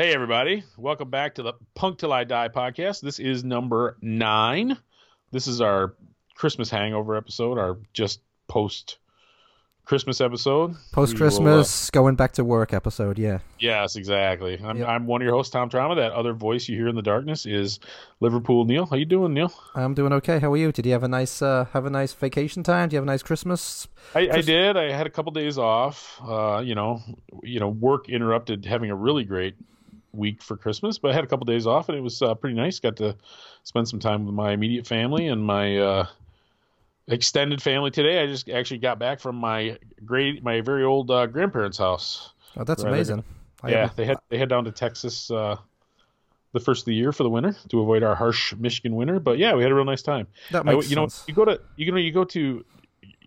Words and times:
Hey, 0.00 0.14
everybody. 0.14 0.64
Welcome 0.78 1.10
back 1.10 1.34
to 1.34 1.42
the 1.42 1.52
Punk 1.74 1.98
Till 1.98 2.10
I 2.10 2.24
Die 2.24 2.48
podcast. 2.48 3.02
This 3.02 3.18
is 3.18 3.44
number 3.44 3.98
nine. 4.00 4.78
This 5.30 5.46
is 5.46 5.60
our 5.60 5.94
Christmas 6.34 6.70
hangover 6.70 7.16
episode, 7.16 7.58
our 7.58 7.76
just 7.92 8.22
post 8.48 8.96
Christmas 9.84 10.22
episode. 10.22 10.74
Post 10.92 11.18
Christmas, 11.18 11.88
uh, 11.88 11.90
going 11.92 12.14
back 12.14 12.32
to 12.32 12.44
work 12.44 12.72
episode. 12.72 13.18
Yeah. 13.18 13.40
Yes, 13.58 13.96
exactly. 13.96 14.58
I'm, 14.64 14.78
yep. 14.78 14.88
I'm 14.88 15.06
one 15.06 15.20
of 15.20 15.26
your 15.26 15.34
hosts, 15.34 15.52
Tom 15.52 15.68
Trauma. 15.68 15.96
That 15.96 16.12
other 16.12 16.32
voice 16.32 16.66
you 16.66 16.78
hear 16.78 16.88
in 16.88 16.96
the 16.96 17.02
darkness 17.02 17.44
is 17.44 17.78
Liverpool 18.20 18.64
Neil. 18.64 18.86
How 18.86 18.96
you 18.96 19.04
doing, 19.04 19.34
Neil? 19.34 19.52
I'm 19.74 19.92
doing 19.92 20.14
okay. 20.14 20.38
How 20.38 20.50
are 20.50 20.56
you? 20.56 20.72
Did 20.72 20.86
you 20.86 20.92
have 20.92 21.02
a 21.02 21.08
nice 21.08 21.42
uh, 21.42 21.66
have 21.74 21.84
a 21.84 21.90
nice 21.90 22.14
vacation 22.14 22.62
time? 22.62 22.88
Did 22.88 22.94
you 22.94 22.96
have 23.00 23.04
a 23.04 23.12
nice 23.12 23.22
Christmas? 23.22 23.86
I, 24.14 24.30
I 24.30 24.40
did. 24.40 24.78
I 24.78 24.92
had 24.92 25.06
a 25.06 25.10
couple 25.10 25.32
days 25.32 25.58
off. 25.58 26.18
Uh, 26.26 26.62
you 26.64 26.74
know, 26.74 27.02
you 27.42 27.60
know, 27.60 27.68
work 27.68 28.08
interrupted 28.08 28.64
having 28.64 28.90
a 28.90 28.96
really 28.96 29.24
great 29.24 29.56
week 30.12 30.42
for 30.42 30.56
Christmas, 30.56 30.98
but 30.98 31.10
I 31.10 31.14
had 31.14 31.24
a 31.24 31.26
couple 31.26 31.44
days 31.44 31.66
off 31.66 31.88
and 31.88 31.96
it 31.96 32.00
was 32.00 32.20
uh, 32.22 32.34
pretty 32.34 32.56
nice. 32.56 32.78
Got 32.80 32.96
to 32.96 33.16
spend 33.64 33.88
some 33.88 34.00
time 34.00 34.26
with 34.26 34.34
my 34.34 34.52
immediate 34.52 34.86
family 34.86 35.28
and 35.28 35.42
my 35.42 35.78
uh, 35.78 36.06
extended 37.08 37.62
family 37.62 37.90
today. 37.90 38.22
I 38.22 38.26
just 38.26 38.48
actually 38.48 38.78
got 38.78 38.98
back 38.98 39.20
from 39.20 39.36
my 39.36 39.78
great, 40.04 40.42
my 40.42 40.60
very 40.60 40.84
old 40.84 41.10
uh, 41.10 41.26
grandparents' 41.26 41.78
house. 41.78 42.32
Oh, 42.56 42.64
that's 42.64 42.82
amazing! 42.82 43.24
yeah, 43.68 43.90
they 43.96 44.04
head 44.04 44.18
they 44.28 44.38
head 44.38 44.48
down 44.48 44.64
to 44.64 44.72
Texas 44.72 45.30
uh, 45.30 45.56
the 46.52 46.60
first 46.60 46.82
of 46.82 46.86
the 46.86 46.94
year 46.94 47.12
for 47.12 47.22
the 47.22 47.30
winter 47.30 47.54
to 47.68 47.80
avoid 47.80 48.02
our 48.02 48.14
harsh 48.14 48.54
Michigan 48.56 48.94
winter. 48.96 49.20
But 49.20 49.38
yeah, 49.38 49.54
we 49.54 49.62
had 49.62 49.70
a 49.70 49.74
real 49.74 49.84
nice 49.84 50.02
time. 50.02 50.26
That 50.50 50.66
makes 50.66 50.86
I, 50.86 50.88
you 50.88 50.96
sense. 50.96 51.20
know, 51.20 51.24
you 51.26 51.34
go 51.34 51.44
to 51.44 51.60
you 51.76 51.92
know 51.92 51.98
you 51.98 52.12
go 52.12 52.24
to. 52.24 52.64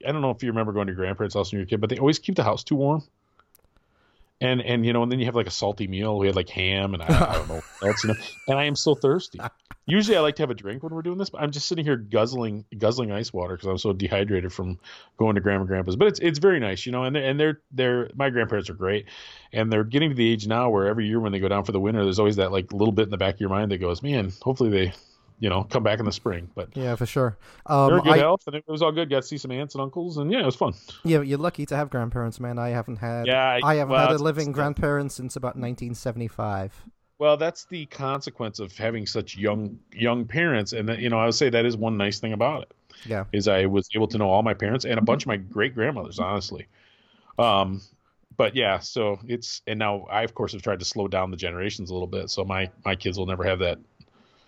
I 0.05 0.11
don't 0.11 0.21
know 0.21 0.31
if 0.31 0.43
you 0.43 0.49
remember 0.49 0.73
going 0.73 0.87
to 0.87 0.91
your 0.91 0.97
grandparents' 0.97 1.35
house 1.35 1.51
when 1.51 1.59
you 1.59 1.61
were 1.61 1.67
a 1.67 1.69
kid, 1.69 1.79
but 1.79 1.89
they 1.89 1.97
always 1.97 2.19
keep 2.19 2.35
the 2.35 2.43
house 2.43 2.63
too 2.63 2.75
warm 2.75 3.03
and 4.43 4.61
and 4.61 4.85
you 4.85 4.93
know, 4.93 5.01
and 5.01 5.11
then 5.11 5.19
you 5.19 5.25
have 5.25 5.35
like 5.35 5.47
a 5.47 5.51
salty 5.51 5.87
meal. 5.87 6.17
We 6.19 6.27
had 6.27 6.35
like 6.35 6.49
ham 6.49 6.93
and 6.93 7.01
I, 7.01 7.07
I 7.07 7.33
don't 7.35 7.47
know 7.47 7.61
that's 7.81 8.03
and 8.47 8.59
I 8.59 8.65
am 8.65 8.75
so 8.75 8.93
thirsty. 8.93 9.39
Usually, 9.85 10.15
I 10.15 10.21
like 10.21 10.35
to 10.37 10.43
have 10.43 10.49
a 10.49 10.55
drink 10.55 10.81
when 10.83 10.93
we're 10.93 11.01
doing 11.01 11.17
this, 11.17 11.29
but 11.29 11.41
I'm 11.41 11.51
just 11.51 11.67
sitting 11.67 11.83
here 11.83 11.97
guzzling 11.97 12.65
guzzling 12.77 13.11
ice 13.11 13.33
water 13.33 13.55
because 13.55 13.67
I'm 13.67 13.77
so 13.77 13.93
dehydrated 13.93 14.51
from 14.53 14.79
going 15.17 15.35
to 15.35 15.41
grandma 15.41 15.61
and 15.61 15.67
grandpa's. 15.67 15.95
But 15.95 16.09
it's 16.09 16.19
it's 16.19 16.39
very 16.39 16.59
nice, 16.59 16.85
you 16.85 16.91
know, 16.91 17.03
and 17.03 17.15
they're, 17.15 17.23
and 17.23 17.39
they're 17.39 17.61
they're 17.71 18.09
my 18.15 18.29
grandparents 18.29 18.69
are 18.69 18.75
great, 18.75 19.05
and 19.51 19.71
they're 19.71 19.83
getting 19.83 20.09
to 20.09 20.15
the 20.15 20.29
age 20.29 20.47
now 20.47 20.69
where 20.69 20.87
every 20.87 21.07
year 21.07 21.19
when 21.19 21.31
they 21.31 21.39
go 21.39 21.47
down 21.47 21.63
for 21.63 21.71
the 21.71 21.79
winter, 21.79 22.03
there's 22.03 22.19
always 22.19 22.35
that 22.37 22.51
like 22.51 22.71
little 22.71 22.93
bit 22.93 23.03
in 23.03 23.11
the 23.11 23.17
back 23.17 23.35
of 23.35 23.41
your 23.41 23.49
mind 23.49 23.71
that 23.71 23.79
goes, 23.79 24.03
man, 24.03 24.31
hopefully 24.41 24.69
they 24.69 24.93
you 25.43 25.49
know, 25.49 25.65
come 25.65 25.83
back 25.83 25.99
in 25.99 26.05
the 26.05 26.11
spring. 26.13 26.49
But 26.55 26.69
yeah, 26.73 26.95
for 26.95 27.05
sure. 27.05 27.37
Um, 27.65 27.89
they're 27.89 27.99
good 27.99 28.13
I, 28.13 28.17
health, 28.19 28.43
and 28.47 28.55
it 28.55 28.63
was 28.65 28.81
all 28.81 28.93
good. 28.93 29.09
Got 29.09 29.23
to 29.23 29.27
see 29.27 29.37
some 29.37 29.51
aunts 29.51 29.75
and 29.75 29.81
uncles, 29.81 30.15
and 30.15 30.31
yeah, 30.31 30.39
it 30.39 30.45
was 30.45 30.55
fun. 30.55 30.73
Yeah, 31.03 31.21
you're 31.21 31.37
lucky 31.37 31.65
to 31.65 31.75
have 31.75 31.89
grandparents, 31.89 32.39
man. 32.39 32.57
I 32.57 32.69
haven't 32.69 32.95
had. 32.95 33.27
Yeah, 33.27 33.43
I, 33.43 33.59
I 33.61 33.75
haven't 33.75 33.91
well, 33.91 34.07
had 34.07 34.15
a 34.15 34.23
living 34.23 34.53
grandparent 34.53 35.11
since 35.11 35.35
about 35.35 35.57
1975. 35.57 36.85
Well, 37.19 37.35
that's 37.35 37.65
the 37.65 37.85
consequence 37.87 38.59
of 38.59 38.71
having 38.77 39.05
such 39.05 39.35
young 39.35 39.77
young 39.91 40.23
parents, 40.23 40.71
and 40.71 40.87
that, 40.87 40.99
you 40.99 41.09
know, 41.09 41.19
I 41.19 41.25
would 41.25 41.35
say 41.35 41.49
that 41.49 41.65
is 41.65 41.75
one 41.75 41.97
nice 41.97 42.19
thing 42.19 42.31
about 42.31 42.61
it. 42.61 42.73
Yeah, 43.05 43.25
is 43.33 43.49
I 43.49 43.65
was 43.65 43.89
able 43.93 44.07
to 44.07 44.17
know 44.17 44.29
all 44.29 44.43
my 44.43 44.53
parents 44.53 44.85
and 44.85 44.97
a 44.97 45.01
bunch 45.01 45.23
of 45.23 45.27
my 45.27 45.35
great 45.35 45.75
grandmothers, 45.75 46.19
honestly. 46.19 46.67
Um, 47.37 47.81
but 48.37 48.55
yeah, 48.55 48.79
so 48.79 49.19
it's 49.27 49.61
and 49.67 49.77
now 49.77 50.07
I 50.09 50.23
of 50.23 50.35
course 50.35 50.53
have 50.53 50.61
tried 50.61 50.79
to 50.79 50.85
slow 50.85 51.09
down 51.09 51.31
the 51.31 51.37
generations 51.37 51.89
a 51.89 51.93
little 51.93 52.07
bit, 52.07 52.29
so 52.29 52.45
my 52.45 52.71
my 52.85 52.95
kids 52.95 53.19
will 53.19 53.25
never 53.25 53.43
have 53.43 53.59
that. 53.59 53.79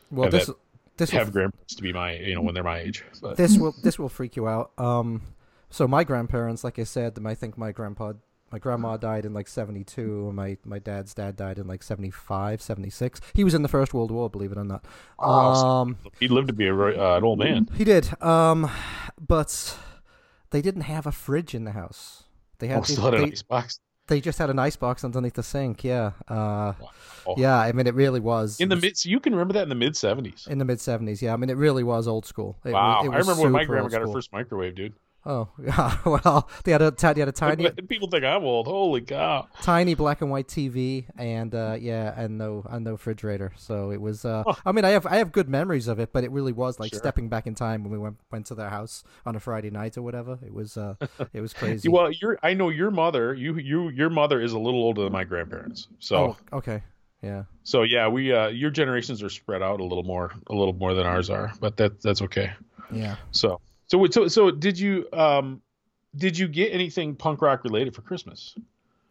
Well, 0.09 0.29
this 0.29 0.45
that 0.45 0.55
this 0.97 1.09
have 1.11 1.27
will, 1.27 1.33
grandparents 1.33 1.75
to 1.75 1.83
be 1.83 1.93
my 1.93 2.13
you 2.13 2.35
know 2.35 2.41
when 2.41 2.53
they're 2.53 2.63
my 2.63 2.79
age. 2.79 3.03
But. 3.21 3.37
This 3.37 3.57
will 3.57 3.75
this 3.83 3.99
will 3.99 4.09
freak 4.09 4.35
you 4.35 4.47
out. 4.47 4.71
Um, 4.77 5.21
so 5.69 5.87
my 5.87 6.03
grandparents, 6.03 6.63
like 6.63 6.79
I 6.79 6.83
said, 6.83 7.17
I 7.25 7.33
think 7.35 7.57
my 7.57 7.71
grandpa, 7.71 8.13
my 8.51 8.59
grandma 8.59 8.97
died 8.97 9.25
in 9.25 9.33
like 9.33 9.47
seventy 9.47 9.83
two, 9.83 10.27
and 10.27 10.35
my 10.35 10.57
my 10.63 10.79
dad's 10.79 11.13
dad 11.13 11.35
died 11.35 11.57
in 11.57 11.67
like 11.67 11.83
75, 11.83 12.61
76. 12.61 13.21
He 13.33 13.43
was 13.43 13.53
in 13.53 13.61
the 13.61 13.67
First 13.67 13.93
World 13.93 14.11
War, 14.11 14.29
believe 14.29 14.51
it 14.51 14.57
or 14.57 14.63
not. 14.63 14.85
Um, 15.19 15.97
he 16.19 16.27
lived 16.27 16.47
to 16.47 16.53
be 16.53 16.67
a, 16.67 16.75
uh, 16.75 17.17
an 17.17 17.23
old 17.23 17.39
man. 17.39 17.69
He 17.75 17.83
did. 17.83 18.21
Um, 18.23 18.69
but 19.19 19.77
they 20.51 20.61
didn't 20.61 20.83
have 20.83 21.05
a 21.05 21.11
fridge 21.11 21.53
in 21.53 21.65
the 21.65 21.71
house. 21.71 22.23
They 22.59 22.67
had, 22.67 22.79
oh, 22.79 22.83
still 22.83 23.03
had 23.03 23.13
they, 23.15 23.23
an 23.23 23.31
ice 23.31 23.41
box. 23.41 23.79
They 24.07 24.21
just 24.21 24.37
had 24.37 24.49
an 24.49 24.59
ice 24.59 24.75
box 24.75 25.03
underneath 25.03 25.33
the 25.33 25.43
sink. 25.43 25.83
Yeah. 25.83 26.11
Uh, 26.27 26.73
wow. 26.79 27.35
Yeah. 27.37 27.57
I 27.57 27.71
mean, 27.71 27.87
it 27.87 27.95
really 27.95 28.19
was 28.19 28.59
in 28.59 28.69
the 28.69 28.75
mid. 28.75 28.97
So 28.97 29.09
you 29.09 29.19
can 29.19 29.33
remember 29.33 29.53
that 29.53 29.63
in 29.63 29.69
the 29.69 29.75
mid 29.75 29.97
seventies. 29.97 30.47
In 30.49 30.59
the 30.59 30.65
mid 30.65 30.79
seventies, 30.79 31.21
yeah. 31.21 31.33
I 31.33 31.37
mean, 31.37 31.49
it 31.49 31.57
really 31.57 31.83
was 31.83 32.07
old 32.07 32.25
school. 32.25 32.57
It, 32.63 32.71
wow. 32.71 33.01
It 33.03 33.09
I 33.09 33.17
remember 33.17 33.41
when 33.41 33.51
my 33.51 33.65
grandma 33.65 33.87
got 33.87 34.01
her 34.01 34.07
first 34.07 34.31
microwave, 34.31 34.75
dude. 34.75 34.93
Oh 35.27 35.49
yeah, 35.59 35.97
well 36.05 36.47
they 36.63 36.71
had 36.71 36.83
a 36.83 36.91
they 36.91 37.19
had 37.19 37.27
a 37.27 37.31
tiny. 37.31 37.69
People 37.87 38.09
think 38.09 38.23
I'm 38.23 38.43
old. 38.43 38.67
Holy 38.67 39.01
cow! 39.01 39.47
Tiny 39.61 39.95
black 39.95 40.21
and 40.21 40.29
white 40.29 40.47
TV 40.47 41.05
and 41.17 41.53
uh, 41.55 41.77
yeah, 41.79 42.13
and 42.15 42.37
no 42.37 42.63
and 42.69 42.85
no 42.85 42.91
refrigerator. 42.91 43.51
So 43.57 43.91
it 43.91 43.99
was. 43.99 44.23
Uh, 44.23 44.43
I 44.65 44.71
mean, 44.71 44.85
I 44.85 44.89
have 44.89 45.07
I 45.07 45.17
have 45.17 45.31
good 45.31 45.49
memories 45.49 45.87
of 45.87 45.99
it, 45.99 46.13
but 46.13 46.23
it 46.23 46.31
really 46.31 46.51
was 46.51 46.79
like 46.79 46.91
sure. 46.91 46.99
stepping 46.99 47.27
back 47.27 47.47
in 47.47 47.55
time 47.55 47.83
when 47.83 47.91
we 47.91 47.97
went 47.97 48.17
went 48.31 48.45
to 48.47 48.55
their 48.55 48.69
house 48.69 49.03
on 49.25 49.35
a 49.35 49.39
Friday 49.39 49.71
night 49.71 49.97
or 49.97 50.03
whatever. 50.03 50.37
It 50.45 50.53
was 50.53 50.77
uh, 50.77 50.95
it 51.33 51.41
was 51.41 51.53
crazy. 51.53 51.89
well, 51.89 52.11
your 52.11 52.37
I 52.43 52.53
know 52.53 52.69
your 52.69 52.91
mother. 52.91 53.33
You 53.33 53.55
you 53.57 53.89
your 53.89 54.11
mother 54.11 54.39
is 54.39 54.53
a 54.53 54.59
little 54.59 54.83
older 54.83 55.03
than 55.03 55.13
my 55.13 55.23
grandparents. 55.23 55.87
So 55.99 56.37
oh, 56.53 56.57
okay. 56.57 56.83
Yeah. 57.23 57.45
So 57.63 57.81
yeah, 57.81 58.09
we 58.09 58.31
uh, 58.31 58.49
your 58.49 58.69
generations 58.69 59.23
are 59.23 59.29
spread 59.29 59.63
out 59.63 59.79
a 59.79 59.83
little 59.83 60.03
more, 60.03 60.31
a 60.47 60.53
little 60.53 60.73
more 60.73 60.93
than 60.93 61.07
ours 61.07 61.31
are, 61.31 61.51
but 61.59 61.77
that 61.77 61.99
that's 62.03 62.21
okay. 62.21 62.53
Yeah. 62.91 63.15
So 63.31 63.61
so 63.87 64.05
so 64.07 64.27
so 64.27 64.51
did 64.51 64.79
you 64.79 65.07
um 65.13 65.61
did 66.15 66.37
you 66.37 66.47
get 66.47 66.71
anything 66.71 67.15
punk 67.15 67.41
rock 67.41 67.63
related 67.63 67.95
for 67.95 68.01
Christmas? 68.01 68.55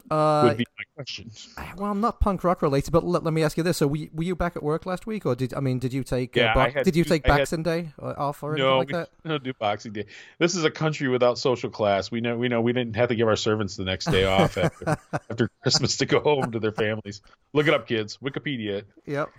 Uh, 0.09 0.43
would 0.49 0.57
be 0.57 0.65
my 0.77 0.83
question. 0.95 1.31
Well, 1.77 1.89
I'm 1.89 1.99
not 1.99 2.19
punk 2.19 2.43
rock 2.43 2.61
related, 2.61 2.91
but 2.91 3.03
let, 3.03 3.23
let 3.23 3.33
me 3.33 3.41
ask 3.41 3.57
you 3.57 3.63
this: 3.63 3.77
So, 3.77 3.87
were 3.87 3.95
you, 3.95 4.09
were 4.13 4.23
you 4.23 4.35
back 4.35 4.55
at 4.55 4.61
work 4.61 4.85
last 4.85 5.07
week, 5.07 5.25
or 5.25 5.35
did 5.35 5.53
I 5.55 5.61
mean, 5.61 5.79
did 5.79 5.93
you 5.93 6.03
take 6.03 6.37
uh, 6.37 6.41
yeah, 6.41 6.53
uh, 6.53 6.71
bo- 6.71 6.83
did 6.83 6.95
you 6.95 7.03
take 7.03 7.23
Boxing 7.23 7.63
Day 7.63 7.91
uh, 7.99 8.13
off 8.15 8.43
or 8.43 8.51
anything 8.51 8.69
no, 8.69 8.77
like 8.77 8.89
that? 8.89 9.09
No, 9.25 9.39
do 9.39 9.51
Boxing 9.53 9.93
Day. 9.93 10.05
This 10.37 10.53
is 10.53 10.63
a 10.63 10.69
country 10.69 11.07
without 11.07 11.39
social 11.39 11.71
class. 11.71 12.11
We 12.11 12.21
know 12.21 12.37
we 12.37 12.49
know 12.49 12.61
we 12.61 12.71
didn't 12.71 12.95
have 12.97 13.09
to 13.09 13.15
give 13.15 13.27
our 13.27 13.35
servants 13.35 13.77
the 13.77 13.85
next 13.85 14.05
day 14.11 14.23
off 14.25 14.57
after, 14.57 14.97
after 15.11 15.49
Christmas 15.63 15.97
to 15.97 16.05
go 16.05 16.19
home 16.19 16.51
to 16.51 16.59
their 16.59 16.71
families. 16.71 17.21
Look 17.53 17.67
it 17.67 17.73
up, 17.73 17.87
kids. 17.87 18.17
Wikipedia. 18.17 18.83
Yep. 19.07 19.29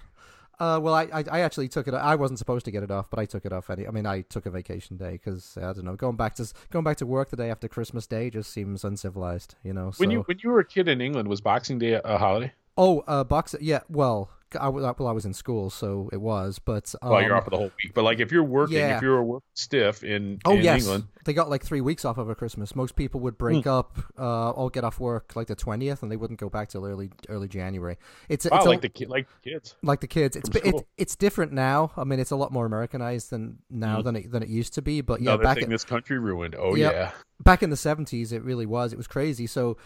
Uh, 0.59 0.81
well, 0.83 0.95
I, 0.95 1.03
I, 1.13 1.25
I 1.31 1.41
actually 1.41 1.69
took 1.69 1.87
it. 1.87 1.95
I 1.95 2.15
wasn't 2.15 2.39
supposed 2.39 2.65
to 2.65 2.71
get 2.71 2.83
it 2.83 2.91
off, 2.91 3.11
but 3.11 3.19
I 3.19 3.27
took 3.27 3.45
it 3.45 3.53
off. 3.53 3.69
Any, 3.69 3.87
I 3.87 3.91
mean, 3.91 4.07
I 4.07 4.23
took 4.23 4.47
a 4.47 4.51
vacation 4.51 4.97
day 4.97 5.13
because 5.13 5.57
I 5.59 5.73
don't 5.73 5.85
know. 5.85 5.97
Going 5.97 6.17
back 6.17 6.35
to 6.37 6.51
going 6.71 6.85
back 6.85 6.97
to 6.99 7.07
work 7.07 7.31
the 7.31 7.37
day 7.37 7.51
after 7.51 7.69
Christmas 7.69 8.07
Day 8.07 8.31
just 8.31 8.51
seems 8.53 8.83
uncivilized, 8.83 9.55
you 9.63 9.75
know. 9.75 9.93
When 9.99 10.09
so. 10.09 10.13
you 10.13 10.21
when 10.23 10.39
you 10.43 10.51
were 10.51 10.61
a 10.61 10.65
kid 10.65 10.89
in 10.89 11.01
England, 11.01 11.29
was 11.29 11.41
Boxing 11.41 11.79
Day 11.79 12.01
a 12.03 12.19
holiday? 12.19 12.53
Oh, 12.79 13.01
uh, 13.07 13.25
box. 13.25 13.55
Yeah. 13.61 13.81
Well, 13.89 14.31
I 14.59 14.69
was 14.69 14.83
well, 14.99 15.09
I 15.09 15.13
was 15.13 15.25
in 15.25 15.35
school, 15.35 15.71
so 15.71 16.09
it 16.13 16.21
was. 16.21 16.59
But 16.59 16.95
um, 17.03 17.11
well, 17.11 17.23
you're 17.23 17.37
off 17.37 17.45
for 17.45 17.51
the 17.51 17.57
whole 17.57 17.73
week. 17.83 17.95
But 17.95 18.05
like, 18.05 18.21
if 18.21 18.31
you're 18.31 18.45
working, 18.45 18.77
yeah. 18.77 18.97
if 18.97 19.03
you're 19.03 19.23
working 19.23 19.49
stiff 19.55 20.05
in 20.05 20.39
oh 20.45 20.53
in 20.53 20.63
yes, 20.63 20.83
England, 20.83 21.09
they 21.25 21.33
got 21.33 21.51
like 21.51 21.65
three 21.65 21.81
weeks 21.81 22.05
off 22.05 22.17
over 22.17 22.35
Christmas. 22.35 22.77
Most 22.77 22.95
people 22.95 23.21
would 23.21 23.37
break 23.37 23.65
mm. 23.65 23.79
up, 23.79 23.99
uh, 24.19 24.51
all 24.51 24.69
get 24.69 24.85
off 24.85 25.01
work 25.01 25.35
like 25.35 25.49
the 25.49 25.57
twentieth, 25.57 26.03
and 26.03 26.13
they 26.13 26.17
wouldn't 26.17 26.39
go 26.39 26.49
back 26.49 26.69
till 26.69 26.87
early 26.87 27.11
early 27.29 27.49
January. 27.49 27.97
It's, 28.29 28.49
wow, 28.49 28.59
it's 28.59 28.67
like 28.67 28.79
a, 28.79 28.83
the 28.83 28.89
ki- 28.89 29.07
like 29.07 29.27
kids, 29.43 29.75
like 29.83 30.01
the 30.01 30.07
kids. 30.07 30.37
It's 30.37 30.49
it's 30.55 30.83
it's 30.97 31.17
different 31.17 31.53
now. 31.53 31.91
I 31.97 32.05
mean, 32.05 32.21
it's 32.21 32.31
a 32.31 32.37
lot 32.37 32.53
more 32.53 32.67
Americanized 32.67 33.31
than 33.31 33.59
now 33.69 34.01
mm. 34.01 34.05
than 34.05 34.17
it 34.17 34.31
than 34.31 34.43
it 34.43 34.49
used 34.49 34.75
to 34.75 34.83
be. 34.83 35.01
But 35.01 35.21
yeah, 35.21 35.31
Another 35.31 35.43
back 35.43 35.59
in, 35.59 35.71
this 35.71 35.85
country 35.85 36.19
ruined. 36.19 36.55
Oh 36.57 36.77
yeah, 36.77 36.91
yeah. 36.93 37.11
back 37.41 37.65
in 37.65 37.71
the 37.71 37.77
seventies, 37.77 38.33
it 38.33 38.45
really 38.45 38.67
was. 38.67 38.93
It 38.93 38.97
was 38.97 39.09
crazy. 39.09 39.47
So 39.49 39.77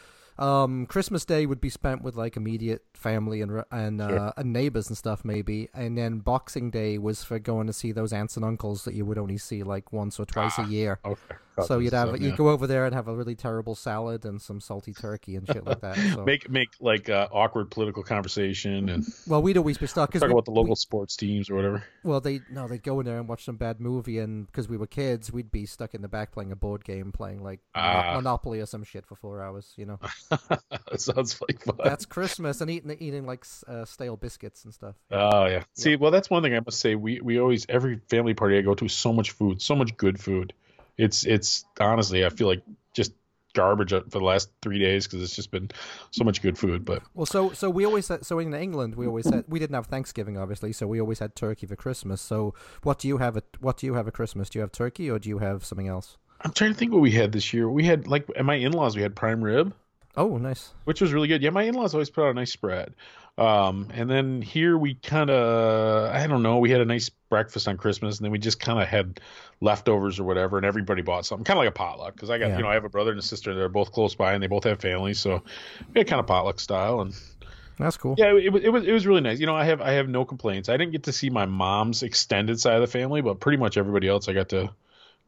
um, 0.41 0.87
Christmas 0.87 1.25
Day 1.25 1.47
would 1.47 1.61
be 1.61 1.69
spent 1.69 2.03
with 2.03 2.17
like 2.17 2.37
immediate 2.37 2.83
family 2.95 3.43
and 3.43 3.63
and, 3.71 4.01
uh, 4.01 4.33
and 4.37 4.53
neighbors 4.53 4.89
and 4.89 4.97
stuff 4.97 5.25
maybe, 5.25 5.69
and 5.75 5.97
then 5.97 6.19
Boxing 6.19 6.71
Day 6.71 6.99
was 6.99 7.23
for 7.23 7.39
going 7.39 7.67
to 7.67 7.73
see 7.73 7.93
those 7.93 8.13
aunts 8.13 8.37
and 8.37 8.45
uncles 8.45 8.85
that 8.85 8.95
you 8.95 9.05
would 9.05 9.19
only 9.19 9.39
see 9.39 9.63
like 9.63 9.93
once 9.93 10.19
or 10.19 10.25
twice 10.25 10.55
ah, 10.59 10.65
a 10.65 10.67
year. 10.67 10.99
Okay. 11.05 11.35
So 11.63 11.79
you'd 11.79 11.93
have 11.93 12.21
you'd 12.21 12.37
go 12.37 12.51
over 12.51 12.67
there 12.67 12.85
and 12.85 12.95
have 12.95 13.09
a 13.09 13.15
really 13.15 13.35
terrible 13.35 13.75
salad 13.75 14.25
and 14.25 14.41
some 14.41 14.61
salty 14.61 14.93
turkey 14.93 15.37
and 15.37 15.47
shit 15.47 15.65
like 15.65 15.81
that. 15.81 15.99
So. 16.11 16.25
make 16.25 16.49
make 16.51 16.71
like 16.81 17.09
uh, 17.09 17.29
awkward 17.31 17.71
political 17.71 18.03
conversation 18.03 18.89
and 18.89 19.05
well, 19.29 19.43
we'd 19.43 19.57
always 19.57 19.79
be 19.79 19.87
stuck 19.87 20.11
talk 20.13 20.23
we, 20.23 20.33
about 20.33 20.45
the 20.45 20.51
local 20.51 20.71
we, 20.71 20.77
sports 20.77 21.17
teams 21.17 21.51
or 21.51 21.57
whatever. 21.57 21.85
Well, 22.03 22.21
they 22.21 22.41
no, 22.51 22.67
they'd 22.67 22.83
go 22.83 23.01
in 23.01 23.07
there 23.07 23.19
and 23.19 23.29
watch 23.29 23.45
some 23.45 23.57
bad 23.57 23.81
movie, 23.81 24.19
and 24.19 24.47
because 24.47 24.69
we 24.69 24.77
were 24.77 24.87
kids, 24.87 25.33
we'd 25.33 25.51
be 25.51 25.67
stuck 25.67 25.95
in 25.95 26.03
the 26.03 26.09
back 26.09 26.33
playing 26.33 26.53
a 26.53 26.57
board 26.57 26.85
game, 26.85 27.13
playing 27.13 27.43
like 27.43 27.61
ah. 27.75 28.15
Monopoly 28.15 28.61
or 28.61 28.67
some 28.67 28.85
shit 28.85 29.07
for 29.07 29.17
four 29.17 29.43
hours. 29.43 29.73
You 29.77 29.87
know, 29.87 29.99
that 30.31 30.81
sounds 31.01 31.41
like 31.41 31.63
fun. 31.63 31.77
That's 31.83 32.07
Christmas 32.07 32.61
and 32.61 32.71
eating 32.71 32.97
eating 32.99 33.27
like 33.27 33.45
uh, 33.67 33.85
stale 33.85 34.17
biscuits 34.17 34.65
and 34.65 34.75
stuff. 34.75 34.97
Oh 35.11 35.47
yeah. 35.47 35.51
yeah. 35.51 35.63
See, 35.75 35.97
well, 35.97 36.11
that's 36.11 36.31
one 36.31 36.43
thing 36.43 36.55
I 36.55 36.61
must 36.61 36.81
say. 36.81 36.95
We 36.95 37.21
we 37.21 37.39
always 37.39 37.67
every 37.69 38.01
family 38.09 38.35
party 38.35 38.59
I 38.59 38.63
go 38.63 38.75
to, 38.75 38.89
so 38.89 39.13
much 39.13 39.33
food, 39.33 39.63
so 39.63 39.75
much 39.75 39.97
good 39.97 40.19
food 40.19 40.53
it's 41.01 41.25
it's 41.25 41.65
honestly 41.79 42.25
I 42.25 42.29
feel 42.29 42.47
like 42.47 42.63
just 42.93 43.13
garbage 43.55 43.91
for 43.91 44.19
the 44.19 44.21
last 44.21 44.51
three 44.63 44.79
days 44.79 45.07
because 45.07 45.23
it's 45.23 45.35
just 45.35 45.51
been 45.51 45.71
so 46.11 46.25
much 46.25 46.43
good 46.43 46.57
food. 46.57 46.85
But 46.85 47.03
well, 47.15 47.27
so 47.27 47.53
so 47.53 47.71
we 47.71 47.85
always 47.85 48.07
said, 48.07 48.25
so 48.25 48.39
in 48.39 48.55
England 48.55 48.95
we 48.95 49.07
always 49.07 49.29
had 49.29 49.45
we 49.49 49.59
didn't 49.59 49.75
have 49.75 49.87
Thanksgiving 49.87 50.37
obviously, 50.37 50.73
so 50.73 50.87
we 50.87 51.01
always 51.01 51.19
had 51.19 51.35
turkey 51.35 51.67
for 51.67 51.77
Christmas. 51.77 52.21
So 52.21 52.55
what 52.83 52.99
do 52.99 53.09
you 53.09 53.19
have 53.19 53.37
at 53.37 53.45
what 53.61 53.79
do 53.79 53.87
you 53.87 53.95
have 53.95 54.07
at 54.07 54.15
Christmas? 54.15 54.51
Do 54.51 54.59
you 54.59 54.61
have 54.61 54.73
turkey 54.73 55.11
or 55.11 55.19
do 55.19 55.29
you 55.29 55.39
have 55.39 55.65
something 55.65 55.89
else? 55.89 56.17
I'm 56.43 56.53
trying 56.53 56.73
to 56.73 56.79
think 56.79 56.93
what 56.93 57.03
we 57.03 57.11
had 57.11 57.33
this 57.33 57.53
year. 57.53 57.69
We 57.69 57.85
had 57.85 58.07
like 58.07 58.27
at 58.37 58.45
my 58.45 58.55
in 58.55 58.73
laws 58.73 58.97
we 58.97 59.03
had 59.03 59.15
prime 59.15 59.43
rib. 59.43 59.75
Oh, 60.17 60.37
nice. 60.39 60.73
which 60.85 61.01
was 61.01 61.13
really 61.13 61.29
good. 61.29 61.43
Yeah, 61.43 61.51
my 61.51 61.63
in-laws 61.63 61.95
always 61.95 62.11
put 62.11 62.25
out 62.25 62.31
a 62.31 62.35
nice 62.35 62.53
spread. 62.53 62.95
Um, 63.39 63.89
and 63.95 64.11
then 64.11 64.43
here 64.43 64.77
we 64.77 64.95
kind 64.95 65.31
of, 65.31 66.13
I 66.15 66.27
don't 66.27 66.43
know, 66.43 66.59
we 66.59 66.71
had 66.71 66.81
a 66.81 66.85
nice 66.85 67.09
breakfast 67.09 67.69
on 67.69 67.77
Christmas, 67.79 68.19
and 68.19 68.25
then 68.25 68.33
we 68.33 68.39
just 68.39 68.61
kind 68.61 68.83
of 68.83 68.89
had 68.89 69.21
leftovers 69.61 70.19
or 70.19 70.25
whatever, 70.25 70.57
and 70.57 70.67
everybody 70.67 71.01
bought 71.03 71.25
something, 71.25 71.45
kind 71.45 71.59
of 71.59 71.63
like 71.65 71.69
a 71.71 71.73
potluck. 71.77 72.15
Because 72.15 72.29
I 72.29 72.39
got, 72.39 72.49
Yeah. 72.49 72.57
you 72.57 72.63
know, 72.65 72.69
I 72.69 72.75
have 72.75 72.85
a 72.85 72.89
brother 72.91 73.13
and 73.13 73.21
a 73.21 73.23
sister. 73.23 73.55
They're 73.55 73.69
both 73.69 73.93
close 73.93 74.15
by, 74.15 74.35
and 74.35 74.43
they 74.43 74.47
both 74.49 74.65
have 74.65 74.81
families, 74.81 75.21
so 75.21 75.43
we 75.95 76.01
had 76.01 76.09
kind 76.09 76.21
of 76.21 76.27
potluck 76.27 76.61
style. 76.61 77.01
And 77.01 77.15
That's 77.79 77.97
cool. 77.97 78.15
yeah, 78.19 78.37
it, 78.37 78.53
was 78.53 78.63
it 78.65 78.69
was 78.71 78.85
it 78.85 78.93
was 78.93 79.07
really 79.07 79.21
nice. 79.23 79.39
You 79.39 79.47
know, 79.47 79.55
I 79.57 79.65
have 79.65 79.81
I 79.81 79.93
have 79.93 80.09
no 80.09 80.25
complaints. 80.27 80.69
I 80.69 80.77
didn't 80.77 80.93
get 80.93 81.05
to 81.05 81.13
see 81.13 81.31
my 81.31 81.47
mom's 81.47 82.03
extended 82.03 82.61
side 82.61 82.75
of 82.75 82.81
the 82.83 82.89
family, 82.89 83.23
but 83.23 83.41
pretty 83.41 83.59
much 83.59 83.79
everybody 83.79 84.09
else 84.09 84.29
I 84.29 84.33
got 84.35 84.49
to 84.51 84.71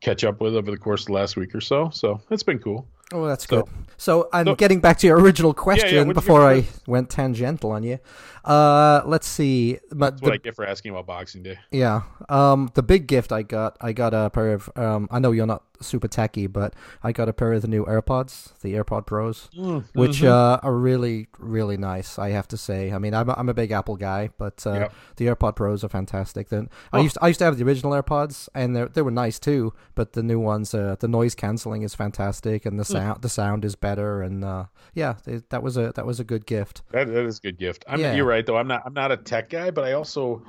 catch 0.01 0.25
up 0.25 0.41
with 0.41 0.55
over 0.57 0.71
the 0.71 0.77
course 0.77 1.03
of 1.03 1.07
the 1.07 1.13
last 1.13 1.37
week 1.37 1.55
or 1.55 1.61
so. 1.61 1.91
So 1.91 2.21
it's 2.31 2.43
been 2.43 2.59
cool. 2.59 2.87
Oh, 3.13 3.27
that's 3.27 3.47
So- 3.47 3.63
good. 3.63 3.73
So, 3.99 4.29
I'm 4.33 4.47
So- 4.47 4.55
getting 4.57 4.81
back 4.81 4.99
to 4.99 5.07
your 5.07 5.21
original 5.21 5.55
question 5.55 6.09
what'd 6.09 6.15
before 6.15 6.43
I 6.43 6.65
went 6.89 7.09
tangential 7.09 7.71
on 7.71 7.85
you. 7.85 7.99
Uh, 8.45 9.03
let's 9.05 9.29
see. 9.29 9.79
But 9.91 10.13
That's 10.15 10.23
what 10.23 10.29
the- 10.31 10.35
I 10.35 10.37
get 10.39 10.57
for 10.57 10.67
asking 10.67 10.91
about 10.91 11.07
Boxing 11.07 11.45
Day. 11.45 11.59
Yeah. 11.71 12.03
Um, 12.29 12.71
the 12.75 12.83
big 12.83 13.07
gift 13.07 13.31
I 13.31 13.43
got, 13.43 13.77
I 13.81 13.93
got 13.93 14.13
a 14.15 14.31
pair 14.31 14.55
of. 14.55 14.69
Um, 14.75 15.07
I 15.13 15.21
know 15.21 15.31
you're 15.31 15.47
not 15.47 15.63
super 15.83 16.09
techy, 16.09 16.47
but 16.47 16.75
I 17.03 17.13
got 17.13 17.29
a 17.29 17.33
pair 17.33 17.53
of 17.53 17.63
the 17.63 17.69
new 17.69 17.85
AirPods, 17.85 18.59
the 18.61 18.75
AirPod 18.75 19.07
Pros, 19.07 19.49
which 19.95 20.21
Mhm. 20.23 20.29
uh, 20.29 20.61
are 20.63 20.75
really, 20.75 21.29
really 21.39 21.77
nice. 21.77 22.19
I 22.19 22.31
have 22.31 22.49
to 22.49 22.57
say. 22.57 22.93
I 22.93 22.99
mean, 22.99 23.15
I'm 23.15 23.29
a, 23.29 23.35
I'm 23.37 23.49
a 23.49 23.55
big 23.55 23.71
Apple 23.71 23.97
guy, 23.97 24.31
but 24.39 24.67
uh, 24.67 24.73
Yep. 24.73 24.93
the 25.17 25.27
AirPod 25.27 25.57
Pros 25.57 25.85
are 25.85 25.89
fantastic. 25.89 26.49
Then 26.49 26.69
I 26.93 26.99
Oh. 26.99 27.03
used 27.03 27.15
to, 27.15 27.25
I 27.25 27.29
used 27.29 27.39
to 27.41 27.45
have 27.45 27.59
the 27.59 27.65
original 27.65 27.93
AirPods, 27.93 28.49
and 28.55 28.75
they 28.77 28.85
they 28.85 29.03
were 29.03 29.11
nice 29.11 29.39
too. 29.39 29.73
But 29.95 30.13
the 30.15 30.23
new 30.23 30.39
ones, 30.41 30.75
uh, 30.75 30.97
the 30.99 31.09
noise 31.09 31.35
canceling 31.35 31.83
is 31.83 31.95
fantastic, 31.95 32.65
and 32.67 32.79
the 32.79 32.85
Hmm. 32.85 32.93
sound 32.93 33.23
the 33.23 33.29
sound 33.29 33.65
is 33.65 33.75
better. 33.77 34.23
And 34.23 34.45
uh, 34.45 34.65
yeah, 34.95 35.15
it, 35.27 35.51
that 35.51 35.63
was 35.63 35.77
a 35.77 35.93
that 35.95 36.07
was 36.07 36.21
a 36.21 36.25
good 36.25 36.47
gift. 36.47 36.83
That, 36.93 37.07
that 37.09 37.25
is 37.27 37.39
a 37.39 37.43
good 37.43 37.59
gift. 37.59 37.85
I'm, 37.89 38.01
Yeah. 38.01 38.15
You're 38.15 38.27
right 38.27 38.45
though. 38.47 38.57
I'm 38.57 38.69
not. 38.69 38.83
I'm 38.87 38.95
not 38.95 39.13
a 39.13 39.17
tech 39.17 39.51
guy, 39.51 39.71
but 39.71 39.85
I 39.85 39.93
also, 39.93 40.43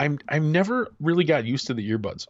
I'm. 0.00 0.18
I've 0.28 0.42
never 0.42 0.88
really 1.00 1.24
got 1.24 1.44
used 1.44 1.66
to 1.68 1.74
the 1.74 1.88
earbuds. 1.90 2.26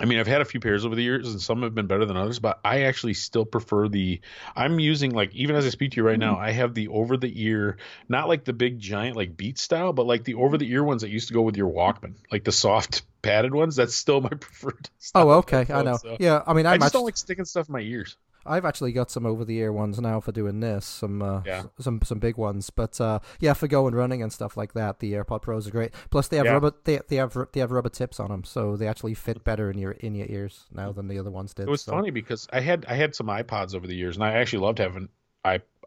I 0.00 0.06
mean, 0.06 0.18
I've 0.18 0.26
had 0.26 0.40
a 0.40 0.46
few 0.46 0.60
pairs 0.60 0.86
over 0.86 0.94
the 0.94 1.02
years, 1.02 1.30
and 1.30 1.40
some 1.40 1.62
have 1.62 1.74
been 1.74 1.86
better 1.86 2.06
than 2.06 2.16
others. 2.16 2.38
But 2.38 2.58
I 2.64 2.82
actually 2.82 3.14
still 3.14 3.44
prefer 3.44 3.86
the. 3.88 4.20
I'm 4.56 4.80
using 4.80 5.10
like 5.10 5.34
even 5.34 5.56
as 5.56 5.66
I 5.66 5.68
speak 5.68 5.92
to 5.92 5.96
you 5.98 6.06
right 6.06 6.18
now, 6.18 6.36
mm. 6.36 6.40
I 6.40 6.52
have 6.52 6.72
the 6.72 6.88
over 6.88 7.18
the 7.18 7.30
ear, 7.44 7.76
not 8.08 8.26
like 8.26 8.44
the 8.44 8.54
big 8.54 8.78
giant 8.78 9.16
like 9.16 9.36
Beat 9.36 9.58
style, 9.58 9.92
but 9.92 10.06
like 10.06 10.24
the 10.24 10.34
over 10.34 10.56
the 10.56 10.70
ear 10.70 10.82
ones 10.82 11.02
that 11.02 11.10
used 11.10 11.28
to 11.28 11.34
go 11.34 11.42
with 11.42 11.56
your 11.56 11.70
Walkman, 11.70 12.14
like 12.32 12.44
the 12.44 12.52
soft 12.52 13.02
padded 13.22 13.54
ones. 13.54 13.76
That's 13.76 13.94
still 13.94 14.20
my 14.20 14.28
preferred. 14.40 14.88
Oh, 15.14 15.30
okay, 15.38 15.66
I 15.72 15.82
know. 15.82 15.96
so. 15.96 16.16
Yeah, 16.20 16.42
I 16.46 16.52
mean, 16.54 16.66
I, 16.66 16.72
I 16.72 16.74
just 16.74 16.80
matched- 16.80 16.92
don't 16.94 17.04
like 17.04 17.16
sticking 17.16 17.44
stuff 17.44 17.68
in 17.68 17.72
my 17.72 17.80
ears. 17.80 18.16
I've 18.46 18.64
actually 18.64 18.92
got 18.92 19.10
some 19.10 19.26
over 19.26 19.44
the 19.44 19.58
ear 19.58 19.70
ones 19.70 20.00
now 20.00 20.18
for 20.18 20.32
doing 20.32 20.60
this, 20.60 20.86
some 20.86 21.20
uh, 21.20 21.42
Yeah. 21.44 21.64
some 21.78 22.00
some 22.02 22.18
big 22.18 22.38
ones. 22.38 22.70
But 22.70 22.98
uh, 22.98 23.18
yeah, 23.38 23.52
for 23.52 23.68
going 23.68 23.94
running 23.94 24.22
and 24.22 24.32
stuff 24.32 24.56
like 24.56 24.72
that, 24.72 24.98
the 24.98 25.12
AirPod 25.12 25.42
Pros 25.42 25.68
are 25.68 25.70
great. 25.70 25.92
Plus, 26.10 26.28
they 26.28 26.38
have 26.38 26.46
Yeah. 26.46 26.52
rubber 26.52 26.72
they, 26.84 27.00
they 27.08 27.16
have 27.16 27.36
they 27.52 27.60
have 27.60 27.70
rubber 27.70 27.90
tips 27.90 28.18
on 28.18 28.28
them, 28.30 28.44
so 28.44 28.76
they 28.76 28.88
actually 28.88 29.12
fit 29.12 29.44
better 29.44 29.70
in 29.70 29.76
your 29.78 29.92
in 29.92 30.14
your 30.14 30.26
ears 30.30 30.64
now 30.72 30.90
than 30.90 31.06
the 31.06 31.18
other 31.18 31.30
ones 31.30 31.52
did. 31.52 31.68
It 31.68 31.70
was 31.70 31.82
so. 31.82 31.92
funny 31.92 32.10
because 32.10 32.48
I 32.50 32.60
had 32.60 32.86
I 32.88 32.94
had 32.94 33.14
some 33.14 33.26
iPods 33.26 33.74
over 33.74 33.86
the 33.86 33.94
years, 33.94 34.16
and 34.16 34.24
I 34.24 34.32
actually 34.32 34.60
loved 34.64 34.78
having 34.78 35.10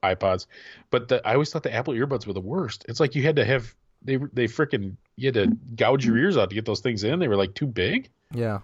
iPods, 0.03 0.45
but 0.91 1.07
the, 1.07 1.25
I 1.27 1.33
always 1.33 1.49
thought 1.51 1.63
the 1.63 1.73
Apple 1.73 1.93
earbuds 1.93 2.27
were 2.27 2.33
the 2.33 2.41
worst. 2.41 2.85
It's 2.87 2.99
like 2.99 3.15
you 3.15 3.23
had 3.23 3.37
to 3.37 3.45
have 3.45 3.73
they 4.03 4.17
they 4.17 4.47
freaking 4.47 4.95
you 5.15 5.27
had 5.27 5.33
to 5.35 5.47
gouge 5.75 6.05
your 6.05 6.17
ears 6.17 6.37
out 6.37 6.49
to 6.49 6.55
get 6.55 6.65
those 6.65 6.79
things 6.79 7.03
in. 7.03 7.19
They 7.19 7.27
were 7.27 7.35
like 7.35 7.53
too 7.53 7.67
big. 7.67 8.09
Yeah. 8.33 8.59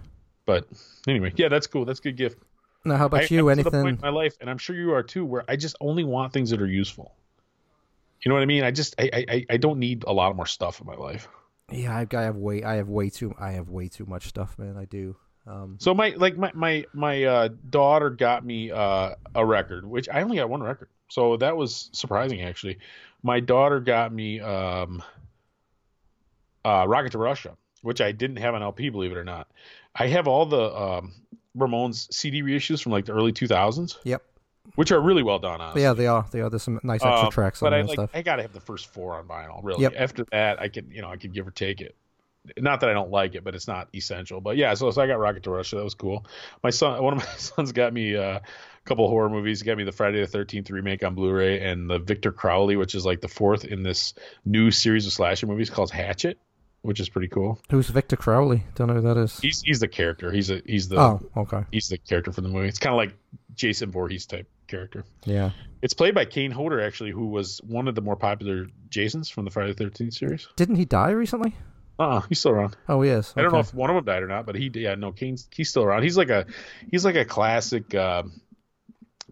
But 0.46 0.68
anyway, 1.08 1.34
yeah, 1.36 1.50
that's 1.50 1.68
cool. 1.68 1.86
That's 1.86 2.00
a 2.00 2.04
good 2.04 2.18
gift. 2.18 2.40
Now, 2.86 2.98
how 2.98 3.06
about 3.06 3.22
I, 3.22 3.28
you? 3.30 3.50
I'm 3.50 3.58
to 3.58 3.64
the 3.64 3.70
point 3.70 3.86
Anything? 3.86 3.96
in 3.96 4.02
my 4.02 4.10
life, 4.10 4.38
and 4.42 4.50
I'm 4.50 4.58
sure 4.58 4.76
you 4.76 4.94
are 4.94 5.04
too, 5.04 5.26
where 5.26 5.44
I 5.48 5.56
just 5.58 5.76
only 5.80 6.04
want 6.04 6.34
things 6.34 6.50
that 6.50 6.62
are 6.62 6.68
useful. 6.68 7.14
You 8.24 8.30
know 8.30 8.36
what 8.36 8.42
I 8.42 8.48
mean? 8.48 8.64
I 8.64 8.72
just 8.72 8.96
I 9.00 9.10
I, 9.14 9.46
I 9.50 9.58
don't 9.58 9.80
need 9.80 10.04
a 10.08 10.14
lot 10.14 10.36
more 10.36 10.46
stuff 10.46 10.82
in 10.82 10.88
my 10.88 10.96
life. 10.96 11.28
Yeah, 11.72 11.96
I, 11.96 12.08
I 12.12 12.22
have 12.24 12.36
way 12.36 12.64
I 12.64 12.76
have 12.76 12.90
way 12.90 13.10
too 13.10 13.36
I 13.40 13.52
have 13.52 13.70
way 13.70 13.90
too 13.90 14.06
much 14.06 14.28
stuff, 14.28 14.58
man. 14.58 14.76
I 14.78 14.86
do. 14.86 15.16
Um, 15.46 15.78
So 15.80 15.94
my 15.94 16.10
like 16.18 16.38
my 16.38 16.52
my 16.54 16.86
my 16.94 17.24
uh, 17.24 17.50
daughter 17.70 18.10
got 18.10 18.44
me 18.46 18.72
uh, 18.72 19.16
a 19.36 19.46
record, 19.46 19.86
which 19.86 20.10
I 20.10 20.22
only 20.22 20.38
got 20.38 20.50
one 20.50 20.64
record, 20.64 20.90
so 21.10 21.38
that 21.38 21.56
was 21.56 21.90
surprising 21.94 22.42
actually. 22.42 22.80
My 23.24 23.40
daughter 23.40 23.80
got 23.80 24.14
me 24.14 24.40
um, 24.40 25.04
uh, 26.66 26.86
Rocket 26.88 27.12
to 27.14 27.18
Russia, 27.18 27.58
which 27.82 28.02
I 28.02 28.12
didn't 28.12 28.38
have 28.38 28.56
on 28.56 28.62
LP, 28.64 28.90
believe 28.90 29.12
it 29.12 29.18
or 29.18 29.24
not. 29.24 29.48
I 29.96 30.08
have 30.08 30.28
all 30.28 30.46
the 30.46 30.76
um, 30.76 31.14
Ramones 31.58 32.12
CD 32.14 32.42
reissues 32.44 32.82
from 32.82 32.92
like 32.92 33.06
the 33.06 33.14
early 33.14 33.32
2000s, 33.34 33.98
yep. 34.04 34.24
which 34.76 34.92
are 34.92 35.00
really 35.02 35.24
well 35.24 35.40
done. 35.40 35.62
Honestly. 35.62 35.82
Yeah, 35.82 35.94
they 35.94 36.08
are. 36.08 36.26
They 36.32 36.42
are. 36.42 36.50
There's 36.50 36.64
some 36.64 36.80
nice 36.84 37.04
extra 37.04 37.26
Um, 37.26 37.32
tracks 37.32 37.62
on 37.62 37.68
but 37.68 37.70
there 37.72 37.78
I 37.78 37.80
and 37.80 37.90
like 37.90 37.96
stuff. 37.96 38.12
I 38.14 38.22
gotta 38.22 38.42
have 38.44 38.54
the 38.54 38.60
first 38.62 38.94
four 38.94 39.16
on 39.16 39.26
vinyl. 39.26 39.62
Really, 39.64 39.82
Yep. 39.84 39.94
after 39.98 40.26
that, 40.32 40.62
I 40.62 40.70
could 40.70 40.92
you 40.92 41.02
know 41.02 41.10
I 41.10 41.18
could 41.18 41.34
give 41.34 41.48
or 41.48 41.52
take 41.52 41.82
it. 41.82 41.96
Not 42.58 42.80
that 42.80 42.90
I 42.90 42.94
don't 42.94 43.12
like 43.12 43.36
it, 43.36 43.44
but 43.44 43.54
it's 43.54 43.68
not 43.68 43.90
essential. 43.94 44.40
But 44.42 44.56
yeah, 44.56 44.74
so 44.74 44.90
so 44.92 45.02
I 45.02 45.08
got 45.08 45.20
Rocket 45.20 45.44
to 45.44 45.52
Russia. 45.52 45.76
That 45.76 45.84
was 45.84 45.94
cool. 45.96 46.26
My 46.64 46.70
son, 46.70 47.04
one 47.04 47.14
of 47.14 47.20
my 47.20 47.26
sons, 47.38 47.72
got 47.74 47.92
me 47.94 48.16
uh, 48.16 48.40
a 48.40 48.42
couple 48.86 49.08
horror 49.10 49.30
movies. 49.30 49.60
He 49.60 49.66
got 49.66 49.78
me 49.78 49.84
the 49.84 49.92
Friday 49.92 50.22
the 50.22 50.28
Thirteenth 50.28 50.70
remake 50.70 51.04
on 51.04 51.16
Blu-ray 51.16 51.60
and 51.60 51.90
the 51.90 52.00
Victor 52.00 52.32
Crowley, 52.32 52.76
which 52.78 52.96
is 52.96 53.06
like 53.06 53.22
the 53.22 53.28
fourth 53.28 53.66
in 53.66 53.84
this 53.84 54.14
new 54.46 54.72
series 54.72 55.06
of 55.06 55.12
slasher 55.14 55.48
movies 55.48 55.70
called 55.70 55.92
Hatchet, 55.92 56.40
which 56.82 57.00
is 57.00 57.10
pretty 57.10 57.28
cool. 57.28 57.60
Who's 57.70 57.90
Victor 57.90 58.16
Crowley? 58.16 58.64
Don't 58.76 58.88
know 58.88 58.96
who 58.96 59.02
that 59.02 59.18
is. 59.18 59.40
He's 59.40 59.62
he's 59.62 59.80
the 59.80 59.88
character. 59.88 60.32
He's 60.32 60.50
a 60.50 60.62
he's 60.66 60.88
the 60.88 60.98
oh, 61.00 61.22
okay. 61.38 61.64
he's 61.72 61.90
the 61.90 61.98
character 61.98 62.32
for 62.32 62.42
the 62.42 62.48
movie. 62.48 62.68
It's 62.68 62.80
kind 62.80 62.94
of 62.94 62.98
like 62.98 63.14
Jason 63.56 63.92
Voorhees 63.92 64.26
type 64.26 64.48
character. 64.68 65.04
Yeah. 65.26 65.52
It's 65.82 65.94
played 65.94 66.16
by 66.16 66.26
Kane 66.26 66.52
Hodder, 66.52 66.82
actually, 66.82 67.12
who 67.12 67.28
was 67.28 67.60
one 67.66 67.88
of 67.88 67.96
the 67.96 68.02
more 68.02 68.16
popular 68.16 68.68
Jasons 68.90 69.30
from 69.30 69.46
the 69.46 69.52
Friday 69.52 69.74
the 69.74 69.84
Thirteenth 69.84 70.14
series. 70.14 70.48
Didn't 70.56 70.76
he 70.76 70.86
die 70.86 71.12
recently? 71.12 71.56
Uh, 71.98 72.22
he's 72.30 72.40
still 72.40 72.52
around. 72.52 72.78
Oh, 72.88 73.02
he 73.02 73.10
is. 73.10 73.34
I 73.36 73.42
don't 73.42 73.52
know 73.52 73.60
if 73.60 73.74
one 73.74 73.90
of 73.90 73.96
them 73.96 74.06
died 74.06 74.24
or 74.24 74.28
not, 74.28 74.46
but 74.46 74.56
he, 74.56 74.72
yeah, 74.74 74.96
no, 74.96 75.12
Kane's 75.12 75.50
he's 75.54 75.70
still 75.70 75.84
around. 75.84 76.04
He's 76.04 76.18
like 76.18 76.30
a, 76.30 76.46
he's 76.90 77.04
like 77.04 77.16
a 77.16 77.26
classic 77.26 77.94
um, 77.94 78.40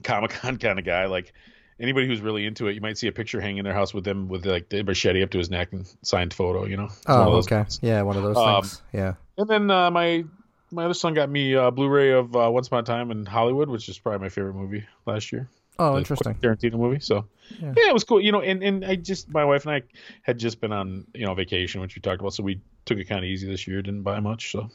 Comic 0.03 0.31
Con 0.31 0.57
kind 0.59 0.77
of 0.77 0.85
guy. 0.85 1.05
Like 1.05 1.33
anybody 1.79 2.07
who's 2.07 2.21
really 2.21 2.45
into 2.45 2.67
it, 2.67 2.73
you 2.75 2.81
might 2.81 2.97
see 2.97 3.07
a 3.07 3.11
picture 3.11 3.39
hanging 3.41 3.57
in 3.59 3.65
their 3.65 3.73
house 3.73 3.93
with 3.93 4.03
them 4.03 4.27
with 4.27 4.45
like 4.45 4.69
the 4.69 4.83
machete 4.83 5.23
up 5.23 5.29
to 5.31 5.37
his 5.37 5.49
neck 5.49 5.73
and 5.73 5.87
signed 6.01 6.33
photo. 6.33 6.65
You 6.65 6.77
know. 6.77 6.85
It's 6.85 7.03
Oh, 7.07 7.31
those 7.31 7.45
okay. 7.47 7.63
guys. 7.63 7.79
Yeah, 7.81 8.01
one 8.03 8.17
of 8.17 8.23
those 8.23 8.37
Um, 8.37 8.61
things. 8.63 8.81
Yeah. 8.93 9.13
And 9.37 9.47
then 9.49 9.69
uh, 9.71 9.91
my 9.91 10.25
my 10.71 10.85
other 10.85 10.93
son 10.93 11.13
got 11.13 11.29
me 11.29 11.53
a 11.53 11.71
Blu-ray 11.71 12.11
of 12.11 12.35
uh, 12.35 12.49
Once 12.51 12.67
Upon 12.67 12.79
a 12.79 12.83
Time 12.83 13.09
in 13.11 13.25
Hollywood, 13.25 13.69
which 13.69 13.87
is 13.89 13.97
probably 13.99 14.19
my 14.19 14.29
favorite 14.29 14.55
movie 14.55 14.85
last 15.05 15.31
year. 15.31 15.47
Oh, 15.79 15.93
the 15.93 15.99
interesting. 15.99 16.33
Tarantino 16.35 16.73
movie. 16.73 16.99
So 16.99 17.25
Yeah. 17.61 17.73
yeah. 17.77 17.89
it 17.89 17.93
was 17.93 18.03
cool. 18.03 18.19
You 18.19 18.31
know, 18.31 18.41
and 18.41 18.63
and 18.63 18.83
I 18.83 18.95
just 18.95 19.29
my 19.29 19.45
wife 19.45 19.65
and 19.65 19.75
I 19.75 19.81
had 20.23 20.37
just 20.39 20.59
been 20.59 20.71
on 20.73 21.05
you 21.13 21.25
know 21.25 21.33
vacation, 21.35 21.81
which 21.81 21.95
we 21.95 22.01
talked 22.01 22.19
about, 22.19 22.33
so 22.33 22.43
we 22.43 22.59
took 22.85 22.97
it 22.97 23.05
kind 23.05 23.19
of 23.19 23.25
easy 23.25 23.47
this 23.47 23.67
year. 23.67 23.81
Didn't 23.81 24.01
buy 24.03 24.19
much, 24.19 24.51
so 24.51 24.69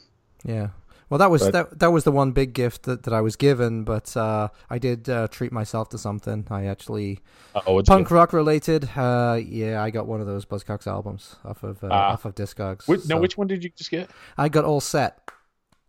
Yeah. 0.45 0.69
Well, 1.09 1.17
that 1.17 1.29
was 1.29 1.43
But- 1.43 1.51
that. 1.53 1.79
That 1.79 1.91
was 1.91 2.03
the 2.03 2.11
one 2.11 2.31
big 2.31 2.53
gift 2.53 2.83
that, 2.83 3.03
that 3.03 3.13
I 3.13 3.21
was 3.21 3.35
given, 3.35 3.83
but 3.83 4.15
uh, 4.17 4.49
I 4.69 4.77
did 4.79 5.09
uh, 5.09 5.27
treat 5.27 5.51
myself 5.51 5.89
to 5.89 5.97
something. 5.97 6.47
I 6.49 6.65
actually 6.65 7.19
oh, 7.67 7.79
it's 7.79 7.89
punk 7.89 8.09
rock 8.11 8.33
related. 8.33 8.89
Uh, 8.95 9.39
yeah, 9.43 9.81
I 9.83 9.89
got 9.89 10.07
one 10.07 10.21
of 10.21 10.27
those 10.27 10.45
Buzzcocks 10.45 10.87
albums 10.87 11.35
off 11.45 11.63
of 11.63 11.83
uh, 11.83 11.89
Ah. 11.91 12.13
off 12.13 12.25
of 12.25 12.35
Discogs. 12.35 12.87
Which, 12.87 13.01
now, 13.07 13.15
so 13.15 13.21
which 13.21 13.37
one 13.37 13.47
did 13.47 13.63
you 13.63 13.69
just 13.75 13.91
get? 13.91 14.09
I 14.37 14.49
got 14.49 14.65
all 14.65 14.81
set. 14.81 15.19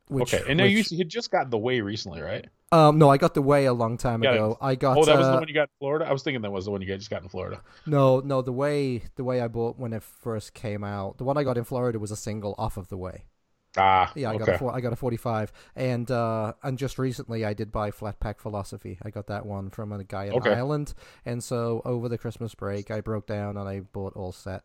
Which, 0.09 0.35
okay, 0.35 0.45
and 0.49 0.59
now 0.59 0.65
which- 0.65 0.93
you 0.93 0.99
had 0.99 1.09
just 1.09 1.31
gotten 1.31 1.51
the 1.51 1.59
way 1.59 1.81
recently, 1.81 2.21
right? 2.21 2.47
um 2.73 2.99
no, 2.99 3.09
I 3.09 3.19
got 3.19 3.35
the 3.35 3.43
way 3.43 3.67
a 3.67 3.73
long 3.73 3.97
time 3.99 4.21
Got 4.21 4.35
ago. 4.35 4.59
I 4.61 4.75
got 4.75 4.97
oh, 4.99 5.05
that 5.05 5.17
was 5.17 5.27
uh, 5.27 5.33
the 5.33 5.39
one 5.39 5.49
you 5.49 5.55
got 5.55 5.63
in 5.69 5.77
Florida. 5.79 6.07
I 6.09 6.13
was 6.13 6.23
thinking 6.25 6.43
that 6.43 6.51
was 6.51 6.65
the 6.65 6.73
one 6.73 6.81
you 6.83 6.89
got- 6.89 6.99
just 6.99 7.11
got 7.11 7.23
in 7.23 7.29
Florida. 7.29 7.61
no 7.87 8.21
no 8.21 8.43
the 8.43 8.53
way 8.53 9.03
the 9.15 9.23
way 9.23 9.41
I 9.41 9.49
bought 9.49 9.79
when 9.79 9.93
it 9.93 10.03
first 10.03 10.55
came 10.55 10.83
out. 10.83 11.19
The 11.19 11.25
one 11.25 11.37
I 11.39 11.45
got 11.45 11.57
in 11.57 11.65
Florida 11.65 11.99
was 12.01 12.11
a 12.11 12.17
single 12.17 12.55
off 12.59 12.77
of 12.77 12.89
the 12.89 12.97
way. 12.97 13.27
Ah, 13.77 14.13
Yeah, 14.15 14.31
I 14.31 14.35
got 14.35 14.43
okay. 14.43 14.55
a 14.55 14.59
four, 14.59 14.75
I 14.75 14.81
got 14.81 14.93
a 14.93 14.97
45, 14.97 15.53
and 15.77 16.11
uh, 16.11 16.53
and 16.63 16.79
just 16.79 16.99
recently 16.99 17.45
I 17.45 17.55
did 17.55 17.73
buy 17.73 17.91
Flat 17.91 18.21
Pack 18.21 18.41
Philosophy. 18.41 18.99
I 19.03 19.11
got 19.11 19.27
that 19.29 19.45
one 19.47 19.71
from 19.71 19.93
a 19.93 20.05
guy 20.05 20.25
in 20.27 20.35
Okay. 20.35 20.55
Ireland, 20.55 20.95
and 21.25 21.43
so 21.43 21.83
over 21.85 22.09
the 22.09 22.19
Christmas 22.19 22.55
break 22.55 22.91
I 22.91 23.01
broke 23.01 23.27
down 23.27 23.57
and 23.57 23.69
I 23.69 23.81
bought 23.81 24.15
all 24.15 24.33
set. 24.33 24.63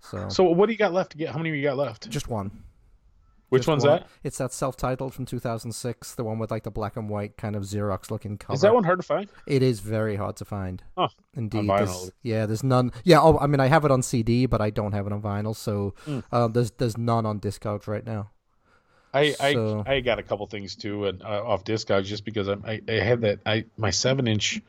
So, 0.00 0.28
So 0.28 0.44
what 0.44 0.66
do 0.66 0.72
you 0.72 0.78
got 0.78 0.92
left 0.92 1.12
to 1.12 1.18
get? 1.18 1.30
How 1.30 1.38
many 1.38 1.56
you 1.56 1.62
got 1.62 1.76
left? 1.76 2.08
just 2.08 2.28
one. 2.28 2.62
Which 3.48 3.60
Just 3.60 3.68
one's 3.68 3.84
one. 3.84 4.00
that? 4.00 4.08
It's 4.24 4.38
that 4.38 4.52
self-titled 4.52 5.14
from 5.14 5.24
2006, 5.24 6.16
the 6.16 6.24
one 6.24 6.40
with 6.40 6.50
like 6.50 6.64
the 6.64 6.70
black 6.72 6.96
and 6.96 7.08
white 7.08 7.36
kind 7.36 7.54
of 7.54 7.62
Xerox 7.62 8.10
looking 8.10 8.38
cover. 8.38 8.54
Is 8.54 8.62
that 8.62 8.74
one 8.74 8.82
hard 8.82 8.98
to 8.98 9.04
find? 9.06 9.28
It 9.46 9.62
is 9.62 9.78
very 9.78 10.16
hard 10.16 10.34
to 10.38 10.44
find. 10.44 10.82
Huh. 10.98 11.08
Indeed. 11.36 11.62
vinyl. 11.62 11.76
There's- 11.78 12.10
yeah, 12.22 12.46
there's 12.46 12.64
none. 12.64 12.90
Yeah, 13.04 13.20
oh, 13.22 13.38
I 13.38 13.46
mean, 13.46 13.60
I 13.60 13.66
have 13.66 13.84
it 13.84 13.92
on 13.92 14.02
CD, 14.02 14.46
but 14.46 14.60
I 14.60 14.70
don't 14.70 14.90
have 14.92 15.06
it 15.06 15.12
on 15.12 15.22
vinyl. 15.22 15.54
So 15.54 15.94
Hmm. 16.06 16.20
uh, 16.32 16.48
there's 16.48 16.72
there's 16.72 16.98
none 16.98 17.24
on 17.24 17.38
Discogs 17.38 17.86
right 17.86 18.04
now. 18.04 18.30
I, 19.14 19.32
So- 19.32 19.82
I 19.86 19.94
I 19.94 20.00
got 20.00 20.18
a 20.18 20.22
couple 20.22 20.46
things 20.46 20.76
too, 20.76 21.06
and 21.06 21.22
uh, 21.22 21.42
off 21.44 21.64
Discogs 21.64 22.04
just 22.04 22.24
because 22.24 22.48
I'm, 22.48 22.64
I 22.66 22.80
I 22.88 22.92
had 22.94 23.22
that 23.22 23.40
I 23.46 23.64
my 23.76 23.90
seven 23.90 24.26
inch, 24.28 24.60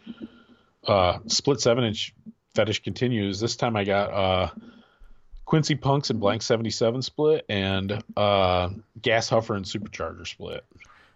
uh, 0.87 1.19
split 1.27 1.59
seven 1.61 1.83
inch 1.83 2.13
fetish 2.55 2.83
continues. 2.83 3.39
This 3.39 3.55
time 3.55 3.75
I 3.75 3.83
got 3.83 4.11
uh, 4.11 4.49
Quincy 5.45 5.75
Punks 5.75 6.09
and 6.09 6.19
Blank 6.19 6.41
seventy 6.41 6.69
seven 6.69 7.01
split 7.01 7.45
and 7.49 8.03
uh, 8.15 8.69
Gas 9.01 9.29
Huffer 9.29 9.55
and 9.55 9.65
Supercharger 9.65 10.25
split. 10.27 10.63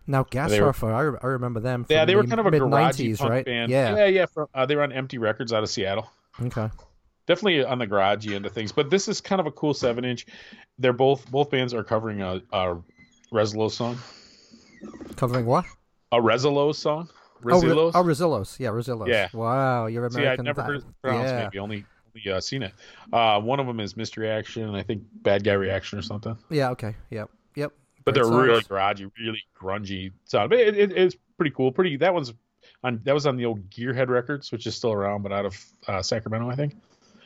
Now, 0.07 0.23
Gas 0.23 0.51
were- 0.51 0.93
I, 0.93 1.01
re- 1.01 1.19
I 1.21 1.27
remember 1.27 1.59
them. 1.59 1.83
From 1.85 1.93
Yeah, 1.93 2.05
they 2.05 2.15
were 2.15 2.23
the 2.23 2.29
kind 2.35 2.39
of 2.39 2.47
a 2.47 2.51
garagey 2.51 3.17
punk 3.17 3.29
right? 3.29 3.45
band. 3.45 3.71
Yeah. 3.71 3.95
yeah, 3.95 4.05
yeah. 4.07 4.25
From, 4.25 4.47
uh, 4.53 4.65
they 4.65 4.75
were 4.75 4.81
on 4.83 4.91
Empty 4.91 5.19
Records 5.19 5.53
out 5.53 5.61
of 5.63 5.69
Seattle. 5.69 6.09
Okay. 6.41 6.69
Definitely 7.27 7.63
on 7.63 7.77
the 7.77 7.85
garagey 7.87 8.33
end 8.35 8.45
of 8.47 8.51
things, 8.51 8.71
but 8.71 8.89
this 8.89 9.07
is 9.07 9.21
kind 9.21 9.39
of 9.39 9.45
a 9.45 9.51
cool 9.51 9.73
seven 9.75 10.03
inch. 10.03 10.25
They're 10.79 10.91
both 10.91 11.29
both 11.29 11.51
bands 11.51 11.73
are 11.73 11.83
covering 11.83 12.21
a, 12.21 12.41
a 12.51 12.77
Rezolo 13.33 13.71
song, 13.71 13.97
Covering 15.15 15.45
what? 15.45 15.65
a 16.11 16.17
Rezolo 16.17 16.73
song. 16.75 17.09
Oh, 17.43 17.47
Rezillos. 17.47 17.91
oh. 17.95 18.63
Yeah, 18.63 18.69
Rizillos. 18.69 19.07
Yeah. 19.07 19.27
Wow, 19.33 19.87
you're 19.87 20.05
American. 20.05 20.21
See, 20.21 20.27
I've 20.27 20.43
never 20.43 20.61
heard 20.61 20.77
it 20.77 20.83
pronounced. 21.01 21.33
yeah. 21.33 21.43
Maybe 21.43 21.59
only, 21.59 21.85
only 22.15 22.37
uh, 22.37 22.39
seen 22.39 22.61
it. 22.63 22.73
Uh, 23.11 23.39
one 23.39 23.59
of 23.59 23.65
them 23.65 23.79
is 23.79 23.97
Mystery 23.97 24.29
Action, 24.29 24.63
and 24.63 24.75
I 24.77 24.83
think 24.83 25.03
Bad 25.23 25.43
Guy 25.43 25.53
Reaction 25.53 25.97
or 25.97 26.03
something. 26.03 26.37
Yeah. 26.49 26.69
Okay. 26.71 26.95
Yep. 27.09 27.29
Yep. 27.55 27.71
But 28.03 28.13
Great 28.13 28.15
they're 28.15 28.31
songs. 28.31 28.47
really 28.47 28.61
garagey, 28.63 29.11
really 29.19 29.43
grungy 29.59 30.11
sound. 30.25 30.49
But 30.49 30.59
it, 30.59 30.77
it, 30.77 30.91
it's 30.91 31.15
pretty 31.37 31.51
cool. 31.51 31.71
Pretty. 31.71 31.97
That 31.97 32.13
one's 32.13 32.33
on. 32.83 33.01
That 33.05 33.13
was 33.13 33.25
on 33.25 33.37
the 33.37 33.45
old 33.45 33.69
Gearhead 33.69 34.09
Records, 34.09 34.51
which 34.51 34.67
is 34.67 34.75
still 34.75 34.91
around, 34.91 35.23
but 35.23 35.31
out 35.31 35.45
of 35.45 35.65
uh, 35.87 36.01
Sacramento, 36.01 36.49
I 36.49 36.55
think. 36.55 36.75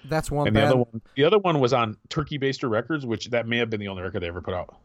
That's 0.08 0.30
one 0.30 0.48
and 0.48 0.56
the 0.56 0.62
other 0.62 0.78
one, 0.78 1.02
the 1.16 1.24
other 1.24 1.40
one 1.40 1.60
was 1.60 1.74
on 1.74 1.98
Turkey 2.10 2.38
Baster 2.38 2.70
Records, 2.70 3.06
which 3.06 3.30
that 3.32 3.48
may 3.48 3.58
have 3.58 3.70
been 3.72 3.80
the 3.80 3.88
only 3.88 4.04
record 4.04 4.22
they 4.22 4.28
ever 4.28 4.42
put 4.42 4.54
out. 4.54 4.76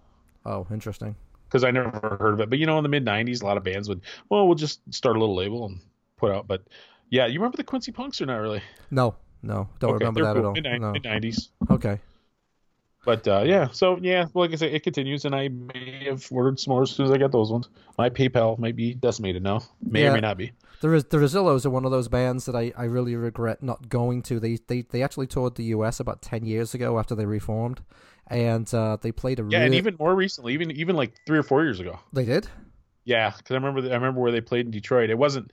Oh, 0.46 0.66
interesting. 0.70 1.14
Because 1.48 1.64
I 1.64 1.70
never 1.70 1.90
heard 2.20 2.34
of 2.34 2.40
it. 2.40 2.50
But 2.50 2.58
you 2.58 2.66
know, 2.66 2.78
in 2.78 2.82
the 2.82 2.88
mid 2.88 3.04
'90s, 3.04 3.42
a 3.42 3.46
lot 3.46 3.56
of 3.56 3.64
bands 3.64 3.88
would, 3.88 4.02
well, 4.28 4.46
we'll 4.46 4.54
just 4.54 4.80
start 4.94 5.16
a 5.16 5.18
little 5.20 5.34
label 5.34 5.66
and 5.66 5.80
put 6.16 6.30
out. 6.32 6.46
But 6.46 6.62
yeah, 7.10 7.26
you 7.26 7.38
remember 7.40 7.56
the 7.56 7.64
Quincy 7.64 7.92
Punks 7.92 8.20
or 8.20 8.26
not 8.26 8.36
really? 8.36 8.62
No, 8.90 9.16
no, 9.42 9.68
don't 9.80 9.94
Okay, 9.94 10.04
remember 10.04 10.22
that 10.22 10.30
at 10.30 10.36
cool. 10.36 10.46
all. 10.46 10.52
Mid 10.52 10.64
No. 10.80 10.92
'90s. 10.92 11.48
Okay. 11.70 11.98
But 13.04 13.26
uh, 13.26 13.42
yeah, 13.46 13.68
so 13.72 13.98
yeah, 14.02 14.26
like 14.34 14.52
I 14.52 14.56
say, 14.56 14.70
it 14.72 14.82
continues, 14.82 15.24
and 15.24 15.34
I 15.34 15.48
may 15.48 16.04
have 16.04 16.26
ordered 16.30 16.60
some 16.60 16.72
more 16.72 16.82
as 16.82 16.90
soon 16.90 17.06
as 17.06 17.12
I 17.12 17.16
get 17.16 17.32
those 17.32 17.50
ones. 17.50 17.68
My 17.96 18.10
PayPal 18.10 18.58
might 18.58 18.76
be 18.76 18.92
decimated 18.94 19.42
now, 19.42 19.60
may 19.80 20.02
Yeah. 20.02 20.10
or 20.10 20.14
may 20.14 20.20
not 20.20 20.36
be. 20.36 20.52
The 20.82 20.88
the 21.08 21.16
Rizillos 21.18 21.64
are 21.64 21.70
one 21.70 21.84
of 21.86 21.90
those 21.90 22.08
bands 22.08 22.44
that 22.46 22.54
I, 22.56 22.72
I 22.76 22.84
really 22.84 23.14
regret 23.16 23.62
not 23.62 23.88
going 23.88 24.22
to. 24.24 24.38
They, 24.40 24.58
they 24.66 24.82
they 24.82 25.02
actually 25.02 25.26
toured 25.28 25.54
the 25.54 25.64
U.S. 25.64 25.98
about 26.00 26.20
ten 26.22 26.44
years 26.44 26.74
ago 26.74 26.98
after 26.98 27.14
they 27.14 27.26
reformed, 27.26 27.80
and 28.26 28.72
uh, 28.74 28.96
they 29.00 29.12
played 29.12 29.40
a 29.40 29.42
Yeah, 29.48 29.58
really. 29.58 29.66
and 29.66 29.74
even 29.76 29.96
more 29.98 30.14
recently, 30.14 30.52
even 30.54 30.70
even 30.72 30.94
like 30.96 31.12
three 31.26 31.38
or 31.38 31.42
four 31.42 31.62
years 31.64 31.80
ago. 31.80 31.98
they 32.12 32.24
did. 32.26 32.48
Yeah, 33.04 33.30
because 33.36 33.50
I 33.50 33.54
remember 33.54 33.80
I 33.90 33.94
remember 33.94 34.20
where 34.20 34.32
they 34.32 34.40
played 34.42 34.66
in 34.66 34.70
Detroit. 34.72 35.08
It 35.10 35.16
wasn't 35.18 35.52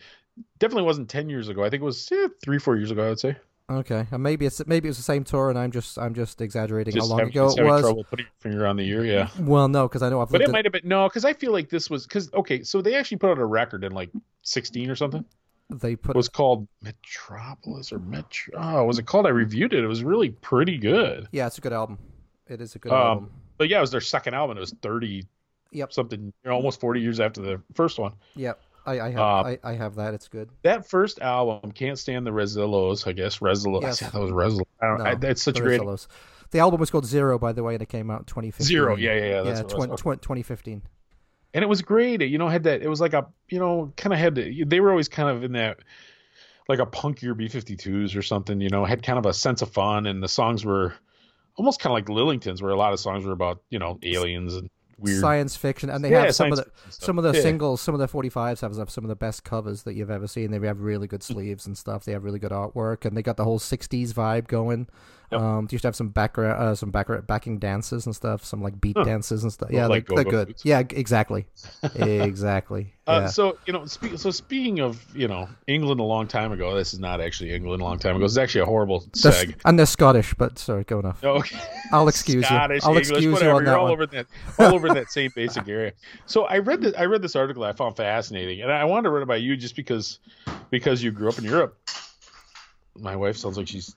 definitely 0.59 0.83
wasn't 0.83 1.09
ten 1.09 1.29
years 1.29 1.47
ago. 1.47 1.63
I 1.63 1.69
think 1.69 1.81
it 1.81 1.85
was 1.85 2.09
eh, 2.11 2.27
three 2.43 2.59
four 2.59 2.75
years 2.75 2.91
ago. 2.91 3.05
I 3.05 3.09
would 3.09 3.19
say. 3.19 3.35
Okay, 3.69 4.07
and 4.11 4.23
maybe 4.23 4.45
it's 4.45 4.65
maybe 4.65 4.87
it's 4.87 4.97
the 4.97 5.03
same 5.03 5.25
tour, 5.25 5.49
and 5.49 5.59
I'm 5.59 5.71
just 5.71 5.99
I'm 5.99 6.13
just 6.13 6.39
exaggerating 6.39 6.93
Just 6.93 7.09
how 7.11 7.17
long 7.17 7.27
ago 7.27 7.47
it 7.49 7.57
having 7.57 7.65
was. 7.69 7.81
trouble 7.81 8.03
putting 8.05 8.25
your 8.25 8.33
finger 8.39 8.65
on 8.65 8.77
the 8.77 8.83
year. 8.85 9.03
Yeah, 9.03 9.27
Well, 9.39 9.67
no, 9.67 9.89
because 9.89 10.01
I 10.01 10.09
know 10.09 10.21
I've 10.21 10.29
but 10.29 10.39
it 10.41 10.45
at- 10.47 10.51
might 10.53 10.63
have 10.63 10.71
been 10.71 10.83
no, 10.87 11.09
because 11.09 11.25
I 11.25 11.33
feel 11.33 11.51
like 11.51 11.69
this 11.69 11.89
was 11.89 12.07
because 12.07 12.31
okay, 12.33 12.63
so 12.63 12.81
they 12.81 12.95
actually 12.95 13.17
put 13.17 13.29
out 13.31 13.39
a 13.39 13.45
record 13.45 13.83
in 13.83 13.91
like 13.91 14.09
sixteen 14.41 14.89
or 14.89 14.95
something. 14.95 15.25
they 15.69 15.97
put 15.97 16.15
It 16.15 16.17
was 16.17 16.29
called 16.29 16.65
Metropolis 16.81 17.91
or 17.91 17.99
Metro. 17.99 18.53
Oh, 18.57 18.85
was 18.85 18.99
it 18.99 19.05
called? 19.05 19.25
I 19.25 19.29
reviewed 19.31 19.73
it. 19.73 19.83
It 19.83 19.87
was 19.87 20.01
really 20.01 20.29
pretty 20.29 20.77
good. 20.77 21.27
yeah, 21.33 21.47
it's 21.47 21.57
a 21.57 21.61
good 21.61 21.73
album. 21.73 21.97
It 22.47 22.61
is 22.61 22.73
a 22.75 22.79
good 22.79 22.93
Um, 22.93 22.97
album. 22.97 23.31
But 23.57 23.67
yeah, 23.67 23.79
it 23.79 23.81
was 23.81 23.91
their 23.91 23.99
second 23.99 24.33
album. 24.33 24.55
It 24.55 24.61
was 24.61 24.73
thirty. 24.81 25.25
Yep. 25.71 25.91
Something 25.91 26.21
you 26.45 26.49
know, 26.49 26.55
almost 26.55 26.79
forty 26.79 27.01
years 27.01 27.19
after 27.19 27.41
the 27.41 27.61
first 27.73 27.99
one. 27.99 28.13
Yep, 28.37 28.61
I, 28.87 29.07
I 29.07 29.09
have 29.11 29.19
uh, 29.19 29.23
I, 29.23 29.59
I 29.63 29.73
have 29.73 29.95
that. 29.95 30.13
It's 30.13 30.27
good. 30.29 30.49
That 30.63 30.87
first 30.87 31.19
album, 31.19 31.71
can't 31.73 31.99
stand 31.99 32.25
the 32.25 32.31
Rezillos. 32.31 33.05
I 33.05 33.11
guess 33.11 33.39
Rezillos. 33.39 33.81
Yes. 33.81 34.01
I 34.01 34.07
thought 34.07 34.21
it 34.21 34.31
was 34.33 34.53
Rezillos. 34.53 34.65
I 34.81 34.87
don't, 34.87 34.97
No, 34.99 35.05
I, 35.05 35.15
that's 35.15 35.41
such 35.41 35.59
a 35.59 35.61
great 35.61 35.81
Rizillos. 35.81 36.07
The 36.51 36.59
album 36.59 36.79
was 36.79 36.89
called 36.89 37.05
Zero, 37.05 37.37
by 37.37 37.51
the 37.51 37.61
way, 37.63 37.73
and 37.73 37.83
it 37.83 37.89
came 37.89 38.09
out 38.09 38.19
in 38.19 38.25
2015. 38.25 38.65
zero. 38.65 38.95
Yeah, 38.95 39.13
yeah, 39.13 39.19
yeah. 39.19 39.41
That's 39.41 39.59
yeah, 39.59 39.77
what 39.77 39.89
it 39.89 39.91
was. 39.91 40.01
twen- 40.01 40.19
twen- 40.19 40.19
2015. 40.19 40.81
and 41.53 41.63
it 41.63 41.67
was 41.67 41.81
great. 41.81 42.21
It, 42.21 42.27
you 42.27 42.37
know, 42.37 42.47
had 42.47 42.63
that. 42.63 42.81
It 42.81 42.87
was 42.87 43.01
like 43.01 43.13
a, 43.13 43.27
you 43.49 43.59
know, 43.59 43.91
kind 43.97 44.13
of 44.13 44.19
had. 44.19 44.35
To, 44.35 44.65
they 44.65 44.79
were 44.79 44.91
always 44.91 45.09
kind 45.09 45.29
of 45.29 45.43
in 45.43 45.51
that, 45.53 45.79
like 46.69 46.79
a 46.79 46.85
punkier 46.85 47.33
B52s 47.33 48.15
or 48.15 48.21
something. 48.21 48.61
You 48.61 48.69
know, 48.69 48.85
had 48.85 49.03
kind 49.03 49.19
of 49.19 49.25
a 49.25 49.33
sense 49.33 49.61
of 49.61 49.69
fun, 49.71 50.05
and 50.05 50.23
the 50.23 50.29
songs 50.29 50.63
were 50.63 50.93
almost 51.57 51.81
kind 51.81 51.91
of 51.91 51.95
like 51.95 52.05
Lillingtons, 52.05 52.61
where 52.61 52.71
a 52.71 52.77
lot 52.77 52.93
of 52.93 52.99
songs 53.01 53.25
were 53.25 53.33
about 53.33 53.61
you 53.69 53.79
know 53.79 53.99
aliens 54.03 54.55
and 54.55 54.69
weird 54.99 55.19
Science 55.21 55.55
fiction, 55.55 55.89
and 55.89 56.03
they 56.03 56.11
Yeah, 56.11 56.25
have 56.25 56.35
some 56.35 56.51
of 56.51 56.57
the 56.57 56.67
some 56.89 57.17
of 57.17 57.23
the 57.23 57.33
Yeah. 57.33 57.41
singles, 57.41 57.81
some 57.81 57.93
of 57.93 57.99
the 57.99 58.07
45s 58.07 58.61
have, 58.61 58.75
have 58.77 58.89
some 58.89 59.03
of 59.03 59.09
the 59.09 59.15
best 59.15 59.43
covers 59.43 59.83
that 59.83 59.93
you've 59.93 60.11
ever 60.11 60.27
seen. 60.27 60.51
They 60.51 60.65
have 60.65 60.81
really 60.81 61.07
good 61.07 61.23
sleeves 61.23 61.65
and 61.67 61.77
stuff. 61.77 62.03
They 62.05 62.13
have 62.13 62.23
really 62.23 62.39
good 62.39 62.51
artwork, 62.51 63.05
and 63.05 63.15
they 63.15 63.21
got 63.21 63.37
the 63.37 63.43
whole 63.43 63.59
60s 63.59 64.13
vibe 64.13 64.47
going. 64.47 64.87
Yep. 65.31 65.41
Um, 65.41 65.65
they 65.65 65.75
used 65.75 65.81
to 65.81 65.89
have 65.89 65.95
some 65.95 66.07
background, 66.07 66.57
uh, 66.61 66.73
some 66.73 66.89
back 66.89 67.07
backing 67.27 67.59
dances 67.59 68.05
and 68.05 68.15
stuff, 68.15 68.45
some 68.45 68.61
like 68.61 68.79
beat 68.79 68.95
Huh. 68.97 69.03
dances 69.03 69.43
and 69.43 69.51
stuff. 69.51 69.69
Yeah, 69.71 69.87
like, 69.87 70.07
they're, 70.07 70.23
they're 70.23 70.31
good. 70.31 70.55
Yeah, 70.63 70.79
exactly, 70.89 71.47
exactly. 71.95 72.93
Uh, 73.07 73.21
yeah. 73.23 73.27
So 73.27 73.57
you 73.65 73.73
know, 73.73 73.85
spe- 73.85 74.15
so 74.17 74.31
speaking 74.31 74.79
of 74.79 75.03
you 75.15 75.27
know 75.27 75.49
England 75.67 75.99
a 75.99 76.03
long 76.03 76.27
time 76.27 76.51
ago, 76.51 76.73
this 76.75 76.93
is 76.93 76.99
not 76.99 77.19
actually 77.21 77.53
England 77.53 77.81
a 77.81 77.85
long 77.85 77.99
time 77.99 78.15
ago. 78.15 78.25
It's 78.25 78.37
actually 78.37 78.61
a 78.61 78.65
horrible 78.65 79.01
That's- 79.21 79.45
seg. 79.45 79.55
and 79.65 79.77
they're 79.77 79.85
Scottish, 79.85 80.33
but 80.33 80.57
sorry, 80.59 80.83
go 80.85 80.99
enough. 80.99 81.23
Okay. 81.23 81.57
I'll 81.91 82.07
excuse 82.07 82.45
Scottish, 82.45 82.83
you. 82.83 82.89
I'll 82.89 82.95
English, 82.95 83.09
excuse 83.09 83.23
you 83.25 83.31
whatever. 83.33 83.51
on 83.51 83.55
You're 83.63 83.65
that 83.73 83.77
all 83.77 83.83
one. 83.83 83.91
over 83.93 84.05
that, 84.07 84.27
all 84.59 84.73
over 84.75 84.87
that 84.93 85.11
same 85.11 85.31
basic 85.35 85.67
area. 85.67 85.91
So 86.25 86.45
I 86.45 86.59
read 86.59 86.81
this, 86.81 86.93
I 86.97 87.05
read 87.05 87.21
this 87.21 87.35
article 87.35 87.63
I 87.65 87.73
found 87.73 87.97
fascinating, 87.97 88.61
and 88.61 88.71
I 88.71 88.85
wanted 88.85 89.03
to 89.03 89.09
run 89.09 89.23
it 89.23 89.27
by 89.27 89.37
you 89.37 89.57
just 89.57 89.75
because 89.75 90.19
because 90.69 91.03
you 91.03 91.11
grew 91.11 91.27
up 91.29 91.37
in 91.37 91.43
Europe. 91.43 91.77
My 92.99 93.15
wife 93.15 93.37
sounds 93.37 93.57
like 93.57 93.67
she's 93.67 93.95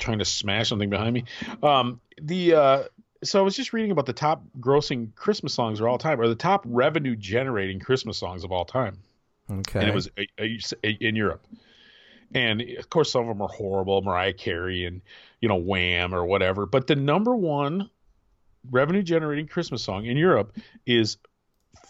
trying 0.00 0.18
to 0.18 0.24
smash 0.24 0.68
something 0.68 0.90
behind 0.90 1.14
me. 1.14 1.24
Um, 1.62 2.00
the 2.20 2.54
uh, 2.54 2.82
so 3.22 3.38
I 3.38 3.42
was 3.42 3.54
just 3.54 3.72
reading 3.72 3.90
about 3.90 4.06
the 4.06 4.12
top 4.12 4.42
grossing 4.58 5.14
Christmas 5.14 5.52
songs 5.54 5.78
of 5.80 5.86
all 5.86 5.98
time, 5.98 6.20
or 6.20 6.26
the 6.28 6.34
top 6.34 6.62
revenue 6.66 7.14
generating 7.16 7.78
Christmas 7.78 8.18
songs 8.18 8.44
of 8.44 8.50
all 8.52 8.64
time 8.64 8.98
Okay. 9.50 9.80
and 9.80 9.88
it 9.88 9.94
was 9.94 10.08
a, 10.16 10.26
a, 10.38 10.88
in 11.00 11.16
Europe. 11.16 11.44
And 12.34 12.60
of 12.78 12.88
course, 12.90 13.10
some 13.12 13.22
of 13.22 13.28
them 13.28 13.42
are 13.42 13.48
horrible, 13.48 14.02
Mariah 14.02 14.32
Carey 14.32 14.84
and 14.84 15.02
you 15.40 15.48
know 15.48 15.56
Wham 15.56 16.14
or 16.14 16.24
whatever. 16.24 16.64
But 16.66 16.86
the 16.86 16.96
number 16.96 17.34
one 17.34 17.90
revenue 18.70 19.02
generating 19.02 19.46
Christmas 19.48 19.82
song 19.82 20.06
in 20.06 20.16
Europe 20.16 20.56
is 20.86 21.16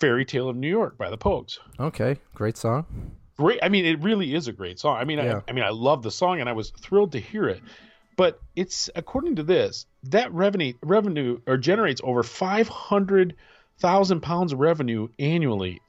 "Fairy 0.01 0.25
Tale 0.25 0.49
of 0.49 0.57
New 0.57 0.69
York" 0.69 0.97
by 0.97 1.11
the 1.11 1.19
Pogues. 1.19 1.59
okay. 1.79 2.17
Great 2.35 2.57
song. 2.57 2.87
Great, 3.37 3.59
I 3.63 3.69
mean, 3.71 3.87
it 3.87 4.03
really 4.03 4.35
is 4.35 4.49
a 4.49 4.53
great 4.53 4.79
song. 4.79 4.97
I 4.99 5.05
mean, 5.05 5.19
Yeah. 5.19 5.41
I, 5.47 5.51
I 5.51 5.53
mean, 5.55 5.65
I 5.65 5.71
love 5.71 6.03
the 6.03 6.11
song 6.11 6.41
and 6.41 6.49
I 6.49 6.53
was 6.53 6.71
thrilled 6.79 7.13
to 7.13 7.21
hear 7.21 7.49
it. 7.49 7.63
But 8.21 8.39
it's 8.55 8.91
according 8.95 9.37
to 9.37 9.43
this, 9.43 9.87
that 10.03 10.31
revenue 10.35 10.75
revenue 10.83 11.41
or 11.47 11.57
generates 11.57 12.03
over 12.05 12.23
five 12.23 12.69
hundred 12.69 13.35
thousand 13.79 14.21
pounds 14.21 14.53
of 14.53 14.61
revenue 14.61 15.09
annually 15.19 15.81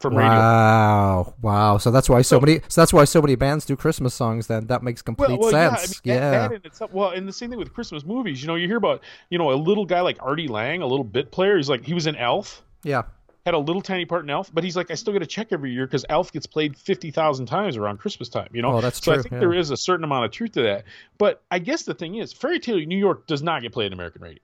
from 0.00 0.16
radio. 0.16 0.32
Wow, 0.32 1.34
wow. 1.42 1.76
So 1.76 1.90
that's 1.90 2.08
why 2.08 2.22
so, 2.22 2.40
many. 2.40 2.60
So 2.68 2.80
that's 2.80 2.94
why 2.94 3.04
so 3.04 3.20
many 3.20 3.34
bands 3.34 3.66
do 3.66 3.76
Christmas 3.76 4.14
songs. 4.14 4.46
Then 4.46 4.68
that 4.68 4.82
makes 4.82 5.02
complete 5.02 5.44
sense. 5.44 6.00
Yeah, 6.04 6.14
I 6.14 6.16
mean, 6.16 6.22
yeah. 6.22 6.30
that, 6.30 6.48
that 6.48 6.56
in 6.56 6.62
itself, 6.64 6.90
well, 6.90 7.10
and 7.10 7.28
the 7.28 7.34
same 7.34 7.50
thing 7.50 7.58
with 7.58 7.74
Christmas 7.74 8.02
movies. 8.02 8.40
You 8.40 8.48
know, 8.48 8.54
you 8.54 8.66
hear 8.66 8.78
about 8.78 9.02
you 9.28 9.36
know 9.36 9.52
a 9.52 9.60
little 9.60 9.84
guy 9.84 10.00
like 10.00 10.16
Artie 10.22 10.48
Lange, 10.48 10.80
a 10.80 10.86
little 10.86 11.04
bit 11.04 11.30
player. 11.30 11.58
He's 11.58 11.68
like 11.68 11.84
he 11.84 11.92
was 11.92 12.06
in 12.06 12.16
Elf, 12.16 12.62
yeah. 12.82 13.02
Had 13.46 13.54
a 13.54 13.58
little 13.58 13.80
tiny 13.82 14.04
part 14.04 14.24
in 14.24 14.30
Elf, 14.30 14.50
but 14.52 14.64
he's 14.64 14.76
like 14.76 14.90
I 14.90 14.94
still 14.94 15.12
get 15.12 15.22
a 15.22 15.26
check 15.26 15.48
every 15.50 15.72
year 15.72 15.86
because 15.86 16.04
Elf 16.08 16.30
gets 16.32 16.46
played 16.46 16.76
fifty 16.76 17.10
thousand 17.10 17.46
times 17.46 17.76
around 17.76 17.98
Christmas 17.98 18.28
time. 18.28 18.48
You 18.52 18.62
know, 18.62 18.76
Oh, 18.76 18.80
that's 18.80 19.02
so 19.02 19.12
I 19.12 19.16
think 19.16 19.32
yeah. 19.32 19.38
there 19.40 19.54
is 19.54 19.70
a 19.70 19.76
certain 19.76 20.04
amount 20.04 20.26
of 20.26 20.30
truth 20.30 20.52
to 20.52 20.62
that. 20.62 20.84
But 21.18 21.42
I 21.50 21.58
guess 21.58 21.82
the 21.84 21.94
thing 21.94 22.16
is, 22.16 22.32
Fairy 22.32 22.60
Tale 22.60 22.84
New 22.86 22.98
York 22.98 23.26
does 23.26 23.42
not 23.42 23.62
get 23.62 23.72
played 23.72 23.86
in 23.86 23.92
American 23.94 24.22
radio. 24.22 24.42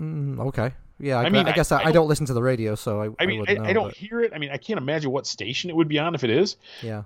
Mm, 0.00 0.38
okay. 0.48 0.72
Yeah. 1.00 1.18
I, 1.18 1.24
I 1.24 1.28
mean, 1.28 1.46
I 1.46 1.52
guess 1.52 1.70
I, 1.72 1.76
I- 1.76 1.78
I, 1.78 1.82
I 1.82 1.84
don't, 1.86 1.94
don't- 1.94 2.08
listen 2.08 2.26
to 2.26 2.32
the 2.34 2.42
radio, 2.42 2.74
so 2.74 3.02
I. 3.02 3.22
I 3.22 3.26
mean, 3.26 3.44
I, 3.48 3.54
know, 3.54 3.64
I 3.64 3.72
don't 3.72 3.88
but- 3.88 3.96
hear 3.96 4.20
it. 4.20 4.32
I 4.34 4.38
mean, 4.38 4.50
I 4.50 4.56
can't 4.56 4.78
imagine 4.78 5.10
what 5.10 5.26
station 5.26 5.70
it 5.70 5.76
would 5.76 5.88
be 5.88 5.98
on 5.98 6.14
if 6.14 6.24
it 6.24 6.30
is. 6.30 6.56
yeah. 6.82 7.02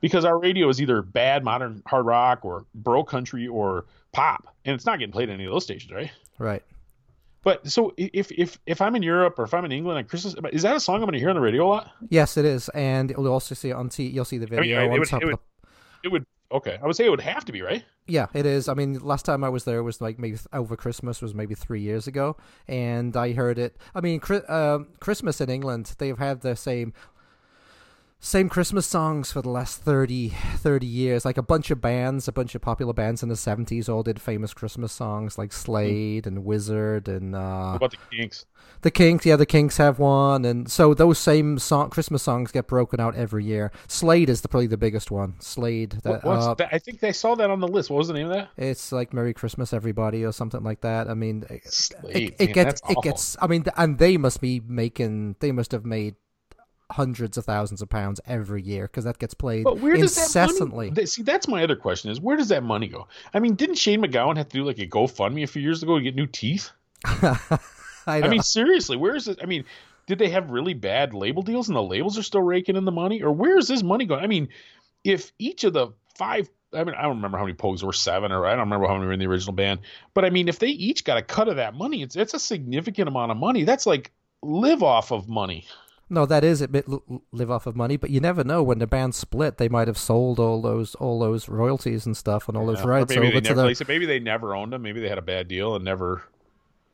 because 0.00 0.24
our 0.24 0.38
radio 0.38 0.68
is 0.68 0.80
either 0.82 1.00
bad 1.02 1.42
modern 1.44 1.82
hard 1.86 2.04
rock 2.06 2.44
or 2.44 2.66
bro 2.74 3.02
country 3.04 3.46
or 3.48 3.86
pop, 4.12 4.54
and 4.64 4.74
it's 4.74 4.84
not 4.84 4.98
getting 4.98 5.12
played 5.12 5.28
on 5.30 5.36
any 5.36 5.44
of 5.46 5.52
those 5.52 5.64
stations, 5.64 5.92
right? 5.92 6.10
Right. 6.38 6.62
But 7.46 7.64
so 7.70 7.92
if 7.96 8.32
if 8.32 8.58
if 8.66 8.80
I'm 8.80 8.96
in 8.96 9.04
Europe 9.04 9.38
or 9.38 9.44
if 9.44 9.54
I'm 9.54 9.64
in 9.64 9.70
England 9.70 9.98
on 9.98 10.04
Christmas, 10.06 10.34
is 10.50 10.62
that 10.62 10.74
a 10.74 10.80
song 10.80 10.96
I'm 10.96 11.02
going 11.02 11.12
to 11.12 11.20
hear 11.20 11.28
on 11.30 11.36
the 11.36 11.40
radio 11.40 11.64
a 11.64 11.68
lot? 11.68 11.90
Yes, 12.08 12.36
it 12.36 12.44
is, 12.44 12.68
and 12.70 13.10
you'll 13.10 13.28
also 13.28 13.54
see 13.54 13.70
it 13.70 13.74
on 13.74 13.88
T. 13.88 14.04
You'll 14.08 14.24
see 14.24 14.38
the 14.38 14.48
mean, 14.48 14.56
video 14.62 14.80
it 14.80 14.90
on 14.90 14.98
would- 14.98 15.08
top 15.08 15.22
it 15.22 15.26
of 15.26 15.30
would- 15.30 15.38
the 15.62 15.68
It 16.02 16.08
would. 16.10 16.26
Okay, 16.50 16.76
I 16.82 16.86
would 16.86 16.96
say 16.96 17.04
it 17.06 17.10
would 17.10 17.20
have 17.20 17.44
to 17.44 17.52
be 17.52 17.62
right. 17.62 17.84
Yeah, 18.08 18.26
it 18.34 18.46
is. 18.46 18.68
I 18.68 18.74
mean, 18.74 18.94
last 19.00 19.24
time 19.24 19.44
I 19.44 19.48
was 19.48 19.62
there 19.64 19.82
was 19.84 20.00
like 20.00 20.18
maybe 20.18 20.38
over 20.52 20.76
Christmas 20.76 21.22
was 21.22 21.34
maybe 21.34 21.54
three 21.54 21.80
years 21.80 22.08
ago, 22.08 22.36
and 22.66 23.16
I 23.16 23.32
heard 23.32 23.58
it. 23.60 23.76
I 23.94 24.00
mean, 24.00 24.20
um 24.48 24.88
Christmas 24.98 25.40
in 25.40 25.48
England 25.48 25.94
they've 25.98 26.18
had 26.18 26.40
the 26.40 26.56
same. 26.56 26.92
Same 28.18 28.48
Christmas 28.48 28.86
songs 28.86 29.30
for 29.30 29.42
the 29.42 29.50
last 29.50 29.82
30, 29.82 30.30
30 30.30 30.86
years. 30.86 31.24
Like 31.24 31.36
a 31.36 31.42
bunch 31.42 31.70
of 31.70 31.80
bands, 31.80 32.26
a 32.26 32.32
bunch 32.32 32.54
of 32.54 32.62
popular 32.62 32.92
bands 32.92 33.22
in 33.22 33.28
the 33.28 33.34
70s 33.34 33.88
all 33.88 34.02
did 34.02 34.20
famous 34.20 34.54
Christmas 34.54 34.90
songs 34.90 35.38
like 35.38 35.52
Slade 35.52 36.26
and 36.26 36.44
Wizzard 36.44 37.08
and. 37.08 37.36
Uh, 37.36 37.70
what 37.72 37.76
about 37.76 37.90
the 37.92 38.16
Kinks? 38.16 38.46
The 38.80 38.90
Kinks, 38.90 39.26
yeah, 39.26 39.36
the 39.36 39.46
Kinks 39.46 39.76
have 39.76 39.98
one. 39.98 40.44
And 40.44 40.68
so 40.70 40.94
those 40.94 41.18
same 41.18 41.58
song, 41.58 41.90
Christmas 41.90 42.22
songs 42.22 42.50
get 42.52 42.66
broken 42.66 43.00
out 43.00 43.14
every 43.14 43.44
year. 43.44 43.70
Slade 43.86 44.30
is 44.30 44.40
the, 44.40 44.48
probably 44.48 44.66
the 44.66 44.76
biggest 44.76 45.10
one. 45.10 45.34
Slade. 45.38 45.98
That, 46.02 46.24
uh, 46.24 46.54
that? 46.54 46.70
I 46.72 46.78
think 46.78 47.00
they 47.00 47.12
saw 47.12 47.34
that 47.36 47.50
on 47.50 47.60
the 47.60 47.68
list. 47.68 47.90
What 47.90 47.98
was 47.98 48.08
the 48.08 48.14
name 48.14 48.28
of 48.28 48.32
that? 48.32 48.48
It's 48.56 48.92
like 48.92 49.12
Merry 49.12 49.34
Christmas, 49.34 49.72
Everybody, 49.72 50.24
or 50.24 50.32
something 50.32 50.64
like 50.64 50.80
that. 50.80 51.08
I 51.08 51.14
mean, 51.14 51.44
Slade, 51.64 52.16
it, 52.16 52.36
it 52.38 52.46
man, 52.46 52.54
gets. 52.54 52.80
It 52.88 52.98
gets. 53.02 53.36
I 53.40 53.46
mean, 53.46 53.66
and 53.76 53.98
they 53.98 54.16
must 54.16 54.40
be 54.40 54.60
making. 54.66 55.36
They 55.40 55.52
must 55.52 55.72
have 55.72 55.84
made 55.84 56.16
hundreds 56.92 57.36
of 57.36 57.44
thousands 57.44 57.82
of 57.82 57.88
pounds 57.88 58.20
every 58.26 58.62
year 58.62 58.84
because 58.84 59.04
that 59.04 59.18
gets 59.18 59.34
played 59.34 59.64
but 59.64 59.78
where 59.80 59.96
does 59.96 60.16
incessantly. 60.16 60.88
That 60.90 60.96
money, 60.96 61.06
see, 61.06 61.22
that's 61.22 61.48
my 61.48 61.62
other 61.62 61.76
question: 61.76 62.10
is 62.10 62.20
where 62.20 62.36
does 62.36 62.48
that 62.48 62.62
money 62.62 62.88
go? 62.88 63.08
I 63.34 63.40
mean, 63.40 63.54
didn't 63.54 63.76
Shane 63.76 64.02
MacGowan 64.02 64.36
have 64.36 64.48
to 64.48 64.58
do 64.58 64.64
like 64.64 64.78
a 64.78 64.86
GoFundMe 64.86 65.42
a 65.42 65.46
few 65.46 65.62
years 65.62 65.82
ago 65.82 65.96
to 65.98 66.02
get 66.02 66.14
new 66.14 66.26
teeth? 66.26 66.70
I, 67.04 67.58
I, 68.06 68.28
mean, 68.28 68.42
seriously, 68.42 68.96
where 68.96 69.16
is 69.16 69.26
it? 69.26 69.40
I 69.42 69.46
mean, 69.46 69.64
did 70.06 70.18
they 70.18 70.28
have 70.28 70.50
really 70.50 70.74
bad 70.74 71.12
label 71.12 71.42
deals 71.42 71.68
and 71.68 71.76
the 71.76 71.82
labels 71.82 72.16
are 72.18 72.22
still 72.22 72.42
raking 72.42 72.76
in 72.76 72.84
the 72.84 72.92
money, 72.92 73.22
or 73.22 73.32
where 73.32 73.58
is 73.58 73.68
this 73.68 73.82
money 73.82 74.04
going? 74.04 74.22
I 74.22 74.28
mean, 74.28 74.48
if 75.02 75.32
each 75.38 75.64
of 75.64 75.72
the 75.72 75.88
five 76.14 76.48
I 76.72 76.84
mean, 76.84 76.94
I 76.94 77.02
don't 77.02 77.16
remember 77.16 77.38
how 77.38 77.44
many 77.44 77.56
Pogues 77.56 77.82
were 77.82 77.92
seven, 77.92 78.32
or 78.32 78.44
I 78.44 78.50
don't 78.50 78.60
remember 78.60 78.86
how 78.86 78.94
many 78.94 79.06
were 79.06 79.12
in 79.12 79.20
the 79.20 79.26
original 79.26 79.54
band. 79.54 79.80
But 80.14 80.24
I 80.24 80.30
mean, 80.30 80.48
if 80.48 80.58
they 80.58 80.68
each 80.68 81.04
got 81.04 81.16
a 81.16 81.22
cut 81.22 81.48
of 81.48 81.56
that 81.56 81.74
money, 81.74 82.02
it's 82.02 82.16
it's 82.16 82.34
a 82.34 82.38
significant 82.38 83.08
amount 83.08 83.30
of 83.30 83.38
money. 83.38 83.64
That's 83.64 83.86
like 83.86 84.12
live 84.42 84.82
off 84.82 85.12
of 85.12 85.28
money. 85.28 85.66
No, 86.08 86.24
that 86.26 86.44
is 86.44 86.62
it. 86.62 86.70
live 87.32 87.50
off 87.50 87.66
of 87.66 87.74
money, 87.74 87.96
but 87.96 88.10
you 88.10 88.20
never 88.20 88.44
know 88.44 88.62
when 88.62 88.78
the 88.78 88.86
band 88.86 89.14
split. 89.14 89.58
They 89.58 89.68
might 89.68 89.88
have 89.88 89.98
sold 89.98 90.38
all 90.38 90.62
those 90.62 90.94
all 90.96 91.18
those 91.18 91.48
royalties 91.48 92.06
and 92.06 92.16
stuff 92.16 92.48
and 92.48 92.56
all 92.56 92.64
yeah. 92.66 92.74
those 92.74 92.84
rights 92.84 93.12
or 93.12 93.20
maybe 93.20 93.28
over 93.28 93.40
they 93.40 93.48
never, 93.48 93.62
the... 93.62 93.66
Like 93.66 93.88
maybe 93.88 94.06
they 94.06 94.20
never 94.20 94.54
owned 94.54 94.72
them. 94.72 94.82
Maybe 94.82 95.00
they 95.00 95.08
had 95.08 95.18
a 95.18 95.22
bad 95.22 95.48
deal 95.48 95.74
and 95.74 95.84
never. 95.84 96.22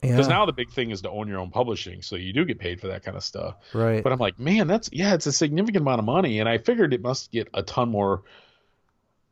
Because 0.01 0.27
yeah. 0.27 0.35
now 0.35 0.47
the 0.47 0.53
big 0.53 0.71
thing 0.71 0.91
is 0.91 1.03
to 1.03 1.11
own 1.11 1.29
your 1.29 1.39
own 1.39 1.51
publishing, 1.51 2.03
so 2.03 2.17
you 2.17 2.33
do 2.33 2.45
get 2.45 2.59
paid 2.59 2.81
for 2.81 2.89
that 2.89 3.05
kind 3.05 3.17
of 3.17 3.23
stuff. 3.23 3.55
Right. 3.73 4.03
But 4.03 4.13
I'm 4.13 4.19
like, 4.19 4.37
man, 4.39 4.67
that's 4.67 4.89
yeah, 4.93 5.15
it's 5.15 5.27
a 5.27 5.33
significant 5.33 5.83
amount 5.83 6.01
of 6.01 6.05
money, 6.05 6.41
and 6.41 6.49
I 6.49 6.59
figured 6.59 6.93
it 6.93 7.03
must 7.03 7.31
get 7.31 7.49
a 7.55 7.63
ton 7.63 7.91
more 7.91 8.23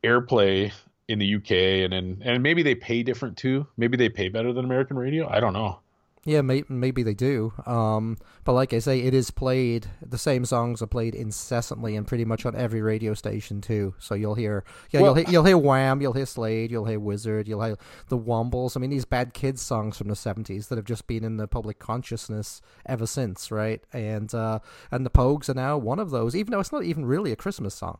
airplay 0.03 0.71
in 1.07 1.19
the 1.19 1.35
UK, 1.35 1.51
and 1.83 1.93
and, 1.93 2.21
and 2.21 2.43
maybe 2.43 2.61
they 2.61 2.75
pay 2.75 3.01
different 3.03 3.35
too. 3.35 3.65
Maybe 3.77 3.97
they 3.97 4.09
pay 4.09 4.29
better 4.29 4.53
than 4.53 4.63
American 4.63 4.97
radio. 4.97 5.27
I 5.27 5.39
don't 5.39 5.53
know. 5.53 5.79
Yeah, 6.23 6.41
may- 6.41 6.65
maybe 6.69 7.01
they 7.01 7.15
do. 7.15 7.51
Um, 7.65 8.17
but 8.43 8.53
like 8.53 8.73
I 8.73 8.79
say, 8.79 8.99
it 9.01 9.13
is 9.13 9.31
played. 9.31 9.87
The 10.07 10.19
same 10.19 10.45
songs 10.45 10.79
are 10.81 10.87
played 10.87 11.15
incessantly 11.15 11.95
and 11.95 12.05
pretty 12.05 12.25
much 12.25 12.45
on 12.45 12.55
every 12.55 12.81
radio 12.81 13.15
station 13.15 13.59
too. 13.59 13.95
So 13.97 14.13
you'll 14.13 14.35
hear, 14.35 14.63
yeah, 14.91 15.01
well, 15.01 15.17
you'll 15.17 15.25
hear, 15.25 15.31
you'll 15.33 15.45
hear 15.45 15.57
Wham, 15.57 15.99
you'll 15.99 16.13
hear 16.13 16.27
Slade, 16.27 16.69
you'll 16.69 16.85
hear 16.85 16.99
Wizzard, 16.99 17.47
you'll 17.47 17.63
hear 17.63 17.75
the 18.09 18.19
Wombles. 18.19 18.77
I 18.77 18.79
mean, 18.79 18.91
these 18.91 19.05
bad 19.05 19.33
kids 19.33 19.63
songs 19.63 19.97
from 19.97 20.09
the 20.09 20.15
seventies 20.15 20.67
that 20.67 20.77
have 20.77 20.85
just 20.85 21.07
been 21.07 21.23
in 21.23 21.37
the 21.37 21.47
public 21.47 21.79
consciousness 21.79 22.61
ever 22.85 23.07
since, 23.07 23.49
right? 23.49 23.81
And 23.91 24.31
uh, 24.35 24.59
and 24.91 25.03
the 25.03 25.09
Pogues 25.09 25.49
are 25.49 25.55
now 25.55 25.77
one 25.79 25.97
of 25.97 26.11
those, 26.11 26.35
even 26.35 26.51
though 26.51 26.59
it's 26.59 26.71
not 26.71 26.83
even 26.83 27.03
really 27.03 27.31
a 27.31 27.35
Christmas 27.35 27.73
song. 27.73 27.97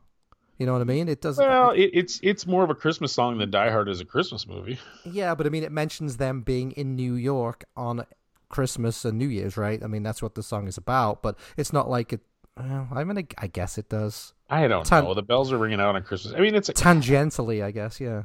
You 0.62 0.68
know 0.68 0.74
what 0.74 0.82
I 0.84 0.86
mean? 0.86 1.10
It 1.10 1.22
doesn't. 1.22 1.44
Well, 1.44 1.72
it, 1.72 1.90
it's 1.92 2.20
it's 2.22 2.46
more 2.46 2.64
of 2.64 2.70
a 2.70 2.76
Christmas 2.76 3.12
song 3.12 3.40
than 3.40 3.50
Die 3.50 3.72
Hard 3.72 3.90
is 3.90 4.00
a 4.00 4.06
Christmas 4.06 4.46
movie. 4.48 4.78
Yeah, 5.06 5.34
but 5.34 5.48
I 5.48 5.50
mean, 5.50 5.64
it 5.64 5.72
mentions 5.72 6.18
them 6.18 6.42
being 6.42 6.72
in 6.74 6.96
New 6.96 7.16
York 7.16 7.66
on 7.76 8.06
Christmas 8.48 9.04
and 9.04 9.18
New 9.18 9.28
Year's, 9.28 9.58
right? 9.58 9.84
I 9.84 9.88
mean, 9.88 10.04
that's 10.04 10.22
what 10.22 10.36
the 10.36 10.44
song 10.44 10.68
is 10.68 10.78
about. 10.78 11.24
But 11.24 11.40
it's 11.58 11.74
not 11.74 11.90
like 11.90 12.14
it. 12.14 12.20
Well, 12.56 12.88
I 12.94 13.04
mean, 13.04 13.28
I 13.40 13.48
guess 13.48 13.80
it 13.80 13.90
does. 13.90 14.36
I 14.52 14.68
don't 14.68 14.86
Tan- 14.86 15.06
know. 15.06 15.16
The 15.16 15.24
bells 15.24 15.52
are 15.52 15.58
ringing 15.58 15.82
out 15.82 15.96
on 15.96 16.04
Christmas. 16.04 16.36
I 16.36 16.42
mean, 16.42 16.54
it's 16.54 16.70
a, 16.70 16.74
tangentially, 16.74 17.64
I 17.64 17.72
guess. 17.72 18.00
Yeah. 18.00 18.22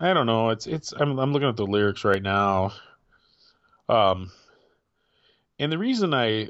I 0.00 0.14
don't 0.14 0.24
know. 0.24 0.48
It's 0.48 0.66
it's. 0.66 0.92
I'm 0.92 1.18
I'm 1.18 1.34
looking 1.34 1.50
at 1.50 1.56
the 1.58 1.66
lyrics 1.66 2.02
right 2.02 2.22
now. 2.22 2.72
Um, 3.90 4.32
and 5.58 5.70
the 5.70 5.76
reason 5.76 6.14
I 6.14 6.48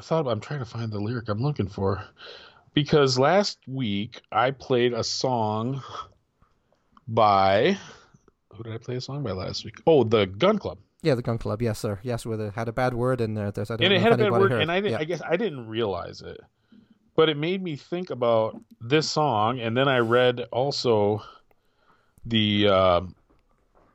thought 0.00 0.26
I'm 0.26 0.40
trying 0.40 0.60
to 0.60 0.64
find 0.64 0.90
the 0.90 0.98
lyric 0.98 1.28
I'm 1.28 1.42
looking 1.42 1.68
for 1.68 2.02
because 2.78 3.18
last 3.18 3.58
week 3.66 4.20
I 4.30 4.52
played 4.52 4.92
a 4.92 5.02
song 5.02 5.82
by 7.08 7.76
who 8.52 8.62
did 8.62 8.72
I 8.72 8.78
play 8.78 8.94
a 8.94 9.00
song 9.00 9.24
by 9.24 9.32
last 9.32 9.64
week? 9.64 9.82
Oh, 9.84 10.04
the 10.04 10.26
Gun 10.26 10.60
Club. 10.60 10.78
Yeah, 11.02 11.16
the 11.16 11.22
Gun 11.22 11.38
Club. 11.38 11.60
Yes, 11.60 11.80
sir. 11.80 11.98
Yes, 12.04 12.24
with 12.24 12.40
it 12.40 12.54
had 12.54 12.68
a 12.68 12.72
bad 12.72 12.94
word 12.94 13.20
in 13.20 13.34
there. 13.34 13.50
There's, 13.50 13.72
I 13.72 13.76
don't 13.76 13.86
and 13.86 13.94
it 13.94 14.00
had 14.00 14.12
a 14.12 14.16
bad 14.16 14.30
word, 14.30 14.52
heard. 14.52 14.62
and 14.62 14.70
I 14.70 14.76
didn't. 14.80 14.92
Yeah. 14.92 14.98
I 15.00 15.04
guess 15.04 15.20
I 15.28 15.36
didn't 15.36 15.66
realize 15.66 16.22
it, 16.22 16.38
but 17.16 17.28
it 17.28 17.36
made 17.36 17.60
me 17.60 17.74
think 17.74 18.10
about 18.10 18.60
this 18.80 19.10
song, 19.10 19.58
and 19.58 19.76
then 19.76 19.88
I 19.88 19.98
read 19.98 20.42
also 20.52 21.24
the 22.26 22.68
uh, 22.68 23.00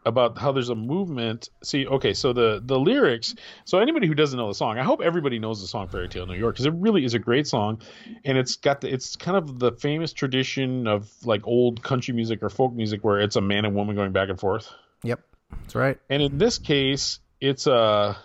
about 0.05 0.37
how 0.37 0.51
there's 0.51 0.69
a 0.69 0.75
movement. 0.75 1.49
See, 1.63 1.87
okay, 1.87 2.13
so 2.13 2.33
the 2.33 2.61
the 2.63 2.79
lyrics. 2.79 3.35
So 3.65 3.79
anybody 3.79 4.07
who 4.07 4.13
doesn't 4.13 4.37
know 4.37 4.47
the 4.47 4.53
song, 4.53 4.77
I 4.77 4.83
hope 4.83 5.01
everybody 5.01 5.39
knows 5.39 5.61
the 5.61 5.67
song 5.67 5.87
"Fairy 5.87 6.09
Tale 6.09 6.25
New 6.25 6.35
York" 6.35 6.55
because 6.55 6.65
it 6.65 6.73
really 6.73 7.05
is 7.05 7.13
a 7.13 7.19
great 7.19 7.47
song, 7.47 7.81
and 8.25 8.37
it's 8.37 8.55
got 8.57 8.81
the, 8.81 8.93
it's 8.93 9.15
kind 9.15 9.37
of 9.37 9.59
the 9.59 9.71
famous 9.71 10.13
tradition 10.13 10.87
of 10.87 11.09
like 11.25 11.45
old 11.45 11.83
country 11.83 12.13
music 12.13 12.43
or 12.43 12.49
folk 12.49 12.73
music 12.73 13.03
where 13.03 13.19
it's 13.19 13.35
a 13.35 13.41
man 13.41 13.65
and 13.65 13.75
woman 13.75 13.95
going 13.95 14.11
back 14.11 14.29
and 14.29 14.39
forth. 14.39 14.71
Yep, 15.03 15.21
that's 15.61 15.75
right. 15.75 15.97
And 16.09 16.21
in 16.21 16.37
this 16.37 16.57
case, 16.57 17.19
it's 17.39 17.67
a 17.67 18.17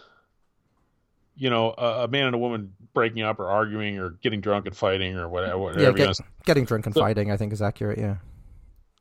you 1.37 1.51
know 1.51 1.75
a, 1.77 2.05
a 2.05 2.09
man 2.09 2.27
and 2.27 2.35
a 2.35 2.39
woman 2.39 2.73
breaking 2.95 3.23
up 3.23 3.39
or 3.39 3.49
arguing 3.49 3.99
or 3.99 4.11
getting 4.11 4.41
drunk 4.41 4.67
and 4.67 4.77
fighting 4.77 5.17
or 5.17 5.29
whatever. 5.29 5.59
whatever 5.59 5.83
yeah, 5.83 5.93
get, 5.93 6.17
getting 6.45 6.65
drunk 6.65 6.87
and 6.87 6.95
so, 6.95 7.01
fighting, 7.01 7.31
I 7.31 7.37
think, 7.37 7.53
is 7.53 7.63
accurate. 7.63 7.99
Yeah 7.99 8.17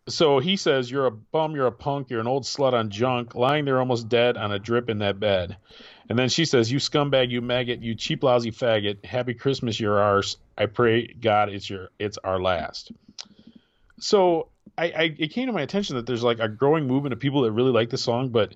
so 0.08 0.40
he 0.40 0.56
says, 0.56 0.90
You're 0.90 1.06
a 1.06 1.12
bum, 1.12 1.56
you're 1.56 1.68
a 1.68 1.72
punk, 1.72 2.10
you're 2.10 2.20
an 2.20 2.28
old 2.28 2.44
slut 2.44 2.74
on 2.74 2.90
junk, 2.90 3.36
lying 3.36 3.66
there 3.66 3.80
almost 3.80 4.10
dead 4.10 4.38
on 4.38 4.52
a 4.52 4.60
drip 4.60 4.90
in 4.90 5.00
that 5.00 5.20
bed. 5.20 5.58
And 6.10 6.18
then 6.18 6.30
she 6.30 6.46
says, 6.46 6.72
You 6.72 6.80
scumbag, 6.80 7.30
you 7.30 7.42
maggot, 7.42 7.82
you 7.82 7.96
cheap 7.96 8.24
lousy 8.24 8.52
faggot, 8.52 9.06
happy 9.06 9.34
Christmas, 9.34 9.80
you're 9.80 10.00
ours. 10.00 10.38
I 10.58 10.68
pray 10.68 11.08
God 11.08 11.50
it's 11.50 11.70
your 11.70 11.90
it's 12.00 12.18
our 12.24 12.40
last. 12.40 12.92
So 14.00 14.50
I, 14.78 14.86
I 14.86 15.16
it 15.18 15.34
came 15.34 15.48
to 15.48 15.54
my 15.54 15.62
attention 15.62 15.98
that 15.98 16.06
there's 16.06 16.24
like 16.24 16.40
a 16.40 16.48
growing 16.48 16.88
movement 16.88 17.14
of 17.14 17.20
people 17.20 17.42
that 17.42 17.52
really 17.52 17.72
like 17.72 17.90
the 17.90 17.98
song, 17.98 18.30
but 18.30 18.56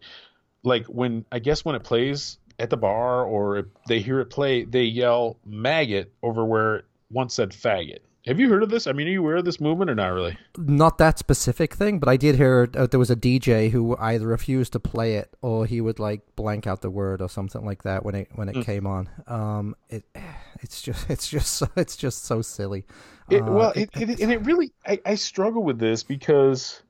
like 0.64 0.86
when 0.86 1.26
I 1.32 1.40
guess 1.40 1.66
when 1.66 1.76
it 1.76 1.84
plays 1.84 2.38
at 2.60 2.70
the 2.70 2.78
bar 2.78 3.26
or 3.26 3.68
they 3.88 4.00
hear 4.00 4.20
it 4.20 4.28
play, 4.28 4.64
they 4.64 4.84
yell 4.84 5.38
maggot 5.46 6.14
over 6.24 6.46
where 6.46 6.76
it 6.78 6.86
once 7.10 7.34
said 7.34 7.50
faggot. 7.52 8.00
Have 8.28 8.40
you 8.40 8.50
heard 8.50 8.62
of 8.62 8.70
this? 8.70 8.86
I 8.86 8.92
mean, 8.92 9.08
are 9.08 9.12
you 9.12 9.20
aware 9.22 9.38
of 9.38 9.46
this 9.46 9.60
movement 9.60 9.90
or 9.90 9.96
not 9.96 10.10
really? 10.10 10.38
Not 10.56 11.00
that 11.00 11.18
specific 11.18 11.74
thing, 11.74 11.98
but 11.98 12.08
I 12.08 12.18
did 12.18 12.36
hear 12.36 12.70
uh, 12.76 12.86
there 12.86 13.00
was 13.00 13.10
a 13.10 13.16
DJ 13.16 13.72
who 13.72 13.98
either 13.98 14.28
refused 14.28 14.74
to 14.74 14.80
play 14.80 15.16
it 15.16 15.36
or 15.42 15.66
he 15.66 15.82
would 15.82 15.98
like 15.98 16.22
blank 16.36 16.68
out 16.68 16.82
the 16.82 16.92
word 16.92 17.22
or 17.22 17.30
something 17.30 17.66
like 17.66 17.82
that 17.82 18.06
when 18.06 18.14
it 18.14 18.30
when 18.36 18.48
it 18.48 18.56
mm. 18.56 18.66
came 18.66 18.86
on. 18.86 19.10
Um, 19.26 19.76
it 19.90 20.06
it's 20.62 20.82
just 20.84 21.10
it's 21.10 21.28
just 21.28 21.64
it's 21.76 21.96
just 21.96 22.26
so 22.26 22.44
silly. 22.44 22.86
It, 23.30 23.42
uh, 23.42 23.46
well, 23.46 23.72
it, 23.76 23.90
it, 23.96 24.20
and 24.20 24.32
it 24.32 24.46
really 24.46 24.72
I, 24.86 25.00
I 25.04 25.16
struggle 25.16 25.64
with 25.64 25.80
this 25.80 26.04
because 26.04 26.84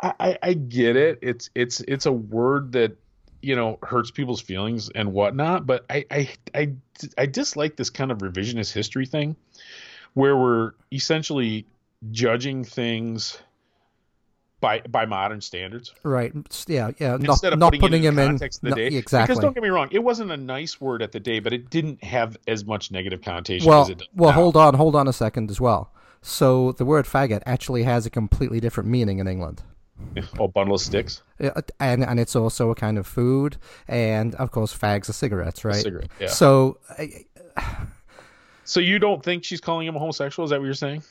I, 0.00 0.14
I, 0.20 0.38
I 0.42 0.52
get 0.52 0.94
it. 0.94 1.18
It's 1.22 1.50
it's 1.56 1.80
it's 1.80 2.06
a 2.06 2.12
word 2.12 2.70
that 2.72 2.96
you 3.42 3.56
know 3.56 3.80
hurts 3.82 4.12
people's 4.12 4.40
feelings 4.40 4.90
and 4.90 5.12
whatnot, 5.12 5.66
but 5.66 5.86
I 5.90 6.04
I 6.08 6.28
I, 6.54 6.72
I 7.18 7.26
dislike 7.26 7.74
this 7.74 7.90
kind 7.90 8.12
of 8.12 8.18
revisionist 8.18 8.72
history 8.72 9.06
thing 9.06 9.34
where 10.16 10.34
we're 10.34 10.72
essentially 10.90 11.66
judging 12.10 12.64
things 12.64 13.38
by 14.60 14.80
by 14.88 15.04
modern 15.04 15.42
standards. 15.42 15.92
Right. 16.02 16.32
Yeah. 16.66 16.92
Yeah. 16.98 17.16
Instead 17.16 17.50
not, 17.50 17.52
of 17.52 17.58
not 17.58 17.66
putting, 17.66 17.80
putting 17.80 18.02
him 18.02 18.18
in 18.18 18.36
the 18.38 18.58
no, 18.62 18.74
day. 18.74 18.86
Exactly. 18.86 19.34
Because 19.34 19.42
don't 19.42 19.52
get 19.52 19.62
me 19.62 19.68
wrong, 19.68 19.88
it 19.92 19.98
wasn't 19.98 20.30
a 20.30 20.36
nice 20.38 20.80
word 20.80 21.02
at 21.02 21.12
the 21.12 21.20
day, 21.20 21.38
but 21.38 21.52
it 21.52 21.68
didn't 21.68 22.02
have 22.02 22.38
as 22.48 22.64
much 22.64 22.90
negative 22.90 23.20
connotation 23.20 23.68
well, 23.68 23.82
as 23.82 23.90
it 23.90 23.98
does 23.98 24.08
Well, 24.14 24.30
now. 24.30 24.36
hold 24.36 24.56
on, 24.56 24.72
hold 24.72 24.96
on 24.96 25.06
a 25.06 25.12
second 25.12 25.50
as 25.50 25.60
well. 25.60 25.92
So 26.22 26.72
the 26.72 26.86
word 26.86 27.04
faggot 27.04 27.42
actually 27.44 27.82
has 27.82 28.06
a 28.06 28.10
completely 28.10 28.58
different 28.58 28.88
meaning 28.88 29.18
in 29.18 29.28
England. 29.28 29.62
Oh, 30.38 30.48
bundle 30.48 30.76
of 30.76 30.80
sticks. 30.80 31.22
Uh, 31.38 31.60
and 31.78 32.02
and 32.04 32.18
it's 32.18 32.36
also 32.36 32.70
a 32.70 32.74
kind 32.74 32.96
of 32.96 33.06
food, 33.06 33.58
and 33.86 34.34
of 34.36 34.50
course, 34.50 34.76
fags 34.76 35.10
are 35.10 35.14
cigarettes, 35.14 35.62
right? 35.62 35.74
cigarette. 35.74 36.08
Yeah. 36.18 36.28
So. 36.28 36.78
So 38.66 38.80
you 38.80 38.98
don't 38.98 39.22
think 39.22 39.44
she's 39.44 39.60
calling 39.60 39.86
him 39.86 39.96
a 39.96 39.98
homosexual? 39.98 40.44
Is 40.44 40.50
that 40.50 40.58
what 40.58 40.66
you're 40.66 40.74
saying? 40.74 41.02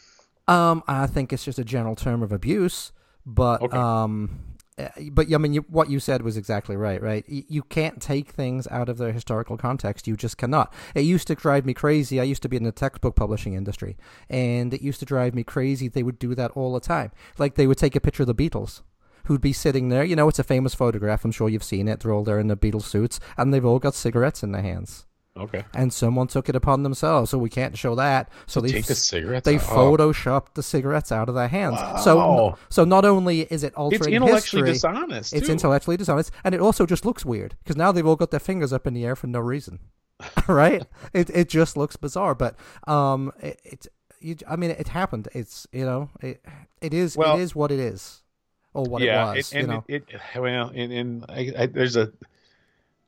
Um, 0.48 0.84
I 0.88 1.08
think 1.08 1.34
it's 1.34 1.44
just 1.44 1.58
a 1.58 1.64
general 1.64 1.96
term 1.96 2.22
of 2.22 2.32
abuse, 2.32 2.92
but 3.26 3.62
okay. 3.62 3.76
um, 3.76 4.40
eh, 4.78 4.90
but 5.12 5.34
I 5.34 5.38
mean, 5.38 5.54
you, 5.54 5.66
what 5.70 5.90
you 5.90 6.00
said 6.00 6.22
was 6.22 6.38
exactly 6.38 6.76
right. 6.76 7.02
Right? 7.02 7.26
You 7.28 7.64
can't 7.64 8.00
take 8.02 8.32
things 8.32 8.68
out 8.70 8.90
of 8.90 8.98
their 8.98 9.12
historical 9.12 9.58
context. 9.58 10.08
You 10.08 10.16
just 10.16 10.38
cannot. 10.38 10.72
It 10.94 11.02
used 11.02 11.28
to 11.28 11.36
drive 11.36 11.66
me 11.66 11.74
crazy. 11.74 12.20
I 12.20 12.24
used 12.24 12.44
to 12.44 12.50
be 12.50 12.58
in 12.58 12.64
the 12.64 12.72
textbook 12.72 13.16
publishing 13.16 13.54
industry, 13.54 13.98
and 14.30 14.74
it 14.74 14.82
used 14.82 15.00
to 15.00 15.06
drive 15.06 15.34
me 15.34 15.44
crazy. 15.44 15.88
They 15.88 16.04
would 16.04 16.20
do 16.20 16.36
that 16.36 16.52
all 16.52 16.74
the 16.74 16.80
time. 16.80 17.12
Like 17.40 17.56
they 17.56 17.66
would 17.66 17.80
take 17.80 17.96
a 17.96 18.02
picture 18.02 18.24
of 18.24 18.28
the 18.28 18.36
Beatles 18.36 18.82
who'd 19.26 19.42
be 19.42 19.54
sitting 19.54 19.90
there. 19.90 20.04
You 20.04 20.16
know, 20.16 20.30
it's 20.30 20.38
a 20.38 20.44
famous 20.44 20.76
photograph. 20.76 21.26
I'm 21.26 21.32
sure 21.32 21.50
you've 21.50 21.64
seen 21.64 21.88
it. 21.88 22.02
They're 22.02 22.14
all 22.14 22.24
there 22.24 22.40
in 22.40 22.48
the 22.48 22.58
Beatles 22.58 22.84
suits, 22.84 23.20
and 23.38 23.52
they've 23.52 23.66
all 23.66 23.80
got 23.80 23.96
cigarettes 23.96 24.44
in 24.44 24.52
their 24.52 24.62
hands 24.62 25.05
Okay. 25.38 25.66
and 25.74 25.92
someone 25.92 26.28
took 26.28 26.48
it 26.48 26.56
upon 26.56 26.84
themselves, 26.84 27.30
so 27.30 27.38
we 27.38 27.50
can't 27.50 27.78
show 27.78 27.94
that. 27.96 28.30
So 28.48 28.62
they 28.62 28.72
Take 28.72 28.86
the 28.86 28.96
cigarettes. 28.96 29.44
they 29.46 29.56
out. 29.58 29.64
Oh. 29.70 29.96
photoshopped 29.98 30.54
the 30.54 30.64
cigarettes 30.64 31.12
out 31.12 31.28
of 31.28 31.36
their 31.36 31.50
hands. 31.50 31.78
So 32.04 32.16
Wow. 32.18 32.58
so 32.70 32.86
not 32.86 33.04
only 33.04 33.42
is 33.42 33.64
it 33.64 33.74
altering 33.76 33.96
It's 34.02 34.08
intellectually 34.24 34.70
history, 34.70 34.92
dishonest. 34.94 35.34
it's 35.34 35.50
intellectually 35.50 35.98
dishonest, 35.98 36.32
and 36.46 36.56
it 36.56 36.62
also 36.62 36.86
just 36.86 37.06
looks 37.06 37.26
weird 37.26 37.56
because 37.64 37.76
now 37.76 37.92
they've 37.92 38.08
all 38.08 38.16
got 38.16 38.32
their 38.32 38.40
fingers 38.40 38.72
up 38.72 38.88
in 38.88 38.94
the 38.94 39.04
air 39.06 39.16
for 39.18 39.28
no 39.28 39.40
reason, 39.40 39.80
right? 40.48 40.86
It 41.14 41.30
it 41.32 41.50
just 41.50 41.76
looks 41.76 41.98
bizarre, 41.98 42.34
but 42.34 42.56
um, 42.88 43.34
it, 43.42 43.60
it 43.66 43.88
you, 44.22 44.38
I 44.48 44.56
mean, 44.56 44.72
it 44.72 44.88
happened. 44.88 45.28
It's 45.34 45.68
you 45.74 45.84
know, 45.86 46.10
it 46.22 46.42
it 46.80 46.94
is 46.94 47.18
Well- 47.18 47.38
it 47.38 47.42
is 47.42 47.54
what 47.54 47.72
it 47.72 47.80
is, 47.80 48.24
or 48.74 48.86
what 48.86 49.02
yeah, 49.02 49.34
it 49.34 49.36
was. 49.36 49.52
and 49.52 49.62
you 49.62 49.68
know, 49.68 49.84
it, 49.90 50.06
it 50.08 50.42
well, 50.42 50.72
and, 50.74 50.94
and 50.94 51.26
I, 51.28 51.52
I, 51.60 51.66
there's 51.66 51.98
a, 51.98 52.14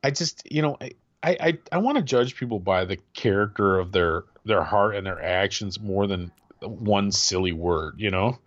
I 0.04 0.10
just 0.10 0.42
you 0.52 0.60
know 0.60 0.76
I 0.78 0.92
I 1.22 1.36
I, 1.40 1.58
I 1.72 1.78
want 1.78 1.96
to 1.96 2.02
judge 2.02 2.36
people 2.36 2.58
by 2.60 2.84
the 2.84 2.98
character 3.14 3.78
of 3.78 3.92
their 3.92 4.24
their 4.44 4.62
heart 4.62 4.96
and 4.96 5.06
their 5.06 5.22
actions 5.22 5.80
more 5.80 6.06
than 6.06 6.32
one 6.60 7.12
silly 7.12 7.52
word. 7.52 7.94
You 7.98 8.10
know, 8.10 8.38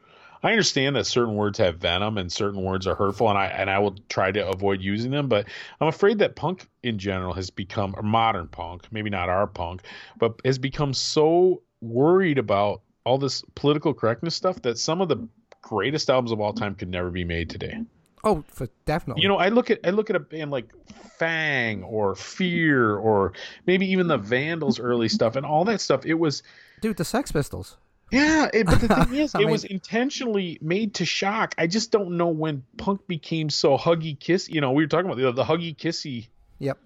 I 0.43 0.51
understand 0.51 0.95
that 0.95 1.05
certain 1.05 1.35
words 1.35 1.59
have 1.59 1.77
venom 1.77 2.17
and 2.17 2.31
certain 2.31 2.63
words 2.63 2.87
are 2.87 2.95
hurtful, 2.95 3.29
and 3.29 3.37
I 3.37 3.45
and 3.47 3.69
I 3.69 3.79
will 3.79 3.95
try 4.09 4.31
to 4.31 4.47
avoid 4.47 4.81
using 4.81 5.11
them. 5.11 5.27
But 5.27 5.47
I'm 5.79 5.87
afraid 5.87 6.19
that 6.19 6.35
punk 6.35 6.67
in 6.83 6.97
general 6.97 7.33
has 7.33 7.49
become 7.49 7.93
or 7.95 8.03
modern 8.03 8.47
punk, 8.47 8.87
maybe 8.91 9.09
not 9.09 9.29
our 9.29 9.47
punk, 9.47 9.83
but 10.17 10.39
has 10.43 10.57
become 10.57 10.93
so 10.93 11.61
worried 11.81 12.37
about 12.37 12.81
all 13.03 13.17
this 13.17 13.43
political 13.55 13.93
correctness 13.93 14.35
stuff 14.35 14.61
that 14.61 14.77
some 14.77 15.01
of 15.01 15.09
the 15.09 15.27
greatest 15.61 16.09
albums 16.09 16.31
of 16.31 16.39
all 16.39 16.53
time 16.53 16.75
could 16.75 16.89
never 16.89 17.11
be 17.11 17.23
made 17.23 17.49
today. 17.49 17.79
Oh, 18.23 18.43
for 18.47 18.67
definitely. 18.85 19.23
You 19.23 19.29
know, 19.29 19.37
I 19.37 19.49
look 19.49 19.69
at 19.71 19.79
I 19.85 19.89
look 19.91 20.09
at 20.09 20.15
a 20.15 20.19
band 20.19 20.51
like 20.51 20.69
Fang 21.17 21.83
or 21.83 22.15
Fear 22.15 22.95
or 22.97 23.33
maybe 23.65 23.87
even 23.91 24.07
the 24.07 24.17
Vandals 24.17 24.79
early 24.79 25.09
stuff 25.17 25.35
and 25.35 25.45
all 25.45 25.65
that 25.65 25.81
stuff. 25.81 26.05
It 26.05 26.15
was 26.15 26.43
dude, 26.81 26.97
the 26.97 27.05
Sex 27.05 27.31
Pistols. 27.31 27.77
yeah, 28.11 28.49
it, 28.53 28.65
but 28.65 28.81
the 28.81 28.87
thing 28.87 29.13
is, 29.19 29.35
it 29.35 29.39
mean- 29.39 29.49
was 29.51 29.63
intentionally 29.63 30.57
made 30.61 30.95
to 30.95 31.05
shock. 31.05 31.55
I 31.57 31.67
just 31.67 31.91
don't 31.91 32.17
know 32.17 32.27
when 32.27 32.63
punk 32.77 33.07
became 33.07 33.49
so 33.49 33.77
huggy 33.77 34.19
kiss. 34.19 34.49
You 34.49 34.61
know, 34.61 34.71
we 34.71 34.83
were 34.83 34.87
talking 34.87 35.05
about 35.09 35.17
the, 35.17 35.31
the 35.31 35.43
huggy 35.43 35.75
kissy 35.75 36.27
Yep. 36.59 36.77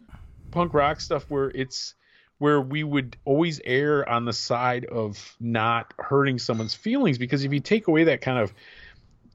punk 0.51 0.73
rock 0.73 1.01
stuff 1.01 1.25
where 1.29 1.49
it's 1.49 1.95
where 2.37 2.59
we 2.61 2.83
would 2.83 3.15
always 3.23 3.61
err 3.63 4.07
on 4.07 4.25
the 4.25 4.33
side 4.33 4.83
of 4.85 5.35
not 5.39 5.93
hurting 5.97 6.37
someone's 6.37 6.73
feelings 6.73 7.17
because 7.17 7.45
if 7.45 7.53
you 7.53 7.61
take 7.61 7.87
away 7.87 8.03
that 8.05 8.19
kind 8.21 8.39
of 8.39 8.53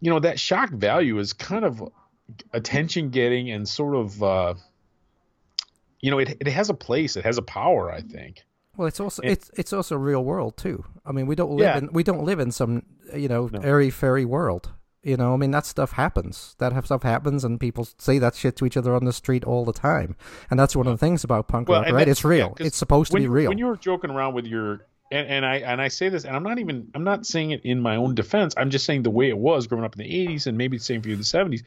you 0.01 0.11
know 0.11 0.19
that 0.21 0.39
shock 0.41 0.71
value 0.71 1.19
is 1.19 1.33
kind 1.33 1.65
of 1.65 1.83
attention 2.53 3.11
getting 3.11 3.51
and 3.51 3.69
sort 3.69 3.95
of 3.97 4.23
uh 4.23 4.55
you 6.01 6.11
know 6.11 6.19
it 6.19 6.37
it 6.41 6.47
has 6.49 6.71
a 6.71 6.75
place 6.75 7.17
it 7.17 7.25
has 7.25 7.39
a 7.39 7.43
power 7.43 7.91
i 7.93 8.01
think 8.01 8.45
Well, 8.77 8.89
it's 8.89 9.01
also 9.01 9.23
And- 9.23 9.33
it's 9.33 9.51
it's 9.57 9.73
also 9.73 9.97
real 9.97 10.25
world 10.25 10.57
too. 10.57 10.85
I 11.05 11.13
mean, 11.13 11.27
we 11.27 11.35
don't 11.35 11.51
live 11.51 11.67
Yeah. 11.67 11.79
in 11.79 11.89
we 11.93 12.03
don't 12.03 12.25
live 12.25 12.41
in 12.41 12.51
some 12.53 12.83
you 13.15 13.29
know 13.29 13.49
No. 13.53 13.61
airy 13.61 13.91
fairy 13.91 14.25
world. 14.25 14.73
You 15.03 15.17
know, 15.17 15.33
I 15.35 15.37
mean 15.37 15.51
that 15.51 15.67
stuff 15.67 15.93
happens. 15.93 16.55
That 16.59 16.73
stuff 16.85 17.03
happens, 17.03 17.43
and 17.45 17.59
people 17.59 17.87
say 17.99 18.19
that 18.21 18.35
shit 18.37 18.55
to 18.57 18.67
each 18.67 18.77
other 18.77 18.95
on 18.95 19.05
the 19.07 19.13
street 19.13 19.45
all 19.45 19.65
the 19.65 19.73
time. 19.73 20.15
And 20.51 20.61
that's 20.61 20.77
one 20.77 20.87
of 20.87 20.93
the 20.93 20.99
things 21.07 21.25
about 21.25 21.49
punk 21.49 21.69
Well, 21.69 21.83
rock, 21.83 21.93
right? 21.93 22.09
It's 22.09 22.23
real. 22.25 22.55
yeah, 22.61 22.67
it's 22.67 22.77
supposed 22.77 23.11
to 23.13 23.19
be 23.19 23.27
real. 23.27 23.49
when 23.49 23.59
you 23.59 23.67
were 23.67 23.77
joking 23.79 24.11
around 24.11 24.35
with 24.35 24.47
your 24.47 24.87
and, 25.11 25.29
and 25.29 25.47
I 25.47 25.57
and 25.57 25.81
I 25.81 25.89
say 25.89 26.09
this 26.09 26.25
and 26.25 26.35
I'm 26.35 26.43
not 26.43 26.59
even 26.59 26.91
I'm 26.95 27.05
not 27.05 27.27
saying 27.27 27.51
it 27.51 27.65
in 27.65 27.81
my 27.81 27.97
own 27.97 28.15
defense. 28.15 28.55
I'm 28.57 28.71
just 28.71 28.85
saying 28.85 29.03
the 29.03 29.11
way 29.11 29.29
it 29.29 29.39
was 29.39 29.67
growing 29.67 29.85
up 29.85 29.99
in 29.99 30.07
the 30.07 30.27
80s 30.27 30.47
and 30.47 30.57
maybe 30.57 30.79
the 30.79 30.85
same 30.85 31.03
for 31.03 31.09
you 31.09 31.15
in 31.15 31.21
the 31.21 31.25
70s. 31.25 31.63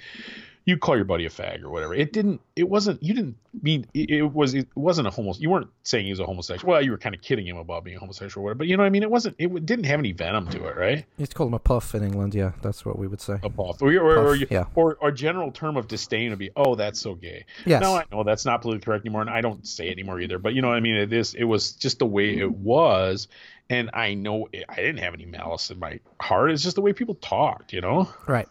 You 0.66 0.78
call 0.78 0.96
your 0.96 1.04
buddy 1.04 1.26
a 1.26 1.30
fag 1.30 1.62
or 1.64 1.70
whatever. 1.70 1.94
It 1.94 2.14
didn't. 2.14 2.40
It 2.56 2.70
wasn't. 2.70 3.04
You 3.04 3.14
didn't 3.14 3.36
mean 3.62 3.86
it, 3.94 4.10
it 4.10 4.22
was. 4.34 4.54
It 4.54 4.68
wasn't 4.76 5.10
a 5.10 5.12
homo. 5.12 5.34
You 5.38 5.50
weren't 5.50 5.68
saying 5.84 6.06
he 6.06 6.12
was 6.12 6.22
a 6.22 6.26
homosexual. 6.26 6.72
Well, 6.72 6.82
you 6.82 6.92
were 6.92 6.98
kind 6.98 7.14
of 7.14 7.22
kidding 7.22 7.46
him 7.46 7.58
about 7.58 7.84
being 7.84 7.98
homosexual 7.98 8.42
or 8.42 8.46
whatever. 8.46 8.60
But 8.60 8.68
you 8.68 8.78
know 8.78 8.84
what 8.84 8.88
I 8.88 8.92
mean. 8.92 9.04
It 9.04 9.12
wasn't. 9.12 9.36
It 9.40 9.66
didn't 9.66 9.84
have 9.86 10.00
any 10.00 10.14
venom 10.14 10.48
to 10.52 10.66
it, 10.68 10.78
right? 10.78 11.06
You 11.18 11.28
call 11.28 11.48
him 11.48 11.54
a 11.54 11.60
puff 11.60 11.94
in 11.96 12.02
England, 12.04 12.34
yeah, 12.34 12.54
that's 12.62 12.86
what 12.86 12.98
we 12.98 13.08
would 13.08 13.20
say. 13.20 13.40
A 13.44 13.50
puff 13.50 13.82
or 13.82 13.92
or, 13.94 14.18
or, 14.18 14.26
Puff, 14.32 14.40
you- 14.40 14.48
yeah. 14.50 14.66
or 14.76 14.96
or 15.02 15.12
general 15.12 15.52
term 15.52 15.76
of 15.76 15.90
disdain 15.90 16.30
would 16.30 16.40
be, 16.40 16.52
oh, 16.56 16.76
that's 16.76 17.02
so 17.02 17.16
gay. 17.16 17.44
Yes. 17.66 17.82
No, 17.82 17.96
I 17.96 18.06
know 18.10 18.24
that's 18.24 18.46
not 18.46 18.62
politically 18.62 18.86
correct 18.86 19.06
anymore, 19.06 19.22
and 19.22 19.30
I 19.30 19.42
don't 19.42 19.68
say 19.68 19.90
it 19.90 19.92
anymore 19.92 20.22
either. 20.22 20.40
But 20.40 20.54
you 20.54 20.62
know 20.62 20.70
what 20.70 20.78
I 20.78 20.80
mean? 20.80 20.96
It 20.96 21.12
is. 21.12 21.34
It 21.34 21.44
was 21.44 21.74
just 21.74 22.00
the 22.00 22.06
way 22.06 22.38
it 22.38 22.50
was, 22.52 23.28
and 23.70 23.90
I 23.94 24.14
know 24.14 24.48
it, 24.54 24.64
I 24.70 24.76
didn't 24.78 25.00
have 25.00 25.14
any 25.14 25.26
malice 25.26 25.72
in 25.72 25.80
my 25.80 26.00
heart. 26.22 26.52
It's 26.52 26.64
just 26.64 26.76
the 26.76 26.82
way 26.82 26.94
people 26.94 27.16
talked, 27.16 27.74
you 27.74 27.82
know. 27.82 28.08
Right. 28.28 28.48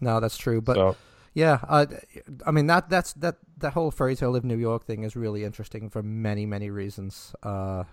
No, 0.00 0.20
that's 0.20 0.38
true. 0.38 0.62
But 0.62 0.76
so 0.76 0.96
yeah, 1.34 1.60
uh, 1.68 1.86
I 2.44 2.50
mean 2.50 2.66
that 2.66 2.88
that's 2.88 3.12
that 3.14 3.36
that 3.58 3.72
whole 3.72 3.90
fairy 3.90 4.16
tale 4.16 4.34
of 4.34 4.44
New 4.44 4.56
York 4.56 4.84
thing 4.84 5.04
is 5.04 5.14
really 5.14 5.44
interesting 5.44 5.88
for 5.88 6.02
many 6.02 6.46
many 6.46 6.70
reasons. 6.70 7.34
Uh, 7.42 7.84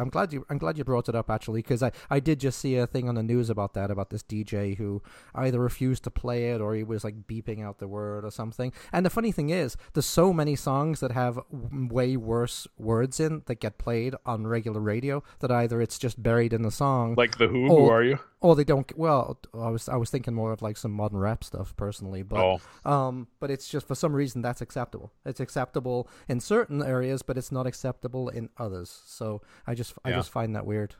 I'm 0.00 0.08
glad 0.08 0.32
you 0.32 0.44
I'm 0.50 0.58
glad 0.58 0.78
you 0.78 0.84
brought 0.84 1.08
it 1.08 1.14
up 1.14 1.30
actually 1.30 1.60
because 1.62 1.82
I, 1.82 1.92
I 2.08 2.18
did 2.20 2.40
just 2.40 2.58
see 2.58 2.76
a 2.76 2.86
thing 2.86 3.08
on 3.08 3.14
the 3.14 3.22
news 3.22 3.50
about 3.50 3.74
that 3.74 3.90
about 3.90 4.10
this 4.10 4.22
DJ 4.22 4.76
who 4.76 5.02
either 5.34 5.60
refused 5.60 6.04
to 6.04 6.10
play 6.10 6.50
it 6.50 6.60
or 6.60 6.74
he 6.74 6.82
was 6.82 7.04
like 7.04 7.26
beeping 7.26 7.62
out 7.64 7.78
the 7.78 7.88
word 7.88 8.24
or 8.24 8.30
something. 8.30 8.72
And 8.92 9.04
the 9.06 9.10
funny 9.10 9.30
thing 9.32 9.50
is, 9.50 9.76
there's 9.92 10.06
so 10.06 10.32
many 10.32 10.56
songs 10.56 11.00
that 11.00 11.12
have 11.12 11.38
w- 11.52 11.88
way 11.92 12.16
worse 12.16 12.66
words 12.78 13.20
in 13.20 13.42
that 13.46 13.60
get 13.60 13.78
played 13.78 14.14
on 14.24 14.46
regular 14.46 14.80
radio 14.80 15.22
that 15.40 15.50
either 15.50 15.80
it's 15.82 15.98
just 15.98 16.22
buried 16.22 16.52
in 16.52 16.62
the 16.62 16.70
song 16.70 17.14
like 17.16 17.38
the 17.38 17.48
Who, 17.48 17.66
Oh, 17.70 17.76
who 17.84 17.86
are 17.90 18.02
you? 18.02 18.18
or 18.42 18.56
they 18.56 18.64
don't. 18.64 18.90
Well, 18.96 19.38
I 19.52 19.68
was 19.68 19.86
I 19.88 19.96
was 19.96 20.08
thinking 20.08 20.32
more 20.34 20.50
of 20.52 20.62
like 20.62 20.78
some 20.78 20.92
modern 20.92 21.18
rap 21.18 21.44
stuff 21.44 21.76
personally, 21.76 22.22
but 22.22 22.40
Oh, 22.40 22.90
um, 22.90 23.26
but 23.38 23.50
it's 23.50 23.68
just 23.68 23.86
for 23.86 23.94
some 23.94 24.14
reason 24.14 24.40
that's 24.40 24.62
acceptable. 24.62 25.12
It's 25.26 25.40
acceptable 25.40 26.08
in 26.26 26.40
certain 26.40 26.82
areas, 26.82 27.20
but 27.20 27.36
it's 27.36 27.52
not 27.52 27.66
acceptable 27.66 28.30
in 28.30 28.48
others. 28.56 29.02
So 29.04 29.42
I 29.66 29.74
just 29.74 29.89
I 30.04 30.10
Yeah. 30.10 30.16
just 30.16 30.30
find 30.30 30.56
that 30.56 30.66
weird. 30.66 30.94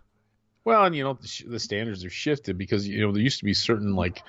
well, 0.65 0.85
and 0.85 0.95
you 0.95 1.03
know 1.05 1.15
the, 1.15 1.27
sh- 1.27 1.45
the 1.47 1.59
standards 1.59 2.05
are 2.05 2.11
shifted 2.11 2.59
because 2.59 2.87
you 2.87 3.01
know 3.01 3.13
there 3.13 3.23
used 3.23 3.39
to 3.39 3.45
be 3.45 3.55
certain 3.55 3.95
like 3.97 4.23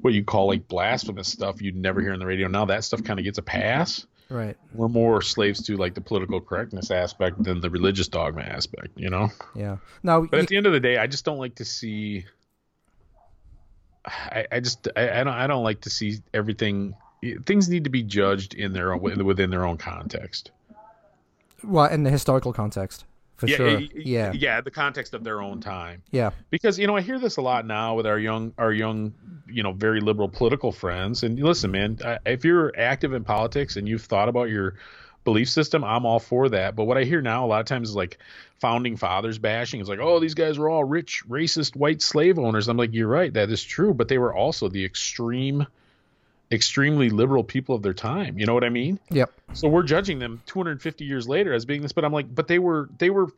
what 0.00 0.12
you 0.14 0.24
call 0.24 0.48
like 0.48 0.66
blasphemous 0.68 1.28
stuff 1.28 1.62
you'd 1.62 1.76
never 1.76 2.00
hear 2.00 2.12
on 2.12 2.18
the 2.18 2.26
radio. 2.26 2.48
Now 2.48 2.64
that 2.66 2.84
stuff 2.84 3.02
kind 3.04 3.18
of 3.18 3.24
gets 3.24 3.38
a 3.38 3.42
pass. 3.42 4.06
Right. 4.28 4.56
We're 4.74 4.88
more 4.88 5.22
slaves 5.22 5.62
to 5.66 5.76
like 5.76 5.94
the 5.94 6.00
political 6.00 6.40
correctness 6.40 6.90
aspect 6.90 7.40
than 7.44 7.60
the 7.60 7.70
religious 7.70 8.08
dogma 8.08 8.42
aspect, 8.42 8.88
you 8.96 9.08
know. 9.08 9.28
Yeah. 9.54 9.76
Now, 10.02 10.22
But 10.22 10.40
at 10.40 10.48
the 10.48 10.56
end 10.56 10.66
of 10.66 10.72
the 10.72 10.80
day, 10.80 10.98
I 10.98 11.06
just 11.06 11.24
don't 11.24 11.38
like 11.38 11.54
to 11.56 11.64
see. 11.64 12.24
I, 14.04 14.46
I 14.52 14.60
just 14.60 14.88
I, 14.96 15.20
I 15.20 15.24
don't 15.24 15.34
I 15.34 15.46
don't 15.46 15.64
like 15.64 15.80
to 15.82 15.90
see 15.90 16.18
everything. 16.34 16.94
Things 17.44 17.68
need 17.68 17.84
to 17.84 17.90
be 17.90 18.02
judged 18.02 18.54
in 18.54 18.72
their 18.72 18.92
own 18.92 19.24
within 19.24 19.50
their 19.50 19.64
own 19.64 19.78
context. 19.78 20.50
well, 21.64 21.86
in 21.86 22.02
the 22.04 22.10
historical 22.10 22.52
context, 22.52 23.04
for 23.36 23.46
yeah, 23.46 23.56
sure. 23.56 23.80
Yeah. 23.80 24.32
yeah, 24.32 24.60
the 24.60 24.70
context 24.70 25.14
of 25.14 25.22
their 25.24 25.40
own 25.40 25.60
time. 25.60 26.02
Yeah. 26.10 26.30
Because 26.50 26.78
you 26.78 26.86
know 26.86 26.96
I 26.96 27.02
hear 27.02 27.18
this 27.18 27.36
a 27.36 27.42
lot 27.42 27.66
now 27.66 27.94
with 27.94 28.06
our 28.06 28.18
young 28.18 28.52
our 28.58 28.72
young 28.72 29.14
you 29.46 29.62
know 29.62 29.72
very 29.72 30.00
liberal 30.00 30.28
political 30.28 30.72
friends. 30.72 31.22
And 31.22 31.38
listen, 31.38 31.70
man, 31.70 31.98
if 32.24 32.44
you're 32.44 32.72
active 32.78 33.12
in 33.12 33.24
politics 33.24 33.76
and 33.76 33.88
you've 33.88 34.02
thought 34.02 34.28
about 34.28 34.48
your 34.48 34.76
belief 35.24 35.50
system, 35.50 35.84
I'm 35.84 36.06
all 36.06 36.20
for 36.20 36.48
that. 36.48 36.74
But 36.76 36.84
what 36.84 36.96
I 36.96 37.04
hear 37.04 37.20
now 37.20 37.44
a 37.44 37.48
lot 37.48 37.60
of 37.60 37.66
times 37.66 37.90
is 37.90 37.96
like 37.96 38.18
founding 38.58 38.96
fathers 38.96 39.38
bashing. 39.38 39.80
It's 39.80 39.88
like, 39.88 39.98
oh, 39.98 40.18
these 40.20 40.34
guys 40.34 40.58
were 40.58 40.70
all 40.70 40.84
rich, 40.84 41.22
racist, 41.28 41.76
white 41.76 42.00
slave 42.00 42.38
owners. 42.38 42.68
I'm 42.68 42.78
like, 42.78 42.94
you're 42.94 43.08
right, 43.08 43.32
that 43.34 43.50
is 43.50 43.62
true. 43.62 43.92
But 43.92 44.08
they 44.08 44.18
were 44.18 44.32
also 44.34 44.68
the 44.68 44.84
extreme, 44.84 45.66
extremely 46.50 47.10
liberal 47.10 47.42
people 47.44 47.74
of 47.74 47.82
their 47.82 47.94
time. 47.94 48.38
You 48.38 48.46
know 48.46 48.54
what 48.54 48.64
I 48.64 48.68
mean? 48.68 48.98
Yep. 49.10 49.32
So 49.52 49.68
we're 49.68 49.82
judging 49.82 50.18
them 50.18 50.42
250 50.46 51.04
years 51.04 51.28
later 51.28 51.52
as 51.52 51.64
being 51.64 51.82
this, 51.82 51.92
but 51.92 52.04
I'm 52.04 52.12
like, 52.12 52.32
but 52.32 52.48
they 52.48 52.58
were 52.58 52.88
they 52.98 53.10
were 53.10 53.28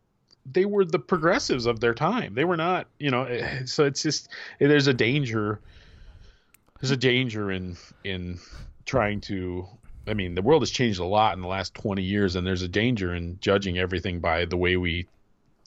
they 0.50 0.64
were 0.64 0.84
the 0.84 0.98
progressives 0.98 1.66
of 1.66 1.80
their 1.80 1.94
time. 1.94 2.34
They 2.34 2.44
were 2.44 2.56
not, 2.56 2.86
you 2.98 3.10
know. 3.10 3.24
eh, 3.24 3.64
So 3.66 3.84
it's 3.84 4.02
just 4.02 4.28
there's 4.58 4.86
a 4.86 4.94
danger. 4.94 5.60
There's 6.80 6.90
a 6.90 6.96
danger 6.96 7.50
in 7.50 7.76
in 8.04 8.38
trying 8.84 9.20
to. 9.22 9.66
I 10.06 10.14
mean, 10.14 10.34
the 10.34 10.40
world 10.42 10.62
has 10.62 10.70
changed 10.70 11.00
a 11.00 11.04
lot 11.04 11.34
in 11.36 11.42
the 11.42 11.48
last 11.48 11.74
20 11.74 12.02
years, 12.02 12.34
and 12.34 12.46
there's 12.46 12.62
a 12.62 12.68
danger 12.68 13.14
in 13.14 13.38
judging 13.40 13.78
everything 13.78 14.20
by 14.20 14.46
the 14.46 14.56
way 14.56 14.78
we, 14.78 15.06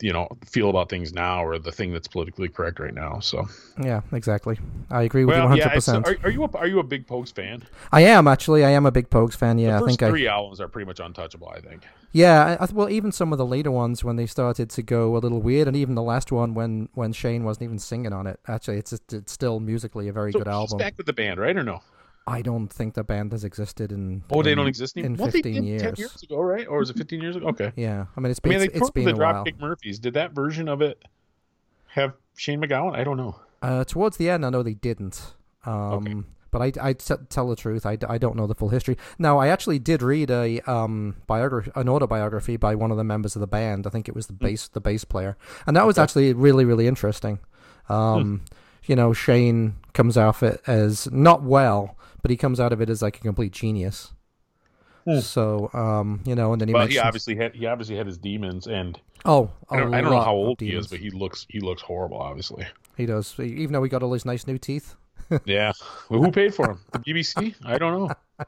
you 0.02 0.12
know, 0.14 0.28
feel 0.46 0.70
about 0.70 0.90
things 0.90 1.14
now 1.14 1.44
or 1.46 1.60
the 1.60 1.72
thing 1.72 1.94
that's 1.94 2.08
politically 2.08 2.48
correct 2.50 2.80
right 2.80 2.94
now. 2.94 3.20
So, 3.20 3.48
Yeah. 3.82 4.02
Exactly. 4.12 4.58
I 4.90 5.04
agree 5.04 5.26
with 5.26 5.36
well, 5.38 5.50
you 5.52 5.58
yeah. 5.58 5.68
100. 5.68 5.78
it's- 5.78 5.86
percent 5.86 6.08
Are, 6.08 6.28
are 6.28 6.32
you 6.32 6.44
a, 6.44 6.58
are 6.58 6.68
you 6.68 6.80
a 6.80 6.84
big 6.84 7.08
Pogues 7.08 7.34
fan? 7.34 7.64
I 7.92 8.02
am 8.02 8.28
actually. 8.28 8.64
I 8.66 8.72
am 8.72 8.86
a 8.86 8.92
big 8.92 9.10
Pogues 9.10 9.36
fan. 9.36 9.58
Yeah. 9.60 9.72
the 9.72 9.76
I 9.76 9.80
first 9.80 9.88
think 10.00 10.04
I. 10.04 10.10
three 10.10 10.28
albums 10.28 10.60
are 10.60 10.68
pretty 10.68 10.86
much 10.88 11.00
untouchable. 11.00 11.50
I 11.50 11.60
think. 11.60 11.84
Yeah, 12.14 12.58
I, 12.60 12.64
I- 12.66 12.68
well, 12.74 12.90
even 12.90 13.12
some 13.12 13.32
of 13.32 13.38
the 13.38 13.46
later 13.46 13.72
ones 13.72 14.04
when 14.04 14.16
they 14.18 14.26
started 14.26 14.70
to 14.72 14.82
go 14.82 15.16
a 15.16 15.20
little 15.20 15.42
weird, 15.42 15.68
and 15.68 15.78
even 15.78 15.96
the 15.96 16.02
last 16.02 16.32
one 16.32 16.54
when 16.54 16.90
when 16.94 17.14
Shane 17.14 17.44
wasn't 17.44 17.64
even 17.64 17.80
singing 17.80 18.12
on 18.14 18.28
it. 18.28 18.40
Actually, 18.48 18.78
it's 18.78 18.90
just, 18.92 19.14
it's 19.14 19.32
still 19.32 19.60
musically 19.60 20.08
a 20.08 20.14
very 20.14 20.32
So 20.32 20.40
good 20.40 20.48
album. 20.48 20.78
back 20.78 20.96
with 20.98 21.06
the 21.06 21.14
band, 21.14 21.40
right 21.40 21.56
or 21.56 21.64
no? 21.64 21.82
I 22.28 22.42
don't 22.42 22.68
think 22.68 22.94
the 22.94 23.04
band 23.04 23.32
has 23.32 23.44
existed 23.44 23.92
in. 23.92 24.24
Oh, 24.32 24.44
they 24.44 24.52
in- 24.52 24.58
don't 24.58 24.68
exist 24.68 24.96
in 24.96 25.06
anymore. 25.06 25.26
Well, 25.26 25.32
they 25.32 25.42
15 25.42 25.54
did 25.54 25.64
years. 25.66 25.82
ten 25.82 25.94
years 25.98 26.24
ago, 26.24 26.40
right? 26.42 26.68
Or 26.68 26.80
was 26.80 26.90
it 26.90 26.98
fifteen 26.98 27.22
years 27.22 27.36
ago? 27.36 27.48
Okay. 27.48 27.72
Yeah, 27.76 28.06
I 28.16 28.20
mean 28.20 28.30
it's 28.32 28.40
been 28.40 28.52
mean, 28.52 28.60
they 28.60 28.66
it's, 28.66 28.76
it's 28.76 28.80
toured 28.80 28.94
with 28.96 29.06
been 29.06 29.16
the 29.16 29.22
a 29.22 29.34
while. 29.34 29.44
Dropkick 29.46 29.60
Murphys. 29.60 30.00
Did 30.00 30.14
that 30.14 30.34
version 30.34 30.68
of 30.70 30.82
it 30.82 31.04
have 31.88 32.14
Shane 32.36 32.62
MacGowan? 32.62 32.96
I 32.96 33.04
don't 33.04 33.18
know. 33.18 33.40
Uh, 33.62 33.84
towards 33.84 34.18
the 34.18 34.30
end, 34.30 34.46
I 34.46 34.50
know 34.50 34.64
they 34.64 34.74
didn't. 34.74 35.34
Um, 35.66 36.26
But 36.52 36.62
I, 36.62 36.90
I 36.90 36.94
t- 36.94 37.14
tell 37.30 37.48
the 37.48 37.56
truth. 37.56 37.86
I, 37.86 37.98
I 38.10 38.18
don't 38.18 38.36
know 38.36 38.46
the 38.46 38.56
full 38.56 38.70
history. 38.70 38.98
Now, 39.18 39.38
I 39.38 39.48
actually 39.48 39.80
did 39.80 40.02
read 40.02 40.30
a 40.30 40.60
um 40.62 41.16
biography, 41.26 41.72
an 41.76 41.88
autobiography 41.90 42.58
by 42.58 42.76
one 42.76 42.92
of 42.92 42.98
the 42.98 43.04
members 43.04 43.36
of 43.36 43.40
the 43.40 43.48
band. 43.48 43.88
I 43.88 43.90
think 43.90 44.10
it 44.10 44.16
was 44.16 44.28
the 44.28 44.34
bass 44.34 44.68
the 44.68 44.82
bass 44.82 45.04
player, 45.06 45.38
and 45.66 45.76
that 45.78 45.86
was 45.86 45.98
Okay. 45.98 46.04
actually 46.04 46.34
really 46.34 46.66
really 46.66 46.88
interesting. 46.88 47.40
Um, 47.90 48.42
you 48.86 48.96
know, 48.96 49.14
Shane 49.14 49.76
comes 49.94 50.18
out 50.18 50.36
of 50.38 50.44
it 50.44 50.62
as 50.68 51.10
not 51.12 51.44
well, 51.44 51.96
but 52.22 52.32
he 52.32 52.38
comes 52.38 52.60
out 52.60 52.74
of 52.74 52.82
it 52.82 52.90
as 52.90 53.02
like 53.02 53.18
a 53.18 53.22
complete 53.22 53.52
genius. 53.52 54.14
Hmm. 55.06 55.20
So, 55.20 55.70
um, 55.74 56.22
you 56.26 56.36
know, 56.36 56.52
and 56.54 56.62
then 56.62 56.68
he 56.68 56.74
But 56.74 56.80
mentions, 56.80 56.96
he 56.96 57.00
obviously 57.00 57.36
had 57.36 57.56
he 57.56 57.66
obviously 57.66 57.96
had 57.98 58.06
his 58.06 58.18
demons, 58.18 58.68
and 58.68 59.00
oh, 59.26 59.52
I 59.70 59.78
don't, 59.78 59.94
a 59.94 59.98
I 59.98 60.02
don't 60.02 60.12
know 60.12 60.22
how 60.22 60.36
old 60.36 60.60
he 60.62 60.74
is, 60.74 60.88
but 60.88 61.00
he 61.00 61.10
looks 61.10 61.46
he 61.50 61.60
looks 61.60 61.82
horrible. 61.82 62.18
Obviously, 62.18 62.68
he 62.98 63.06
does. 63.06 63.40
Even 63.40 63.74
though 63.74 63.84
he 63.84 63.90
got 63.90 64.04
all 64.04 64.14
his 64.14 64.26
nice 64.26 64.46
new 64.46 64.58
teeth. 64.58 64.96
yeah. 65.46 65.72
Well, 66.10 66.22
who 66.22 66.32
paid 66.32 66.54
for 66.54 66.72
him? 66.72 66.80
The 66.92 67.00
BBC? 67.00 67.56
I 67.66 67.78
don't 67.78 68.08
know. 68.08 68.16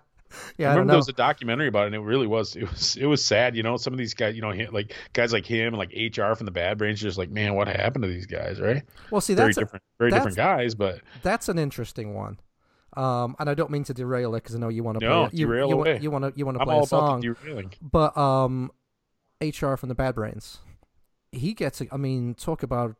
Yeah, 0.57 0.69
I 0.69 0.71
I, 0.71 0.73
remember 0.73 0.87
know. 0.87 0.91
there 0.93 0.97
was 0.97 1.09
a 1.09 1.13
documentary 1.13 1.67
about 1.67 1.83
it, 1.83 1.85
and 1.87 1.95
it 1.95 1.99
really 1.99 2.25
was 2.25 2.55
it 2.55 2.69
was 2.69 2.95
it 2.95 3.05
was 3.05 3.23
sad. 3.23 3.55
You 3.55 3.61
know, 3.61 3.77
some 3.77 3.93
of 3.93 3.99
these 3.99 4.15
guys, 4.15 4.35
you 4.35 4.41
know, 4.41 4.51
like 4.71 4.95
guys 5.13 5.31
like 5.31 5.45
him 5.45 5.75
and 5.75 5.77
like 5.77 5.91
HR 5.93 6.33
from 6.33 6.45
the 6.45 6.51
Bad 6.51 6.79
Brains, 6.79 6.99
just 6.99 7.19
like, 7.19 7.29
man, 7.29 7.53
what 7.53 7.67
happened 7.67 8.01
to 8.03 8.09
these 8.09 8.25
guys? 8.25 8.59
Right? 8.59 8.81
well, 9.11 9.21
see, 9.21 9.35
Very 9.35 9.49
that's 9.49 9.57
a, 9.57 9.61
different, 9.61 9.83
very 9.99 10.09
that's- 10.09 10.25
different 10.33 10.37
guys, 10.37 10.73
but 10.75 11.01
that's 11.21 11.49
an 11.49 11.59
interesting 11.59 12.15
one. 12.15 12.39
Um, 12.95 13.35
and 13.39 13.49
I 13.49 13.53
don't 13.53 13.71
mean 13.71 13.83
to 13.85 13.93
derail 13.93 14.35
it 14.35 14.43
because 14.43 14.55
I 14.55 14.59
know 14.59 14.69
you 14.69 14.83
want 14.83 14.99
to 14.99 15.05
No, 15.05 15.27
play. 15.27 15.39
You, 15.39 15.47
derail 15.47 15.69
you, 15.69 15.75
away. 15.75 15.99
you 16.01 16.11
want 16.11 16.25
to 16.25 16.33
you 16.35 16.45
want 16.45 16.59
to 16.59 16.65
play 16.65 16.75
all 16.75 16.83
a 16.83 16.87
song, 16.87 17.23
but 17.81 18.15
um, 18.17 18.71
HR 19.41 19.75
from 19.75 19.89
the 19.89 19.95
Bad 19.95 20.15
Brains, 20.15 20.59
he 21.31 21.53
gets. 21.53 21.81
I 21.91 21.97
mean, 21.97 22.35
talk 22.35 22.63
about 22.63 22.95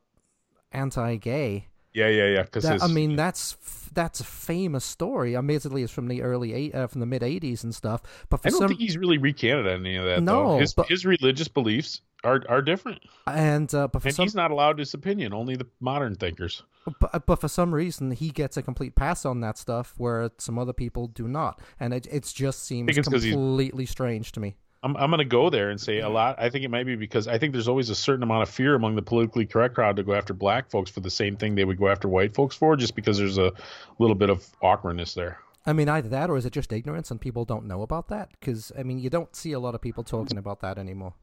anti-gay. 0.71 1.67
Yeah, 1.93 2.07
yeah, 2.07 2.27
yeah. 2.27 2.41
Because 2.43 2.65
I 2.65 2.87
mean, 2.87 3.15
that's 3.15 3.55
that's 3.93 4.19
a 4.19 4.23
famous 4.23 4.83
story. 4.83 5.37
Admittedly, 5.37 5.83
it's 5.83 5.93
from 5.93 6.07
the 6.07 6.23
early 6.23 6.53
eight, 6.53 6.73
uh, 6.73 6.87
from 6.87 7.01
the 7.01 7.05
mid 7.05 7.21
'80s 7.21 7.63
and 7.63 7.73
stuff. 7.75 8.01
But 8.29 8.41
for 8.41 8.47
I 8.47 8.49
don't 8.49 8.59
some, 8.61 8.67
think 8.69 8.79
he's 8.79 8.97
really 8.97 9.19
recanted 9.19 9.67
any 9.67 9.97
of 9.97 10.05
that. 10.05 10.23
No, 10.23 10.53
though. 10.53 10.59
his 10.59 10.73
but- 10.73 10.87
his 10.89 11.05
religious 11.05 11.47
beliefs 11.47 12.01
are 12.23 12.41
are 12.49 12.61
different, 12.61 13.01
and 13.27 13.73
uh, 13.73 13.87
but 13.87 14.01
for 14.01 14.07
and 14.07 14.15
some, 14.15 14.23
he's 14.23 14.35
not 14.35 14.51
allowed 14.51 14.79
his 14.79 14.93
opinion. 14.93 15.33
Only 15.33 15.55
the 15.55 15.67
modern 15.79 16.15
thinkers. 16.15 16.63
but, 16.99 17.25
but 17.25 17.41
for 17.41 17.47
some 17.47 17.73
reason, 17.73 18.11
he 18.11 18.29
gets 18.29 18.57
a 18.57 18.61
complete 18.61 18.95
pass 18.95 19.25
on 19.25 19.41
that 19.41 19.57
stuff, 19.57 19.93
where 19.97 20.31
some 20.37 20.57
other 20.57 20.73
people 20.73 21.07
do 21.07 21.27
not, 21.27 21.59
and 21.79 21.93
it 21.93 22.07
it 22.11 22.31
just 22.33 22.63
seems 22.63 22.95
completely 22.97 23.85
strange 23.85 24.31
to 24.33 24.39
me. 24.39 24.55
I'm 24.83 24.97
I'm 24.97 25.09
going 25.09 25.19
to 25.19 25.25
go 25.25 25.49
there 25.49 25.69
and 25.69 25.79
say 25.79 25.99
a 25.99 26.09
lot. 26.09 26.35
I 26.37 26.49
think 26.49 26.65
it 26.65 26.69
might 26.69 26.85
be 26.85 26.95
because 26.95 27.27
I 27.27 27.37
think 27.37 27.53
there's 27.53 27.69
always 27.69 27.89
a 27.89 27.95
certain 27.95 28.23
amount 28.23 28.43
of 28.43 28.49
fear 28.49 28.75
among 28.75 28.95
the 28.95 29.01
politically 29.01 29.45
correct 29.45 29.75
crowd 29.75 29.95
to 29.95 30.03
go 30.03 30.13
after 30.13 30.33
black 30.33 30.69
folks 30.69 30.91
for 30.91 30.99
the 30.99 31.09
same 31.09 31.37
thing 31.37 31.55
they 31.55 31.65
would 31.65 31.79
go 31.79 31.87
after 31.87 32.09
white 32.09 32.35
folks 32.35 32.55
for, 32.55 32.75
just 32.75 32.95
because 32.95 33.17
there's 33.17 33.37
a 33.37 33.51
little 33.99 34.15
bit 34.15 34.29
of 34.29 34.45
awkwardness 34.61 35.13
there. 35.13 35.39
I 35.65 35.71
mean, 35.71 35.87
either 35.87 36.09
that 36.09 36.29
or 36.29 36.35
is 36.35 36.45
it 36.45 36.51
just 36.51 36.73
ignorance 36.73 37.09
and 37.09 37.21
people 37.21 37.45
don't 37.45 37.65
know 37.65 37.81
about 37.81 38.09
that? 38.09 38.31
Because 38.37 38.73
I 38.77 38.83
mean, 38.83 38.99
you 38.99 39.09
don't 39.09 39.33
see 39.33 39.53
a 39.53 39.59
lot 39.59 39.75
of 39.75 39.81
people 39.81 40.03
talking 40.03 40.37
about 40.37 40.59
that 40.59 40.77
anymore. 40.77 41.13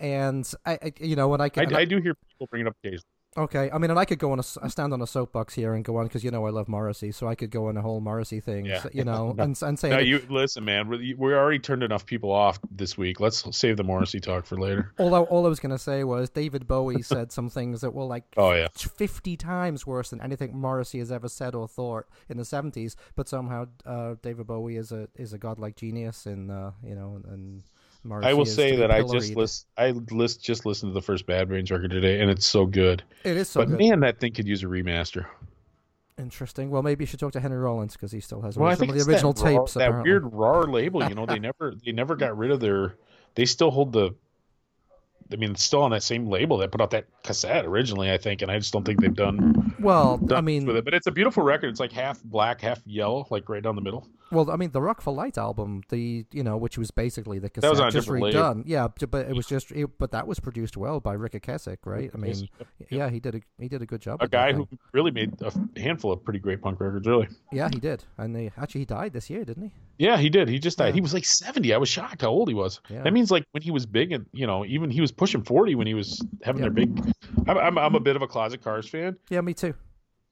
And 0.00 0.50
I, 0.66 0.72
I 0.82 0.92
you 0.98 1.14
know, 1.14 1.28
when 1.28 1.40
I 1.40 1.44
I, 1.44 1.48
can, 1.50 1.74
I 1.74 1.84
do 1.84 2.00
hear 2.00 2.14
people 2.14 2.48
bring 2.50 2.62
it 2.62 2.68
up 2.68 2.74
occasionally. 2.82 3.04
okay, 3.36 3.70
I 3.72 3.78
mean, 3.78 3.90
and 3.90 3.98
I 4.00 4.04
could 4.06 4.18
go 4.18 4.32
on 4.32 4.40
a, 4.40 4.42
I 4.62 4.66
stand 4.68 4.92
on 4.92 5.00
a 5.02 5.06
soapbox 5.06 5.54
here 5.54 5.74
and 5.74 5.84
go 5.84 5.98
on 5.98 6.06
because 6.06 6.24
you 6.24 6.30
know 6.32 6.46
I 6.46 6.50
love 6.50 6.68
Morrissey, 6.68 7.12
so 7.12 7.28
I 7.28 7.34
could 7.36 7.50
go 7.50 7.68
on 7.68 7.76
a 7.76 7.82
whole 7.82 8.00
Morrissey 8.00 8.40
thing, 8.40 8.64
Yeah. 8.64 8.82
you 8.92 9.04
know, 9.04 9.36
and 9.38 9.56
and 9.62 9.78
say 9.78 9.90
that- 9.90 10.06
you 10.06 10.20
listen, 10.30 10.64
man. 10.64 10.88
We 10.88 11.14
we 11.14 11.34
already 11.34 11.58
turned 11.58 11.82
enough 11.82 12.06
people 12.06 12.32
off 12.32 12.58
this 12.70 12.96
week. 12.98 13.20
Let's 13.20 13.44
save 13.56 13.76
the 13.76 13.84
Morrissey 13.84 14.20
talk 14.20 14.46
for 14.46 14.56
later. 14.58 14.92
all 14.98 15.14
I, 15.14 15.20
all 15.20 15.44
I 15.46 15.48
was 15.50 15.60
gonna 15.60 15.78
say 15.78 16.02
was 16.02 16.30
David 16.30 16.66
Bowie 16.66 17.02
said 17.12 17.30
some 17.30 17.50
things 17.50 17.82
that 17.82 17.92
were 17.94 18.04
like 18.04 18.24
Oh 18.36 18.52
yeah, 18.52 18.68
fifty 18.74 19.36
times 19.36 19.86
worse 19.86 20.10
than 20.10 20.20
anything 20.22 20.58
Morrissey 20.58 20.98
has 20.98 21.12
ever 21.12 21.28
said 21.28 21.54
or 21.54 21.68
thought 21.68 22.06
in 22.30 22.38
the 22.38 22.44
seventies. 22.44 22.96
But 23.16 23.28
somehow 23.28 23.66
uh, 23.84 24.14
David 24.22 24.46
Bowie 24.46 24.76
is 24.76 24.92
a 24.92 25.08
is 25.14 25.32
a 25.34 25.38
godlike 25.38 25.76
genius, 25.76 26.26
and 26.26 26.50
uh, 26.50 26.70
you 26.82 26.94
know, 26.94 27.20
and 27.28 27.62
I 28.22 28.32
will 28.32 28.46
say 28.46 28.76
that 28.76 28.90
I 28.90 29.02
just 29.02 29.34
list 29.36 29.66
I 29.76 29.90
list 29.90 30.42
just 30.42 30.64
listened 30.64 30.90
to 30.90 30.94
the 30.94 31.02
first 31.02 31.26
Bad 31.26 31.48
Brains 31.48 31.70
record 31.70 31.90
today, 31.90 32.20
and 32.20 32.30
it's 32.30 32.46
so 32.46 32.64
good. 32.66 33.02
It 33.24 33.36
is 33.36 33.48
so 33.48 33.60
but 33.60 33.68
good. 33.68 33.78
man, 33.78 34.00
that 34.00 34.20
thing 34.20 34.32
could 34.32 34.46
use 34.46 34.62
a 34.62 34.66
remaster. 34.66 35.26
Interesting. 36.18 36.70
Well, 36.70 36.82
maybe 36.82 37.02
you 37.04 37.06
should 37.06 37.20
talk 37.20 37.32
to 37.32 37.40
Henry 37.40 37.58
Rollins 37.58 37.94
because 37.94 38.12
he 38.12 38.20
still 38.20 38.42
has 38.42 38.56
Well, 38.56 38.74
some 38.76 38.90
of 38.90 38.94
the 38.94 39.10
original 39.10 39.32
that, 39.32 39.42
raw- 39.42 39.58
tapes. 39.60 39.74
that 39.74 39.88
apparently. 39.88 40.10
weird 40.10 40.32
ROIR 40.32 40.66
label. 40.66 41.08
You 41.08 41.14
know, 41.14 41.24
they 41.26 41.38
never 41.40 41.74
they 41.84 41.92
never 41.92 42.16
got 42.16 42.36
rid 42.36 42.50
of 42.50 42.60
their. 42.60 42.94
They 43.34 43.44
still 43.46 43.70
hold 43.70 43.92
the. 43.92 44.14
I 45.32 45.36
mean, 45.36 45.52
it's 45.52 45.62
still 45.62 45.82
on 45.82 45.92
that 45.92 46.02
same 46.02 46.26
label 46.26 46.58
that 46.58 46.72
put 46.72 46.80
out 46.80 46.90
that 46.90 47.06
cassette 47.22 47.64
originally, 47.64 48.10
I 48.10 48.18
think, 48.18 48.42
and 48.42 48.50
I 48.50 48.58
just 48.58 48.72
don't 48.72 48.84
think 48.84 49.00
they've 49.00 49.14
done. 49.14 49.74
Well, 49.78 50.18
done 50.18 50.38
I 50.38 50.40
mean, 50.40 50.66
with 50.66 50.76
it. 50.76 50.84
But 50.84 50.92
it's 50.92 51.06
a 51.06 51.12
beautiful 51.12 51.44
record. 51.44 51.68
It's 51.70 51.78
like 51.80 51.92
half 51.92 52.20
black, 52.24 52.60
half 52.60 52.80
yellow, 52.84 53.26
like 53.30 53.48
right 53.48 53.62
down 53.62 53.76
the 53.76 53.80
middle. 53.82 54.08
Well, 54.32 54.50
I 54.50 54.56
mean, 54.56 54.70
the 54.70 54.80
Rock 54.80 55.00
for 55.00 55.12
Light 55.12 55.36
album, 55.38 55.82
the 55.88 56.24
you 56.32 56.42
know, 56.42 56.56
which 56.56 56.78
was 56.78 56.90
basically 56.90 57.38
the 57.38 57.50
cassette 57.50 57.74
that 57.76 57.84
was 57.84 57.94
just 57.94 58.08
redone. 58.08 58.62
Yeah, 58.66 58.88
but 59.10 59.26
it 59.28 59.34
was 59.34 59.46
just, 59.46 59.72
it, 59.72 59.88
but 59.98 60.12
that 60.12 60.26
was 60.26 60.38
produced 60.40 60.76
well 60.76 61.00
by 61.00 61.14
Ric 61.14 61.32
Ocasek, 61.32 61.78
right? 61.84 62.10
I 62.14 62.16
mean, 62.16 62.48
yeah, 62.90 63.08
he 63.10 63.18
did 63.20 63.34
a 63.36 63.40
he 63.58 63.68
did 63.68 63.82
a 63.82 63.86
good 63.86 64.00
job. 64.00 64.22
a 64.22 64.28
guy 64.28 64.52
thing. 64.52 64.66
who 64.70 64.78
really 64.92 65.10
made 65.10 65.34
a 65.42 65.52
handful 65.80 66.12
of 66.12 66.22
pretty 66.24 66.38
great 66.38 66.60
punk 66.62 66.80
records, 66.80 67.06
really. 67.06 67.28
yeah, 67.52 67.68
he 67.72 67.80
did, 67.80 68.04
and 68.18 68.34
they, 68.34 68.50
actually 68.56 68.82
he 68.82 68.84
died 68.86 69.12
this 69.12 69.28
year, 69.30 69.44
didn't 69.44 69.64
he? 69.64 69.72
Yeah, 69.98 70.16
he 70.16 70.30
did. 70.30 70.48
He 70.48 70.58
just 70.58 70.78
died. 70.78 70.88
Yeah. 70.88 70.94
He 70.94 71.00
was 71.02 71.12
like 71.12 71.24
70. 71.26 71.74
I 71.74 71.76
was 71.76 71.88
shocked 71.88 72.22
how 72.22 72.28
old 72.28 72.48
he 72.48 72.54
was. 72.54 72.80
Yeah. 72.88 73.02
That 73.02 73.12
means 73.12 73.30
like 73.30 73.44
when 73.50 73.62
he 73.62 73.70
was 73.70 73.84
big 73.84 74.12
and, 74.12 74.24
you 74.32 74.46
know, 74.46 74.64
even 74.64 74.88
he 74.90 75.02
was 75.02 75.12
pushing 75.12 75.42
40 75.42 75.74
when 75.74 75.86
he 75.86 75.92
was 75.92 76.24
having 76.42 76.62
Yeah. 76.62 76.70
their 76.70 76.86
big. 76.86 77.12
I'm, 77.46 77.58
I'm, 77.58 77.76
I'm 77.78 77.94
a 77.94 78.00
bit 78.00 78.16
of 78.16 78.22
a 78.22 78.26
closet 78.26 78.62
Cars 78.64 78.88
fan 78.88 79.18
Yeah, 79.28 79.42
me 79.42 79.52
too. 79.52 79.74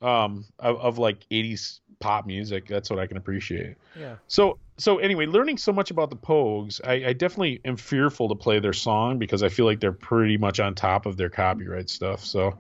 um, 0.01 0.47
of, 0.59 0.77
of 0.79 0.99
like 0.99 1.27
80s 1.31 1.81
pop 2.01 2.27
music. 2.27 2.67
That's 2.67 2.91
what 2.91 2.99
I 2.99 3.07
can 3.07 3.17
appreciate. 3.17 3.77
Yeah. 3.99 4.17
So, 4.29 4.59
so 4.77 4.99
anyway, 4.99 5.27
learning 5.27 5.59
so 5.59 5.73
much 5.73 5.91
about 5.91 6.11
the 6.11 6.17
Pogues, 6.17 6.81
I, 6.85 7.09
I 7.09 7.13
definitely 7.13 7.61
am 7.65 7.77
fearful 7.77 8.29
to 8.29 8.35
play 8.35 8.61
their 8.61 8.73
song 8.73 9.19
because 9.19 9.43
I 9.43 9.49
feel 9.49 9.67
like 9.67 9.81
they're 9.81 9.93
pretty 9.93 10.37
much 10.37 10.61
on 10.61 10.75
top 10.75 11.07
of 11.07 11.17
their 11.17 11.31
copyright 11.31 11.91
stuff. 11.91 12.25
So 12.25 12.59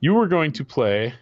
you 0.00 0.14
were 0.14 0.28
going 0.28 0.52
to 0.52 0.64
play 0.64 1.14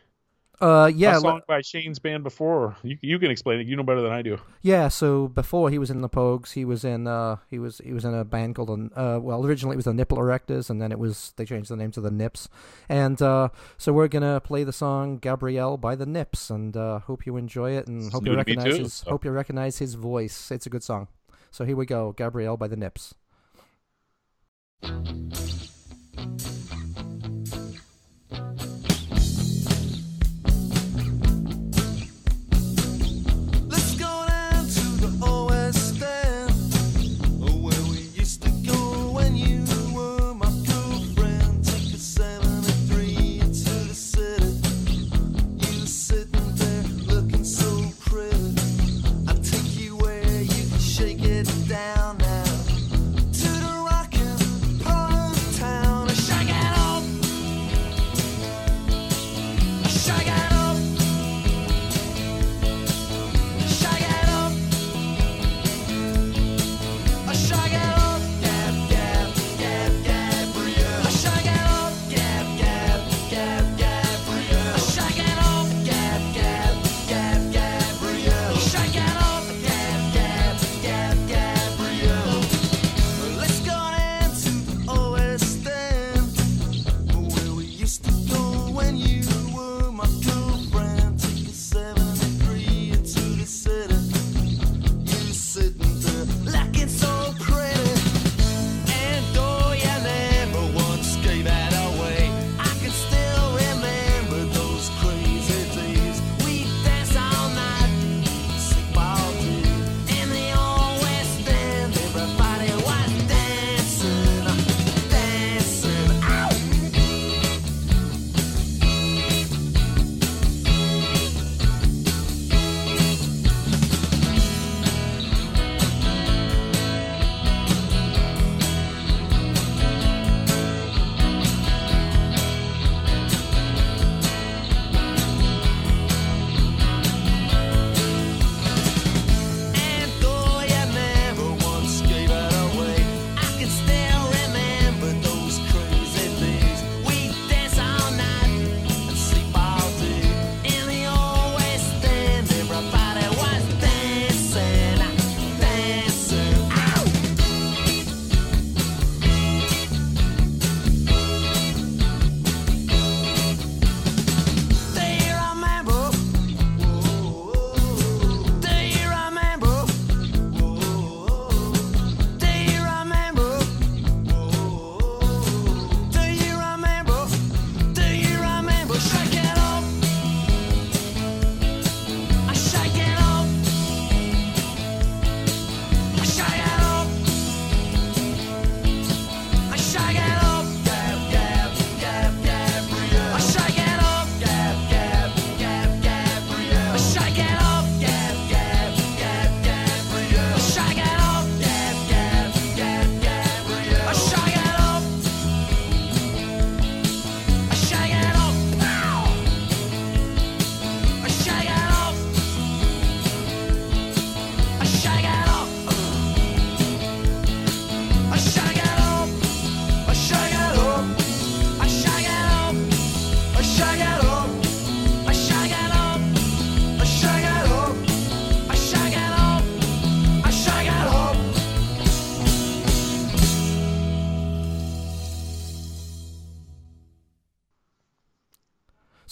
Uh, 0.65 0.87
yeah, 0.87 1.19
a 1.19 1.21
song 1.21 1.43
by 1.47 1.61
Shane's 1.61 1.99
band 1.99 2.25
before. 2.25 2.75
You, 2.83 2.97
you 3.03 3.19
can 3.19 3.31
explain 3.31 3.61
it. 3.61 3.67
You 3.67 3.77
know 3.77 3.83
better 3.83 4.01
than 4.01 4.13
I 4.13 4.23
do. 4.23 4.39
yeah. 4.63 4.89
So 4.89 5.29
before 5.29 5.69
he 5.69 5.79
was 5.79 5.91
in 5.91 6.01
the 6.01 6.09
Pogues, 6.09 6.55
he 6.55 6.65
was 6.65 6.87
in 6.87 7.07
uh, 7.07 7.37
he 7.51 7.59
was 7.59 7.83
he 7.85 7.93
was 7.93 8.07
in 8.07 8.15
a 8.15 8.25
band 8.25 8.55
called 8.55 8.71
uh, 8.71 9.19
well, 9.21 9.45
originally 9.45 9.75
it 9.75 9.77
was 9.77 9.85
the 9.85 9.93
Nipple 9.93 10.17
Erectors, 10.17 10.71
and 10.71 10.81
then 10.81 10.91
it 10.91 10.99
was 10.99 11.35
they 11.37 11.45
changed 11.45 11.69
the 11.69 11.77
name 11.77 11.91
to 11.91 12.01
the 12.01 12.11
Nips, 12.11 12.49
and 12.89 13.21
uh, 13.21 13.51
so 13.77 13.93
we're 13.93 14.09
gonna 14.09 14.41
play 14.41 14.65
the 14.65 14.73
song 14.73 15.19
Gabrielle 15.19 15.77
by 15.77 15.95
the 15.95 16.07
Nips, 16.07 16.49
and 16.49 16.75
uh, 16.79 17.01
hope 17.01 17.27
you 17.27 17.37
enjoy 17.37 17.73
it, 17.73 17.87
and 17.87 18.11
hope 18.11 18.25
you 18.25 18.35
recognize 18.35 18.79
his 18.79 18.95
so. 18.95 19.11
hope 19.11 19.25
you 19.27 19.33
recognize 19.33 19.79
his 19.79 19.95
voice. 19.95 20.51
It's 20.51 20.65
a 20.65 20.71
good 20.71 20.83
song. 20.83 21.09
So 21.51 21.67
here 21.67 21.77
we 21.77 21.85
go, 21.85 22.13
Gabrielle 22.13 22.57
by 22.57 22.69
the 22.69 22.77
Nips. 22.77 23.15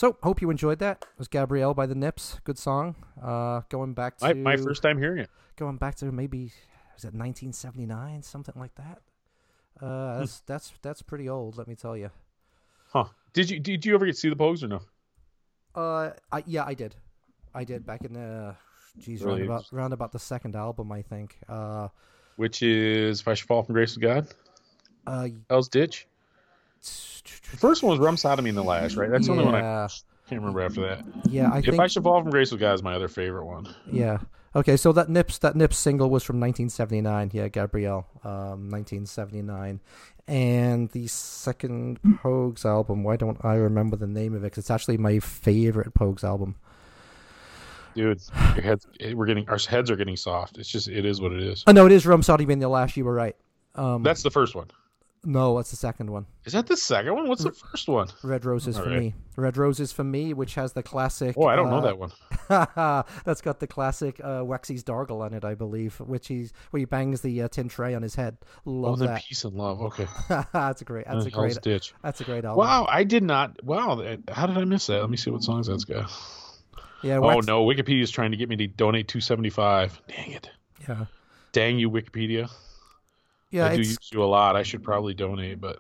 So, 0.02 0.16
hope 0.20 0.42
you 0.42 0.50
enjoyed 0.50 0.80
that. 0.80 1.00
It 1.00 1.18
was 1.18 1.28
Gabrielle 1.28 1.74
by 1.74 1.86
the 1.86 1.94
Nips. 1.94 2.40
Good 2.42 2.58
song. 2.58 2.96
Uh, 3.22 3.60
going 3.68 3.94
back 3.94 4.18
to 4.18 4.34
My, 4.34 4.56
my 4.56 4.56
first 4.56 4.82
time 4.82 4.98
hearing 4.98 5.20
it. 5.20 5.30
going 5.54 5.76
back 5.76 5.94
to 5.98 6.10
maybe 6.10 6.50
was 6.96 7.04
it 7.04 7.14
1979, 7.14 8.24
something 8.24 8.56
like 8.56 8.74
that. 8.74 8.98
Hmm. 9.78 9.86
Uh, 9.86 10.18
that's 10.18 10.40
that's 10.40 10.72
that's 10.82 11.02
pretty 11.02 11.28
old. 11.28 11.56
Let 11.56 11.68
me 11.68 11.76
tell 11.76 11.96
you. 11.96 12.10
Huh. 12.88 13.04
Did 13.32 13.48
you 13.48 13.60
did 13.60 13.86
you 13.86 13.94
ever 13.94 14.04
get 14.04 14.16
to 14.16 14.18
see 14.18 14.28
the 14.28 14.34
Pogues 14.34 14.64
or 14.64 14.66
no? 14.66 14.80
Uh, 15.72 16.10
I, 16.32 16.42
yeah, 16.48 16.64
I 16.66 16.74
did. 16.74 16.96
I 17.54 17.62
did 17.62 17.86
back 17.86 18.04
in 18.04 18.14
the, 18.14 18.56
geez, 18.98 19.22
round 19.22 19.44
about, 19.44 19.92
about 19.92 20.10
the 20.10 20.18
second 20.18 20.56
album, 20.56 20.90
I 20.90 21.02
think. 21.02 21.38
Uh, 21.48 21.86
Which 22.34 22.64
is 22.64 23.20
If 23.20 23.28
I 23.28 23.34
Should 23.34 23.46
Fall 23.46 23.62
from 23.62 23.74
Grace 23.74 23.94
of 23.94 24.02
God? 24.02 24.26
uh, 25.06 25.28
Hell's 25.48 25.68
Ditch? 25.68 26.08
The 27.52 27.56
first 27.58 27.82
one 27.82 27.90
was 27.90 28.00
Rum 28.00 28.16
Sodomy 28.16 28.48
in 28.50 28.54
the 28.56 28.64
Lash, 28.64 28.96
right? 28.96 29.10
That's 29.10 29.26
the 29.26 29.32
only 29.32 29.44
one 29.44 29.54
I 29.54 29.86
can't 30.28 30.40
remember 30.40 30.62
after 30.62 30.80
that. 30.82 31.04
yeah, 31.30 31.50
I 31.52 31.58
if 31.58 31.66
think, 31.66 31.80
I 31.80 31.86
Should 31.86 32.02
Fall 32.02 32.20
from 32.22 32.30
Grace 32.30 32.50
with 32.50 32.60
God 32.60 32.72
is 32.74 32.82
my 32.82 32.94
other 32.94 33.08
favorite 33.08 33.44
one. 33.46 33.68
yeah. 33.90 34.18
Okay, 34.54 34.76
so 34.76 34.92
that 34.92 35.08
Nips 35.08 35.38
that 35.38 35.56
Nips 35.56 35.78
single 35.78 36.10
was 36.10 36.22
from 36.22 36.36
1979. 36.38 37.30
Yeah, 37.32 37.48
Gabrielle, 37.48 38.06
um, 38.22 38.68
1979, 38.70 39.80
and 40.28 40.90
the 40.90 41.06
second 41.06 41.98
Pogues 42.02 42.66
album. 42.66 43.02
Why 43.02 43.16
don't 43.16 43.42
I 43.42 43.54
remember 43.54 43.96
the 43.96 44.06
name 44.06 44.34
of 44.34 44.44
it? 44.44 44.50
'Cause 44.50 44.58
it's 44.58 44.70
actually 44.70 44.98
my 44.98 45.20
favorite 45.20 45.94
Pogues 45.94 46.22
album. 46.22 46.56
Dude, 47.94 48.20
your 48.54 48.62
heads 48.62 48.86
we're 49.14 49.24
getting 49.26 49.48
our 49.48 49.58
heads 49.58 49.90
are 49.90 49.96
getting 49.96 50.16
soft. 50.16 50.58
It's 50.58 50.68
just 50.68 50.86
it 50.88 51.04
is 51.06 51.20
what 51.20 51.32
it 51.32 51.42
is. 51.42 51.64
Oh 51.66 51.72
no, 51.72 51.86
it 51.86 51.92
is 51.92 52.06
Rum 52.06 52.22
Sodomy 52.22 52.52
in 52.52 52.58
the 52.58 52.68
Lash. 52.68 52.96
You 52.96 53.04
were 53.06 53.14
right. 53.14 53.36
Um, 53.74 54.02
That's 54.02 54.22
the 54.22 54.30
first 54.30 54.54
one. 54.54 54.66
No, 55.24 55.56
that's 55.56 55.70
the 55.70 55.76
second 55.76 56.10
one. 56.10 56.26
Is 56.44 56.52
that 56.52 56.66
the 56.66 56.76
second 56.76 57.14
one? 57.14 57.28
What's 57.28 57.44
the 57.44 57.52
first 57.52 57.88
one? 57.88 58.08
Red 58.22 58.44
Roses 58.44 58.76
for 58.76 58.82
Alright. 58.84 58.98
me. 59.00 59.14
Red 59.36 59.56
Roses 59.56 59.92
for 59.92 60.02
me, 60.04 60.34
which 60.34 60.54
has 60.56 60.72
the 60.72 60.82
classic. 60.82 61.36
Oh, 61.38 61.46
I 61.46 61.56
don't 61.56 61.70
know 61.70 61.78
uh, 61.78 61.80
that 61.82 61.98
one. 61.98 62.12
That's 63.24 63.40
got 63.40 63.60
the 63.60 63.66
classic 63.66 64.20
uh, 64.22 64.42
Waxy's 64.44 64.82
Dargle 64.84 65.20
on 65.22 65.32
it, 65.32 65.44
I 65.44 65.54
believe, 65.54 65.98
which 66.00 66.28
he's 66.28 66.52
where 66.70 66.78
he 66.78 66.84
bangs 66.84 67.20
the 67.20 67.42
uh, 67.42 67.48
tin 67.48 67.68
tray 67.68 67.94
on 67.94 68.02
his 68.02 68.14
head. 68.14 68.36
Oh, 68.66 68.70
Love 68.70 68.98
then 68.98 69.08
that. 69.08 69.22
Peace 69.24 69.44
and 69.44 69.54
Love. 69.54 69.80
Okay. 69.82 70.06
that's 70.52 70.82
a 70.82 70.84
great. 70.84 71.06
That's 71.06 71.24
Uh, 71.24 71.28
a 71.28 71.30
great. 71.30 71.60
Ditch. 71.62 71.94
That's 72.02 72.20
a 72.20 72.24
great 72.24 72.44
album. 72.44 72.58
Wow, 72.64 72.86
I 72.90 73.04
did 73.04 73.22
not. 73.22 73.62
Wow, 73.64 74.02
how 74.28 74.46
did 74.46 74.58
I 74.58 74.64
miss 74.64 74.86
that? 74.88 75.00
Let 75.00 75.10
me 75.10 75.16
see 75.16 75.30
what 75.30 75.42
songs 75.42 75.68
that's 75.68 75.84
got. 75.84 76.10
Yeah. 77.02 77.18
Oh 77.18 77.22
Wax, 77.36 77.46
no, 77.46 77.64
Wikipedia's 77.64 78.10
trying 78.10 78.30
to 78.32 78.36
get 78.36 78.48
me 78.48 78.56
to 78.56 78.66
donate 78.66 79.08
two 79.08 79.20
seventy 79.20 79.50
five. 79.50 80.00
Dang 80.08 80.32
it! 80.32 80.50
Yeah. 80.88 81.06
Dang 81.52 81.78
you, 81.78 81.90
Wikipedia. 81.90 82.50
Yeah. 83.52 83.66
I 83.66 83.76
do 83.76 83.82
use 83.82 83.98
you 84.12 84.22
a 84.22 84.26
lot. 84.26 84.56
I 84.56 84.62
should 84.64 84.82
probably 84.82 85.14
donate, 85.14 85.60
but 85.60 85.78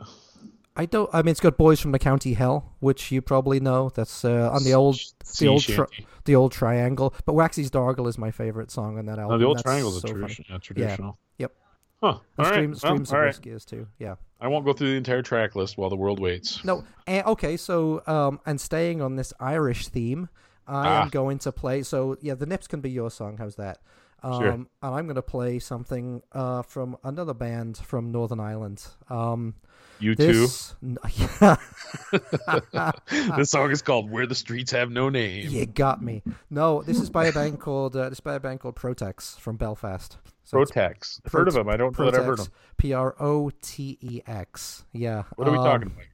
I 0.76 0.86
don't. 0.86 1.10
I 1.12 1.22
mean, 1.22 1.32
it's 1.32 1.40
got 1.40 1.56
Boys 1.56 1.80
from 1.80 1.90
the 1.92 1.98
County 1.98 2.34
Hell, 2.34 2.72
which 2.80 3.10
you 3.10 3.20
probably 3.20 3.58
know. 3.60 3.90
That's 3.94 4.24
uh, 4.24 4.50
on 4.52 4.62
the 4.62 4.74
old 4.74 5.00
sea 5.24 5.48
old 5.48 5.62
tri- 5.62 5.86
the 6.24 6.36
old 6.36 6.52
triangle. 6.52 7.14
But 7.26 7.32
Waxy's 7.34 7.70
Dargle 7.70 8.06
is 8.08 8.16
my 8.18 8.30
favorite 8.30 8.70
song 8.70 8.98
on 8.98 9.06
that 9.06 9.18
album. 9.18 9.32
No, 9.34 9.38
the 9.38 9.46
old 9.46 9.56
That's 9.56 9.64
triangle's 9.64 10.00
so 10.00 10.08
a 10.08 10.10
funny. 10.12 10.20
tradition, 10.20 10.44
yeah, 10.48 10.58
traditional. 10.58 11.18
Yep. 11.38 11.52
Huh. 12.02 12.08
And 12.08 12.16
All 12.16 12.44
right. 12.44 12.52
Stream, 12.54 12.70
well, 12.70 12.78
Streams 12.78 13.10
all 13.12 13.18
of 13.18 13.22
right. 13.22 13.28
Whiskey 13.28 13.50
is 13.50 13.64
too. 13.64 13.86
Yeah. 13.98 14.14
I 14.40 14.48
won't 14.48 14.64
go 14.64 14.72
through 14.72 14.90
the 14.90 14.96
entire 14.96 15.22
track 15.22 15.54
list 15.54 15.78
while 15.78 15.88
the 15.88 15.96
world 15.96 16.18
waits. 16.18 16.64
No, 16.64 16.84
and, 17.06 17.24
okay. 17.26 17.56
So, 17.56 18.02
um, 18.08 18.40
and 18.44 18.60
staying 18.60 19.00
on 19.00 19.14
this 19.16 19.32
Irish 19.38 19.86
theme, 19.88 20.28
I 20.66 20.88
Ah. 20.88 21.02
am 21.02 21.10
going 21.10 21.38
to 21.40 21.52
play. 21.52 21.82
So, 21.84 22.16
yeah, 22.20 22.34
the 22.34 22.46
Nips 22.46 22.66
can 22.66 22.80
be 22.80 22.90
your 22.90 23.10
song. 23.10 23.36
How's 23.38 23.54
that? 23.56 23.78
Um, 24.22 24.40
Sure. 24.40 24.50
And 24.50 24.66
I'm 24.82 25.06
going 25.06 25.16
to 25.16 25.22
play 25.22 25.58
something 25.58 26.22
uh, 26.32 26.62
from 26.62 26.96
another 27.04 27.34
band 27.34 27.78
from 27.78 28.12
Northern 28.12 28.40
Ireland. 28.40 28.84
Um, 29.10 29.54
You 29.98 30.14
too. 30.14 30.32
this, 30.32 30.74
yeah, 32.72 32.92
this 33.36 33.50
song 33.50 33.70
is 33.70 33.82
called 33.82 34.10
"Where 34.10 34.26
the 34.26 34.34
Streets 34.34 34.70
Have 34.72 34.90
No 34.90 35.08
Name." 35.08 35.48
you 35.48 35.66
got 35.66 36.02
me. 36.02 36.22
No, 36.50 36.82
this 36.82 37.00
is 37.00 37.10
by 37.10 37.26
a 37.26 37.32
band 37.32 37.60
called 37.60 37.96
uh, 37.96 38.08
this 38.08 38.16
is 38.16 38.20
by 38.20 38.34
a 38.34 38.40
band 38.40 38.60
called 38.60 38.76
Protex 38.76 39.38
from 39.38 39.56
Belfast. 39.56 40.18
So 40.44 40.58
Protex. 40.58 41.20
I've 41.24 41.32
heard 41.32 41.48
of 41.48 41.54
them. 41.54 41.68
I 41.68 41.76
don't 41.76 41.96
know 41.98 42.10
that 42.10 42.18
I've 42.18 42.26
heard 42.26 42.40
of 42.40 42.46
them. 42.46 42.54
P 42.76 42.92
R 42.92 43.14
O 43.20 43.50
T 43.60 43.98
E 44.00 44.20
X. 44.26 44.84
Yeah. 44.92 45.24
What 45.36 45.48
are 45.48 45.52
we 45.52 45.58
um, 45.58 45.64
talking 45.64 45.86
about? 45.88 46.04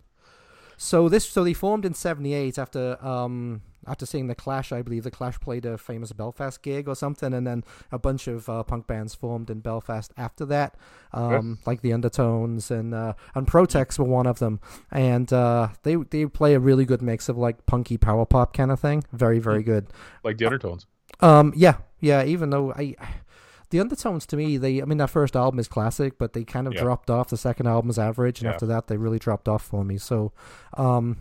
So 0.78 1.08
this, 1.08 1.28
so 1.28 1.44
they 1.44 1.52
formed 1.52 1.84
in 1.84 1.92
'78 1.92 2.56
after 2.56 3.04
um 3.04 3.62
after 3.86 4.06
seeing 4.06 4.28
the 4.28 4.34
Clash. 4.34 4.70
I 4.72 4.80
believe 4.82 5.02
the 5.02 5.10
Clash 5.10 5.40
played 5.40 5.66
a 5.66 5.76
famous 5.76 6.12
Belfast 6.12 6.62
gig 6.62 6.88
or 6.88 6.94
something, 6.94 7.34
and 7.34 7.46
then 7.46 7.64
a 7.90 7.98
bunch 7.98 8.28
of 8.28 8.48
uh, 8.48 8.62
punk 8.62 8.86
bands 8.86 9.14
formed 9.14 9.50
in 9.50 9.60
Belfast 9.60 10.12
after 10.16 10.44
that, 10.46 10.76
um, 11.12 11.58
like 11.66 11.80
the 11.80 11.92
Undertones 11.92 12.70
and 12.70 12.94
uh, 12.94 13.14
and 13.34 13.46
Protex 13.46 13.98
were 13.98 14.04
one 14.04 14.26
of 14.26 14.38
them, 14.38 14.60
and 14.90 15.32
uh, 15.32 15.68
they 15.82 15.96
they 15.96 16.26
play 16.26 16.54
a 16.54 16.60
really 16.60 16.84
good 16.84 17.02
mix 17.02 17.28
of 17.28 17.36
like 17.36 17.66
punky 17.66 17.96
power 17.96 18.24
pop 18.24 18.56
kind 18.56 18.70
of 18.70 18.78
thing. 18.78 19.04
Very 19.12 19.40
very 19.40 19.62
good. 19.62 19.88
Like 20.22 20.38
the 20.38 20.46
Undertones. 20.46 20.86
Um, 21.20 21.52
yeah, 21.56 21.78
yeah. 22.00 22.24
Even 22.24 22.50
though 22.50 22.72
I. 22.72 22.94
The 23.70 23.80
Undertones 23.80 24.24
to 24.26 24.36
me, 24.36 24.56
they 24.56 24.80
I 24.80 24.84
mean 24.86 24.98
that 24.98 25.10
first 25.10 25.36
album 25.36 25.58
is 25.60 25.68
classic, 25.68 26.18
but 26.18 26.32
they 26.32 26.44
kind 26.44 26.66
of 26.66 26.74
Yeah. 26.74 26.82
dropped 26.82 27.10
off. 27.10 27.28
The 27.28 27.36
second 27.36 27.66
album 27.66 27.90
is 27.90 27.98
average, 27.98 28.40
and 28.40 28.46
Yeah. 28.46 28.52
after 28.54 28.66
that 28.66 28.86
they 28.86 28.96
really 28.96 29.18
dropped 29.18 29.48
off 29.48 29.62
for 29.62 29.84
me. 29.84 29.98
So, 29.98 30.32
um, 30.76 31.18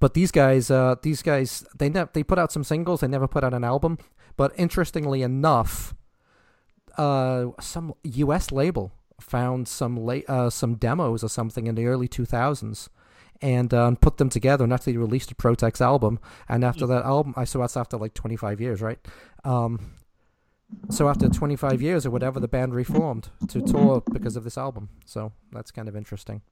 but 0.00 0.14
these 0.14 0.30
guys, 0.30 0.70
uh, 0.70 0.94
these 1.02 1.22
guys, 1.22 1.64
they 1.76 1.88
ne- 1.88 2.06
they 2.12 2.22
put 2.22 2.38
out 2.38 2.52
some 2.52 2.62
singles. 2.64 3.00
They 3.00 3.08
never 3.08 3.26
put 3.26 3.42
out 3.42 3.52
an 3.54 3.64
album. 3.64 3.98
But 4.36 4.52
interestingly 4.56 5.22
enough, 5.22 5.94
uh, 6.96 7.46
some 7.60 7.94
U.S. 8.04 8.52
label 8.52 8.92
found 9.20 9.66
some 9.66 9.96
la- 9.96 10.20
uh, 10.28 10.50
some 10.50 10.76
demos 10.76 11.24
or 11.24 11.28
something 11.28 11.66
in 11.66 11.74
the 11.74 11.86
early 11.86 12.06
2000s 12.06 12.88
and 13.42 13.72
um, 13.74 13.96
put 13.96 14.16
them 14.18 14.28
together 14.28 14.62
and 14.64 14.72
actually 14.72 14.96
released 14.96 15.30
a 15.32 15.34
Protex 15.34 15.80
album. 15.80 16.20
And 16.48 16.64
after 16.64 16.86
that 16.86 17.04
album, 17.04 17.34
I 17.36 17.44
so 17.44 17.58
that's 17.58 17.76
after 17.76 17.96
like 17.96 18.14
25 18.14 18.60
years, 18.60 18.80
right? 18.80 18.98
Um, 19.44 19.90
so 20.90 21.08
after 21.08 21.28
25 21.28 21.80
years 21.82 22.06
or 22.06 22.10
whatever, 22.10 22.40
the 22.40 22.48
band 22.48 22.74
reformed 22.74 23.30
to 23.48 23.60
tour 23.62 24.02
because 24.12 24.36
of 24.36 24.44
this 24.44 24.58
album. 24.58 24.88
So 25.04 25.32
that's 25.52 25.70
kind 25.70 25.88
of 25.88 25.96
interesting. 25.96 26.42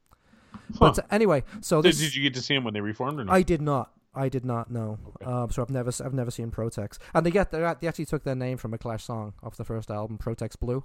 Huh. 0.78 0.92
But 0.94 1.06
anyway, 1.10 1.44
so 1.60 1.82
Did, 1.82 1.90
this 1.90 2.00
did 2.00 2.14
you 2.14 2.22
get 2.22 2.34
to 2.34 2.42
see 2.42 2.54
them 2.54 2.64
when 2.64 2.74
they 2.74 2.80
reformed 2.80 3.20
or 3.20 3.24
not? 3.24 3.34
I 3.34 3.42
did 3.42 3.60
not. 3.60 3.92
I 4.14 4.28
did 4.30 4.44
not 4.44 4.70
know. 4.70 4.98
Um, 5.24 5.50
so 5.50 5.60
I've 5.62 5.70
never 5.70 5.92
I've 6.02 6.14
never 6.14 6.30
seen 6.30 6.50
Protex, 6.50 6.98
and 7.14 7.26
they 7.26 7.30
get 7.30 7.50
they 7.50 7.62
actually 7.62 8.06
took 8.06 8.24
their 8.24 8.34
name 8.34 8.56
from 8.56 8.72
a 8.72 8.78
Clash 8.78 9.04
song 9.04 9.34
off 9.42 9.56
the 9.56 9.64
first 9.64 9.90
album, 9.90 10.16
Protex 10.16 10.58
Blue. 10.58 10.84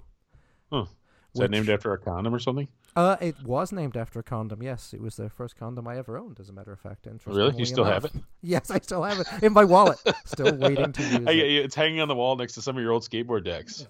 Huh. 0.70 0.84
Is 1.34 1.40
that 1.40 1.50
named 1.50 1.70
after 1.70 1.92
a 1.94 1.98
condom 1.98 2.34
or 2.34 2.38
something? 2.38 2.68
Uh, 2.94 3.16
it 3.20 3.42
was 3.42 3.72
named 3.72 3.96
after 3.96 4.18
a 4.18 4.22
condom. 4.22 4.62
Yes, 4.62 4.92
it 4.92 5.00
was 5.00 5.16
the 5.16 5.30
first 5.30 5.56
condom 5.56 5.88
I 5.88 5.96
ever 5.96 6.18
owned. 6.18 6.38
As 6.40 6.50
a 6.50 6.52
matter 6.52 6.72
of 6.72 6.80
fact, 6.80 7.06
Really? 7.26 7.56
You 7.56 7.64
still 7.64 7.84
have 7.84 8.04
it? 8.04 8.12
Yes, 8.42 8.70
I 8.70 8.78
still 8.80 9.02
have 9.02 9.18
it 9.20 9.26
in 9.42 9.52
my 9.52 9.64
wallet. 9.64 9.98
Still 10.26 10.54
waiting 10.56 10.92
to 10.92 11.02
use 11.18 11.26
I, 11.26 11.30
it. 11.32 11.64
it's 11.64 11.74
hanging 11.74 12.00
on 12.00 12.08
the 12.08 12.14
wall 12.14 12.36
next 12.36 12.52
to 12.54 12.62
some 12.62 12.76
of 12.76 12.82
your 12.82 12.92
old 12.92 13.02
skateboard 13.02 13.44
decks. 13.44 13.86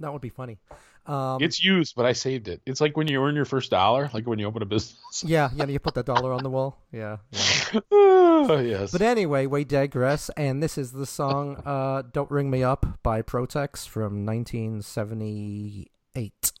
That 0.00 0.12
would 0.12 0.22
be 0.22 0.28
funny. 0.30 0.58
Um, 1.06 1.40
It's 1.42 1.62
used, 1.62 1.94
but 1.94 2.06
I 2.06 2.14
saved 2.14 2.48
it. 2.48 2.62
It's 2.66 2.80
like 2.80 2.96
when 2.96 3.06
you 3.06 3.22
earn 3.22 3.36
your 3.36 3.44
first 3.44 3.70
dollar, 3.70 4.10
like 4.14 4.26
when 4.26 4.38
you 4.38 4.46
open 4.46 4.62
a 4.62 4.66
business. 4.66 5.22
yeah, 5.24 5.50
yeah. 5.54 5.66
You 5.66 5.78
put 5.78 5.94
the 5.94 6.02
dollar 6.02 6.32
on 6.32 6.42
the 6.42 6.48
wall. 6.50 6.78
Yeah. 6.90 7.18
yeah. 7.30 7.80
oh, 7.92 8.58
yes. 8.64 8.90
But 8.90 9.02
anyway, 9.02 9.44
we 9.46 9.64
digress, 9.64 10.30
and 10.36 10.62
this 10.62 10.78
is 10.78 10.92
the 10.92 11.04
song 11.06 11.62
uh, 11.66 12.02
"Don't 12.10 12.30
Ring 12.30 12.50
Me 12.50 12.62
Up" 12.64 12.98
by 13.02 13.20
Protex 13.22 13.86
from 13.86 14.24
1978. 14.24 16.52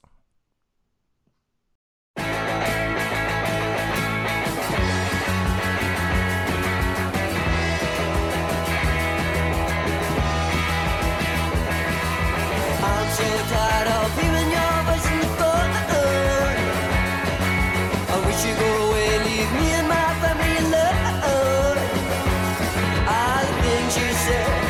You 23.96 24.12
say 24.12 24.63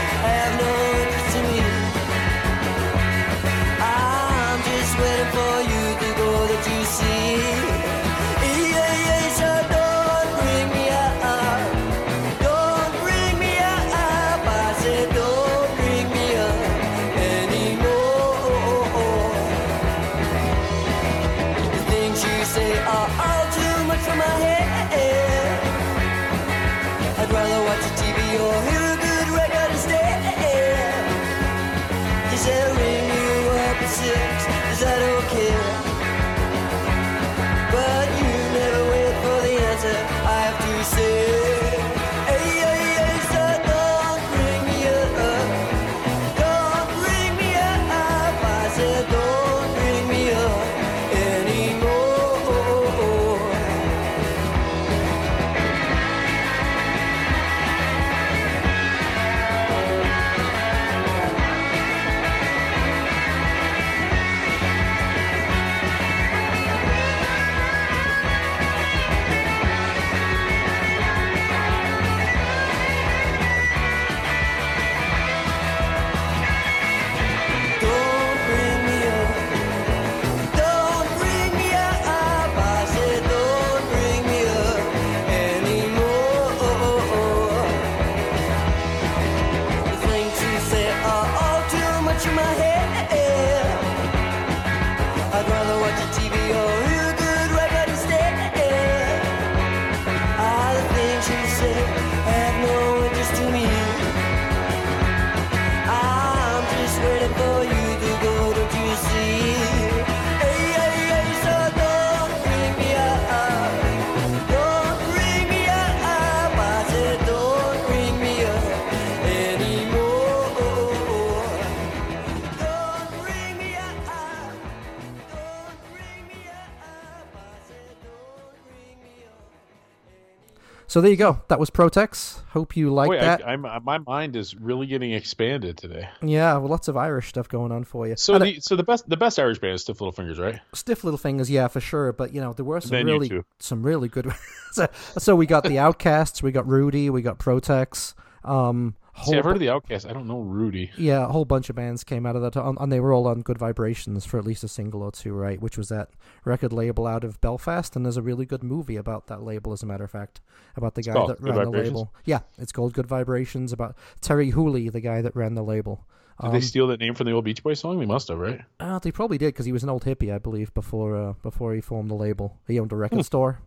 So 130.95 131.01
there 131.01 131.11
you 131.11 131.17
go. 131.17 131.43
That 131.49 131.59
was 131.59 131.71
Protex. 131.71 132.41
Hope 132.51 132.77
you 132.77 132.95
like 132.95 133.09
Boy, 133.09 133.19
that. 133.19 133.45
I, 133.45 133.55
I'm, 133.55 133.63
my 133.83 133.99
mind 133.99 134.37
is 134.37 134.55
really 134.55 134.87
getting 134.87 135.11
expanded 135.11 135.77
today. 135.77 136.09
yeah, 136.23 136.57
well, 136.57 136.69
lots 136.69 136.87
of 136.87 136.97
Irish 136.97 137.31
stuff 137.31 137.49
going 137.49 137.73
on 137.73 137.83
for 137.83 138.07
you. 138.07 138.15
So 138.17 138.35
And, 138.35 138.43
uh, 138.43 138.47
the 138.47 138.61
so 138.61 138.77
the 138.77 138.85
best 138.85 139.09
the 139.09 139.17
best 139.17 139.41
Irish 139.41 139.59
band 139.59 139.75
is 139.75 139.83
Stiff 139.83 140.01
Little 140.01 140.13
Fingers, 140.13 140.39
right? 140.39 140.61
Stiff 140.73 141.03
Little 141.03 141.19
Fingers, 141.19 141.51
yeah, 141.51 141.67
for 141.67 141.81
sure. 141.81 142.13
But 142.13 142.33
you 142.33 142.41
know, 142.41 142.53
there 142.53 142.65
were 142.65 142.81
some 142.81 143.05
really, 143.05 143.29
U2. 143.29 143.43
some 143.59 143.83
really 143.83 144.07
good. 144.07 144.33
so, 144.71 144.87
so 145.19 145.35
we 145.35 145.47
got 145.47 145.65
the 145.65 145.81
Outcasts, 145.81 146.45
we 146.45 146.53
got 146.53 146.65
Rudi, 146.65 147.11
we 147.11 147.23
got 147.23 147.41
Protex. 147.41 148.15
Um, 148.45 148.95
See, 149.23 149.37
I've 149.37 149.45
heard 149.45 149.55
of 149.57 149.61
the 149.61 149.71
Outcast. 149.71 150.07
I 150.07 150.13
don't 150.13 150.27
know 150.27 150.41
Rudi. 150.41 150.91
Yeah, 150.99 151.25
a 151.25 151.29
whole 151.29 151.45
bunch 151.45 151.71
of 151.71 151.77
bands 151.77 152.03
came 152.03 152.27
out 152.27 152.35
of 152.37 152.43
that, 152.43 152.57
and 152.57 152.93
they 152.93 152.99
were 153.01 153.13
all 153.13 153.27
on 153.29 153.43
Good 153.43 153.59
Vibrations 153.59 154.25
for 154.27 154.39
at 154.39 154.45
least 154.45 154.65
a 154.65 154.69
single 154.69 155.03
or 155.03 155.13
two, 155.13 155.33
right? 155.35 155.61
Which 155.61 155.79
was 155.79 155.89
that 155.89 156.11
record 156.45 156.73
label 156.73 157.07
out 157.07 157.23
of 157.25 157.41
Belfast, 157.41 157.95
and 157.95 158.05
there's 158.05 158.17
a 158.17 158.23
really 158.23 158.45
good 158.45 158.63
movie 158.65 158.97
about 158.97 159.29
that 159.29 159.43
label, 159.43 159.73
as 159.73 159.83
a 159.83 159.87
matter 159.87 160.05
of 160.05 160.11
fact, 160.11 160.41
about 160.77 160.95
the 160.95 161.03
guy 161.03 161.13
that 161.13 161.41
Good 161.41 161.55
ran 161.55 161.71
the 161.71 161.79
label. 161.79 162.13
Yeah, 162.25 162.41
it's 162.59 162.73
called 162.73 162.93
Good 162.93 163.07
Vibrations. 163.07 163.73
About 163.73 163.97
Terri 164.21 164.51
Hooley, 164.53 164.89
the 164.89 165.01
guy 165.01 165.23
that 165.23 165.37
ran 165.37 165.55
the 165.55 165.63
label. 165.63 166.05
Did 166.41 166.47
Um, 166.49 166.53
they 166.53 166.61
steal 166.61 166.89
that 166.89 166.99
name 166.99 167.15
from 167.15 167.27
the 167.27 167.33
old 167.33 167.45
Beach 167.45 167.63
Boys 167.63 167.79
song? 167.79 168.01
They 168.01 168.07
must 168.07 168.27
have, 168.27 168.39
right? 168.39 168.63
uh, 168.81 168.99
they 168.99 169.13
probably 169.13 169.39
did 169.39 169.55
because 169.55 169.67
he 169.67 169.73
was 169.73 169.85
an 169.85 169.89
old 169.91 170.05
hippie, 170.05 170.35
I 170.35 170.39
believe, 170.39 170.75
before 170.75 171.15
uh, 171.17 171.33
before 171.43 171.73
he 171.75 171.81
formed 171.81 172.11
the 172.11 172.17
label. 172.17 172.59
He 172.67 172.81
owned 172.81 172.91
a 172.93 172.97
record 172.97 173.25
store, 173.25 173.61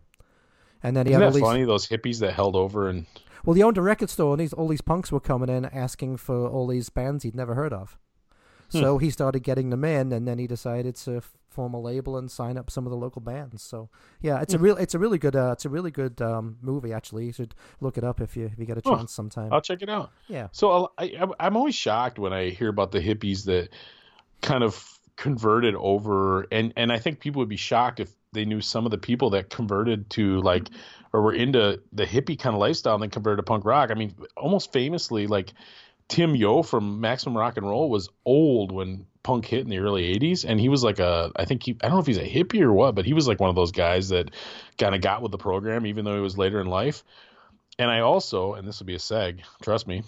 and 0.82 0.96
then 0.96 1.06
he 1.06 1.12
Hmm. 1.12 1.20
Isn't 1.20 1.22
had 1.22 1.26
all 1.26 1.32
that 1.32 1.38
these. 1.38 1.42
funny? 1.48 1.64
Those 1.64 1.88
hippies 1.88 2.20
that 2.20 2.32
held 2.34 2.56
over 2.56 2.88
and 2.88 3.06
Well, 3.44 3.54
he 3.54 3.62
owned 3.62 3.78
a 3.78 3.82
record 3.82 4.10
store, 4.10 4.32
and 4.34 4.40
these 4.40 4.52
all 4.52 4.68
these 4.68 4.80
punks 4.82 5.10
were 5.12 5.20
coming 5.20 5.48
in 5.48 5.64
asking 5.66 6.16
for 6.18 6.48
all 6.48 6.66
these 6.66 6.88
bands 6.90 7.22
he'd 7.24 7.34
never 7.36 7.54
heard 7.54 7.72
of. 7.72 7.96
Hmm. 8.72 8.78
So 8.80 8.98
he 8.98 9.08
started 9.10 9.40
getting 9.42 9.70
them 9.70 9.84
in, 9.84 10.12
and 10.12 10.26
then 10.28 10.38
he 10.38 10.46
decided 10.46 10.96
to 10.96 11.22
form 11.48 11.72
a 11.72 11.80
label 11.80 12.16
and 12.18 12.30
sign 12.30 12.56
up 12.58 12.70
some 12.70 12.84
of 12.86 12.90
the 12.90 12.96
local 12.96 13.20
bands. 13.22 13.62
So 13.62 13.88
yeah, 14.20 14.40
it's 14.42 14.52
Hmm. 14.52 14.60
a 14.60 14.62
real, 14.62 14.76
it's 14.76 14.94
a 14.94 14.98
really 14.98 15.18
good, 15.18 15.34
uh, 15.34 15.50
it's 15.52 15.64
a 15.64 15.68
really 15.70 15.90
good 15.90 16.20
um, 16.20 16.58
movie. 16.60 16.92
Actually, 16.92 17.26
you 17.26 17.32
should 17.32 17.54
look 17.80 17.96
it 17.96 18.04
up 18.04 18.20
if 18.20 18.36
you 18.36 18.46
if 18.46 18.58
you 18.58 18.66
get 18.66 18.76
a 18.76 18.82
Oh, 18.84 18.96
chance 18.96 19.12
sometime. 19.12 19.52
I'll 19.52 19.62
check 19.62 19.80
it 19.82 19.88
out. 19.88 20.10
yeah, 20.28 20.48
So 20.52 20.92
I, 20.98 21.18
I'm 21.40 21.56
always 21.56 21.74
shocked 21.74 22.18
when 22.18 22.32
I 22.32 22.50
hear 22.50 22.68
about 22.68 22.92
the 22.92 23.00
hippies 23.00 23.44
that 23.46 23.70
kind 24.42 24.62
of 24.62 24.98
converted 25.16 25.74
over, 25.74 26.46
and 26.52 26.72
and 26.76 26.92
I 26.92 26.98
think 26.98 27.20
people 27.20 27.40
would 27.40 27.48
be 27.48 27.56
shocked 27.56 27.98
if 28.00 28.12
they 28.32 28.44
knew 28.44 28.60
some 28.60 28.84
of 28.84 28.90
the 28.90 28.98
people 28.98 29.30
that 29.30 29.50
converted 29.50 30.10
to 30.10 30.40
like 30.42 30.64
mm-hmm. 30.64 31.06
or 31.12 31.22
were 31.22 31.32
into 31.32 31.80
the 31.92 32.04
hippie 32.04 32.38
kind 32.38 32.54
of 32.54 32.60
lifestyle 32.60 32.94
and 32.94 33.02
then 33.02 33.10
converted 33.10 33.38
to 33.38 33.42
punk 33.42 33.64
rock. 33.64 33.90
I 33.90 33.94
mean, 33.94 34.14
almost 34.36 34.72
famously, 34.72 35.26
like 35.26 35.52
Tim 36.08 36.34
Yo 36.34 36.62
from 36.62 37.00
Maximum 37.00 37.36
Rock 37.36 37.56
and 37.56 37.68
Roll 37.68 37.90
was 37.90 38.08
old 38.24 38.72
when 38.72 39.06
punk 39.22 39.44
hit 39.44 39.60
in 39.60 39.68
the 39.68 39.78
early 39.78 40.14
80s 40.14 40.46
and 40.48 40.58
he 40.58 40.70
was 40.70 40.82
like 40.82 40.98
a 41.00 41.30
I 41.36 41.44
think 41.44 41.62
he 41.62 41.76
I 41.82 41.88
don't 41.88 41.96
know 41.96 42.00
if 42.00 42.06
he's 42.06 42.16
a 42.16 42.26
hippie 42.26 42.62
or 42.62 42.72
what 42.72 42.94
but 42.94 43.04
he 43.04 43.12
was 43.12 43.28
like 43.28 43.40
one 43.40 43.50
of 43.50 43.56
those 43.56 43.72
guys 43.72 44.08
that 44.08 44.30
kind 44.78 44.94
of 44.94 45.02
got 45.02 45.20
with 45.20 45.32
the 45.32 45.38
program 45.38 45.84
even 45.84 46.06
though 46.06 46.14
he 46.14 46.20
was 46.20 46.38
later 46.38 46.62
in 46.62 46.66
life 46.66 47.04
and 47.78 47.90
I 47.90 48.00
also 48.00 48.54
and 48.54 48.66
this 48.66 48.78
will 48.78 48.86
be 48.86 48.94
a 48.94 48.98
seg 48.98 49.40
trust 49.60 49.86
me 49.86 50.02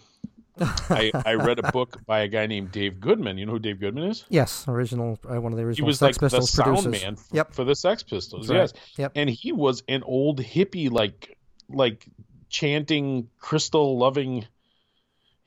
I, 0.58 1.10
I 1.24 1.34
read 1.34 1.58
a 1.58 1.70
book 1.72 2.04
by 2.06 2.20
a 2.20 2.28
guy 2.28 2.46
named 2.46 2.72
Dave 2.72 3.00
Goodman. 3.00 3.38
You 3.38 3.46
know 3.46 3.52
who 3.52 3.58
Dave 3.58 3.80
Goodman 3.80 4.04
is? 4.10 4.24
yes, 4.28 4.66
original, 4.68 5.18
uh, 5.28 5.40
one 5.40 5.52
of 5.52 5.58
the 5.58 5.64
original 5.64 5.86
He 5.86 5.88
was 5.88 5.98
Sex 5.98 6.20
like 6.20 6.30
the 6.30 6.38
Pistols 6.38 6.52
sound 6.82 6.90
man 6.90 7.14
f- 7.14 7.28
Yep. 7.32 7.52
for 7.54 7.64
the 7.64 7.74
Sex 7.74 8.02
Pistols. 8.02 8.48
That's 8.48 8.72
Yes. 8.74 8.82
Yep. 8.98 9.12
And 9.14 9.30
he 9.30 9.52
was 9.52 9.82
an 9.88 10.02
old 10.02 10.40
hippie, 10.40 10.90
like 10.90 11.38
like 11.68 12.06
chanting, 12.48 13.28
crystal 13.38 13.96
loving 13.98 14.44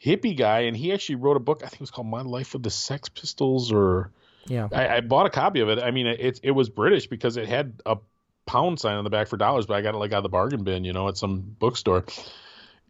hippie 0.04 0.36
guy. 0.38 0.62
And 0.62 0.76
he 0.76 0.94
actually 0.94 1.16
wrote 1.16 1.38
a 1.38 1.42
book. 1.42 1.62
I 1.64 1.68
think 1.68 1.76
it 1.76 1.82
was 1.82 1.92
called 1.92 2.08
My 2.08 2.22
Life 2.22 2.54
with 2.54 2.64
the 2.64 2.70
Sex 2.70 3.10
Pistols, 3.10 3.72
or 3.72 4.12
Yeah, 4.48 4.68
I, 4.72 4.88
I 4.98 5.02
bought 5.02 5.26
a 5.26 5.30
copy 5.30 5.60
of 5.60 5.70
it. 5.70 5.80
I 5.80 5.92
mean, 5.92 6.08
it 6.08 6.40
it 6.44 6.52
was 6.52 6.70
British 6.70 7.08
because 7.08 7.38
it 7.38 7.48
had 7.48 7.82
a 7.86 7.98
pound 8.46 8.80
sign 8.80 8.96
on 8.98 9.04
the 9.04 9.10
back 9.10 9.28
for 9.28 9.38
dollars, 9.38 9.66
but 9.66 9.76
I 9.76 9.82
got 9.82 9.96
it 9.96 9.98
like 9.98 10.12
out 10.12 10.18
of 10.18 10.24
the 10.24 10.30
bargain 10.30 10.64
bin, 10.64 10.84
you 10.84 10.94
know, 10.94 11.08
at 11.08 11.18
some 11.18 11.42
bookstore. 11.60 12.06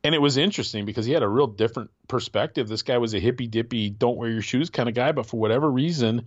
And 0.04 0.14
it 0.14 0.20
was 0.20 0.38
interesting 0.38 0.86
because 0.86 1.06
he 1.06 1.14
had 1.14 1.24
a 1.24 1.28
real 1.28 1.48
different 1.48 1.92
perspective. 2.08 2.68
This 2.68 2.82
guy 2.82 2.98
was 2.98 3.14
a 3.14 3.20
hippy 3.20 3.48
dippy, 3.48 3.90
don't 3.90 4.18
wear 4.18 4.30
your 4.30 4.42
shoes 4.42 4.70
kind 4.70 4.90
of 4.90 4.96
guy, 4.96 5.14
but 5.14 5.26
for 5.26 5.40
whatever 5.40 5.70
reason, 5.72 6.26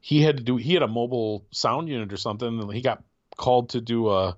he 0.00 0.22
had 0.22 0.38
to 0.38 0.42
do. 0.42 0.56
He 0.56 0.74
had 0.74 0.82
a 0.82 0.88
mobile 0.88 1.46
sound 1.52 1.88
unit 1.88 2.12
or 2.12 2.16
something, 2.16 2.60
and 2.60 2.72
he 2.72 2.80
got 2.80 3.04
called 3.36 3.70
to 3.70 3.80
do 3.80 4.10
a, 4.10 4.36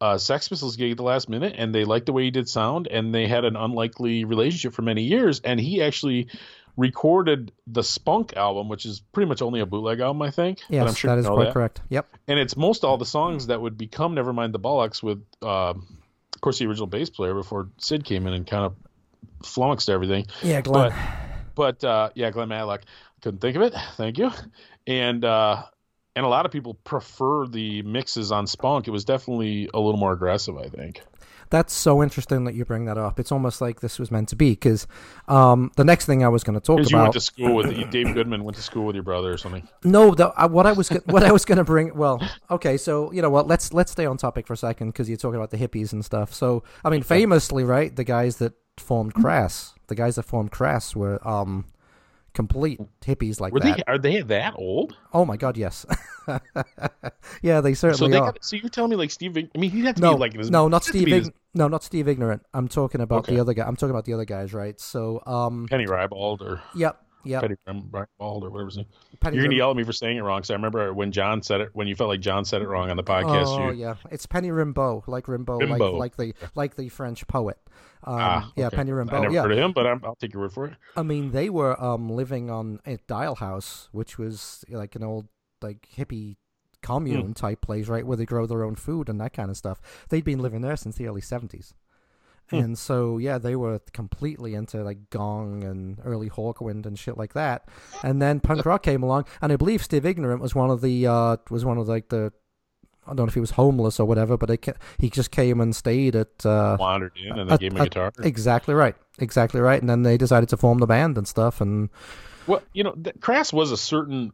a 0.00 0.18
Sex 0.18 0.48
Pistols 0.48 0.76
gig 0.76 0.92
at 0.92 0.96
the 0.96 1.02
last 1.02 1.28
minute, 1.28 1.54
and 1.58 1.74
they 1.74 1.84
liked 1.84 2.06
the 2.06 2.12
way 2.12 2.22
he 2.22 2.30
did 2.30 2.48
sound, 2.48 2.86
and 2.86 3.12
they 3.12 3.26
had 3.26 3.44
an 3.44 3.56
unlikely 3.56 4.24
relationship 4.24 4.72
for 4.72 4.82
many 4.82 5.02
years. 5.02 5.40
And 5.40 5.58
he 5.58 5.82
actually 5.82 6.28
recorded 6.76 7.50
the 7.66 7.82
Spunk 7.82 8.36
album, 8.36 8.68
which 8.68 8.86
is 8.86 9.00
pretty 9.00 9.28
much 9.28 9.42
only 9.42 9.58
a 9.60 9.66
bootleg 9.66 9.98
album, 9.98 10.22
I 10.22 10.30
think. 10.30 10.60
yes, 10.68 10.88
I'm 10.88 10.94
sure 10.94 11.14
that 11.14 11.18
is 11.18 11.26
quite 11.26 11.46
that. 11.46 11.52
correct. 11.52 11.80
Yep. 11.88 12.08
And 12.28 12.38
it's 12.38 12.56
most 12.56 12.84
all 12.84 12.96
the 12.96 13.04
songs 13.04 13.48
that 13.48 13.60
would 13.60 13.76
become 13.76 14.14
Nevermind 14.14 14.52
the 14.52 14.60
Bollocks 14.60 15.02
with, 15.02 15.24
uh, 15.42 15.74
course, 16.42 16.58
the 16.58 16.66
original 16.66 16.86
bass 16.86 17.08
player 17.08 17.34
before 17.34 17.70
Sid 17.78 18.04
came 18.04 18.26
in 18.26 18.34
and 18.34 18.46
kind 18.46 18.64
of 18.64 18.74
flummoxed 19.46 19.88
everything. 19.88 20.26
Yeah, 20.42 20.60
Glenn. 20.60 20.92
But 21.54 21.80
but 21.80 21.84
uh, 21.84 22.10
yeah, 22.14 22.30
Glenn 22.30 22.48
Matlock 22.48 22.82
couldn't 23.22 23.40
think 23.40 23.56
of 23.56 23.62
it. 23.62 23.74
Thank 23.96 24.18
you. 24.18 24.30
And 24.86 25.24
uh, 25.24 25.62
and 26.14 26.26
a 26.26 26.28
lot 26.28 26.44
of 26.44 26.52
people 26.52 26.74
prefer 26.74 27.46
the 27.46 27.82
mixes 27.82 28.32
on 28.32 28.46
Spunk. 28.46 28.86
It 28.86 28.90
was 28.90 29.04
definitely 29.04 29.70
a 29.72 29.80
little 29.80 29.98
more 29.98 30.12
aggressive, 30.12 30.58
I 30.58 30.68
think. 30.68 31.00
That's 31.52 31.74
so 31.74 32.02
interesting 32.02 32.44
that 32.46 32.54
you 32.54 32.64
bring 32.64 32.86
that 32.86 32.96
up. 32.96 33.20
It's 33.20 33.30
almost 33.30 33.60
like 33.60 33.80
this 33.80 33.98
was 33.98 34.10
meant 34.10 34.30
to 34.30 34.36
be 34.36 34.52
because 34.52 34.86
um, 35.28 35.70
the 35.76 35.84
next 35.84 36.06
thing 36.06 36.24
I 36.24 36.28
was 36.28 36.42
going 36.42 36.58
to 36.58 36.64
talk 36.64 36.78
Because 36.78 36.90
you 36.90 36.96
about. 36.96 37.02
went 37.04 37.12
to 37.12 37.20
school 37.20 37.54
with 37.54 37.90
Dave 37.90 38.14
Goodman 38.14 38.42
went 38.42 38.56
to 38.56 38.62
school 38.62 38.86
with 38.86 38.96
your 38.96 39.02
brother 39.02 39.30
or 39.30 39.36
something. 39.36 39.68
No, 39.84 40.14
the, 40.14 40.28
uh, 40.32 40.48
what 40.48 40.66
I 40.66 40.72
was 40.72 40.88
what 41.04 41.22
I 41.22 41.30
was 41.30 41.44
going 41.44 41.58
to 41.58 41.64
bring. 41.64 41.94
Well, 41.94 42.26
okay, 42.50 42.78
so 42.78 43.12
you 43.12 43.20
know 43.20 43.28
what? 43.28 43.46
Let's 43.46 43.72
let's 43.74 43.92
stay 43.92 44.06
on 44.06 44.16
topic 44.16 44.46
for 44.46 44.54
a 44.54 44.56
second 44.56 44.88
because 44.88 45.10
you're 45.10 45.18
talking 45.18 45.36
about 45.36 45.50
the 45.50 45.58
hippies 45.58 45.92
and 45.92 46.02
stuff. 46.02 46.32
So 46.32 46.64
I 46.84 46.88
mean, 46.88 47.02
famously, 47.02 47.64
right? 47.64 47.94
The 47.94 48.04
guys 48.04 48.38
that 48.38 48.54
formed 48.78 49.12
Crass, 49.12 49.74
the 49.88 49.94
guys 49.94 50.16
that 50.16 50.22
formed 50.22 50.50
Crass 50.52 50.96
were 50.96 51.20
um 51.28 51.66
complete 52.34 52.80
hippies 53.00 53.40
like 53.40 53.52
Were 53.52 53.60
that. 53.60 53.76
they 53.76 53.82
are 53.86 53.98
they 53.98 54.20
that 54.22 54.54
old? 54.56 54.96
Oh 55.12 55.24
my 55.24 55.36
god, 55.36 55.56
yes. 55.56 55.84
yeah, 57.42 57.60
they 57.60 57.74
So 57.74 57.90
certainly 57.90 58.12
they 58.12 58.18
are. 58.18 58.32
got, 58.32 58.44
so 58.44 58.56
you're 58.56 58.68
telling 58.68 58.90
me 58.90 58.96
like 58.96 59.10
Steve? 59.10 59.36
I 59.36 59.58
mean, 59.58 59.70
he 59.70 59.80
had 59.82 59.96
to 59.96 60.02
no, 60.02 60.14
be 60.14 60.20
like 60.20 60.34
his, 60.34 60.50
no, 60.50 60.68
not 60.68 60.84
he'd 60.86 60.88
have 60.88 60.92
to 60.94 60.98
Steve. 61.10 61.24
his- 61.24 61.30
no, 61.54 61.68
not 61.68 61.84
Steve 61.84 62.08
Ignorant. 62.08 62.42
I'm 62.54 62.66
talking 62.68 63.00
about 63.02 63.20
Okay. 63.24 63.34
the 63.34 63.40
other 63.40 63.52
guy. 63.52 63.66
I'm 63.66 63.76
talking 63.76 63.90
about 63.90 64.06
the 64.06 64.14
other 64.14 64.24
guys, 64.24 64.54
right? 64.54 64.80
So, 64.80 65.22
um, 65.26 65.66
Penny 65.68 65.86
Ribald 65.86 66.40
or 66.42 66.62
yep, 66.74 67.02
yep. 67.24 67.42
Penny 67.42 67.56
Rybald 67.66 68.42
or 68.42 68.50
whatever 68.50 68.66
his 68.66 68.76
name. 68.78 68.86
Penny 69.20 69.36
You're 69.36 69.44
gonna 69.46 69.56
yell 69.56 69.70
at 69.70 69.76
me 69.76 69.84
for 69.84 69.92
saying 69.92 70.16
it 70.16 70.20
wrong 70.22 70.38
because 70.40 70.50
I 70.50 70.54
remember 70.54 70.92
when 70.92 71.12
John 71.12 71.42
said 71.42 71.60
it 71.60 71.70
when 71.72 71.86
you 71.86 71.94
felt 71.94 72.08
like 72.08 72.20
John 72.20 72.44
said 72.44 72.62
it 72.62 72.68
wrong 72.68 72.90
on 72.90 72.96
the 72.96 73.02
podcast. 73.04 73.46
Oh 73.48 73.70
you, 73.70 73.80
yeah, 73.82 73.96
it's 74.10 74.26
Penny 74.26 74.48
Rimbaud, 74.50 75.04
like 75.06 75.26
Rimbaud, 75.26 75.60
Rimbaud. 75.62 75.98
like 75.98 76.16
like 76.16 76.16
the 76.16 76.34
like 76.54 76.76
the 76.76 76.88
French 76.88 77.26
poet. 77.28 77.58
Um, 78.04 78.14
ah, 78.18 78.52
yeah, 78.56 78.66
okay. 78.66 78.76
Penny 78.76 78.90
I 78.90 78.94
Rimbaud. 78.94 79.22
never 79.22 79.34
Yeah, 79.34 79.42
heard 79.42 79.52
of 79.52 79.58
him, 79.58 79.72
but 79.72 79.86
I'm, 79.86 80.00
I'll 80.04 80.16
take 80.16 80.32
your 80.32 80.42
word 80.42 80.52
for 80.52 80.66
it. 80.66 80.74
I 80.96 81.02
mean 81.02 81.30
they 81.32 81.48
were 81.48 81.80
um 81.82 82.08
living 82.10 82.50
on 82.50 82.80
a 82.86 82.98
Dial 83.06 83.36
House, 83.36 83.88
which 83.92 84.18
was 84.18 84.64
like 84.68 84.96
an 84.96 85.04
old 85.04 85.28
like 85.60 85.88
hippie 85.96 86.36
commune 86.82 87.26
Hmm. 87.26 87.32
type 87.32 87.60
place, 87.60 87.86
right, 87.86 88.04
where 88.04 88.16
they 88.16 88.24
grow 88.26 88.44
their 88.46 88.64
own 88.64 88.74
food 88.74 89.08
and 89.08 89.20
that 89.20 89.32
kind 89.32 89.50
of 89.50 89.56
stuff. 89.56 89.80
They'd 90.08 90.24
been 90.24 90.40
living 90.40 90.62
there 90.62 90.76
since 90.76 90.96
the 90.96 91.06
early 91.06 91.20
seventies. 91.20 91.74
Hmm. 92.50 92.56
And 92.56 92.78
so, 92.78 93.18
yeah, 93.18 93.38
they 93.38 93.56
were 93.56 93.80
completely 93.92 94.54
into 94.54 94.82
like 94.82 95.10
gong 95.10 95.64
and 95.64 95.98
early 96.04 96.28
Hawkwind 96.28 96.84
and 96.86 96.98
shit 96.98 97.16
like 97.16 97.32
that. 97.32 97.68
And 98.02 98.20
then 98.20 98.40
punk 98.40 98.66
rock 98.66 98.82
came 98.82 99.02
along, 99.02 99.24
and 99.40 99.52
I 99.52 99.56
believe 99.56 99.82
Steve 99.82 100.04
Ignorant 100.04 100.42
was 100.42 100.54
one 100.54 100.70
of 100.70 100.80
the 100.80 101.06
uh, 101.06 101.36
was 101.50 101.64
one 101.64 101.78
of 101.78 101.88
like 101.88 102.08
the 102.10 102.32
I 103.06 103.10
don't 103.10 103.18
know 103.18 103.24
if 103.24 103.34
he 103.34 103.40
was 103.40 103.52
homeless 103.52 103.98
or 103.98 104.06
whatever, 104.06 104.36
but 104.36 104.50
it, 104.50 104.58
ca- 104.58 104.74
he 104.98 105.10
just 105.10 105.30
came 105.32 105.60
and 105.60 105.74
stayed 105.74 106.14
at 106.14 106.46
uh, 106.46 106.76
Wandered 106.78 107.12
in 107.16 107.36
and 107.38 107.50
they 107.50 107.54
uh, 107.54 107.56
gave 107.56 107.72
him 107.72 107.80
a 107.80 107.84
guitar. 107.84 108.12
exactly 108.22 108.74
right, 108.74 108.94
exactly 109.18 109.60
right. 109.60 109.80
And 109.80 109.90
then 109.90 110.02
they 110.02 110.16
decided 110.16 110.48
to 110.50 110.56
form 110.56 110.78
the 110.78 110.86
band 110.86 111.18
and 111.18 111.26
stuff. 111.26 111.60
And 111.60 111.90
Well, 112.46 112.62
you 112.72 112.84
know, 112.84 112.92
th- 112.92 113.16
Crass 113.20 113.52
was 113.52 113.72
a 113.72 113.76
certain 113.76 114.32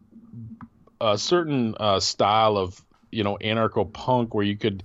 a 1.00 1.16
certain 1.16 1.76
uh, 1.78 2.00
style 2.00 2.56
of 2.58 2.82
you 3.10 3.24
know 3.24 3.38
anarcho 3.40 3.90
punk 3.90 4.34
where 4.34 4.44
you 4.44 4.56
could 4.56 4.82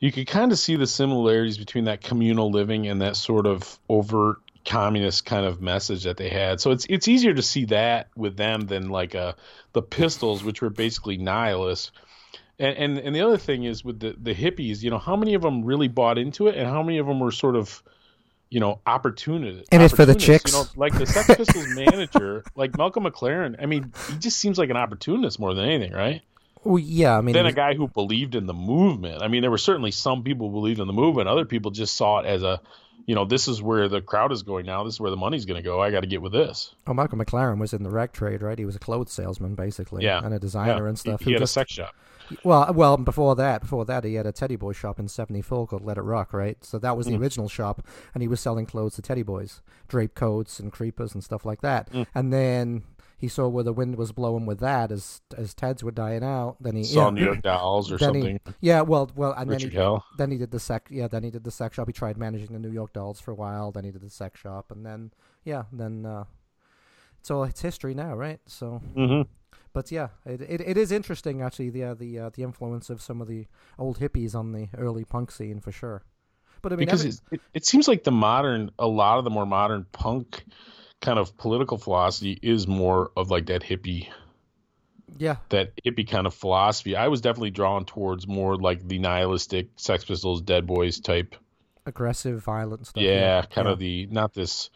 you 0.00 0.12
could 0.12 0.26
kind 0.26 0.52
of 0.52 0.58
see 0.58 0.76
the 0.76 0.86
similarities 0.86 1.58
between 1.58 1.84
that 1.84 2.02
communal 2.02 2.50
living 2.50 2.86
and 2.86 3.02
that 3.02 3.16
sort 3.16 3.46
of 3.46 3.78
overt 3.88 4.38
communist 4.64 5.24
kind 5.24 5.46
of 5.46 5.62
message 5.62 6.04
that 6.04 6.16
they 6.16 6.28
had. 6.28 6.60
So 6.60 6.70
it's 6.70 6.86
it's 6.88 7.08
easier 7.08 7.34
to 7.34 7.42
see 7.42 7.66
that 7.66 8.08
with 8.16 8.36
them 8.36 8.62
than 8.62 8.90
like 8.90 9.14
uh 9.14 9.32
the 9.72 9.82
Pistols, 9.82 10.44
which 10.44 10.62
were 10.62 10.70
basically 10.70 11.16
nihilists. 11.16 11.90
And, 12.58 12.76
and 12.76 12.98
and 12.98 13.16
the 13.16 13.22
other 13.22 13.38
thing 13.38 13.64
is 13.64 13.84
with 13.84 14.00
the 14.00 14.14
the 14.20 14.34
hippies, 14.34 14.82
you 14.82 14.90
know, 14.90 14.98
how 14.98 15.16
many 15.16 15.34
of 15.34 15.42
them 15.42 15.64
really 15.64 15.88
bought 15.88 16.18
into 16.18 16.48
it, 16.48 16.56
and 16.56 16.66
how 16.66 16.82
many 16.82 16.98
of 16.98 17.06
them 17.06 17.18
were 17.20 17.30
sort 17.30 17.56
of, 17.56 17.82
you 18.50 18.60
know, 18.60 18.80
opportunists. 18.86 19.68
In 19.70 19.80
it 19.80 19.90
for 19.90 20.04
the 20.04 20.14
chicks. 20.14 20.52
You 20.52 20.58
know, 20.58 20.64
like 20.76 20.96
the 20.98 21.06
Sex 21.06 21.34
Pistols 21.34 21.68
manager, 21.68 22.44
like 22.54 22.76
Malcolm 22.76 23.04
McLaren. 23.04 23.56
I 23.62 23.66
mean, 23.66 23.92
he 24.10 24.18
just 24.18 24.38
seems 24.38 24.58
like 24.58 24.70
an 24.70 24.76
opportunist 24.76 25.40
more 25.40 25.54
than 25.54 25.64
anything, 25.64 25.92
right? 25.92 26.22
Well, 26.64 26.78
yeah, 26.78 27.16
I 27.16 27.20
mean, 27.20 27.32
Then 27.34 27.46
a 27.46 27.52
guy 27.52 27.74
who 27.74 27.88
believed 27.88 28.34
in 28.34 28.46
the 28.46 28.54
movement. 28.54 29.22
I 29.22 29.28
mean, 29.28 29.42
there 29.42 29.50
were 29.50 29.58
certainly 29.58 29.90
some 29.90 30.22
people 30.22 30.48
who 30.48 30.54
believed 30.54 30.80
in 30.80 30.86
the 30.86 30.92
movement. 30.92 31.28
Other 31.28 31.44
people 31.44 31.70
just 31.70 31.96
saw 31.96 32.18
it 32.20 32.26
as 32.26 32.42
a, 32.42 32.60
you 33.06 33.14
know, 33.14 33.24
this 33.24 33.48
is 33.48 33.62
where 33.62 33.88
the 33.88 34.00
crowd 34.02 34.32
is 34.32 34.42
going 34.42 34.66
now. 34.66 34.84
This 34.84 34.94
is 34.94 35.00
where 35.00 35.10
the 35.10 35.16
money's 35.16 35.44
going 35.46 35.62
to 35.62 35.66
go. 35.66 35.80
I 35.80 35.90
got 35.90 36.00
to 36.00 36.06
get 36.06 36.20
with 36.22 36.32
this. 36.32 36.74
oh, 36.86 36.94
Michael 36.94 37.18
McLaren 37.18 37.58
was 37.58 37.72
in 37.72 37.82
the 37.82 37.90
rag 37.90 38.12
trade, 38.12 38.42
right? 38.42 38.58
He 38.58 38.64
was 38.64 38.76
a 38.76 38.78
clothes 38.78 39.12
salesman 39.12 39.54
basically, 39.54 40.04
Yeah. 40.04 40.20
and 40.24 40.34
a 40.34 40.38
designer 40.38 40.84
Yeah. 40.84 40.88
and 40.88 40.98
stuff. 40.98 41.20
He, 41.20 41.26
he 41.26 41.32
had 41.32 41.40
just- 41.40 41.52
a 41.56 41.60
sex 41.60 41.72
shop. 41.72 41.94
Well, 42.44 42.70
well, 42.74 42.98
before 42.98 43.34
that, 43.36 43.62
before 43.62 43.86
that, 43.86 44.04
he 44.04 44.12
had 44.16 44.26
a 44.26 44.32
Teddy 44.32 44.56
Boy 44.56 44.72
shop 44.72 44.98
in 45.00 45.08
'74 45.08 45.66
called 45.66 45.82
Let 45.82 45.96
It 45.96 46.02
Rock, 46.02 46.34
right? 46.34 46.62
So 46.62 46.78
that 46.78 46.94
was 46.94 47.06
the 47.06 47.12
Mm. 47.14 47.20
original 47.20 47.48
shop, 47.48 47.80
and 48.12 48.20
he 48.22 48.28
was 48.28 48.38
selling 48.38 48.66
clothes 48.66 48.96
to 48.96 49.02
Teddy 49.02 49.22
Boys, 49.22 49.62
drape 49.88 50.14
coats 50.14 50.60
and 50.60 50.70
creepers 50.70 51.14
and 51.14 51.24
stuff 51.24 51.46
like 51.46 51.62
that. 51.62 51.90
Mm. 51.90 52.06
And 52.14 52.30
then 52.30 52.82
he 53.18 53.26
saw 53.28 53.48
where 53.48 53.64
the 53.64 53.72
wind 53.72 53.96
was 53.96 54.12
blowing 54.12 54.46
with 54.46 54.60
that 54.60 54.90
as 54.92 55.20
as 55.36 55.52
Ted's 55.52 55.82
were 55.84 55.90
dying 55.90 56.22
out. 56.24 56.56
Then 56.60 56.76
he 56.76 56.84
Saw 56.84 57.04
yeah, 57.06 57.10
New 57.10 57.24
York 57.24 57.42
Dolls 57.42 57.90
or 57.92 57.98
then 57.98 58.14
he- 58.14 58.20
something. 58.22 58.40
yeah, 58.60 58.80
well, 58.82 59.10
well, 59.16 59.32
and 59.36 59.50
then 59.50 59.60
he, 59.60 59.68
Hell. 59.70 60.04
then 60.16 60.30
he 60.30 60.38
did 60.38 60.52
the 60.52 60.60
sex. 60.60 60.90
Yeah, 60.90 61.08
then 61.08 61.24
he 61.24 61.30
did 61.30 61.44
the 61.44 61.50
sex 61.50 61.74
shop. 61.76 61.88
He 61.88 61.92
tried 61.92 62.16
managing 62.16 62.52
the 62.52 62.58
New 62.60 62.70
York 62.72 62.92
Dolls 62.92 63.20
for 63.20 63.32
a 63.32 63.34
while. 63.34 63.72
Then 63.72 63.84
he 63.84 63.90
did 63.90 64.00
the 64.02 64.08
sex 64.10 64.38
shop, 64.40 64.70
and 64.70 64.86
then 64.86 65.10
yeah, 65.44 65.64
then 65.72 66.06
uh, 66.06 66.24
it's 67.20 67.30
all 67.30 67.44
it's 67.44 67.60
history 67.60 67.94
now, 67.94 68.14
right? 68.14 68.40
So, 68.46 68.80
hmm 68.94 69.22
but 69.74 69.90
yeah, 69.92 70.08
it 70.24 70.40
it, 70.40 70.60
it 70.60 70.76
is 70.78 70.90
interesting 70.92 71.42
actually 71.42 71.70
the 71.70 71.84
uh, 71.84 71.94
the 71.94 72.18
uh, 72.18 72.30
the 72.32 72.42
influence 72.42 72.88
of 72.90 73.02
some 73.02 73.20
of 73.20 73.28
the 73.28 73.46
old 73.78 73.98
hippies 73.98 74.34
on 74.34 74.52
the 74.52 74.68
early 74.76 75.04
punk 75.04 75.30
scene 75.30 75.60
for 75.60 75.72
sure. 75.72 76.02
But 76.62 76.72
I 76.72 76.76
mean, 76.76 76.86
because 76.86 77.04
every- 77.04 77.18
it, 77.32 77.40
it 77.54 77.66
seems 77.66 77.86
like 77.86 78.02
the 78.04 78.10
modern, 78.10 78.70
a 78.78 78.86
lot 78.88 79.18
of 79.18 79.24
the 79.24 79.30
more 79.30 79.46
modern 79.46 79.86
punk 79.92 80.44
kind 81.00 81.18
of 81.18 81.36
political 81.36 81.78
philosophy 81.78 82.38
is 82.42 82.66
more 82.66 83.10
of 83.16 83.30
like 83.30 83.46
that 83.46 83.62
hippie, 83.62 84.08
yeah, 85.16 85.36
that 85.50 85.72
hippie 85.84 86.08
kind 86.08 86.26
of 86.26 86.34
philosophy. 86.34 86.96
I 86.96 87.08
was 87.08 87.20
definitely 87.20 87.50
drawn 87.50 87.84
towards 87.84 88.26
more 88.26 88.56
like 88.56 88.86
the 88.86 88.98
nihilistic 88.98 89.68
Sex 89.76 90.04
Pistols, 90.04 90.42
Dead 90.42 90.66
Boys 90.66 91.00
type. 91.00 91.34
aggressive, 91.86 92.42
violent 92.42 92.86
stuff. 92.86 93.02
yeah, 93.02 93.42
kind 93.42 93.66
yeah. 93.66 93.72
of 93.72 93.78
the 93.78 94.06
not 94.10 94.34
this. 94.34 94.70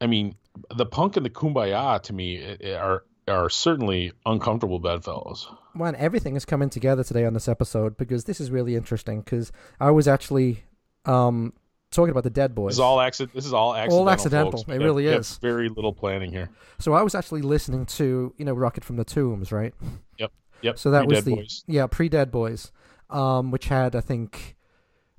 I 0.00 0.06
mean, 0.06 0.36
the 0.76 0.86
punk 0.86 1.16
and 1.16 1.26
the 1.26 1.30
kumbaya 1.30 2.00
to 2.02 2.12
me 2.12 2.38
eh, 2.42 2.56
eh, 2.60 2.74
are 2.76 3.04
are 3.28 3.50
certainly 3.50 4.12
uncomfortable 4.26 4.78
bedfellows. 4.78 5.48
Man, 5.74 5.94
everything 5.96 6.34
is 6.34 6.44
coming 6.44 6.70
together 6.70 7.04
today 7.04 7.24
on 7.24 7.34
this 7.34 7.48
episode 7.48 7.96
because 7.96 8.24
this 8.24 8.40
is 8.40 8.50
really 8.50 8.74
interesting. 8.74 9.20
Because 9.20 9.52
I 9.78 9.90
was 9.90 10.08
actually 10.08 10.64
um, 11.04 11.52
talking 11.90 12.10
about 12.10 12.24
the 12.24 12.30
Dead 12.30 12.54
Boys. 12.54 12.70
This 12.72 12.76
is 12.76 12.80
all 12.80 13.00
accident. 13.00 13.34
This 13.34 13.46
is 13.46 13.52
all 13.52 13.74
accidental. 13.74 14.08
accidental. 14.08 14.52
folks. 14.52 14.68
It 14.68 14.78
really 14.78 15.06
have 15.06 15.20
is. 15.20 15.38
very 15.38 15.68
little 15.68 15.92
planning 15.92 16.30
here. 16.30 16.50
So 16.78 16.92
I 16.92 17.02
was 17.02 17.14
actually 17.14 17.42
listening 17.42 17.86
to 17.86 18.34
you 18.36 18.44
know 18.44 18.54
Rocket 18.54 18.84
from 18.84 18.96
the 18.96 19.04
Tombs, 19.04 19.52
right? 19.52 19.74
Yep. 20.18 20.32
Yep. 20.62 20.78
So 20.78 20.90
that 20.90 21.06
was 21.06 21.22
Pre-Dead 21.22 21.24
the 21.24 21.36
Boys. 21.36 21.64
yeah 21.66 21.86
pre 21.86 22.08
Dead 22.08 22.30
Boys, 22.30 22.72
um, 23.10 23.50
which 23.50 23.68
had 23.68 23.94
I 23.96 24.00
think 24.00 24.56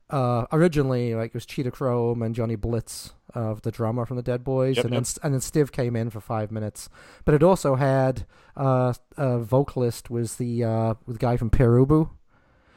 uh, 0.09 0.45
originally 0.51 1.15
like 1.15 1.27
it 1.29 1.33
was 1.33 1.45
Cheetah 1.45 1.71
Chrome 1.71 2.21
and 2.21 2.33
Johnny 2.35 2.55
Blitz 2.55 3.13
of 3.35 3.61
the 3.61 3.71
drummer 3.71 4.05
from 4.05 4.17
the 4.17 4.23
Dead 4.23 4.43
Boys, 4.43 4.77
Yep, 4.77 4.85
and 4.85 4.93
yep. 4.95 5.03
then 5.03 5.13
and 5.23 5.33
then 5.33 5.41
Stiv 5.41 5.71
came 5.71 5.95
in 5.95 6.09
for 6.09 6.19
five 6.19 6.51
minutes, 6.51 6.89
but 7.25 7.35
it 7.35 7.43
also 7.43 7.75
had 7.75 8.25
uh, 8.57 8.93
a 9.17 9.39
vocalist 9.39 10.09
was 10.09 10.35
the 10.35 10.63
uh, 10.63 10.93
the 11.07 11.17
guy 11.17 11.37
from 11.37 11.49
Pere 11.49 11.77
Ubu, 11.77 12.09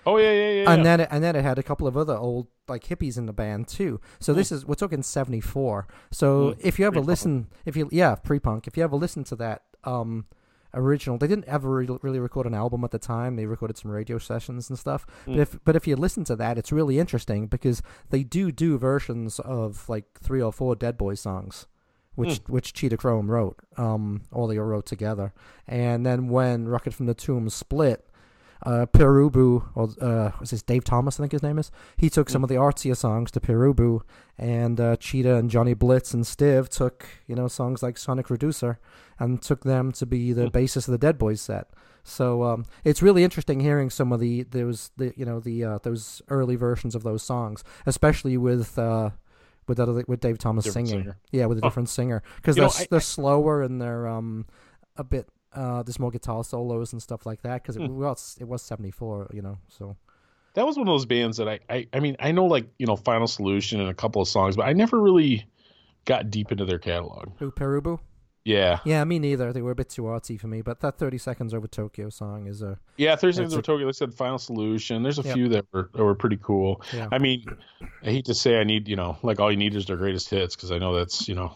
Oh 0.06 0.16
yeah, 0.18 0.32
yeah, 0.32 0.50
yeah. 0.50 0.70
and 0.72 0.78
yeah. 0.78 0.82
then 0.84 1.00
it, 1.00 1.08
and 1.10 1.22
then 1.24 1.36
it 1.36 1.42
had 1.42 1.58
a 1.58 1.62
couple 1.62 1.86
of 1.86 1.96
other 1.96 2.16
old 2.16 2.48
like 2.68 2.84
hippies 2.84 3.16
in 3.18 3.26
the 3.26 3.32
band 3.32 3.68
too. 3.68 4.00
So 4.20 4.32
this 4.32 4.50
is 4.52 4.64
we're 4.66 4.74
talking 4.74 5.02
seventy 5.02 5.40
four. 5.40 5.86
So 6.10 6.52
Hmm. 6.52 6.60
if 6.60 6.78
you 6.78 6.86
ever 6.86 6.94
Pre-punk. 6.94 7.06
listen, 7.08 7.46
if 7.64 7.76
you 7.76 7.88
yeah 7.92 8.14
pre 8.16 8.38
punk, 8.38 8.66
if 8.66 8.76
you 8.76 8.82
ever 8.82 8.96
listen 8.96 9.24
to 9.24 9.36
that 9.36 9.62
um 9.84 10.26
original, 10.74 11.18
they 11.18 11.26
didn't 11.26 11.44
ever 11.46 11.68
re- 11.70 11.98
really 12.02 12.18
record 12.18 12.46
an 12.46 12.54
album 12.54 12.82
at 12.82 12.90
the 12.92 12.98
time. 12.98 13.36
They 13.36 13.44
recorded 13.46 13.76
some 13.76 13.90
radio 13.90 14.16
sessions 14.18 14.70
and 14.70 14.78
stuff. 14.78 15.04
But 15.26 15.34
Hmm. 15.34 15.40
if 15.40 15.58
but 15.64 15.76
if 15.76 15.86
you 15.86 15.96
listen 15.96 16.24
to 16.24 16.36
that, 16.36 16.56
it's 16.58 16.72
really 16.72 16.98
interesting 16.98 17.46
because 17.46 17.82
they 18.10 18.22
do 18.22 18.50
do 18.50 18.78
versions 18.78 19.38
of 19.40 19.88
like 19.88 20.06
three 20.22 20.40
or 20.42 20.52
four 20.52 20.74
Dead 20.74 20.96
Boy 20.96 21.14
songs. 21.14 21.66
Which 22.14 22.38
Hmm. 22.46 22.52
which 22.52 22.74
Cheetah 22.74 22.98
Chrome 22.98 23.30
wrote, 23.30 23.56
um, 23.78 24.22
all 24.32 24.46
they 24.46 24.58
wrote 24.58 24.84
together, 24.84 25.32
and 25.66 26.04
then 26.04 26.28
when 26.28 26.68
Rocket 26.68 26.92
from 26.92 27.06
the 27.06 27.14
Tomb 27.14 27.48
split, 27.48 28.06
uh, 28.64 28.86
Pere 28.86 29.12
Ubu, 29.14 29.64
or 29.74 29.88
uh, 30.00 30.30
what's 30.38 30.50
his 30.50 30.62
Dave 30.62 30.84
Thomas, 30.84 31.18
I 31.18 31.22
think 31.24 31.32
his 31.32 31.42
name 31.42 31.58
is. 31.58 31.70
He 31.96 32.08
took 32.08 32.28
some 32.30 32.42
of 32.42 32.48
the 32.48 32.54
artsier 32.56 32.96
songs 32.96 33.30
to 33.32 33.40
Pere 33.40 33.72
Ubu, 33.72 34.00
and 34.38 34.80
uh, 34.80 34.96
Cheetah 34.96 35.36
and 35.36 35.50
Johnny 35.50 35.74
Blitz 35.74 36.14
and 36.14 36.24
Stiv 36.24 36.68
took 36.68 37.06
you 37.26 37.34
know 37.34 37.48
songs 37.48 37.82
like 37.82 37.98
Sonic 37.98 38.30
Reducer 38.30 38.78
and 39.18 39.40
took 39.42 39.62
them 39.64 39.92
to 39.92 40.06
be 40.06 40.32
the 40.32 40.50
basis 40.50 40.88
of 40.88 40.92
the 40.92 40.98
Dead 40.98 41.18
Boys 41.18 41.40
set. 41.40 41.68
So 42.04 42.42
um, 42.42 42.64
it's 42.84 43.00
really 43.02 43.22
interesting 43.22 43.60
hearing 43.60 43.88
some 43.90 44.10
of 44.12 44.18
the 44.20 44.42
those 44.44 44.90
the 44.96 45.12
you 45.16 45.24
know 45.24 45.38
the 45.40 45.64
uh, 45.64 45.78
those 45.82 46.20
early 46.28 46.56
versions 46.56 46.94
of 46.94 47.02
those 47.02 47.22
songs, 47.22 47.62
especially 47.86 48.36
with. 48.36 48.78
Uh, 48.78 49.10
with 49.68 49.78
other, 49.78 50.02
with 50.08 50.18
Dave 50.18 50.38
Thomas 50.38 50.64
Different 50.64 50.88
singing, 50.88 51.04
singer. 51.04 51.16
yeah, 51.30 51.46
with 51.46 51.58
a 51.58 51.60
Huh. 51.60 51.68
different 51.68 51.88
singer, 51.88 52.20
because 52.34 52.56
they're 52.56 52.64
know, 52.64 52.72
I- 52.76 52.88
they're 52.90 52.98
slower 52.98 53.62
and 53.62 53.80
they're 53.80 54.08
um 54.08 54.46
a 54.96 55.04
bit 55.04 55.28
uh 55.54 55.82
there's 55.82 55.98
more 55.98 56.10
guitar 56.10 56.42
solos 56.44 56.92
and 56.92 57.02
stuff 57.02 57.26
like 57.26 57.42
that 57.42 57.62
because 57.62 57.76
it 57.76 57.82
Hmm. 57.82 57.96
was 57.98 58.36
it 58.40 58.48
was 58.48 58.62
74 58.62 59.30
you 59.32 59.42
know 59.42 59.58
so 59.68 59.96
that 60.54 60.66
was 60.66 60.76
one 60.76 60.86
of 60.86 60.92
those 60.92 61.06
bands 61.06 61.38
that 61.38 61.48
I, 61.48 61.60
I, 61.70 61.86
I 61.94 62.00
mean, 62.00 62.14
I 62.20 62.30
know 62.32 62.44
like 62.44 62.66
you 62.78 62.86
know 62.86 62.94
Final 62.96 63.26
Solution 63.26 63.80
and 63.80 63.88
a 63.88 63.94
couple 63.94 64.20
of 64.20 64.28
songs, 64.28 64.54
but 64.54 64.66
I 64.66 64.74
never 64.74 65.00
really 65.00 65.46
got 66.04 66.30
deep 66.30 66.52
into 66.52 66.66
their 66.66 66.78
catalog. 66.78 67.30
who 67.38 67.50
Pere 67.50 67.80
Ubu 67.80 67.98
Yeah, 68.44 68.80
yeah 68.84 69.02
me 69.04 69.18
neither 69.18 69.50
they 69.54 69.62
were 69.62 69.70
a 69.70 69.74
bit 69.74 69.88
too 69.88 70.02
artsy 70.02 70.38
for 70.38 70.48
me 70.48 70.60
but 70.60 70.80
that 70.80 70.98
30 70.98 71.16
seconds 71.16 71.54
over 71.54 71.66
Tokyo 71.66 72.10
song 72.10 72.46
is 72.48 72.60
a 72.60 72.78
yeah. 72.98 73.16
Thursday 73.16 73.44
That's 73.44 73.54
Night 73.54 73.60
a- 73.60 73.62
Tokyo. 73.62 73.86
Like 73.86 73.94
I 73.94 73.96
said, 73.96 74.12
Final 74.12 74.36
Solution. 74.38 75.02
There's 75.02 75.18
a 75.18 75.22
few 75.22 75.48
that 75.48 75.64
were 75.72 75.88
that 75.94 76.04
were 76.04 76.14
pretty 76.14 76.36
cool. 76.42 76.82
yeah 76.92 77.08
I 77.10 77.18
mean, 77.18 77.44
I 78.02 78.10
hate 78.10 78.26
to 78.26 78.34
say 78.34 78.60
I 78.60 78.64
need 78.64 78.88
you 78.88 78.96
know 78.96 79.16
like 79.22 79.40
all 79.40 79.50
you 79.50 79.56
need 79.56 79.74
is 79.74 79.86
their 79.86 79.96
greatest 79.96 80.28
hits 80.28 80.54
because 80.54 80.70
I 80.70 80.76
know 80.78 80.94
that's 80.94 81.28
you 81.28 81.34
know 81.34 81.52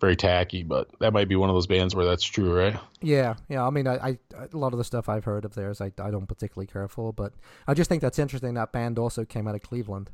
very 0.00 0.16
tacky, 0.16 0.62
but 0.62 0.88
that 1.00 1.12
might 1.12 1.28
be 1.28 1.36
one 1.36 1.48
of 1.48 1.56
those 1.56 1.66
bands 1.66 1.94
where 1.94 2.04
that's 2.04 2.24
true, 2.24 2.52
right? 2.54 2.76
yeah 3.02 3.34
yeah 3.48 3.66
I 3.66 3.70
mean 3.70 3.86
I, 3.86 3.96
I 3.96 4.18
a 4.52 4.56
lot 4.56 4.72
of 4.72 4.78
the 4.78 4.84
stuff 4.84 5.08
I've 5.08 5.24
heard 5.24 5.44
of 5.44 5.54
theirs 5.54 5.80
I, 5.80 5.92
I 5.98 6.10
don't 6.10 6.26
particularly 6.26 6.66
care 6.66 6.88
for 6.88 7.12
but 7.12 7.32
I 7.66 7.74
just 7.74 7.88
think 7.88 8.00
that's 8.02 8.18
interesting 8.18 8.54
that 8.54 8.72
band 8.72 8.98
also 8.98 9.24
came 9.24 9.46
out 9.46 9.54
of 9.54 9.62
Cleveland 9.62 10.10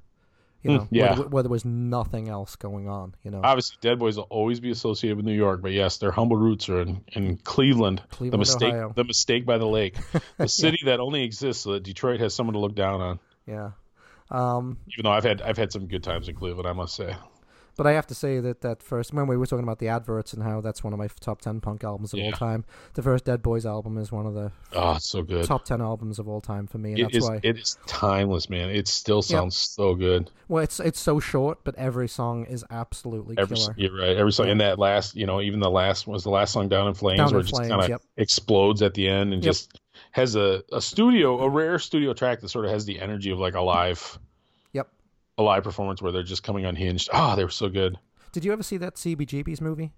you 0.63 0.71
Hmm, 0.71 0.77
know 0.77 0.89
yeah. 0.91 1.17
where, 1.19 1.29
where 1.29 1.43
there 1.45 1.51
was 1.51 1.65
nothing 1.65 2.29
else 2.29 2.55
going 2.57 2.89
on 2.89 3.15
you 3.25 3.31
know 3.31 3.41
Obviously, 3.43 3.77
Dead 3.81 3.99
Boys 3.99 4.17
will 4.17 4.29
always 4.31 4.61
be 4.61 4.71
associated 4.71 5.17
with 5.17 5.27
New 5.27 5.33
York, 5.35 5.63
but 5.63 5.73
yes, 5.73 5.99
their 5.99 6.13
humble 6.13 6.37
roots 6.37 6.69
are 6.69 6.81
in, 6.83 7.05
in 7.13 7.37
Cleveland. 7.39 8.03
the 8.21 8.39
mistake, 8.39 8.75
Ohio 8.75 8.93
the 8.95 9.05
mistake 9.05 9.45
by 9.47 9.59
the 9.59 9.67
lake, 9.67 9.97
the 10.39 10.49
city 10.49 10.79
that 10.85 11.01
only 11.01 11.25
exists 11.25 11.65
so 11.65 11.73
that 11.73 11.83
Detroit 11.83 12.21
has 12.21 12.35
someone 12.35 12.55
to 12.55 12.61
look 12.61 12.75
down 12.77 13.01
on. 13.01 13.19
yeah 13.47 13.71
um 14.31 14.77
Even 14.93 15.05
though 15.05 15.11
I've 15.13 15.25
had 15.25 15.43
I've 15.43 15.57
had 15.59 15.73
some 15.73 15.87
good 15.89 16.03
times 16.03 16.29
in 16.29 16.35
Cleveland, 16.37 16.69
I 16.69 16.73
must 16.73 16.95
say. 16.95 17.15
But 17.77 17.87
I 17.87 17.93
have 17.93 18.07
to 18.09 18.15
say 18.15 18.39
that 18.41 18.61
that 18.61 18.83
first, 18.83 19.15
when 19.15 19.27
we 19.27 19.37
were 19.37 19.47
talking 19.47 19.63
about 19.63 19.79
the 19.79 19.89
adverts 19.89 20.33
and 20.35 20.43
how 20.43 20.61
that's 20.61 20.85
one 20.85 20.93
of 20.93 20.99
my 20.99 21.09
top 21.21 21.41
ten 21.41 21.61
punk 21.61 21.83
albums 21.85 22.13
of 22.13 22.21
all 22.21 22.33
time, 22.33 22.65
the 22.95 23.03
first 23.03 23.25
Dead 23.25 23.43
Boys 23.43 23.65
album 23.65 23.97
is 23.99 24.13
one 24.13 24.27
of 24.27 24.35
the 24.35 24.53
Oh, 24.75 24.99
so 24.99 25.23
good. 25.23 25.45
top 25.47 25.65
ten 25.65 25.81
albums 25.81 26.19
of 26.19 26.29
all 26.29 26.41
time 26.41 26.67
for 26.67 26.79
me, 26.79 26.91
and 26.91 26.99
It 27.01 27.03
that's 27.05 27.17
is 27.17 27.29
why. 27.29 27.41
it 27.43 27.59
is 27.59 27.77
timeless, 27.87 28.51
man. 28.51 28.69
It 28.71 28.89
still 28.89 29.23
sounds 29.23 29.57
so 29.57 29.95
good. 29.95 30.31
well, 30.49 30.63
it's 30.63 30.81
it's 30.81 31.01
so 31.01 31.19
short, 31.19 31.59
but 31.65 31.75
every 31.77 32.09
song 32.09 32.45
is 32.45 32.65
absolutely 32.71 33.37
Every 33.39 33.57
killer. 33.57 33.75
you're 33.79 33.97
right. 33.99 34.17
Every 34.17 34.33
song 34.33 34.47
Yeah. 34.47 34.53
and 34.53 34.61
that 34.61 34.79
last, 34.79 35.17
you 35.17 35.27
know, 35.27 35.41
even 35.41 35.61
the 35.61 35.71
last 35.71 36.07
was 36.07 36.25
the 36.25 36.31
last 36.31 36.53
song 36.53 36.69
Down 36.69 36.89
in 36.89 36.95
Flames 36.95 37.19
Down 37.19 37.29
in 37.29 37.33
where 37.35 37.41
it 37.41 37.47
just 37.47 37.61
kind 37.63 37.73
of 37.83 37.89
yep. 37.89 38.03
explodes 38.19 38.83
at 38.83 38.95
the 38.95 39.09
end 39.09 39.33
and 39.33 39.43
Yep. 39.43 39.51
just 39.55 39.79
has 40.11 40.37
a, 40.37 40.63
a 40.73 40.81
studio, 40.83 41.39
a 41.41 41.49
rare 41.49 41.79
studio 41.79 42.13
track 42.13 42.41
that 42.41 42.49
sort 42.51 42.67
of 42.67 42.71
has 42.71 42.85
the 42.85 43.01
energy 43.01 43.31
of 43.31 43.39
like 43.39 43.55
a 43.55 43.61
live. 43.61 44.19
A 45.39 45.43
live 45.43 45.65
performance 45.65 46.03
where 46.03 46.13
they're 46.13 46.23
just 46.23 46.43
coming 46.43 46.65
unhinged. 46.65 47.09
Oh, 47.13 47.37
they 47.37 47.45
were 47.45 47.51
so 47.51 47.69
good. 47.69 47.99
Did 48.33 48.45
you 48.45 48.53
ever 48.53 48.63
see 48.63 48.77
that 48.79 48.97
CBGB's 48.97 49.61
movie? 49.61 49.93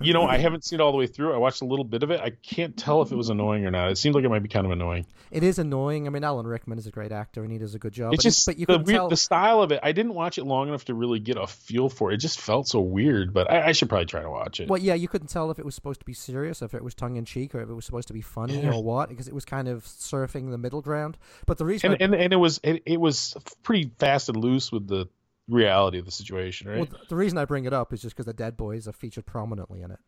You 0.00 0.12
know, 0.12 0.22
I 0.22 0.38
haven't 0.38 0.64
seen 0.64 0.78
it 0.78 0.82
all 0.82 0.92
the 0.92 0.98
way 0.98 1.08
through. 1.08 1.34
I 1.34 1.38
watched 1.38 1.60
a 1.60 1.64
little 1.64 1.84
bit 1.84 2.04
of 2.04 2.12
it. 2.12 2.20
I 2.20 2.30
can't 2.30 2.76
tell 2.76 3.02
if 3.02 3.10
it 3.10 3.16
was 3.16 3.30
annoying 3.30 3.66
or 3.66 3.72
not. 3.72 3.90
It 3.90 3.98
seemed 3.98 4.14
like 4.14 4.22
it 4.24 4.28
might 4.28 4.44
be 4.44 4.48
kind 4.48 4.64
of 4.64 4.70
annoying. 4.70 5.06
It 5.32 5.42
is 5.42 5.58
annoying. 5.58 6.06
I 6.06 6.10
mean, 6.10 6.22
Alan 6.22 6.46
Rickman 6.46 6.78
is 6.78 6.86
a 6.86 6.92
great 6.92 7.10
actor 7.10 7.42
and 7.42 7.50
he 7.50 7.58
does 7.58 7.74
a 7.74 7.80
good 7.80 7.92
job. 7.92 8.14
it's 8.14 8.22
but, 8.22 8.28
just 8.28 8.46
but 8.46 8.58
you 8.58 8.66
the 8.66 8.74
can 8.76 8.84
weird, 8.84 8.96
tell. 8.96 9.08
the 9.08 9.16
style 9.16 9.60
of 9.60 9.72
it. 9.72 9.80
I 9.82 9.90
didn't 9.90 10.14
watch 10.14 10.38
it 10.38 10.44
long 10.44 10.68
enough 10.68 10.84
to 10.84 10.94
really 10.94 11.18
get 11.18 11.36
a 11.36 11.48
feel 11.48 11.88
for 11.88 12.12
it. 12.12 12.14
It 12.14 12.18
just 12.18 12.40
felt 12.40 12.68
so 12.68 12.80
weird, 12.80 13.34
but 13.34 13.50
I, 13.50 13.66
I 13.68 13.72
should 13.72 13.88
probably 13.88 14.06
try 14.06 14.22
to 14.22 14.30
watch 14.30 14.60
it. 14.60 14.68
Well, 14.68 14.80
yeah, 14.80 14.94
you 14.94 15.08
couldn't 15.08 15.28
tell 15.28 15.50
if 15.50 15.58
it 15.58 15.64
was 15.64 15.74
supposed 15.74 15.98
to 15.98 16.06
be 16.06 16.14
serious, 16.14 16.62
if 16.62 16.74
it 16.74 16.84
was 16.84 16.94
tongue 16.94 17.16
in 17.16 17.24
cheek, 17.24 17.54
or 17.56 17.60
if 17.60 17.68
it 17.68 17.74
was 17.74 17.84
supposed 17.84 18.06
to 18.08 18.14
be 18.14 18.22
funny 18.22 18.60
Yeah. 18.62 18.72
or 18.72 18.82
what, 18.82 19.08
because 19.08 19.26
it 19.26 19.34
was 19.34 19.44
kind 19.44 19.66
of 19.66 19.84
surfing 19.84 20.50
the 20.52 20.58
middle 20.58 20.80
ground. 20.80 21.18
But 21.44 21.58
the 21.58 21.64
reason, 21.64 21.92
and, 21.92 22.00
I, 22.00 22.04
and 22.04 22.14
and 22.14 22.32
it 22.32 22.36
was 22.36 22.60
it, 22.62 22.84
it 22.86 23.00
was 23.00 23.36
pretty 23.64 23.90
fast 23.98 24.28
and 24.28 24.36
loose 24.38 24.70
with 24.70 24.86
the 24.86 25.08
reality 25.48 25.98
of 25.98 26.04
the 26.04 26.10
situation, 26.12 26.68
right? 26.68 26.76
well, 26.78 26.86
th- 26.86 27.08
the 27.08 27.16
reason 27.16 27.38
I 27.38 27.44
bring 27.44 27.64
it 27.64 27.72
up 27.72 27.92
is 27.92 28.02
just 28.02 28.14
because 28.14 28.26
the 28.26 28.32
Dead 28.34 28.56
Boys 28.56 28.86
are 28.88 28.92
featured 28.92 29.26
prominently 29.26 29.82
in 29.82 29.90
it. 29.90 29.98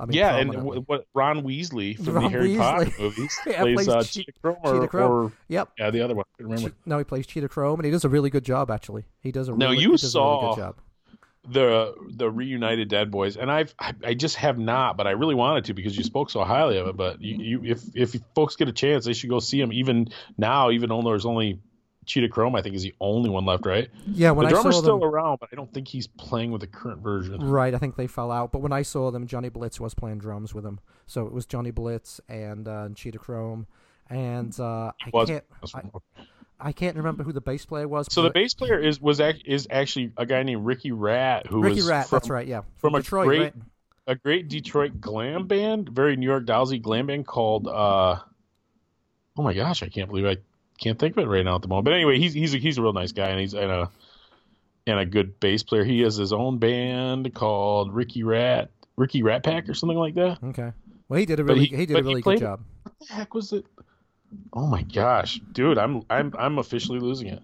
I 0.00 0.06
mean, 0.06 0.16
yeah, 0.16 0.36
and 0.36 0.52
w- 0.52 0.82
what 0.86 1.06
Ron 1.12 1.42
Weasley 1.42 1.96
from 1.96 2.14
Ron 2.14 2.24
the 2.24 2.28
Harry 2.30 2.50
Weasley. 2.50 2.58
Potter 2.58 2.92
movies 3.00 3.36
Yeah, 3.46 3.62
plays, 3.62 3.74
plays 3.76 3.88
uh, 3.88 4.02
Che- 4.04 4.08
Cheetah 4.10 4.32
Chrome, 4.40 4.56
or, 4.62 4.74
Cheetah 4.74 4.88
Chrome. 4.88 5.10
or 5.10 5.32
yep. 5.48 5.70
yeah, 5.76 5.90
the 5.90 6.02
other 6.02 6.14
one. 6.14 6.24
I 6.38 6.42
remember 6.44 6.68
Che- 6.68 6.74
no, 6.86 6.98
he 6.98 7.04
plays 7.04 7.26
Cheetah 7.26 7.48
Chrome, 7.48 7.80
and 7.80 7.84
he 7.84 7.90
does 7.90 8.04
a 8.04 8.08
really 8.08 8.30
good 8.30 8.44
job. 8.44 8.70
Actually, 8.70 9.04
he 9.20 9.32
does 9.32 9.48
a 9.48 9.52
Now, 9.56 9.70
really, 9.70 9.78
you 9.82 9.88
a 9.88 9.90
really 9.92 9.98
saw- 9.98 10.54
good 10.54 10.60
job. 10.60 10.76
the 11.50 11.94
the 12.10 12.30
reunited 12.30 12.88
Dead 12.88 13.10
Boys, 13.10 13.36
and 13.36 13.50
I've 13.50 13.74
I, 13.78 13.94
I 14.04 14.14
just 14.14 14.36
have 14.36 14.58
not, 14.58 14.96
but 14.96 15.06
I 15.06 15.12
really 15.12 15.34
wanted 15.34 15.64
to 15.64 15.74
because 15.74 15.96
you 15.96 16.04
spoke 16.04 16.30
so 16.30 16.44
highly 16.44 16.78
of 16.78 16.86
it. 16.88 16.96
But 16.96 17.20
you, 17.22 17.36
you 17.64 17.72
if 17.72 17.82
if 17.94 18.14
folks 18.34 18.54
get 18.56 18.68
a 18.68 18.72
chance, 18.72 19.04
they 19.04 19.14
should 19.14 19.30
go 19.30 19.40
see 19.40 19.60
him. 19.60 19.72
Even 19.72 20.10
now, 20.36 20.70
even 20.70 20.90
though 20.90 21.02
there's 21.02 21.26
only 21.26 21.58
Cheetah 22.08 22.28
Chrome, 22.30 22.56
I 22.56 22.62
think 22.62 22.74
is 22.74 22.82
the 22.82 22.94
only 23.00 23.30
one 23.30 23.44
left, 23.44 23.64
right? 23.66 23.88
Yeah, 24.06 24.32
when 24.32 24.44
the 24.44 24.48
I 24.48 24.52
drummer's 24.52 24.76
saw 24.76 24.82
still 24.82 25.04
around, 25.04 25.38
but 25.40 25.50
I 25.52 25.56
don't 25.56 25.72
think 25.72 25.86
he's 25.86 26.06
playing 26.06 26.50
with 26.50 26.62
the 26.62 26.66
current 26.66 27.02
version. 27.02 27.38
right, 27.40 27.72
I 27.74 27.78
think 27.78 27.96
they 27.96 28.06
fell 28.06 28.32
out. 28.32 28.50
But 28.50 28.60
when 28.60 28.72
I 28.72 28.82
saw 28.82 29.10
them, 29.10 29.26
Johnny 29.26 29.50
Blitz 29.50 29.78
was 29.78 29.94
playing 29.94 30.18
drums 30.18 30.54
with 30.54 30.64
them, 30.64 30.80
so 31.06 31.26
it 31.26 31.32
was 31.32 31.46
Johnny 31.46 31.70
Blitz 31.70 32.20
and 32.28 32.66
uh, 32.66 32.88
Cheetah 32.94 33.18
Chrome, 33.18 33.66
and 34.10 34.58
uh, 34.58 34.92
I 35.04 35.10
Was- 35.12 35.28
can't 35.28 35.44
I, 35.74 35.82
I 36.60 36.72
can't 36.72 36.96
remember 36.96 37.22
who 37.22 37.32
the 37.32 37.40
bass 37.40 37.64
player 37.64 37.86
was. 37.86 38.08
So 38.10 38.22
the 38.22 38.30
bass 38.30 38.54
player 38.54 38.78
is 38.78 39.00
was 39.00 39.20
is 39.20 39.68
actually 39.70 40.12
a 40.16 40.26
guy 40.26 40.42
named 40.42 40.64
Ricky 40.64 40.90
Rat, 40.90 41.46
who 41.46 41.62
Ricky 41.62 41.82
Rat, 41.82 42.08
from, 42.08 42.16
that's 42.16 42.30
right, 42.30 42.46
yeah, 42.48 42.62
from 42.78 42.94
a 42.94 43.00
Detroit, 43.00 43.26
great 43.26 43.40
right? 43.40 43.54
a 44.08 44.16
great 44.16 44.48
Detroit 44.48 45.00
glam 45.00 45.46
band, 45.46 45.90
very 45.90 46.16
New 46.16 46.26
York 46.26 46.46
Dowsy 46.46 46.78
glam 46.80 47.06
band 47.06 47.26
called. 47.26 47.68
uh 47.68 48.16
Oh 49.36 49.42
my 49.42 49.54
gosh, 49.54 49.84
I 49.84 49.88
can't 49.88 50.08
believe 50.08 50.26
I 50.26 50.36
can't 50.80 50.98
think 50.98 51.16
of 51.16 51.24
it 51.24 51.26
right 51.28 51.44
now 51.44 51.56
at 51.56 51.62
the 51.62 51.68
moment. 51.68 51.84
But 51.86 51.94
anyway, 51.94 52.18
he's 52.18 52.32
he's 52.34 52.54
a, 52.54 52.58
he's 52.58 52.78
a 52.78 52.82
real 52.82 52.92
nice 52.92 53.12
guy, 53.12 53.28
and 53.28 53.40
he's 53.40 53.54
and 53.54 53.70
a 53.70 53.90
and 54.86 54.98
a 54.98 55.06
good 55.06 55.38
bass 55.40 55.62
player. 55.62 55.84
He 55.84 56.00
has 56.00 56.16
his 56.16 56.32
own 56.32 56.58
band 56.58 57.34
called 57.34 57.94
Ricky 57.94 58.22
Rat, 58.22 58.70
Ricky 58.96 59.22
Rat 59.22 59.42
Pack, 59.42 59.68
or 59.68 59.74
something 59.74 59.98
like 59.98 60.14
that. 60.14 60.38
Okay. 60.42 60.72
Well, 61.08 61.18
he 61.18 61.26
did 61.26 61.40
a 61.40 61.44
really 61.44 61.66
he- 61.66 61.76
he, 61.76 61.86
did 61.86 61.96
a 61.98 62.02
really 62.02 62.22
played- 62.22 62.38
good 62.38 62.44
job. 62.44 62.60
What 62.82 62.94
the 63.08 63.14
heck 63.14 63.34
was 63.34 63.52
it? 63.52 63.64
Oh 64.52 64.66
my 64.66 64.82
gosh, 64.82 65.40
dude, 65.52 65.78
I'm 65.78 66.02
I'm 66.10 66.32
I'm 66.38 66.58
officially 66.58 67.00
losing 67.00 67.28
it. 67.28 67.42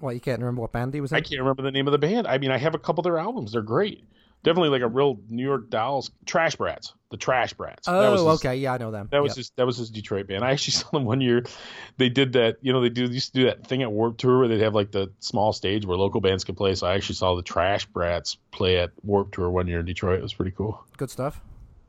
Well, 0.00 0.12
you 0.12 0.20
can't 0.20 0.40
remember 0.40 0.60
what 0.62 0.72
band 0.72 0.92
he 0.92 1.00
was 1.00 1.12
in. 1.12 1.16
I 1.16 1.20
can't 1.20 1.40
remember 1.40 1.62
the 1.62 1.70
name 1.70 1.86
of 1.86 1.92
the 1.92 1.98
band. 1.98 2.26
I 2.26 2.38
mean, 2.38 2.50
I 2.50 2.58
have 2.58 2.74
a 2.74 2.78
couple 2.78 3.00
of 3.00 3.04
their 3.04 3.18
albums. 3.18 3.52
They're 3.52 3.62
great. 3.62 4.04
Definitely 4.44 4.68
like 4.68 4.82
a 4.82 4.88
real 4.88 5.18
New 5.28 5.42
York 5.42 5.70
Dolls, 5.70 6.10
Trash 6.26 6.54
Brats, 6.56 6.92
the 7.10 7.16
Trash 7.16 7.54
Brats. 7.54 7.88
Oh, 7.88 8.12
his, 8.12 8.20
okay, 8.20 8.56
yeah, 8.56 8.74
I 8.74 8.78
know 8.78 8.90
them. 8.90 9.08
That 9.10 9.22
was 9.22 9.30
Yep. 9.30 9.36
his. 9.38 9.52
That 9.56 9.66
was 9.66 9.78
his 9.78 9.90
Detroit 9.90 10.28
band. 10.28 10.44
I 10.44 10.52
actually 10.52 10.72
saw 10.74 10.90
them 10.90 11.06
one 11.06 11.22
year. 11.22 11.44
They 11.96 12.10
did 12.10 12.34
that. 12.34 12.58
You 12.60 12.72
know, 12.74 12.82
they 12.82 12.90
do 12.90 13.04
used 13.06 13.32
to 13.32 13.40
do 13.40 13.46
that 13.46 13.66
thing 13.66 13.82
at 13.82 13.90
Warp 13.90 14.18
Tour 14.18 14.38
where 14.40 14.48
they'd 14.48 14.60
have 14.60 14.74
like 14.74 14.92
the 14.92 15.10
small 15.18 15.52
stage 15.52 15.86
where 15.86 15.96
local 15.96 16.20
bands 16.20 16.44
could 16.44 16.56
play. 16.58 16.74
So 16.74 16.86
I 16.86 16.94
actually 16.94 17.14
saw 17.16 17.34
the 17.34 17.42
Trash 17.42 17.86
Brats 17.86 18.36
play 18.52 18.78
at 18.78 18.92
Warp 19.02 19.32
Tour 19.32 19.48
one 19.50 19.66
year 19.66 19.80
in 19.80 19.86
Detroit. 19.86 20.18
It 20.18 20.22
was 20.22 20.34
pretty 20.34 20.52
cool. 20.52 20.84
good 20.98 21.10
stuff. 21.10 21.40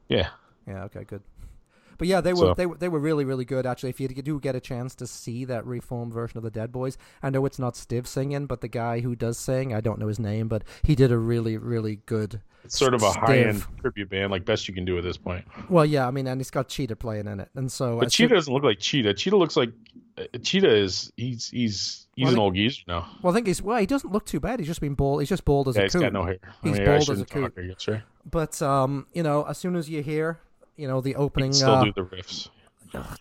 Yeah. 0.07 0.29
Yeah, 0.65 0.85
okay, 0.85 1.03
good. 1.03 1.21
But 1.97 2.07
yeah, 2.07 2.21
they 2.21 2.33
were 2.33 2.37
So- 2.39 2.53
they 2.55 2.65
were 2.65 2.77
they 2.77 2.89
were 2.89 2.99
really 2.99 3.25
really 3.25 3.45
good 3.45 3.65
actually. 3.65 3.89
If 3.89 3.99
you 3.99 4.07
do 4.07 4.39
get 4.39 4.55
a 4.55 4.59
chance 4.59 4.95
to 4.95 5.07
see 5.07 5.45
that 5.45 5.65
reformed 5.65 6.13
version 6.13 6.37
of 6.37 6.43
the 6.43 6.51
Dead 6.51 6.71
Boys, 6.71 6.97
I 7.23 7.29
know 7.29 7.45
it's 7.45 7.59
not 7.59 7.73
Stiv 7.75 8.07
singing, 8.07 8.45
but 8.45 8.61
the 8.61 8.67
guy 8.67 8.99
who 9.01 9.15
does 9.15 9.37
sing, 9.37 9.73
I 9.73 9.81
don't 9.81 9.99
know 9.99 10.07
his 10.07 10.19
name, 10.19 10.47
but 10.47 10.63
he 10.83 10.95
did 10.95 11.11
a 11.11 11.17
really 11.17 11.57
really 11.57 11.97
good. 12.05 12.41
It's 12.63 12.77
sort 12.79 12.95
of 12.95 13.03
a 13.03 13.11
high 13.11 13.39
end 13.39 13.63
tribute 13.79 14.09
band, 14.09 14.31
like 14.31 14.43
best 14.43 14.67
you 14.67 14.73
can 14.73 14.85
do 14.85 14.97
at 14.97 15.03
this 15.03 15.17
point. 15.17 15.45
Well, 15.69 15.85
yeah, 15.85 16.07
I 16.07 16.11
mean, 16.11 16.25
and 16.25 16.39
he's 16.41 16.49
got 16.49 16.67
Cheetah 16.67 16.95
playing 16.95 17.27
in 17.27 17.39
it, 17.39 17.49
and 17.55 17.71
so 17.71 17.99
But 17.99 18.09
Cheetah 18.11 18.33
doesn't 18.33 18.51
look 18.51 18.63
like 18.63 18.79
Cheetah. 18.79 19.13
Cheetah 19.13 19.37
looks 19.37 19.55
like 19.55 19.69
uh, 20.17 20.23
Cheetah 20.41 20.75
is 20.75 21.11
he's 21.15 21.49
he's 21.49 22.07
he's 22.15 22.23
Well, 22.25 22.33
an 22.33 22.39
old 22.39 22.55
geezer 22.55 22.81
now. 22.87 23.07
Well, 23.21 23.31
I 23.31 23.35
think 23.35 23.45
he's 23.45 23.61
well. 23.61 23.77
He 23.79 23.85
doesn't 23.85 24.11
look 24.11 24.25
too 24.25 24.39
bad. 24.39 24.59
He's 24.59 24.67
just 24.67 24.81
been 24.81 24.95
bald. 24.95 25.21
He's 25.21 25.29
just 25.29 25.45
bald 25.45 25.67
as 25.67 25.75
Yeah, 25.75 25.81
a 25.81 25.85
he's 25.85 25.93
coon. 25.93 26.01
got 26.01 26.13
no 26.13 26.23
hair. 26.23 26.37
He's 26.63 26.73
I 26.73 26.77
mean, 26.79 26.85
bald 26.85 26.97
as 27.01 27.09
a 27.09 27.11
shouldn't 27.11 27.29
talk, 27.29 27.53
I 27.55 27.61
guess, 27.67 27.87
right? 27.87 28.01
But 28.29 28.59
um, 28.63 29.05
you 29.13 29.21
know, 29.21 29.43
as 29.43 29.59
soon 29.59 29.75
as 29.75 29.87
you 29.87 30.01
hear, 30.01 30.39
you 30.75 30.87
know, 30.87 31.01
the 31.01 31.15
opening 31.15 31.53
still 31.53 31.71
uh, 31.71 31.83
do 31.83 31.93
the 31.93 32.03
riffs. 32.03 32.49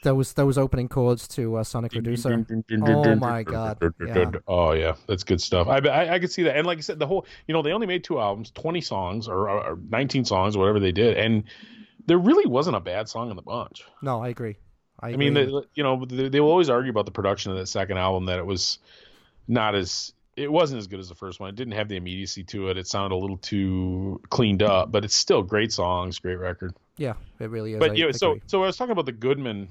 those 0.02 0.32
those 0.34 0.58
opening 0.58 0.88
chords 0.88 1.26
to 1.28 1.56
uh, 1.56 1.64
Sonic 1.64 1.92
Reducer. 1.92 2.44
Oh 2.82 3.14
my 3.16 3.42
God, 3.42 3.78
yeah. 4.06 4.30
Oh 4.46 4.72
yeah, 4.72 4.94
that's 5.06 5.24
good 5.24 5.40
stuff. 5.40 5.68
I, 5.68 5.78
I 5.78 6.14
I 6.14 6.18
could 6.18 6.30
see 6.30 6.44
that, 6.44 6.56
and 6.56 6.66
like 6.66 6.78
I 6.78 6.82
said, 6.82 6.98
the 6.98 7.06
whole 7.06 7.26
you 7.46 7.54
know 7.54 7.62
they 7.62 7.72
only 7.72 7.86
made 7.86 8.04
two 8.04 8.20
albums, 8.20 8.50
twenty 8.50 8.80
songs 8.80 9.28
or, 9.28 9.48
or 9.48 9.78
nineteen 9.90 10.24
songs, 10.24 10.56
or 10.56 10.60
whatever 10.60 10.80
they 10.80 10.92
did, 10.92 11.16
and 11.16 11.44
there 12.06 12.18
really 12.18 12.46
wasn't 12.46 12.76
a 12.76 12.80
bad 12.80 13.08
song 13.08 13.30
in 13.30 13.36
the 13.36 13.42
bunch. 13.42 13.84
No, 14.02 14.22
I 14.22 14.28
agree. 14.28 14.56
I, 15.00 15.08
I 15.08 15.16
mean, 15.16 15.36
agree. 15.36 15.52
they, 15.52 15.66
you 15.74 15.82
know, 15.82 16.04
they, 16.04 16.28
they 16.28 16.40
will 16.40 16.50
always 16.50 16.70
argue 16.70 16.90
about 16.90 17.06
the 17.06 17.12
production 17.12 17.50
of 17.50 17.58
that 17.58 17.66
second 17.66 17.98
album 17.98 18.26
that 18.26 18.38
it 18.38 18.46
was 18.46 18.78
not 19.48 19.74
as 19.74 20.12
it 20.36 20.50
wasn't 20.50 20.78
as 20.78 20.86
good 20.86 21.00
as 21.00 21.08
the 21.08 21.14
first 21.14 21.40
one. 21.40 21.48
It 21.48 21.56
didn't 21.56 21.74
have 21.74 21.88
the 21.88 21.96
immediacy 21.96 22.44
to 22.44 22.68
it. 22.68 22.78
It 22.78 22.86
sounded 22.86 23.14
a 23.14 23.18
little 23.18 23.36
too 23.38 24.20
cleaned 24.30 24.62
up, 24.62 24.90
but 24.90 25.04
it's 25.04 25.14
still 25.14 25.42
great 25.42 25.72
songs, 25.72 26.18
great 26.18 26.38
record. 26.38 26.74
Yeah, 26.96 27.14
it 27.40 27.50
really 27.50 27.74
is. 27.74 27.78
But 27.78 27.92
I 27.92 27.94
yeah, 27.94 28.10
so 28.12 28.32
agree. 28.32 28.42
so 28.46 28.62
I 28.62 28.66
was 28.66 28.76
talking 28.76 28.92
about 28.92 29.06
the 29.06 29.12
Goodman. 29.12 29.68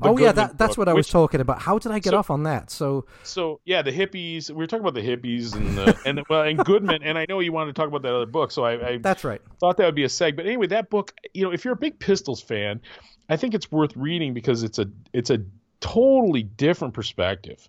the 0.00 0.08
oh 0.08 0.18
yeah, 0.18 0.28
Goodman 0.28 0.34
that, 0.34 0.58
that's 0.58 0.70
book, 0.72 0.78
what 0.78 0.88
I 0.88 0.92
was 0.92 1.06
which- 1.06 1.12
talking 1.12 1.40
about. 1.40 1.60
How 1.62 1.78
did 1.78 1.92
I 1.92 1.98
get 1.98 2.10
So- 2.10 2.16
off 2.18 2.30
on 2.30 2.42
that? 2.44 2.70
So 2.70 3.06
So 3.22 3.60
yeah, 3.64 3.82
the 3.82 3.92
hippies. 3.92 4.50
We 4.50 4.56
were 4.56 4.66
talking 4.66 4.86
about 4.86 4.94
the 4.94 5.06
hippies 5.06 5.54
and 5.54 5.76
the, 5.78 5.98
and 6.06 6.22
well 6.28 6.42
and 6.42 6.58
Goodman. 6.64 7.02
And 7.02 7.16
I 7.18 7.26
know 7.28 7.40
you 7.40 7.52
wanted 7.52 7.74
to 7.74 7.80
talk 7.80 7.88
about 7.88 8.02
that 8.02 8.14
other 8.14 8.26
book, 8.26 8.50
so 8.50 8.64
I, 8.64 8.88
I 8.90 8.98
that's 8.98 9.24
right. 9.24 9.40
thought 9.60 9.76
that 9.78 9.86
would 9.86 9.94
be 9.94 10.04
a 10.04 10.08
seg. 10.08 10.36
But 10.36 10.46
anyway, 10.46 10.66
that 10.68 10.90
book. 10.90 11.12
You 11.32 11.44
know, 11.44 11.52
if 11.52 11.64
you're 11.64 11.74
a 11.74 11.76
big 11.76 11.98
Pistols 11.98 12.40
fan, 12.42 12.80
I 13.28 13.36
think 13.36 13.54
it's 13.54 13.70
worth 13.72 13.96
reading 13.96 14.34
because 14.34 14.62
it's 14.62 14.78
a 14.78 14.86
it's 15.12 15.30
a 15.30 15.38
totally 15.80 16.42
different 16.42 16.94
perspective. 16.94 17.68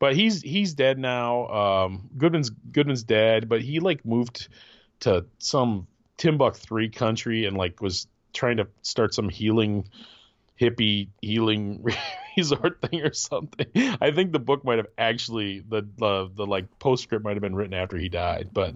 But 0.00 0.14
he's 0.14 0.42
he's 0.42 0.74
dead 0.74 0.98
now. 0.98 1.48
Um, 1.48 2.08
Goodman's 2.16 2.50
Goodman's 2.50 3.02
dead, 3.02 3.48
but 3.48 3.62
he 3.62 3.80
like 3.80 4.04
moved 4.06 4.48
to 5.00 5.24
some 5.38 5.86
Timbuk 6.18 6.56
three 6.56 6.88
country 6.88 7.46
and 7.46 7.56
like 7.56 7.80
was 7.80 8.06
trying 8.34 8.58
to 8.58 8.66
start 8.82 9.14
some 9.14 9.28
healing 9.28 9.88
hippie 10.60 11.08
healing 11.22 11.84
resort 12.36 12.80
thing 12.82 13.02
or 13.02 13.12
something. 13.12 13.66
I 14.00 14.10
think 14.10 14.32
the 14.32 14.38
book 14.38 14.64
might 14.64 14.78
have 14.78 14.88
actually 14.98 15.60
the 15.60 15.86
the, 15.96 16.30
the 16.34 16.46
like 16.46 16.66
postscript 16.78 17.24
might 17.24 17.34
have 17.34 17.42
been 17.42 17.54
written 17.54 17.74
after 17.74 17.96
he 17.96 18.08
died, 18.08 18.50
but 18.52 18.74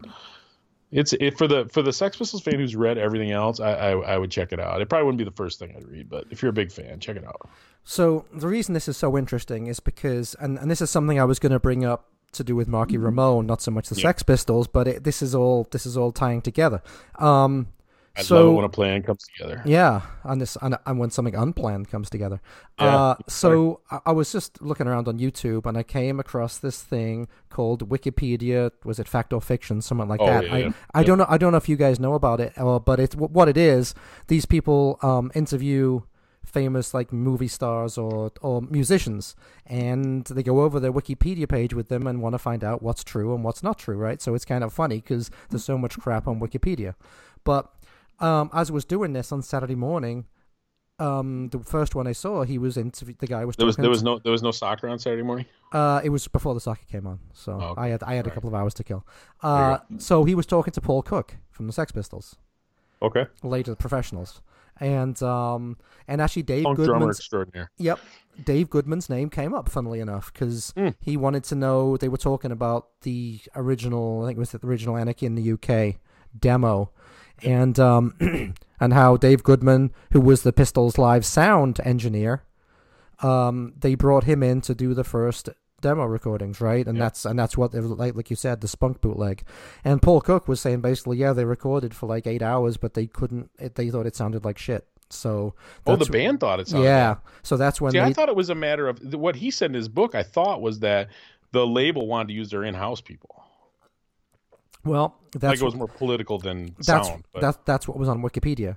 it's 0.90 1.12
it 1.14 1.36
for 1.36 1.48
the 1.48 1.66
for 1.72 1.82
the 1.82 1.92
Sex 1.92 2.16
Pistols 2.16 2.42
fan 2.42 2.58
who's 2.58 2.76
read 2.76 2.98
everything 2.98 3.32
else. 3.32 3.60
I, 3.60 3.72
I 3.72 3.90
I 3.92 4.18
would 4.18 4.30
check 4.30 4.52
it 4.52 4.60
out. 4.60 4.80
It 4.80 4.88
probably 4.88 5.06
wouldn't 5.06 5.18
be 5.18 5.24
the 5.24 5.30
first 5.32 5.58
thing 5.58 5.74
I'd 5.76 5.88
read, 5.88 6.08
but 6.08 6.26
if 6.30 6.42
you're 6.42 6.50
a 6.50 6.54
big 6.54 6.70
fan, 6.70 7.00
check 7.00 7.16
it 7.16 7.24
out. 7.24 7.48
So 7.84 8.26
the 8.32 8.46
reason 8.46 8.74
this 8.74 8.86
is 8.86 8.96
so 8.96 9.18
interesting 9.18 9.66
is 9.66 9.80
because, 9.80 10.36
and, 10.38 10.56
and 10.56 10.70
this 10.70 10.80
is 10.80 10.88
something 10.88 11.18
I 11.18 11.24
was 11.24 11.40
going 11.40 11.50
to 11.50 11.58
bring 11.58 11.84
up 11.84 12.11
to 12.32 12.44
do 12.44 12.56
with 12.56 12.68
Marky 12.68 12.96
Ramone, 12.98 13.46
not 13.46 13.60
so 13.62 13.70
much 13.70 13.88
the 13.88 13.94
Yeah. 13.96 14.02
Sex 14.08 14.22
Pistols, 14.22 14.66
but 14.66 14.88
it, 14.88 15.04
this 15.04 15.22
is 15.22 15.34
all 15.34 15.66
this 15.70 15.86
is 15.86 15.96
all 15.96 16.12
tying 16.12 16.40
together. 16.42 16.82
Um, 17.18 17.68
I 18.14 18.20
so 18.20 18.36
love 18.36 18.46
it 18.52 18.56
when 18.56 18.64
a 18.66 18.68
plan 18.68 19.02
comes 19.02 19.24
together. 19.26 19.62
yeah, 19.64 20.02
and 20.24 20.38
this 20.38 20.58
and, 20.60 20.76
and 20.84 20.98
when 20.98 21.08
something 21.08 21.34
unplanned 21.34 21.88
comes 21.88 22.10
together. 22.10 22.42
Yeah, 22.78 22.94
uh, 22.96 23.14
so 23.26 23.80
I, 23.90 24.00
I 24.06 24.12
was 24.12 24.30
just 24.30 24.60
looking 24.60 24.86
around 24.86 25.08
on 25.08 25.18
YouTube 25.18 25.64
and 25.64 25.78
I 25.78 25.82
came 25.82 26.20
across 26.20 26.58
this 26.58 26.82
thing 26.82 27.26
called 27.48 27.88
Wikipedia. 27.88 28.70
Was 28.84 28.98
it 28.98 29.08
fact 29.08 29.32
or 29.32 29.40
fiction? 29.40 29.80
Something 29.80 30.08
like 30.08 30.20
Oh, 30.20 30.26
that. 30.26 30.44
yeah, 30.46 30.54
I, 30.54 30.58
yeah. 30.58 30.72
I 30.92 31.04
don't 31.04 31.16
know. 31.16 31.26
I 31.26 31.38
don't 31.38 31.52
know 31.52 31.58
if 31.58 31.70
you 31.70 31.76
guys 31.76 31.98
know 31.98 32.12
about 32.12 32.38
it, 32.40 32.52
uh, 32.58 32.78
but 32.78 33.00
it's 33.00 33.16
what 33.16 33.48
it 33.48 33.56
is. 33.56 33.94
These 34.26 34.44
people 34.44 34.98
um, 35.00 35.32
interview 35.34 36.02
famous 36.44 36.92
like 36.92 37.12
movie 37.12 37.48
stars 37.48 37.96
or 37.96 38.30
or 38.40 38.60
musicians 38.62 39.34
and 39.66 40.24
they 40.26 40.42
go 40.42 40.60
over 40.62 40.78
their 40.80 40.92
wikipedia 40.92 41.48
page 41.48 41.72
with 41.72 41.88
them 41.88 42.06
and 42.06 42.20
want 42.20 42.34
to 42.34 42.38
find 42.38 42.62
out 42.64 42.82
what's 42.82 43.02
true 43.04 43.34
and 43.34 43.42
what's 43.44 43.62
not 43.62 43.78
true 43.78 43.96
right 43.96 44.20
so 44.20 44.34
it's 44.34 44.44
kind 44.44 44.62
of 44.64 44.72
funny 44.72 44.96
because 44.96 45.30
there's 45.50 45.64
so 45.64 45.78
much 45.78 45.98
crap 45.98 46.26
on 46.28 46.40
wikipedia 46.40 46.94
but 47.44 47.72
um, 48.20 48.50
as 48.52 48.70
I 48.70 48.74
was 48.74 48.84
doing 48.84 49.14
this 49.14 49.32
on 49.32 49.42
Saturday 49.42 49.74
morning, 49.74 50.26
um, 51.00 51.48
the 51.48 51.58
first 51.58 51.96
one 51.96 52.06
I 52.06 52.12
saw, 52.12 52.44
he 52.44 52.56
was 52.56 52.76
interview. 52.76 53.14
The 53.18 53.26
guy 53.26 53.44
was 53.44 53.56
There 53.56 53.66
was 53.66 53.76
there 53.76 53.90
was 53.90 54.04
no 54.04 54.20
there 54.20 54.30
was 54.30 54.42
no 54.44 54.52
soccer 54.52 54.88
on 54.88 55.00
Saturday 55.00 55.22
morning. 55.24 55.46
uh, 55.72 56.00
it 56.04 56.10
was 56.10 56.28
before 56.28 56.54
the 56.54 56.60
soccer 56.60 56.84
came 56.88 57.06
on, 57.06 57.18
so 57.32 57.52
Oh, 57.52 57.64
okay. 57.70 57.80
I 57.82 57.88
had 57.88 58.02
I 58.04 58.14
had 58.14 58.26
a 58.26 58.28
Right. 58.30 58.34
couple 58.34 58.48
of 58.48 58.54
hours 58.54 58.74
to 58.74 58.84
kill. 58.84 59.04
Uh, 59.42 59.78
so 59.98 60.22
he 60.24 60.36
was 60.36 60.46
talking 60.46 60.72
to 60.72 60.80
Paul 60.80 61.02
Cook 61.02 61.36
from 61.50 61.66
the 61.66 61.72
Sex 61.72 61.90
Pistols, 61.90 62.36
Okay, 63.00 63.26
later 63.42 63.72
the 63.72 63.76
Professionals, 63.76 64.40
and 64.80 65.20
um, 65.22 65.76
and 66.08 66.20
actually 66.20 66.42
Dave 66.42 66.64
punk 66.64 66.76
Goodman's 66.76 67.18
extraordinaire. 67.18 67.70
Yep. 67.78 67.98
Dave 68.44 68.70
Goodman's 68.70 69.10
name 69.10 69.28
came 69.28 69.52
up, 69.52 69.68
funnily 69.68 70.00
enough, 70.00 70.32
because 70.32 70.72
Hmm. 70.76 70.88
he 71.00 71.16
wanted 71.16 71.44
to 71.44 71.54
know. 71.54 71.96
They 71.96 72.08
were 72.08 72.16
talking 72.16 72.50
about 72.50 72.86
the 73.02 73.40
original, 73.54 74.22
I 74.22 74.28
think 74.28 74.38
it 74.38 74.40
was 74.40 74.52
the 74.52 74.66
original 74.66 74.96
Anarchy 74.96 75.26
in 75.26 75.34
the 75.34 75.52
UK 75.52 75.98
demo, 76.38 76.90
and 77.42 77.78
um, 77.78 78.14
and 78.80 78.92
how 78.94 79.16
Dave 79.18 79.42
Goodman, 79.42 79.92
who 80.12 80.20
was 80.20 80.42
the 80.42 80.52
Pistols 80.52 80.96
live 80.96 81.26
sound 81.26 81.78
engineer, 81.84 82.42
um, 83.22 83.74
they 83.78 83.94
brought 83.94 84.24
him 84.24 84.42
in 84.42 84.60
to 84.62 84.74
do 84.74 84.94
the 84.94 85.04
first 85.04 85.48
demo 85.82 86.04
recordings, 86.06 86.60
right? 86.62 86.86
And 86.86 86.96
Yeah. 86.96 87.04
that's 87.04 87.26
and 87.26 87.38
that's 87.38 87.58
what 87.58 87.74
like, 87.74 88.14
like 88.14 88.30
you 88.30 88.36
said, 88.36 88.62
the 88.62 88.68
spunk 88.68 89.02
bootleg. 89.02 89.42
And 89.84 90.00
Paul 90.00 90.22
Cook 90.22 90.48
was 90.48 90.60
saying 90.60 90.80
basically, 90.80 91.18
yeah, 91.18 91.34
they 91.34 91.44
recorded 91.44 91.94
for 91.94 92.06
like 92.06 92.26
eight 92.26 92.40
hours, 92.40 92.78
but 92.78 92.94
they 92.94 93.06
couldn't. 93.06 93.50
It, 93.58 93.74
they 93.74 93.90
thought 93.90 94.06
it 94.06 94.16
sounded 94.16 94.44
like 94.44 94.56
shit. 94.56 94.86
So 95.10 95.54
Oh, 95.86 95.96
the 95.96 96.06
band 96.06 96.40
thought 96.40 96.58
it 96.60 96.68
sounded. 96.68 96.86
yeah. 96.86 97.14
bad. 97.14 97.22
So 97.42 97.58
that's 97.58 97.78
when 97.82 97.92
See, 97.92 97.98
they 97.98 98.04
I 98.04 98.14
thought 98.14 98.30
it 98.30 98.36
was 98.36 98.48
a 98.48 98.54
matter 98.54 98.88
of 98.88 98.98
what 99.12 99.36
he 99.36 99.50
said 99.50 99.70
in 99.70 99.74
his 99.74 99.88
book. 99.90 100.14
I 100.14 100.22
thought 100.22 100.62
was 100.62 100.78
that 100.80 101.08
the 101.50 101.66
label 101.66 102.06
wanted 102.06 102.28
to 102.28 102.32
use 102.34 102.48
their 102.50 102.64
in-house 102.64 103.02
people. 103.02 103.44
well 104.84 105.14
like 105.34 105.40
that's 105.40 105.60
it 105.60 105.64
was 105.64 105.74
more 105.74 105.88
political 105.88 106.38
than 106.38 106.74
that's 106.78 106.86
sound. 107.08 107.24
But 107.32 107.40
that, 107.42 107.66
that's 107.66 107.86
what 107.86 107.98
was 107.98 108.08
on 108.08 108.22
Wikipedia. 108.22 108.76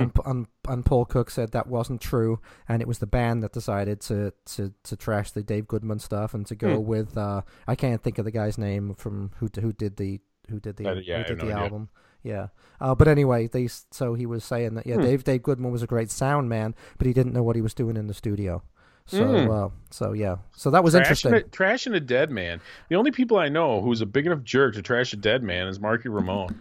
And, 0.00 0.12
and 0.26 0.46
and 0.68 0.84
Paul 0.84 1.04
Cook 1.04 1.30
said 1.30 1.52
that 1.52 1.66
wasn't 1.66 2.00
true, 2.00 2.40
and 2.68 2.82
it 2.82 2.88
was 2.88 2.98
the 2.98 3.06
band 3.06 3.42
that 3.42 3.52
decided 3.52 4.00
to, 4.02 4.32
to, 4.46 4.72
to 4.84 4.96
trash 4.96 5.30
the 5.30 5.42
Dave 5.42 5.66
Goodman 5.68 5.98
stuff 5.98 6.34
and 6.34 6.46
to 6.46 6.54
go 6.54 6.76
Hmm. 6.80 6.86
with 6.86 7.16
uh, 7.18 7.42
I 7.66 7.74
can't 7.74 8.02
think 8.02 8.18
of 8.18 8.24
the 8.24 8.30
guy's 8.30 8.58
name 8.58 8.94
from 8.94 9.32
who 9.38 9.48
who 9.60 9.72
did 9.72 9.96
the 9.96 10.20
who 10.50 10.60
did 10.60 10.76
the 10.76 10.86
Uh, 10.88 10.94
yeah, 10.94 11.18
who 11.22 11.34
did 11.34 11.40
the 11.46 11.52
album. 11.52 11.88
Yeah, 12.22 12.48
uh, 12.80 12.94
but 12.94 13.06
anyway, 13.06 13.48
they 13.48 13.66
so 13.68 14.14
he 14.14 14.24
was 14.26 14.44
saying 14.44 14.74
that 14.74 14.86
yeah, 14.86 14.96
Hmm. 14.96 15.02
Dave 15.02 15.24
Dave 15.24 15.42
Goodman 15.42 15.72
was 15.72 15.82
a 15.82 15.86
great 15.86 16.10
sound 16.10 16.48
man, 16.48 16.74
but 16.98 17.06
he 17.06 17.12
didn't 17.12 17.32
know 17.34 17.42
what 17.42 17.56
he 17.56 17.62
was 17.62 17.74
doing 17.74 17.96
in 17.96 18.06
the 18.06 18.14
studio. 18.14 18.62
So 19.06 19.26
Hmm. 19.26 19.50
uh, 19.50 19.68
so 19.90 20.12
yeah, 20.14 20.36
so 20.56 20.70
that 20.70 20.82
was 20.82 20.94
trashing 20.94 20.98
interesting. 20.98 21.34
a, 21.34 21.40
trashing 21.42 21.94
a 21.94 22.00
dead 22.00 22.30
man. 22.30 22.60
The 22.88 22.96
only 22.96 23.10
people 23.10 23.36
I 23.36 23.50
know 23.50 23.82
who's 23.82 24.00
a 24.00 24.06
big 24.06 24.24
enough 24.24 24.42
jerk 24.42 24.74
to 24.76 24.82
trash 24.82 25.12
a 25.12 25.16
dead 25.16 25.42
man 25.42 25.68
is 25.68 25.78
Marky 25.78 26.08
Ramone. 26.08 26.54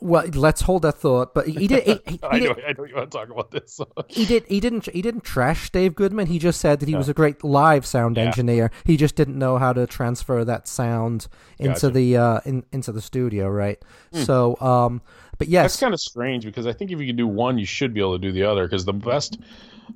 well, 0.00 0.24
let's 0.28 0.60
hold 0.60 0.82
that 0.82 0.92
thought. 0.94 1.34
But 1.34 1.48
he, 1.48 1.54
he 1.54 1.66
did. 1.66 1.82
He, 1.82 2.00
he, 2.06 2.20
I 2.30 2.38
he 2.38 2.44
know, 2.44 2.54
I 2.68 2.72
know 2.78 2.84
you 2.84 2.94
want 2.94 3.10
to 3.10 3.18
talk 3.18 3.30
about 3.30 3.50
this. 3.50 3.72
So. 3.72 3.88
he 4.08 4.24
did. 4.26 4.44
He 4.46 4.60
didn't. 4.60 4.86
He 4.86 5.02
didn't 5.02 5.24
trash 5.24 5.70
Dave 5.70 5.96
Goodman. 5.96 6.28
He 6.28 6.38
just 6.38 6.60
said 6.60 6.78
that 6.78 6.88
he 6.88 6.94
was 6.94 7.08
a 7.08 7.14
great 7.14 7.42
live 7.42 7.84
sound 7.84 8.16
Yeah. 8.16 8.26
engineer. 8.26 8.70
He 8.84 8.96
just 8.96 9.16
didn't 9.16 9.36
know 9.36 9.58
how 9.58 9.72
to 9.72 9.84
transfer 9.88 10.44
that 10.44 10.68
sound 10.68 11.26
into 11.58 11.72
Gotcha. 11.72 11.90
The 11.90 12.16
uh, 12.16 12.40
in, 12.44 12.64
into 12.70 12.92
the 12.92 13.02
studio, 13.02 13.48
right? 13.48 13.82
So, 14.12 14.56
um, 14.60 15.02
but 15.36 15.48
yes, 15.48 15.64
That's 15.72 15.80
kind 15.80 15.94
of 15.94 16.00
strange 16.00 16.44
because 16.44 16.68
I 16.68 16.72
think 16.72 16.92
if 16.92 17.00
you 17.00 17.08
can 17.08 17.16
do 17.16 17.26
one, 17.26 17.58
you 17.58 17.66
should 17.66 17.92
be 17.92 17.98
able 17.98 18.12
to 18.12 18.22
do 18.22 18.30
the 18.30 18.44
other 18.44 18.66
because 18.68 18.84
the 18.84 18.92
best 18.92 19.38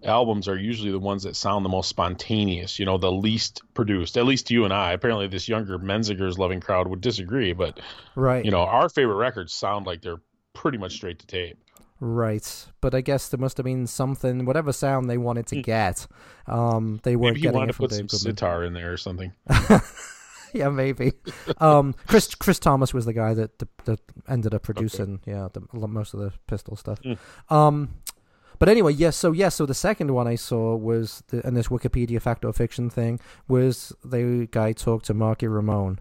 albums 0.04 0.48
are 0.48 0.56
usually 0.56 0.90
the 0.90 0.98
ones 0.98 1.22
that 1.24 1.36
sound 1.36 1.64
the 1.64 1.68
most 1.68 1.88
spontaneous, 1.88 2.78
you 2.78 2.84
know, 2.86 2.98
the 2.98 3.12
least 3.12 3.62
produced. 3.74 4.16
At 4.16 4.26
least 4.26 4.50
you 4.50 4.64
and 4.64 4.72
I. 4.72 4.92
Apparently, 4.92 5.26
this 5.28 5.48
younger 5.48 5.78
Menzinger's 5.78 6.38
loving 6.38 6.60
crowd 6.60 6.88
would 6.88 7.00
disagree, 7.00 7.52
but 7.52 7.80
right, 8.16 8.44
you 8.44 8.50
know, 8.50 8.62
our 8.62 8.88
favorite 8.88 9.16
records 9.16 9.52
sound 9.52 9.86
like 9.86 10.02
they're 10.02 10.20
pretty 10.54 10.78
much 10.78 10.92
straight 10.94 11.18
to 11.20 11.26
tape. 11.26 11.58
right. 12.00 12.66
But 12.80 12.94
I 12.94 13.00
guess 13.00 13.28
there 13.28 13.38
must 13.38 13.56
have 13.58 13.64
been 13.64 13.86
something, 13.86 14.44
whatever 14.44 14.72
sound 14.72 15.08
they 15.08 15.18
wanted 15.18 15.46
to 15.48 15.62
get. 15.62 16.06
Um, 16.46 17.00
they 17.04 17.16
weren't 17.16 17.36
Hmm. 17.36 17.38
Maybe 17.38 17.40
he 17.40 17.42
getting 17.42 17.58
wanted 17.58 17.70
it 17.70 17.72
to 17.72 17.76
from 17.76 17.84
put 17.84 17.90
some 17.92 17.98
Dave 18.00 18.08
Goodman. 18.08 18.36
sitar 18.36 18.64
in 18.64 18.72
there 18.74 18.92
or 18.92 18.96
something. 18.96 19.32
yeah, 20.52 20.68
maybe. 20.68 21.12
um, 21.58 21.94
Chris 22.06 22.34
Chris 22.34 22.58
Thomas 22.58 22.92
was 22.92 23.04
the 23.06 23.12
guy 23.12 23.34
that 23.34 23.58
that 23.84 24.00
ended 24.28 24.52
up 24.54 24.62
producing 24.62 25.20
yeah 25.26 25.48
the, 25.52 25.62
most 25.72 26.12
of 26.14 26.20
the 26.20 26.32
Pistol 26.46 26.76
stuff. 26.76 26.98
Um, 27.48 27.94
but 28.62 28.68
anyway, 28.68 28.92
yes. 28.92 29.16
so 29.16 29.32
yes. 29.32 29.56
So 29.56 29.66
the 29.66 29.74
second 29.74 30.14
one 30.14 30.28
I 30.28 30.36
saw 30.36 30.76
was 30.76 31.24
the, 31.26 31.44
and 31.44 31.56
this 31.56 31.66
Wikipedia 31.66 32.22
fact 32.22 32.44
or 32.44 32.52
fiction 32.52 32.90
thing 32.90 33.18
was 33.48 33.92
the 34.04 34.46
guy 34.52 34.70
talked 34.70 35.06
to 35.06 35.14
Marky 35.14 35.48
Ramone, 35.48 35.98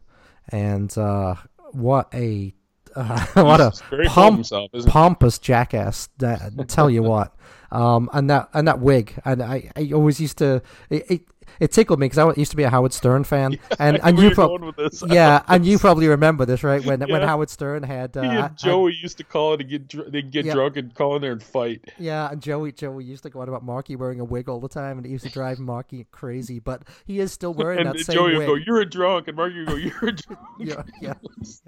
and 0.49 0.95
uh, 0.95 1.33
what 1.71 2.13
a 2.13 2.53
uh, 2.95 3.25
what 3.33 3.59
a 3.59 3.71
He's 3.71 3.81
very 3.89 4.03
full 4.03 4.09
of 4.09 4.13
pomp, 4.13 4.35
himself, 4.35 4.71
pompous 4.85 5.39
jackass. 5.39 6.09
That, 6.19 6.67
tell 6.67 6.87
you 6.87 7.01
what, 7.01 7.33
um, 7.71 8.11
and 8.13 8.29
that 8.29 8.49
and 8.53 8.67
that 8.67 8.79
wig, 8.79 9.19
and 9.25 9.41
I, 9.41 9.71
I 9.75 9.91
always 9.95 10.19
used 10.21 10.37
to 10.37 10.61
it, 10.91 11.09
it, 11.09 11.21
it 11.61 11.71
tickled 11.71 11.99
me 11.99 12.05
because 12.09 12.17
I 12.17 12.33
used 12.37 12.51
to 12.51 12.57
be 12.57 12.63
a 12.63 12.69
Howard 12.69 12.91
Stern 12.91 13.23
fan, 13.23 13.57
and 13.79 13.97
and 14.03 14.17
you 14.17 14.25
where 14.25 14.35
pro- 14.35 14.49
you're 14.49 14.57
going 14.59 14.65
with 14.75 14.75
this. 14.75 15.03
yeah, 15.07 15.43
and 15.47 15.65
you 15.65 15.79
probably 15.79 16.07
remember 16.09 16.43
this, 16.45 16.63
right? 16.63 16.83
When 16.83 16.99
when 17.01 17.21
Howard 17.21 17.49
Stern 17.49 17.83
had 17.83 18.17
uh, 18.17 18.23
had- 18.23 18.45
and 18.49 18.57
Joey 18.57 18.93
used 19.01 19.17
to 19.19 19.23
call 19.23 19.53
it 19.53 19.61
and 19.61 19.69
get 19.69 19.87
dr- 19.87 20.11
they'd 20.11 20.29
get 20.31 20.45
Yeah. 20.45 20.55
drunk 20.55 20.75
and 20.75 20.93
call 20.93 21.15
in 21.15 21.21
there 21.21 21.31
and 21.31 21.41
fight. 21.41 21.85
Yeah, 21.97 22.29
and 22.31 22.41
Joey 22.41 22.71
Joey 22.73 23.03
used 23.05 23.23
to 23.23 23.29
go 23.29 23.39
on 23.41 23.47
about 23.47 23.63
Marky 23.63 23.95
wearing 23.95 24.19
a 24.19 24.25
wig 24.25 24.49
all 24.49 24.59
the 24.59 24.67
time, 24.67 24.97
and 24.97 25.05
it 25.05 25.09
used 25.09 25.23
to 25.25 25.29
drive 25.31 25.59
Marky 25.59 26.07
crazy. 26.11 26.59
But 26.59 26.81
he 27.05 27.19
is 27.19 27.31
still 27.31 27.53
wearing 27.53 27.79
And 27.79 27.89
that 27.89 27.99
same 27.99 28.15
Joey 28.15 28.29
wig. 28.37 28.37
would 28.39 28.47
go, 28.47 28.55
"You're 28.65 28.81
a 28.81 28.85
drunk," 28.89 29.27
and 29.27 29.37
Marky 29.37 29.59
would 29.59 29.67
go, 29.67 29.75
"You're 29.75 30.07
a 30.09 30.11
drunk." 30.11 30.39
yeah, 30.59 30.83
yeah, 30.99 31.13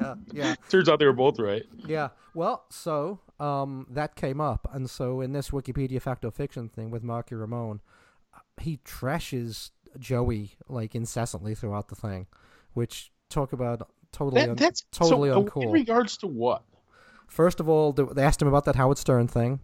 yeah, 0.01 0.15
yeah, 0.33 0.55
Turns 0.69 0.89
out 0.89 0.97
they 0.99 1.05
were 1.05 1.13
both 1.13 1.39
right. 1.39 1.63
yeah. 1.85 2.09
Well, 2.33 2.65
so 2.71 3.19
um, 3.39 3.85
that 3.91 4.15
came 4.15 4.41
up, 4.41 4.67
and 4.73 4.89
so 4.89 5.21
in 5.21 5.33
this 5.33 5.51
Wikipedia 5.51 6.01
fact 6.01 6.25
or 6.25 6.31
fiction 6.31 6.67
thing 6.67 6.89
with 6.89 7.03
Marky 7.03 7.35
Ramone, 7.35 7.79
he 8.59 8.77
trashes 8.77 9.69
Joey 9.99 10.51
like 10.67 10.95
incessantly 10.95 11.55
throughout 11.55 11.89
the 11.89 11.95
thing, 11.95 12.27
which 12.73 13.11
talk 13.29 13.53
about 13.53 13.89
totally 14.11 14.41
That, 14.41 14.49
un- 14.51 14.55
that's 14.55 14.85
totally 14.91 15.29
so, 15.29 15.39
uh, 15.39 15.43
uncool. 15.43 15.63
In 15.63 15.71
regards 15.71 16.17
to 16.17 16.27
what? 16.27 16.63
First 17.27 17.59
of 17.59 17.67
all, 17.67 17.93
they 17.93 18.23
asked 18.23 18.41
him 18.41 18.47
about 18.47 18.65
that 18.65 18.75
Howard 18.75 18.97
Stern 18.97 19.27
thing. 19.27 19.59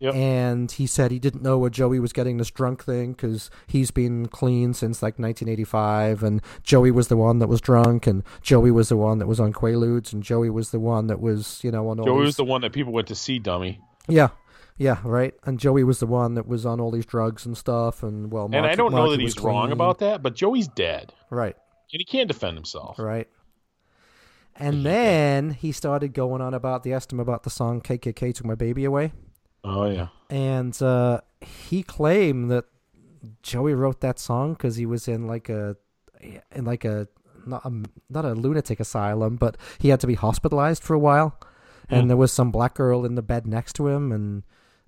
Yep. 0.00 0.14
And 0.16 0.70
he 0.70 0.86
said 0.86 1.12
he 1.12 1.18
didn't 1.18 1.42
know 1.42 1.56
where 1.56 1.70
Joey 1.70 2.00
was 2.00 2.12
getting 2.12 2.36
this 2.36 2.50
drunk 2.50 2.84
thing 2.84 3.12
because 3.12 3.48
he's 3.66 3.90
been 3.90 4.26
clean 4.26 4.74
since 4.74 5.02
like 5.02 5.18
1985, 5.18 6.22
and 6.22 6.42
Joey 6.62 6.90
was 6.90 7.08
the 7.08 7.16
one 7.16 7.38
that 7.38 7.46
was 7.46 7.60
drunk, 7.60 8.06
and 8.06 8.22
Joey 8.42 8.70
was 8.70 8.88
the 8.88 8.96
one 8.96 9.18
that 9.18 9.26
was 9.26 9.38
on 9.38 9.52
Quaaludes, 9.52 10.12
and 10.12 10.22
Joey 10.22 10.50
was 10.50 10.72
the 10.72 10.80
one 10.80 11.06
that 11.06 11.20
was, 11.20 11.60
you 11.62 11.70
know, 11.70 11.88
on 11.88 12.00
all 12.00 12.06
Joey 12.06 12.24
was 12.24 12.36
the 12.36 12.44
one 12.44 12.60
that 12.62 12.72
people 12.72 12.92
went 12.92 13.08
to 13.08 13.14
see, 13.14 13.38
dummy. 13.38 13.80
yeah, 14.08 14.28
yeah, 14.76 14.98
right. 15.04 15.34
And 15.44 15.58
Joey 15.58 15.84
was 15.84 16.00
the 16.00 16.06
one 16.06 16.34
that 16.34 16.46
was 16.46 16.64
on 16.66 16.80
all 16.80 16.90
these 16.90 17.06
drugs 17.06 17.46
and 17.46 17.56
stuff, 17.56 18.02
and 18.02 18.30
well, 18.32 18.46
and 18.46 18.66
I 18.66 18.74
don't 18.74 18.92
know 18.92 19.10
that 19.10 19.20
he's 19.20 19.38
wrong 19.40 19.72
about 19.72 19.98
that, 19.98 20.22
but 20.22 20.34
Joey's 20.34 20.68
dead, 20.68 21.12
right, 21.30 21.56
and 21.92 22.00
he 22.00 22.04
can't 22.04 22.28
defend 22.28 22.56
himself. 22.56 22.98
right. 22.98 23.28
And 24.56 24.86
then 24.86 25.50
he 25.50 25.72
started 25.72 26.14
going 26.14 26.40
on 26.40 26.54
about 26.54 26.84
the 26.84 26.92
estimate 26.92 27.22
about 27.22 27.42
the 27.42 27.50
song 27.50 27.80
"KKK 27.80 28.34
Took 28.34 28.46
My 28.46 28.54
Baby 28.54 28.84
Away." 28.84 29.12
Oh 29.64 29.86
yeah, 29.90 30.08
and 30.30 30.80
uh, 30.80 31.22
he 31.40 31.82
claimed 31.82 32.50
that 32.52 32.64
Joey 33.42 33.74
wrote 33.74 34.00
that 34.02 34.18
song 34.20 34.52
because 34.52 34.76
he 34.76 34.86
was 34.86 35.08
in 35.08 35.26
like 35.26 35.48
a 35.48 35.76
in 36.52 36.64
like 36.64 36.84
a 36.84 37.08
not 37.46 37.64
a 37.64 37.82
not 38.08 38.24
a 38.24 38.34
lunatic 38.34 38.78
asylum, 38.78 39.36
but 39.36 39.56
he 39.78 39.88
had 39.88 39.98
to 40.00 40.06
be 40.06 40.14
hospitalized 40.14 40.84
for 40.84 40.94
a 40.94 41.00
while, 41.00 41.36
and 41.88 42.02
Hmm. 42.02 42.08
there 42.08 42.16
was 42.16 42.32
some 42.32 42.52
black 42.52 42.74
girl 42.74 43.04
in 43.04 43.16
the 43.16 43.22
bed 43.22 43.46
next 43.48 43.72
to 43.74 43.88
him, 43.88 44.12
and 44.12 44.44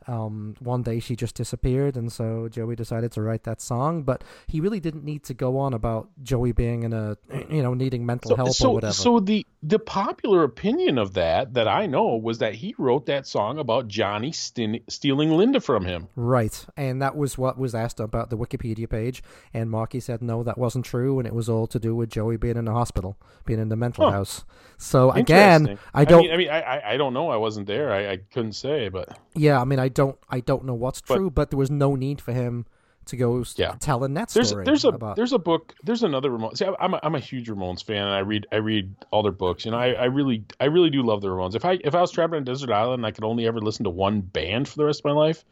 um, 0.08 0.54
one 0.60 0.82
day 0.82 1.00
she 1.00 1.16
just 1.16 1.34
disappeared, 1.34 1.96
and 1.96 2.12
so 2.12 2.48
Joey 2.48 2.76
decided 2.76 3.12
to 3.12 3.22
write 3.22 3.44
that 3.44 3.60
song. 3.60 4.02
But 4.02 4.22
he 4.46 4.60
really 4.60 4.80
didn't 4.80 5.04
need 5.04 5.24
to 5.24 5.34
go 5.34 5.58
on 5.58 5.74
about 5.74 6.08
Joey 6.22 6.52
being 6.52 6.84
in 6.84 6.92
a 6.92 7.16
you 7.50 7.62
know 7.62 7.74
needing 7.74 8.06
mental 8.06 8.30
so 8.30 8.36
help 8.36 8.52
so, 8.52 8.70
or 8.70 8.74
whatever. 8.74 8.92
so 8.92 9.20
the 9.20 9.46
the 9.68 9.78
popular 9.80 10.44
opinion 10.44 10.96
of 10.96 11.14
that 11.14 11.54
that 11.54 11.66
I 11.66 11.86
know 11.86 12.14
was 12.16 12.38
that 12.38 12.54
he 12.54 12.74
wrote 12.78 13.06
that 13.06 13.26
song 13.26 13.58
about 13.58 13.88
Johnny 13.88 14.30
stin- 14.30 14.80
stealing 14.88 15.30
Linda 15.32 15.60
from 15.60 15.84
him. 15.84 16.06
Right, 16.14 16.64
and 16.76 17.02
that 17.02 17.16
was 17.16 17.36
what 17.36 17.58
was 17.58 17.74
asked 17.74 17.98
about 17.98 18.30
the 18.30 18.38
Wikipedia 18.38 18.88
page, 18.88 19.24
and 19.52 19.68
Marky 19.70 19.98
said 19.98 20.22
no, 20.22 20.44
that 20.44 20.56
wasn't 20.56 20.84
true, 20.84 21.18
and 21.18 21.26
it 21.26 21.34
was 21.34 21.48
all 21.48 21.66
to 21.66 21.78
do 21.80 21.96
with 21.96 22.10
Joey 22.10 22.36
being 22.36 22.56
in 22.56 22.66
the 22.66 22.72
hospital, 22.72 23.16
being 23.44 23.58
in 23.58 23.68
the 23.68 23.76
mental 23.76 24.04
Huh. 24.04 24.12
house. 24.18 24.44
So 24.78 25.10
again, 25.10 25.78
I 25.92 26.04
don't. 26.04 26.22
mean, 26.22 26.32
I 26.32 26.36
mean, 26.36 26.48
I, 26.50 26.60
I, 26.60 26.92
I 26.92 26.96
don't 26.96 27.12
know. 27.14 27.30
I 27.30 27.36
wasn't 27.36 27.66
there. 27.66 27.90
I, 27.92 28.12
I 28.12 28.16
couldn't 28.18 28.52
say, 28.52 28.88
but 28.88 29.18
yeah, 29.34 29.60
I 29.60 29.64
mean, 29.64 29.78
I 29.80 29.88
don't. 29.88 30.16
I 30.30 30.40
don't 30.40 30.64
know 30.64 30.74
what's 30.74 31.00
But- 31.00 31.16
true, 31.16 31.30
but 31.30 31.50
there 31.50 31.58
was 31.58 31.70
no 31.70 31.96
need 31.96 32.20
for 32.20 32.32
him 32.32 32.66
to 33.06 33.16
go 33.16 33.44
Yeah. 33.56 33.74
telling 33.80 34.14
that 34.14 34.28
there's 34.30 34.48
story. 34.48 34.64
there's 34.64 34.84
a 34.84 34.88
about, 34.88 35.16
there's 35.16 35.32
a 35.32 35.38
book 35.38 35.74
there's 35.82 36.02
another 36.02 36.30
Ramones. 36.30 36.58
See, 36.58 36.66
I'm 36.78 36.94
a, 36.94 37.00
I'm 37.02 37.14
a 37.14 37.20
huge 37.20 37.48
Ramones 37.48 37.82
fan, 37.82 38.04
and 38.04 38.14
I 38.14 38.18
read 38.20 38.46
I 38.52 38.56
read 38.56 38.94
all 39.10 39.22
their 39.22 39.32
books, 39.32 39.64
and 39.66 39.74
I, 39.74 39.92
I 39.92 40.04
really 40.04 40.44
I 40.60 40.66
really 40.66 40.90
do 40.90 41.02
love 41.02 41.22
the 41.22 41.28
Ramones. 41.28 41.54
If 41.54 41.64
I 41.64 41.78
if 41.84 41.94
I 41.94 42.00
was 42.00 42.10
trapped 42.10 42.34
on 42.34 42.42
a 42.42 42.44
desert 42.44 42.70
island, 42.70 43.00
and 43.00 43.06
I 43.06 43.10
could 43.12 43.24
only 43.24 43.46
ever 43.46 43.60
listen 43.60 43.84
to 43.84 43.90
one 43.90 44.20
band 44.20 44.68
for 44.68 44.76
the 44.76 44.84
rest 44.84 45.00
of 45.00 45.04
my 45.04 45.12
life, 45.12 45.44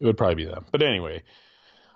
it 0.00 0.06
would 0.06 0.16
probably 0.16 0.36
be 0.36 0.44
them. 0.44 0.64
But 0.70 0.82
anyway, 0.82 1.22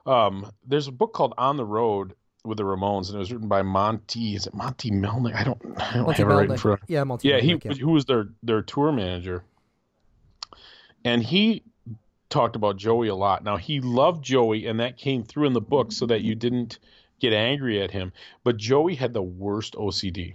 um, 0.07 0.51
there's 0.67 0.89
a 0.89 0.93
book 0.93 1.13
called 1.13 1.35
On 1.37 1.57
the 1.57 1.65
Road 1.65 2.15
with 2.43 2.57
the 2.57 2.65
Ramones, 2.65 3.09
and 3.09 3.17
it 3.17 3.19
was 3.19 3.31
written 3.31 3.49
by 3.49 3.61
Monte. 3.61 4.35
Is 4.35 4.47
it 4.47 4.55
Monte 4.55 4.91
Melnick? 4.93 5.35
I 5.35 5.45
don't 5.45 5.61
I 5.79 5.93
don't 5.95 6.07
Monte 6.07 6.23
have 6.23 6.31
it 6.31 6.35
right 6.35 6.51
in 6.51 6.57
front. 6.57 6.81
Yeah, 6.89 7.05
Monte 7.05 7.29
Yeah, 7.29 7.39
he 7.41 7.59
yeah. 7.63 7.73
who 7.75 7.91
was 7.91 8.07
their 8.07 8.29
their 8.43 8.63
tour 8.63 8.93
manager, 8.93 9.45
and 11.05 11.23
he 11.23 11.65
talked 12.31 12.57
about 12.57 12.77
Joey 12.79 13.09
a 13.09 13.15
lot. 13.15 13.45
Now 13.45 13.57
he 13.59 13.81
loved 13.81 14.25
Joey, 14.25 14.67
and 14.67 14.81
that 14.81 14.97
came 14.97 15.23
through 15.25 15.47
in 15.49 15.53
the 15.53 15.61
book, 15.61 15.93
so 15.93 16.07
that 16.07 16.23
you 16.23 16.35
didn't 16.35 16.79
get 17.21 17.33
angry 17.35 17.83
at 17.83 17.91
him. 17.91 18.13
But 18.45 18.57
Joey 18.57 18.95
had 18.95 19.13
the 19.13 19.23
worst 19.23 19.75
OCD. 19.77 20.35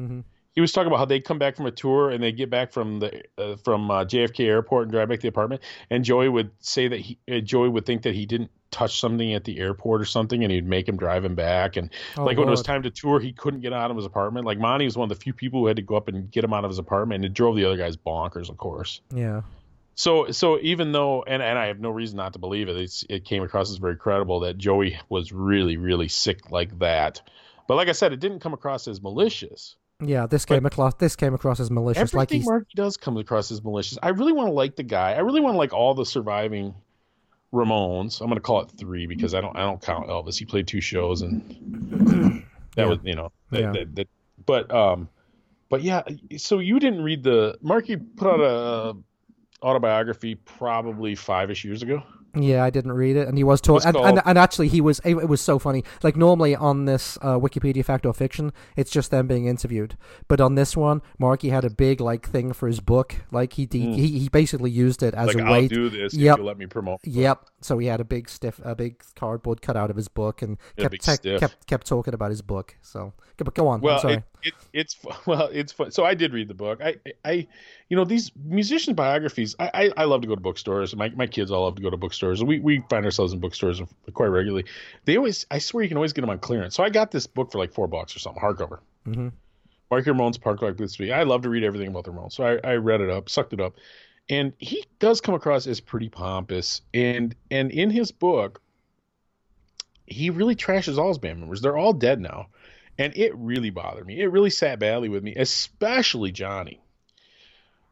Mhm. 0.00 0.24
He 0.54 0.60
was 0.60 0.72
talking 0.72 0.88
about 0.88 0.98
how 0.98 1.04
they 1.04 1.20
come 1.20 1.38
back 1.38 1.54
from 1.54 1.66
a 1.66 1.70
tour 1.70 2.10
and 2.10 2.20
they 2.20 2.32
get 2.32 2.50
back 2.50 2.72
from 2.72 2.98
the 2.98 3.22
uh, 3.36 3.56
from 3.56 3.90
uh, 3.90 4.04
JFK 4.04 4.44
Airport 4.46 4.84
and 4.84 4.92
drive 4.92 5.08
back 5.08 5.18
to 5.18 5.22
the 5.22 5.28
apartment, 5.28 5.60
and 5.90 6.04
Joey 6.04 6.28
would 6.28 6.50
say 6.60 6.88
that 6.88 6.98
he 7.00 7.18
uh, 7.30 7.38
Joey 7.40 7.68
would 7.68 7.84
think 7.86 8.02
that 8.02 8.14
he 8.14 8.26
didn't 8.26 8.50
touch 8.70 8.98
something 9.00 9.32
at 9.34 9.44
the 9.44 9.58
airport 9.60 10.00
or 10.00 10.04
something, 10.04 10.42
and 10.42 10.52
he'd 10.52 10.66
make 10.66 10.86
him 10.88 10.96
drive 10.96 11.24
him 11.24 11.34
back. 11.34 11.76
And 11.76 11.90
Oh, 12.16 12.24
like 12.24 12.36
when 12.36 12.48
it 12.48 12.50
was 12.50 12.62
time 12.62 12.82
to 12.82 12.90
tour, 12.90 13.18
he 13.20 13.32
couldn't 13.32 13.60
get 13.60 13.72
out 13.72 13.90
of 13.90 13.96
his 13.96 14.04
apartment. 14.04 14.46
Like 14.46 14.58
Monte 14.58 14.84
was 14.84 14.96
one 14.96 15.10
of 15.10 15.16
the 15.16 15.22
few 15.22 15.32
people 15.32 15.60
who 15.60 15.66
had 15.66 15.76
to 15.76 15.82
go 15.82 15.96
up 15.96 16.08
and 16.08 16.30
get 16.30 16.44
him 16.44 16.52
out 16.52 16.64
of 16.64 16.70
his 16.70 16.78
apartment, 16.78 17.16
and 17.24 17.24
it 17.26 17.34
drove 17.34 17.54
the 17.56 17.64
other 17.64 17.76
guys 17.76 17.96
bonkers, 17.96 18.48
of 18.50 18.56
course. 18.58 19.00
Yeah, 19.14 19.42
So, 19.98 20.30
so 20.30 20.60
even 20.60 20.92
though, 20.92 21.24
and, 21.24 21.42
and 21.42 21.58
I 21.58 21.66
have 21.66 21.80
no 21.80 21.90
reason 21.90 22.18
not 22.18 22.34
to 22.34 22.38
believe 22.38 22.68
it, 22.68 22.76
it's, 22.76 23.04
it 23.10 23.24
came 23.24 23.42
across 23.42 23.68
as 23.68 23.78
very 23.78 23.96
credible 23.96 24.38
that 24.40 24.56
Joey 24.56 24.96
was 25.08 25.32
really, 25.32 25.76
really 25.76 26.06
sick 26.06 26.52
like 26.52 26.78
that. 26.78 27.20
But 27.66 27.74
like 27.74 27.88
I 27.88 27.92
said, 27.92 28.12
it 28.12 28.20
didn't 28.20 28.38
come 28.38 28.54
across 28.54 28.86
as 28.86 29.02
malicious. 29.02 29.74
yeah. 30.00 30.26
This 30.28 30.44
came 30.44 30.64
across. 30.64 30.94
This 30.94 31.16
came 31.16 31.34
across 31.34 31.58
as 31.58 31.68
malicious, 31.68 32.00
Everything 32.00 32.18
like 32.18 32.30
he's 32.30 32.46
Marky 32.46 32.70
does 32.76 32.96
comes 32.96 33.18
across 33.18 33.50
as 33.50 33.64
malicious. 33.64 33.98
I 34.00 34.10
really 34.10 34.32
want 34.32 34.46
to 34.46 34.52
like 34.52 34.76
the 34.76 34.84
guy. 34.84 35.14
I 35.14 35.18
really 35.18 35.40
want 35.40 35.54
to 35.54 35.58
like 35.58 35.72
all 35.72 35.94
the 35.94 36.06
surviving 36.06 36.76
Ramones. 37.52 38.20
I'm 38.20 38.28
going 38.28 38.36
to 38.36 38.40
call 38.40 38.60
it 38.60 38.70
three 38.78 39.06
because 39.08 39.34
I 39.34 39.40
don't, 39.40 39.56
I 39.56 39.62
don't 39.62 39.82
count 39.82 40.06
Elvis. 40.08 40.38
He 40.38 40.44
played 40.44 40.68
two 40.68 40.80
shows 40.80 41.22
and 41.22 41.42
that 42.76 42.82
Yeah. 42.84 42.86
was, 42.86 42.98
you 43.02 43.16
know, 43.16 43.32
that, 43.50 43.60
Yeah. 43.60 43.72
that, 43.72 43.96
that, 43.96 44.08
but, 44.46 44.72
um, 44.72 45.08
but 45.68 45.82
yeah, 45.82 46.02
so 46.36 46.60
you 46.60 46.78
didn't 46.78 47.02
read 47.02 47.24
the 47.24 47.58
Marky 47.62 47.96
put 47.96 48.28
out 48.28 48.40
a 48.40 48.96
autobiography 49.62 50.34
probably 50.34 51.14
five 51.14 51.50
ish 51.50 51.64
years 51.64 51.82
ago. 51.82 52.02
Yeah, 52.38 52.62
I 52.62 52.68
didn't 52.68 52.92
read 52.92 53.16
it, 53.16 53.26
and 53.26 53.38
he 53.38 53.42
was 53.42 53.58
talking, 53.60 53.88
and, 53.88 53.96
and, 53.96 54.04
called- 54.16 54.22
and 54.26 54.38
actually, 54.38 54.68
he 54.68 54.82
was. 54.82 55.00
It, 55.00 55.16
it 55.16 55.28
was 55.28 55.40
so 55.40 55.58
funny. 55.58 55.82
Like 56.02 56.14
normally 56.14 56.54
on 56.54 56.84
this 56.84 57.16
uh, 57.22 57.38
Wikipedia 57.38 57.82
fact 57.82 58.04
or 58.04 58.12
fiction, 58.12 58.52
it's 58.76 58.90
just 58.90 59.10
them 59.10 59.26
being 59.26 59.46
interviewed, 59.46 59.96
but 60.28 60.38
on 60.38 60.54
this 60.54 60.76
one, 60.76 61.00
Marky 61.18 61.48
had 61.48 61.64
a 61.64 61.70
big 61.70 62.02
like 62.02 62.28
thing 62.28 62.52
for 62.52 62.68
his 62.68 62.80
book. 62.80 63.16
Like 63.32 63.54
he 63.54 63.66
he, 63.72 63.94
he, 63.94 64.18
he 64.20 64.28
basically 64.28 64.70
used 64.70 65.02
it 65.02 65.14
as 65.14 65.34
a 65.34 65.38
way 65.38 65.62
I'll 65.62 65.68
do 65.68 65.88
this 65.88 66.12
Yep. 66.12 66.34
if 66.34 66.38
you 66.38 66.44
let 66.44 66.58
me 66.58 66.66
promote. 66.66 67.00
Yep. 67.04 67.46
So 67.62 67.78
he 67.78 67.86
had 67.86 67.98
a 68.00 68.04
big 68.04 68.28
stiff, 68.28 68.60
a 68.62 68.76
big 68.76 69.02
cardboard 69.16 69.62
cut 69.62 69.76
out 69.76 69.88
of 69.90 69.96
his 69.96 70.08
book, 70.08 70.42
and 70.42 70.58
Yeah, 70.76 70.88
kept 70.88 71.22
te- 71.22 71.38
kept 71.38 71.66
kept 71.66 71.86
talking 71.86 72.12
about 72.12 72.28
his 72.30 72.42
book. 72.42 72.76
So, 72.82 73.14
but 73.38 73.54
go 73.54 73.68
on. 73.68 73.76
I'm 73.76 73.80
Well, 73.80 73.98
sorry. 74.00 74.14
it, 74.16 74.22
it, 74.42 74.54
it's 74.72 74.96
well, 75.26 75.48
it's 75.52 75.72
fun. 75.72 75.90
So 75.90 76.04
I 76.04 76.14
did 76.14 76.32
read 76.32 76.48
the 76.48 76.54
book. 76.54 76.80
I, 76.82 76.96
I, 77.24 77.46
you 77.88 77.96
know, 77.96 78.04
these 78.04 78.30
musician 78.36 78.94
biographies. 78.94 79.56
I, 79.58 79.70
I, 79.74 79.92
I 79.98 80.04
love 80.04 80.22
to 80.22 80.28
go 80.28 80.34
to 80.34 80.40
bookstores. 80.40 80.94
My, 80.94 81.08
my 81.10 81.26
kids 81.26 81.50
all 81.50 81.64
love 81.64 81.76
to 81.76 81.82
go 81.82 81.90
to 81.90 81.96
bookstores. 81.96 82.42
We, 82.42 82.58
we 82.60 82.82
find 82.88 83.04
ourselves 83.04 83.32
in 83.32 83.40
bookstores 83.40 83.80
quite 84.12 84.26
regularly. 84.26 84.64
They 85.04 85.16
always, 85.16 85.46
I 85.50 85.58
swear, 85.58 85.82
you 85.82 85.88
can 85.88 85.96
always 85.96 86.12
get 86.12 86.22
them 86.22 86.30
on 86.30 86.38
clearance. 86.38 86.74
So 86.74 86.82
I 86.82 86.90
got 86.90 87.10
this 87.10 87.26
book 87.26 87.52
for 87.52 87.58
like 87.58 87.72
four 87.72 87.86
bucks 87.86 88.14
or 88.14 88.18
something, 88.18 88.42
hardcover. 88.42 88.80
Mhm. 89.06 89.32
Marky 89.90 90.10
Ramones, 90.10 90.40
Punk 90.40 90.60
Rock 90.60 90.74
Blitzkrieg. 90.74 91.12
I 91.12 91.22
love 91.22 91.42
to 91.42 91.48
read 91.48 91.64
everything 91.64 91.88
about 91.88 92.04
the 92.04 92.12
Ramones, 92.12 92.32
so 92.32 92.44
I, 92.44 92.72
I 92.72 92.76
read 92.76 93.00
it 93.00 93.08
up, 93.08 93.28
sucked 93.28 93.54
it 93.54 93.60
up, 93.60 93.76
and 94.28 94.52
he 94.58 94.84
does 94.98 95.20
come 95.20 95.34
across 95.34 95.66
as 95.66 95.80
pretty 95.80 96.10
pompous. 96.10 96.82
And 96.92 97.34
and 97.50 97.70
in 97.70 97.88
his 97.90 98.12
book, 98.12 98.60
he 100.06 100.30
really 100.30 100.56
trashes 100.56 100.98
all 100.98 101.08
his 101.08 101.18
band 101.18 101.40
members. 101.40 101.60
They're 101.60 101.76
all 101.76 101.92
dead 101.92 102.20
now. 102.20 102.48
And 102.98 103.16
it 103.16 103.34
really 103.36 103.70
bothered 103.70 104.06
me. 104.06 104.20
It 104.20 104.26
really 104.26 104.50
sat 104.50 104.78
badly 104.78 105.08
with 105.08 105.22
me, 105.22 105.34
especially 105.36 106.32
Johnny. 106.32 106.80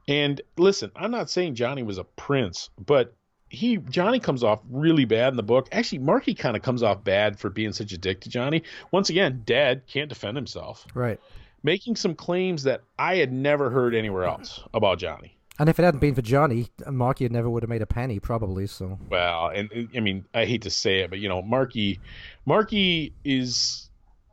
And 0.09 0.40
listen, 0.57 0.90
I'm 0.96 1.11
not 1.11 1.30
saying 1.30 1.54
Johnny 1.54 1.82
was 1.82 1.98
a 1.98 2.04
prince, 2.04 2.70
but 2.84 3.14
he 3.48 3.76
Johnny 3.76 4.18
comes 4.20 4.42
off 4.42 4.61
really 4.70 5.04
bad 5.04 5.32
in 5.32 5.36
the 5.36 5.42
book. 5.42 5.68
Actually, 5.72 5.98
Marky 6.00 6.34
kind 6.34 6.57
of 6.57 6.62
comes 6.62 6.82
off 6.82 7.04
bad 7.04 7.38
for 7.38 7.50
being 7.50 7.72
such 7.72 7.92
a 7.92 7.98
dick 7.98 8.20
to 8.22 8.28
Johnny. 8.28 8.62
Once 8.90 9.11
again, 9.11 9.42
Dad 9.46 9.82
can't 9.86 10.09
defend 10.09 10.36
himself, 10.36 10.86
Right. 10.94 11.20
making 11.62 11.96
some 11.96 12.14
claims 12.14 12.64
that 12.64 12.82
I 12.98 13.16
had 13.16 13.32
never 13.32 13.70
heard 13.70 13.94
anywhere 13.94 14.24
else 14.24 14.61
about 14.74 14.98
Johnny. 14.98 15.36
And 15.59 15.68
if 15.70 15.78
it 15.78 15.84
hadn't 15.84 16.00
been 16.00 16.14
for 16.14 16.22
Johnny, 16.22 16.68
Marky 16.86 17.28
never 17.28 17.48
would 17.48 17.62
have 17.62 17.70
made 17.70 17.80
a 17.82 17.86
penny, 17.86 18.20
probably. 18.20 18.66
So 18.66 18.98
Well, 19.09 19.48
and, 19.48 19.72
and, 19.72 19.88
I 19.96 20.00
mean, 20.00 20.24
I 20.34 20.44
hate 20.44 20.62
to 20.62 20.70
say 20.70 21.00
it, 21.00 21.11
but 21.11 21.18
you 21.18 21.28
know, 21.28 21.40
Marky, 21.40 21.98
Marky 22.44 23.12
is, 23.24 23.86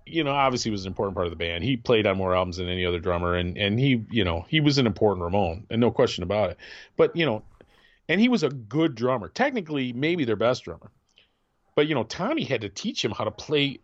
you 0.06 0.24
know, 0.24 0.32
obviously 0.32 0.72
was 0.72 0.86
an 0.86 0.90
important 0.90 1.16
part 1.16 1.28
of 1.28 1.32
the 1.32 1.38
band. 1.38 1.64
He 1.64 1.78
played 1.78 2.06
on 2.06 2.18
more 2.18 2.36
albums 2.36 2.58
than 2.58 2.68
any 2.68 2.86
other 2.86 3.00
drummer, 3.00 3.36
and 3.36 3.58
and 3.58 3.80
he, 3.80 4.04
you 4.10 4.24
know, 4.24 4.46
he 4.48 4.60
was 4.60 4.78
an 4.78 4.88
important 4.88 5.24
Ramon, 5.24 5.66
and 5.70 5.80
no 5.80 5.92
question 5.92 6.24
about 6.24 6.52
it. 6.52 6.58
But 6.98 7.16
you 7.16 7.26
know, 7.26 7.44
and 8.10 8.20
he 8.20 8.30
was 8.30 8.44
a 8.44 8.50
good 8.50 8.96
drummer. 8.96 9.30
Technically, 9.30 9.94
maybe 9.94 10.26
their 10.26 10.36
best 10.36 10.64
drummer. 10.64 10.92
But 11.76 11.88
you 11.88 11.96
know, 11.96 12.04
Tommy 12.04 12.44
had 12.44 12.62
to 12.62 12.70
teach 12.70 13.04
him 13.04 13.12
how 13.12 13.24
to 13.24 13.32
play 13.32 13.80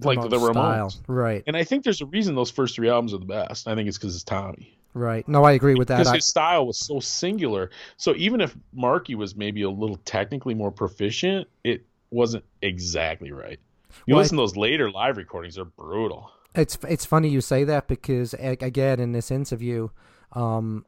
like 0.00 0.20
the 0.20 0.36
Ramones 0.36 0.92
style. 0.92 0.94
Right. 1.06 1.42
And 1.46 1.56
I 1.56 1.64
think 1.64 1.84
there's 1.84 2.00
a 2.00 2.06
reason 2.06 2.34
those 2.34 2.50
first 2.50 2.74
three 2.74 2.88
albums 2.88 3.14
are 3.14 3.18
the 3.18 3.26
best. 3.26 3.68
I 3.68 3.74
think 3.74 3.88
it's 3.88 3.98
because 3.98 4.14
it's 4.14 4.24
Tommy. 4.24 4.78
Right. 4.94 5.26
No, 5.28 5.44
I 5.44 5.52
agree 5.52 5.74
with 5.74 5.88
that. 5.88 5.98
because 5.98 6.14
his 6.14 6.26
style 6.26 6.66
was 6.66 6.78
so 6.78 6.98
singular. 7.00 7.70
So 7.96 8.14
even 8.16 8.40
if 8.40 8.56
Marky 8.72 9.14
was 9.14 9.36
maybe 9.36 9.62
a 9.62 9.70
little 9.70 9.98
technically 10.04 10.54
more 10.54 10.72
proficient, 10.72 11.46
it 11.62 11.84
wasn't 12.10 12.44
exactly 12.62 13.32
right. 13.32 13.60
You 14.06 14.14
Well, 14.14 14.22
listen 14.22 14.36
to 14.36 14.42
those 14.42 14.56
later 14.56 14.90
live 14.90 15.16
recordings; 15.16 15.56
they're 15.56 15.64
brutal. 15.64 16.30
It's 16.54 16.78
it's 16.88 17.04
funny 17.04 17.28
you 17.28 17.40
say 17.40 17.64
that 17.64 17.88
because 17.88 18.34
again 18.34 19.00
in 19.00 19.12
this 19.12 19.30
interview, 19.30 19.88
um, 20.32 20.86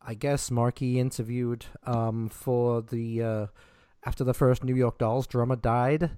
I 0.00 0.14
guess 0.14 0.50
Marky 0.50 0.98
interviewed 0.98 1.66
um 1.86 2.28
for 2.28 2.82
the 2.82 3.22
uh, 3.22 3.46
after 4.04 4.24
the 4.24 4.34
first 4.34 4.64
New 4.64 4.74
York 4.74 4.98
Dolls 4.98 5.26
drummer 5.26 5.56
died. 5.56 6.10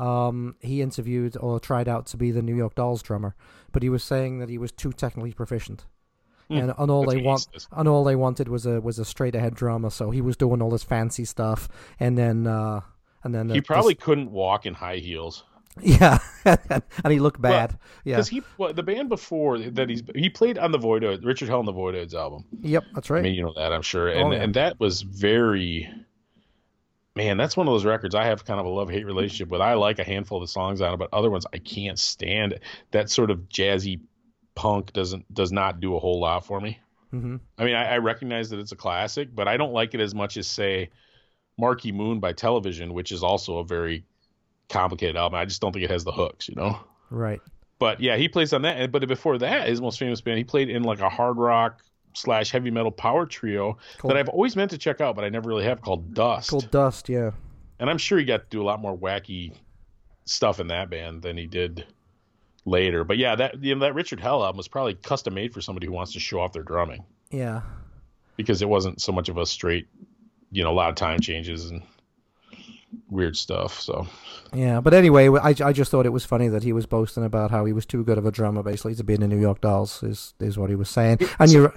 Um, 0.00 0.56
he 0.60 0.80
interviewed 0.80 1.36
or 1.36 1.60
tried 1.60 1.86
out 1.86 2.06
to 2.06 2.16
be 2.16 2.30
the 2.30 2.40
New 2.40 2.56
York 2.56 2.74
Dolls 2.76 3.02
drummer, 3.02 3.34
but 3.72 3.82
he 3.82 3.90
was 3.90 4.02
saying 4.02 4.38
that 4.38 4.48
he 4.48 4.56
was 4.56 4.72
too 4.72 4.90
technically 4.90 5.34
proficient, 5.34 5.84
and, 6.48 6.72
and 6.78 6.90
all 6.90 7.04
they 7.04 7.18
want 7.20 7.46
and 7.72 7.86
all 7.86 8.02
they 8.02 8.16
wanted 8.16 8.48
was 8.48 8.64
a 8.64 8.80
was 8.80 8.98
a 8.98 9.04
straight 9.04 9.34
ahead 9.34 9.54
drummer. 9.54 9.90
So 9.90 10.10
he 10.10 10.22
was 10.22 10.36
doing 10.38 10.62
all 10.62 10.70
this 10.70 10.82
fancy 10.82 11.26
stuff, 11.26 11.68
and 12.00 12.16
then 12.16 12.46
uh, 12.46 12.80
and 13.22 13.34
then 13.34 13.50
He 13.50 13.56
the- 13.60 13.66
probably 13.66 13.94
couldn't 13.94 14.30
walk 14.30 14.64
in 14.64 14.72
high 14.72 14.96
heels 14.96 15.44
this- 15.44 15.51
yeah, 15.80 16.18
and 16.44 17.12
he 17.12 17.18
looked 17.20 17.40
bad. 17.40 17.78
yeah, 18.04 18.16
because 18.16 18.28
he 18.28 18.42
well, 18.58 18.72
the 18.72 18.82
band 18.82 19.08
before 19.08 19.58
that 19.58 19.88
he's 19.88 20.02
he 20.14 20.28
played 20.28 20.58
on 20.58 20.70
the 20.72 20.78
Voidoid 20.78 21.24
Richard 21.24 21.48
Hell 21.48 21.60
and 21.60 21.68
the 21.68 21.72
Voidoids 21.72 22.14
album. 22.14 22.44
yep, 22.60 22.84
that's 22.94 23.08
right. 23.10 23.20
I 23.20 23.22
mean, 23.22 23.34
you 23.34 23.42
know 23.42 23.54
that 23.56 23.72
I'm 23.72 23.82
sure, 23.82 24.08
and 24.08 24.28
Oh, 24.28 24.32
yeah. 24.32 24.42
and 24.42 24.54
that 24.54 24.78
was 24.80 25.02
very. 25.02 25.88
Man, 27.14 27.36
that's 27.36 27.58
one 27.58 27.68
of 27.68 27.72
those 27.74 27.84
records 27.84 28.14
I 28.14 28.24
have 28.24 28.44
kind 28.46 28.58
of 28.58 28.64
a 28.64 28.70
love 28.70 28.88
hate 28.88 29.04
relationship 29.04 29.48
with. 29.50 29.60
I 29.60 29.74
like 29.74 29.98
a 29.98 30.04
handful 30.04 30.38
of 30.38 30.42
the 30.44 30.48
songs 30.48 30.80
on 30.80 30.94
it, 30.94 30.96
but 30.96 31.10
other 31.12 31.28
ones 31.30 31.44
I 31.52 31.58
can't 31.58 31.98
stand. 31.98 32.58
That 32.92 33.10
sort 33.10 33.30
of 33.30 33.40
jazzy 33.50 34.00
punk 34.54 34.94
doesn't 34.94 35.32
does 35.32 35.52
not 35.52 35.80
do 35.80 35.94
a 35.94 35.98
whole 35.98 36.20
lot 36.20 36.46
for 36.46 36.58
me. 36.60 36.80
hmm 37.10 37.36
I 37.58 37.64
mean, 37.64 37.74
I, 37.74 37.94
I 37.94 37.98
recognize 37.98 38.48
that 38.50 38.58
it's 38.60 38.72
a 38.72 38.76
classic, 38.76 39.34
but 39.34 39.46
I 39.46 39.58
don't 39.58 39.74
like 39.74 39.92
it 39.92 40.00
as 40.00 40.14
much 40.14 40.38
as 40.38 40.46
say 40.46 40.88
Marquee 41.58 41.92
Moon 41.92 42.18
by 42.18 42.32
Television, 42.32 42.94
which 42.94 43.12
is 43.12 43.22
also 43.22 43.58
a 43.58 43.64
very 43.64 44.06
complicated 44.72 45.16
album. 45.16 45.38
I 45.38 45.44
just 45.44 45.60
don't 45.60 45.72
think 45.72 45.84
it 45.84 45.90
has 45.90 46.04
the 46.04 46.12
hooks, 46.12 46.48
you 46.48 46.54
know. 46.56 46.80
Right. 47.10 47.40
But 47.78 48.00
yeah, 48.00 48.16
he 48.16 48.28
plays 48.28 48.52
on 48.52 48.62
that. 48.62 48.90
But 48.90 49.06
before 49.06 49.38
that, 49.38 49.68
his 49.68 49.80
most 49.80 49.98
famous 49.98 50.20
band, 50.20 50.38
he 50.38 50.44
played 50.44 50.68
in 50.70 50.82
like 50.82 51.00
a 51.00 51.08
hard 51.08 51.36
rock 51.36 51.82
slash 52.14 52.50
heavy 52.50 52.70
metal 52.70 52.90
power 52.90 53.26
trio 53.26 53.76
Cool. 53.98 54.08
that 54.08 54.16
I've 54.16 54.28
always 54.28 54.54
meant 54.56 54.70
to 54.72 54.78
check 54.78 55.00
out, 55.00 55.14
but 55.16 55.24
I 55.24 55.28
never 55.28 55.48
really 55.48 55.64
have 55.64 55.80
called 55.80 56.12
Dust. 56.14 56.50
Called 56.50 56.70
Dust, 56.70 57.08
yeah. 57.08 57.30
And 57.78 57.88
I'm 57.90 57.98
sure 57.98 58.18
he 58.18 58.24
got 58.24 58.38
to 58.42 58.46
do 58.50 58.62
a 58.62 58.64
lot 58.64 58.80
more 58.80 58.96
wacky 58.96 59.52
stuff 60.24 60.60
in 60.60 60.68
that 60.68 60.90
band 60.90 61.22
than 61.22 61.36
he 61.36 61.46
did 61.46 61.84
later. 62.64 63.02
But 63.04 63.18
yeah, 63.18 63.34
that 63.36 63.62
you 63.62 63.74
know, 63.74 63.80
that 63.80 63.94
Richard 63.94 64.20
Hell 64.20 64.44
album 64.44 64.56
was 64.58 64.68
probably 64.68 64.94
custom 64.94 65.34
made 65.34 65.52
for 65.52 65.60
somebody 65.60 65.86
who 65.86 65.92
wants 65.92 66.12
to 66.12 66.20
show 66.20 66.40
off 66.40 66.52
their 66.52 66.62
drumming 66.62 67.04
Yeah. 67.30 67.62
because 68.36 68.62
it 68.62 68.68
wasn't 68.68 69.00
so 69.00 69.10
much 69.10 69.28
of 69.28 69.36
a 69.38 69.44
straight, 69.46 69.88
you 70.52 70.62
know, 70.62 70.70
a 70.70 70.74
lot 70.74 70.90
of 70.90 70.94
time 70.94 71.18
changes 71.18 71.70
and 71.70 71.82
weird 73.08 73.36
stuff. 73.36 73.80
So 73.80 74.06
Yeah, 74.52 74.80
but 74.80 74.94
anyway, 74.94 75.28
I, 75.28 75.54
I 75.64 75.72
just 75.72 75.90
thought 75.90 76.06
it 76.06 76.12
was 76.12 76.24
funny 76.24 76.48
that 76.48 76.62
he 76.62 76.72
was 76.72 76.86
boasting 76.86 77.24
about 77.24 77.50
how 77.50 77.64
he 77.64 77.72
was 77.72 77.86
too 77.86 78.04
good 78.04 78.18
of 78.18 78.26
a 78.26 78.30
drummer, 78.30 78.62
basically, 78.62 78.94
to 78.96 79.04
be 79.04 79.14
in 79.14 79.20
the 79.20 79.28
New 79.28 79.40
York 79.40 79.60
Dolls. 79.60 80.02
Is 80.02 80.34
is 80.40 80.58
what 80.58 80.70
he 80.70 80.76
was 80.76 80.88
saying, 80.88 81.18
and 81.38 81.50
you're 81.50 81.74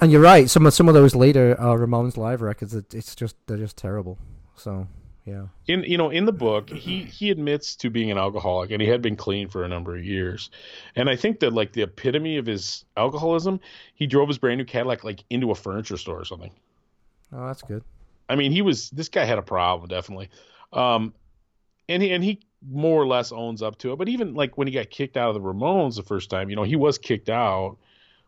and 0.00 0.12
you're 0.12 0.20
right. 0.20 0.48
Some 0.48 0.66
of 0.66 0.74
some 0.74 0.88
of 0.88 0.94
those 0.94 1.14
later 1.14 1.56
uh, 1.58 1.74
Ramones 1.74 2.16
live 2.16 2.42
records, 2.42 2.74
it, 2.74 2.94
it's 2.94 3.14
just 3.14 3.36
they're 3.46 3.56
just 3.56 3.76
terrible. 3.76 4.18
So 4.56 4.86
yeah, 5.24 5.46
in 5.66 5.84
you 5.84 5.96
know 5.96 6.10
in 6.10 6.26
the 6.26 6.32
book 6.32 6.68
he 6.68 7.04
he 7.04 7.30
admits 7.30 7.76
to 7.76 7.88
being 7.88 8.10
an 8.10 8.18
alcoholic 8.18 8.70
and 8.70 8.82
he 8.82 8.88
had 8.88 9.00
been 9.00 9.16
clean 9.16 9.48
for 9.48 9.64
a 9.64 9.68
number 9.68 9.96
of 9.96 10.04
years 10.04 10.50
and 10.96 11.08
i 11.08 11.16
think 11.16 11.40
that 11.40 11.54
like 11.54 11.72
the 11.72 11.80
epitome 11.80 12.36
of 12.36 12.44
his 12.44 12.84
alcoholism 12.98 13.58
he 13.94 14.06
drove 14.06 14.28
his 14.28 14.36
brand 14.36 14.58
new 14.58 14.66
cadillac 14.66 15.02
like 15.02 15.24
into 15.30 15.50
a 15.50 15.54
furniture 15.54 15.96
store 15.96 16.20
or 16.20 16.26
something 16.26 16.50
oh 17.32 17.46
that's 17.46 17.62
good. 17.62 17.82
I 18.28 18.36
mean 18.36 18.52
he 18.52 18.62
was 18.62 18.90
this 18.90 19.08
guy 19.08 19.24
had 19.24 19.38
a 19.38 19.42
problem 19.42 19.88
definitely 19.88 20.28
um 20.72 21.12
and 21.88 22.02
he 22.02 22.12
and 22.12 22.24
he 22.24 22.40
more 22.66 23.00
or 23.00 23.06
less 23.06 23.30
owns 23.32 23.62
up 23.62 23.76
to 23.78 23.92
it 23.92 23.96
but 23.96 24.08
even 24.08 24.34
like 24.34 24.56
when 24.56 24.66
he 24.66 24.72
got 24.72 24.88
kicked 24.90 25.16
out 25.16 25.28
of 25.28 25.34
the 25.34 25.40
ramones 25.40 25.96
the 25.96 26.02
first 26.02 26.30
time 26.30 26.50
you 26.50 26.56
know 26.56 26.62
he 26.62 26.76
was 26.76 26.98
kicked 26.98 27.28
out 27.28 27.76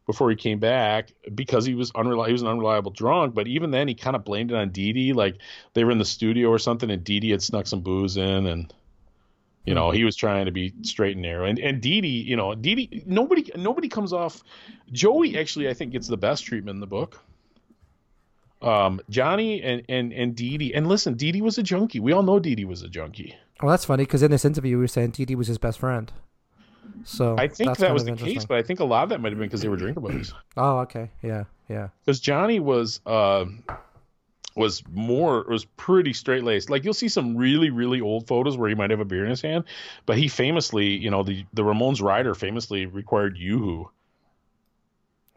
before 0.06 0.30
he 0.30 0.36
came 0.36 0.58
back 0.58 1.12
because 1.34 1.66
he 1.66 1.74
was 1.74 1.90
unreliable. 1.94 2.26
He 2.26 2.32
was 2.32 2.42
an 2.42 2.48
unreliable 2.48 2.92
drunk, 2.92 3.34
but 3.34 3.48
even 3.48 3.72
then 3.72 3.88
he 3.88 3.94
kind 3.94 4.14
of 4.16 4.24
blamed 4.24 4.52
it 4.52 4.56
on 4.56 4.70
Dee 4.70 4.92
Dee. 4.92 5.12
Like 5.12 5.38
they 5.74 5.84
were 5.84 5.90
in 5.90 5.98
the 5.98 6.04
studio 6.04 6.48
or 6.48 6.58
something, 6.58 6.90
and 6.90 7.02
Dee 7.02 7.20
Dee 7.20 7.30
had 7.30 7.42
snuck 7.42 7.66
some 7.66 7.80
booze 7.80 8.16
in, 8.16 8.46
and 8.46 8.72
you 9.64 9.74
know 9.74 9.90
he 9.90 10.04
was 10.04 10.14
trying 10.14 10.46
to 10.46 10.52
be 10.52 10.72
straight 10.82 11.16
and 11.16 11.22
narrow. 11.22 11.44
And 11.44 11.58
and 11.58 11.82
Dee 11.82 12.00
Dee, 12.00 12.22
you 12.22 12.36
know, 12.36 12.54
Dee 12.54 12.74
Dee, 12.76 13.02
nobody 13.04 13.50
nobody 13.56 13.88
comes 13.88 14.12
off. 14.12 14.44
Joey 14.92 15.36
actually, 15.36 15.68
I 15.68 15.74
think, 15.74 15.92
gets 15.92 16.06
the 16.06 16.16
best 16.16 16.44
treatment 16.44 16.76
in 16.76 16.80
the 16.80 16.86
book. 16.86 17.20
Um, 18.66 19.00
Johnny 19.08 19.62
and 19.62 19.82
and 19.88 20.12
and 20.12 20.34
Dee 20.34 20.58
Dee, 20.58 20.74
and 20.74 20.88
listen, 20.88 21.14
Dee 21.14 21.32
Dee 21.32 21.42
was 21.42 21.56
a 21.58 21.62
junkie. 21.62 22.00
We 22.00 22.12
all 22.12 22.22
know 22.22 22.38
Dee 22.38 22.54
Dee 22.54 22.64
was 22.64 22.82
a 22.82 22.88
junkie. 22.88 23.34
Well, 23.62 23.70
that's 23.70 23.84
funny 23.84 24.04
because 24.04 24.22
in 24.22 24.30
this 24.30 24.44
interview, 24.44 24.76
he 24.76 24.80
was 24.82 24.92
saying 24.92 25.10
Dee 25.10 25.24
Dee 25.24 25.34
was 25.34 25.46
his 25.46 25.58
best 25.58 25.78
friend. 25.78 26.12
So 27.04 27.36
I 27.38 27.48
think 27.48 27.76
that 27.78 27.92
was 27.92 28.04
the 28.04 28.12
case, 28.12 28.44
but 28.44 28.58
I 28.58 28.62
think 28.62 28.80
a 28.80 28.84
lot 28.84 29.04
of 29.04 29.08
that 29.10 29.20
might 29.20 29.30
have 29.30 29.38
been 29.38 29.48
because 29.48 29.60
they 29.60 29.68
were 29.68 29.76
drinking 29.76 30.02
buddies. 30.02 30.32
Oh, 30.56 30.78
okay, 30.80 31.10
yeah, 31.22 31.44
yeah, 31.68 31.88
because 32.04 32.20
Johnny 32.20 32.60
was 32.60 33.00
uh 33.06 33.44
was 34.56 34.82
more 34.90 35.44
was 35.48 35.64
pretty 35.64 36.12
straight 36.12 36.42
laced. 36.42 36.70
Like 36.70 36.84
you'll 36.84 36.94
see 36.94 37.08
some 37.08 37.36
really 37.36 37.70
really 37.70 38.00
old 38.00 38.26
photos 38.26 38.56
where 38.56 38.68
he 38.68 38.74
might 38.74 38.90
have 38.90 39.00
a 39.00 39.04
beer 39.04 39.24
in 39.24 39.30
his 39.30 39.42
hand, 39.42 39.64
but 40.06 40.16
he 40.16 40.28
famously, 40.28 40.86
you 40.86 41.10
know, 41.10 41.22
the 41.22 41.44
the 41.52 41.62
Ramones 41.62 42.02
rider 42.02 42.34
famously 42.34 42.86
required 42.86 43.36
yoo-hoo 43.36 43.90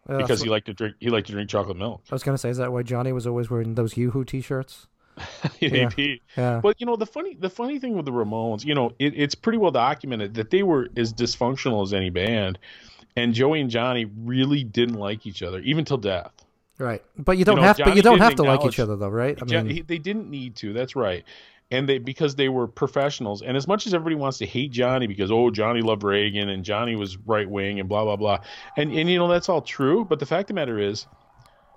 Uh, 0.09 0.17
because 0.17 0.41
he 0.41 0.49
liked 0.49 0.65
to 0.65 0.73
drink 0.73 0.95
he 0.99 1.09
liked 1.09 1.27
to 1.27 1.33
drink 1.33 1.49
chocolate 1.49 1.77
milk. 1.77 2.01
I 2.11 2.15
was 2.15 2.23
gonna 2.23 2.37
say, 2.37 2.49
is 2.49 2.57
that 2.57 2.71
why 2.71 2.83
Johnny 2.83 3.11
was 3.11 3.27
always 3.27 3.49
wearing 3.49 3.75
those 3.75 3.93
YooHoo 3.93 4.25
t-shirts? 4.25 4.87
Maybe. 5.61 6.21
Yeah, 6.37 6.59
But 6.63 6.79
you 6.79 6.85
know 6.85 6.95
the 6.95 7.05
funny 7.05 7.35
the 7.39 7.49
funny 7.49 7.77
thing 7.79 7.95
with 7.95 8.05
the 8.05 8.11
Ramones, 8.11 8.63
you 8.65 8.73
know, 8.73 8.93
it, 8.99 9.13
it's 9.17 9.35
pretty 9.35 9.57
well 9.57 9.71
documented 9.71 10.33
that 10.35 10.49
they 10.49 10.63
were 10.63 10.87
as 10.95 11.13
dysfunctional 11.13 11.83
as 11.83 11.93
any 11.93 12.09
band, 12.09 12.57
and 13.17 13.33
Joey 13.33 13.59
and 13.61 13.69
Johnny 13.69 14.05
really 14.23 14.63
didn't 14.63 14.95
like 14.95 15.27
each 15.27 15.43
other 15.43 15.59
even 15.59 15.83
till 15.85 15.97
death. 15.97 16.31
right. 16.77 17.03
But 17.17 17.37
you 17.37 17.43
don't 17.45 17.57
know, 17.57 17.63
have, 17.63 17.77
but 17.77 17.95
you 17.97 18.01
don't 18.01 18.19
have 18.19 18.35
to 18.35 18.43
like 18.43 18.63
each 18.65 18.79
other, 18.79 18.95
though, 18.95 19.09
right? 19.09 19.37
I 19.41 19.45
mean, 19.45 19.67
he- 19.69 19.81
they 19.81 19.97
didn't 19.97 20.29
need 20.29 20.55
to. 20.57 20.71
That's 20.71 20.95
right. 20.95 21.25
And 21.71 21.87
they 21.87 21.99
because 21.99 22.35
they 22.35 22.49
were 22.49 22.67
professionals. 22.67 23.41
And 23.41 23.55
as 23.55 23.67
much 23.67 23.85
as 23.85 23.93
everybody 23.93 24.15
wants 24.15 24.39
to 24.39 24.45
hate 24.45 24.71
Johnny 24.71 25.05
because 25.05 25.31
oh 25.31 25.51
Johnny 25.51 25.81
loved 25.81 26.03
Reagan 26.03 26.49
and 26.49 26.63
Johnny 26.63 26.95
was 26.95 27.17
right 27.17 27.47
wing 27.47 27.79
and 27.79 27.87
blah 27.87 28.03
blah 28.03 28.15
blah, 28.15 28.39
and 28.75 28.91
and 28.91 29.09
you 29.09 29.19
know 29.19 29.27
that's 29.27 29.49
all 29.49 29.61
true. 29.61 30.03
But 30.03 30.19
the 30.19 30.25
fact 30.25 30.43
of 30.43 30.47
the 30.47 30.53
matter 30.55 30.79
is, 30.79 31.05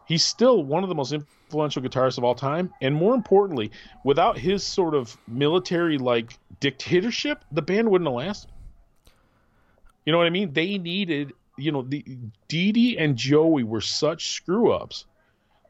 he's 0.06 0.24
still 0.24 0.62
one 0.62 0.82
of 0.82 0.88
the 0.88 0.94
most 0.94 1.12
influential 1.12 1.82
guitarists 1.82 2.16
of 2.16 2.24
all 2.24 2.34
time. 2.34 2.72
And 2.80 2.94
more 2.94 3.14
importantly, 3.14 3.70
without 4.04 4.38
his 4.38 4.64
sort 4.64 4.94
of 4.94 5.16
military 5.28 5.98
like 5.98 6.38
dictatorship, 6.60 7.44
the 7.52 7.62
band 7.62 7.90
wouldn't 7.90 8.08
have 8.08 8.14
lasted. 8.14 8.50
You 10.04 10.12
know 10.12 10.18
what 10.18 10.26
I 10.26 10.30
mean? 10.30 10.52
They 10.52 10.78
needed, 10.78 11.32
you 11.56 11.70
know, 11.70 11.82
the 11.82 12.04
Dee 12.48 12.72
Dee 12.72 12.98
and 12.98 13.16
Joey 13.16 13.62
were 13.62 13.80
such 13.80 14.32
screw 14.32 14.72
ups 14.72 15.06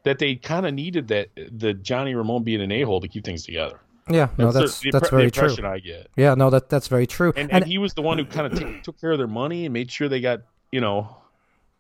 that 0.04 0.18
they 0.18 0.36
kind 0.36 0.66
of 0.66 0.74
needed 0.74 1.08
that 1.08 1.28
the 1.36 1.74
Johnny 1.74 2.14
Ramone 2.14 2.42
being 2.42 2.60
an 2.60 2.72
a 2.72 2.82
hole 2.82 3.00
to 3.00 3.08
keep 3.08 3.24
things 3.24 3.44
together. 3.44 3.78
Yeah, 4.12 4.28
no, 4.38 4.52
the- 4.52 4.60
that's 4.60 4.80
the, 4.80 4.90
that's 4.90 5.08
impre- 5.08 5.10
very 5.10 5.24
the 5.26 5.30
true. 5.56 5.66
I 5.66 5.78
get. 5.78 6.08
Yeah, 6.16 6.34
no, 6.34 6.50
that 6.50 6.68
that's 6.68 6.88
very 6.88 7.06
true. 7.06 7.32
And, 7.36 7.52
and 7.52 7.64
he 7.64 7.78
was 7.78 7.94
the 7.94 8.02
one 8.02 8.18
who 8.18 8.24
kind 8.24 8.52
of 8.52 8.82
took 8.82 9.00
care 9.00 9.12
of 9.12 9.18
their 9.18 9.26
money 9.26 9.64
and 9.66 9.72
made 9.72 9.90
sure 9.90 10.08
they 10.08 10.20
got, 10.20 10.42
you 10.70 10.80
know, 10.80 11.16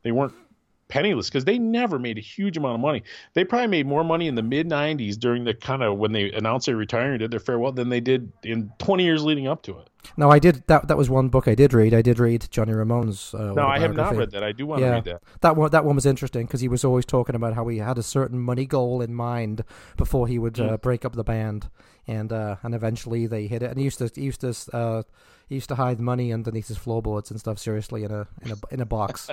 they 0.02 0.12
weren't 0.12 0.34
penniless 0.88 1.30
because 1.30 1.46
they 1.46 1.58
never 1.58 1.98
made 1.98 2.18
a 2.18 2.20
huge 2.20 2.58
amount 2.58 2.74
of 2.74 2.80
money. 2.80 3.02
They 3.32 3.44
probably 3.44 3.68
made 3.68 3.86
more 3.86 4.04
money 4.04 4.26
in 4.28 4.34
the 4.34 4.42
mid 4.42 4.68
'90s 4.68 5.18
during 5.18 5.44
the 5.44 5.54
kind 5.54 5.82
of 5.82 5.96
when 5.98 6.12
they 6.12 6.30
announced 6.32 6.66
they 6.66 6.74
retiring 6.74 7.12
and 7.12 7.20
did 7.20 7.30
their 7.30 7.40
farewell 7.40 7.72
than 7.72 7.88
they 7.88 8.00
did 8.00 8.30
in 8.42 8.70
20 8.78 9.02
years 9.02 9.24
leading 9.24 9.46
up 9.48 9.62
to 9.62 9.78
it. 9.78 9.88
no, 10.18 10.30
I 10.30 10.38
did 10.38 10.64
that. 10.66 10.88
That 10.88 10.98
was 10.98 11.08
one 11.08 11.28
book 11.30 11.48
I 11.48 11.54
did 11.54 11.72
read. 11.72 11.94
I 11.94 12.02
did 12.02 12.18
read 12.18 12.46
Johnny 12.50 12.74
Ramone's. 12.74 13.32
Uh, 13.32 13.54
No, 13.54 13.66
I 13.66 13.78
have 13.78 13.94
not 13.96 14.16
read 14.16 14.32
that. 14.32 14.42
I 14.44 14.52
do 14.52 14.66
want 14.66 14.82
to 14.82 14.90
read 14.90 15.04
that. 15.04 15.22
That 15.40 15.56
one, 15.56 15.70
that 15.70 15.84
one 15.86 15.94
was 15.94 16.04
interesting 16.04 16.44
because 16.46 16.60
he 16.60 16.68
was 16.68 16.84
always 16.84 17.06
talking 17.06 17.34
about 17.36 17.54
how 17.54 17.66
he 17.68 17.78
had 17.78 17.96
a 17.96 18.02
certain 18.02 18.38
money 18.38 18.66
goal 18.66 19.00
in 19.00 19.14
mind 19.14 19.64
before 19.96 20.26
he 20.26 20.38
would 20.38 20.60
uh, 20.60 20.76
break 20.76 21.06
up 21.06 21.14
the 21.14 21.24
band, 21.24 21.70
and 22.06 22.32
uh, 22.32 22.56
and 22.62 22.74
eventually 22.74 23.26
they 23.26 23.46
hit 23.46 23.62
it. 23.62 23.70
And 23.70 23.78
he 23.78 23.84
used 23.84 23.98
to 23.98 24.10
he 24.14 24.22
used 24.22 24.40
to 24.42 24.54
uh, 24.72 25.02
he 25.48 25.56
used 25.56 25.68
to 25.68 25.74
hide 25.74 26.00
money 26.00 26.32
underneath 26.32 26.68
his 26.68 26.78
floorboards 26.78 27.30
and 27.30 27.38
stuff. 27.40 27.58
Seriously, 27.58 28.04
in 28.04 28.10
a 28.10 28.26
in 28.42 28.52
a 28.52 28.56
in 28.70 28.80
a 28.80 28.86
box, 28.86 29.30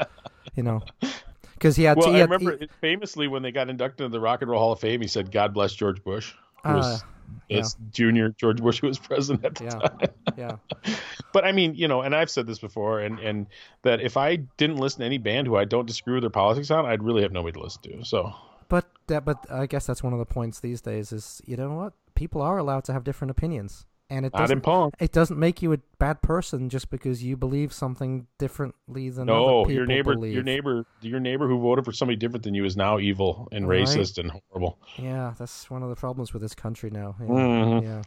you 0.56 0.64
know, 0.64 0.82
because 1.54 1.76
he 1.76 1.84
had. 1.84 1.98
Well, 1.98 2.10
he 2.10 2.16
I 2.16 2.20
had, 2.20 2.30
remember 2.30 2.58
he- 2.60 2.70
famously 2.82 3.28
when 3.28 3.42
they 3.44 3.52
got 3.52 3.70
inducted 3.70 4.06
into 4.06 4.14
the 4.16 4.20
Rock 4.22 4.42
and 4.42 4.50
Roll 4.52 4.60
Hall 4.60 4.72
of 4.74 4.80
Fame, 4.80 5.02
he 5.02 5.08
said, 5.08 5.32
"God 5.32 5.54
bless 5.54 5.74
George 5.74 6.04
Bush." 6.04 6.34
Who 6.66 6.74
was 6.74 6.86
Uh, 6.86 7.06
yeah. 7.48 7.60
it's 7.60 7.78
junior 7.92 8.30
George 8.38 8.62
Bush, 8.62 8.82
who 8.82 8.88
was 8.88 9.00
president 9.10 9.46
at 9.46 9.56
the 9.56 9.64
Yeah. 9.66 9.70
time. 9.70 10.00
yeah, 10.38 10.96
But 11.34 11.46
I 11.46 11.52
mean, 11.54 11.74
you 11.76 11.88
know, 11.88 12.02
and 12.02 12.14
I've 12.16 12.30
said 12.30 12.48
this 12.48 12.60
before, 12.60 13.00
and 13.00 13.20
and 13.20 13.48
that 13.84 14.02
if 14.02 14.18
I 14.18 14.36
didn't 14.58 14.78
listen 14.78 15.00
to 15.00 15.06
any 15.06 15.18
band 15.20 15.48
who 15.48 15.56
I 15.56 15.64
don't 15.66 15.86
disagree 15.86 16.16
with 16.16 16.24
their 16.24 16.30
politics 16.30 16.70
on, 16.72 16.86
I'd 16.86 17.04
really 17.04 17.22
have 17.22 17.32
nobody 17.32 17.54
to 17.54 17.64
listen 17.64 17.82
to. 17.84 18.04
So 18.06 18.34
but 18.68 18.86
that 19.08 19.26
but 19.26 19.50
I 19.50 19.66
guess 19.68 19.86
that's 19.88 20.04
one 20.04 20.12
of 20.14 20.20
the 20.20 20.26
points 20.26 20.60
these 20.60 20.82
days 20.82 21.12
is 21.12 21.42
you 21.46 21.56
know 21.56 21.74
what 21.74 21.94
people 22.20 22.42
are 22.42 22.58
allowed 22.58 22.84
to 22.84 22.92
have 22.92 23.06
different 23.06 23.32
opinions, 23.32 23.86
and 24.10 24.26
it 24.26 24.34
doesn't 24.34 24.66
it 25.00 25.12
doesn't 25.14 25.40
make 25.40 25.62
you 25.62 25.72
a 25.72 25.78
bad 26.00 26.22
person 26.22 26.68
just 26.70 26.90
because 26.90 27.24
you 27.24 27.38
believe 27.38 27.72
something 27.72 28.28
differently 28.38 29.10
than 29.10 29.28
No, 29.28 29.46
other 29.46 29.68
people 29.68 29.72
your 29.72 29.86
neighbor, 29.86 30.14
believe. 30.16 30.34
your 30.34 30.44
neighbor, 30.44 30.86
your 31.00 31.22
neighbor 31.22 31.48
who 31.48 31.58
voted 31.62 31.86
for 31.86 31.94
somebody 31.94 32.18
different 32.18 32.44
than 32.44 32.54
you 32.54 32.66
is 32.66 32.76
now 32.76 33.00
evil 33.00 33.48
and 33.54 33.68
Right. 33.70 33.84
racist 33.84 34.18
and 34.18 34.30
horrible. 34.32 34.78
Yeah, 34.98 35.34
that's 35.40 35.70
one 35.72 35.82
of 35.82 35.88
the 35.90 35.96
problems 35.96 36.34
with 36.34 36.42
this 36.42 36.54
country 36.54 36.90
now. 36.90 37.16
Yeah. 37.22 37.28
Mhm. 37.28 37.84
yeah. 37.84 38.02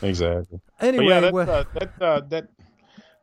Exactly. 0.00 0.60
Anyway, 0.80 1.30
but 1.30 1.46
yeah, 1.46 1.46
that, 1.48 1.48
uh, 1.48 1.64
that 1.74 2.02
uh, 2.02 2.20
that 2.30 2.48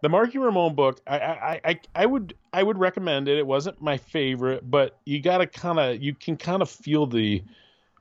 the 0.01 0.09
Marky 0.09 0.37
Ramone 0.37 0.75
book, 0.75 1.01
I, 1.07 1.17
I 1.19 1.61
I 1.65 1.79
I 1.95 2.05
would 2.05 2.35
I 2.53 2.61
would 2.61 2.77
recommend 2.77 3.27
it. 3.27 3.37
It 3.39 3.47
wasn't 3.47 3.81
my 3.81 3.97
favorite, 3.97 4.69
but 4.69 4.97
you 5.05 5.19
got 5.21 5.39
to 5.39 5.47
kind 5.47 5.79
of 5.79 6.03
you 6.03 6.13
can 6.13 6.37
kind 6.37 6.61
of 6.61 6.69
feel 6.69 7.07
the 7.07 7.43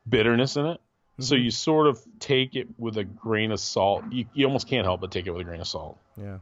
bitterness 0.07 0.57
in 0.57 0.67
it. 0.67 0.81
So 1.21 1.35
Mhm. 1.37 1.45
you 1.45 1.51
sort 1.53 1.87
of 1.87 2.01
take 2.19 2.57
it 2.57 2.67
with 2.79 2.97
a 2.99 3.05
grain 3.05 3.53
of 3.53 3.61
salt. 3.61 4.05
You 4.11 4.25
you 4.35 4.47
almost 4.47 4.67
can't 4.69 4.85
help 4.85 5.01
but 5.01 5.11
take 5.13 5.27
it 5.27 5.31
with 5.31 5.41
a 5.43 5.45
grain 5.45 5.61
of 5.61 5.67
salt. 5.69 5.99
yeah. 6.17 6.39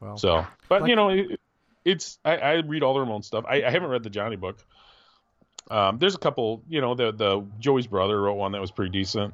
Well, 0.00 0.18
So, 0.18 0.44
but 0.68 0.82
Like- 0.82 0.90
you 0.90 0.96
know, 0.96 1.08
it, 1.08 1.40
it's 1.84 2.18
I, 2.24 2.36
I 2.36 2.52
read 2.56 2.82
all 2.82 2.92
the 2.94 3.00
Ramone 3.00 3.22
stuff. 3.22 3.44
I, 3.48 3.62
I 3.64 3.70
haven't 3.70 3.88
read 3.90 4.02
the 4.02 4.10
Johnny 4.10 4.36
book. 4.36 4.58
Um, 5.70 5.98
there's 5.98 6.14
a 6.14 6.18
couple, 6.18 6.62
you 6.68 6.80
know, 6.82 6.94
the 6.94 7.12
the 7.12 7.42
Joey's 7.58 7.86
brother 7.86 8.20
wrote 8.20 8.34
one 8.34 8.52
that 8.52 8.60
was 8.60 8.70
pretty 8.70 8.90
decent. 8.90 9.32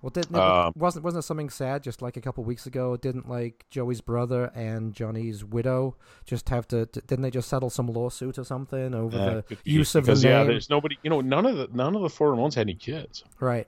well, 0.00 0.10
didn't 0.10 0.36
um, 0.36 0.72
wasn't 0.76 1.04
wasn't 1.04 1.24
it 1.24 1.26
something 1.26 1.50
sad? 1.50 1.82
Just 1.82 2.00
like 2.00 2.16
a 2.16 2.20
couple 2.20 2.44
weeks 2.44 2.66
ago, 2.66 2.96
didn't 2.96 3.28
like 3.28 3.66
Joey's 3.68 4.00
brother 4.00 4.52
and 4.54 4.94
Johnny's 4.94 5.44
widow 5.44 5.96
just 6.24 6.48
have 6.50 6.68
to? 6.68 6.86
Didn't 6.86 7.22
they 7.22 7.32
just 7.32 7.48
settle 7.48 7.70
some 7.70 7.88
lawsuit 7.88 8.38
or 8.38 8.44
something 8.44 8.94
over 8.94 9.18
Uh, 9.18 9.42
the 9.48 9.56
use 9.64 9.96
of 9.96 10.04
the 10.04 10.12
because 10.12 10.22
yeah, 10.22 10.44
there's 10.44 10.70
nobody. 10.70 10.96
You 11.02 11.10
know, 11.10 11.20
none 11.20 11.44
of 11.46 11.56
the 11.56 11.68
none 11.72 11.96
of 11.96 12.02
the 12.02 12.08
four 12.10 12.30
Ramones 12.32 12.54
had 12.54 12.62
any 12.68 12.74
kids. 12.74 13.24
right. 13.40 13.66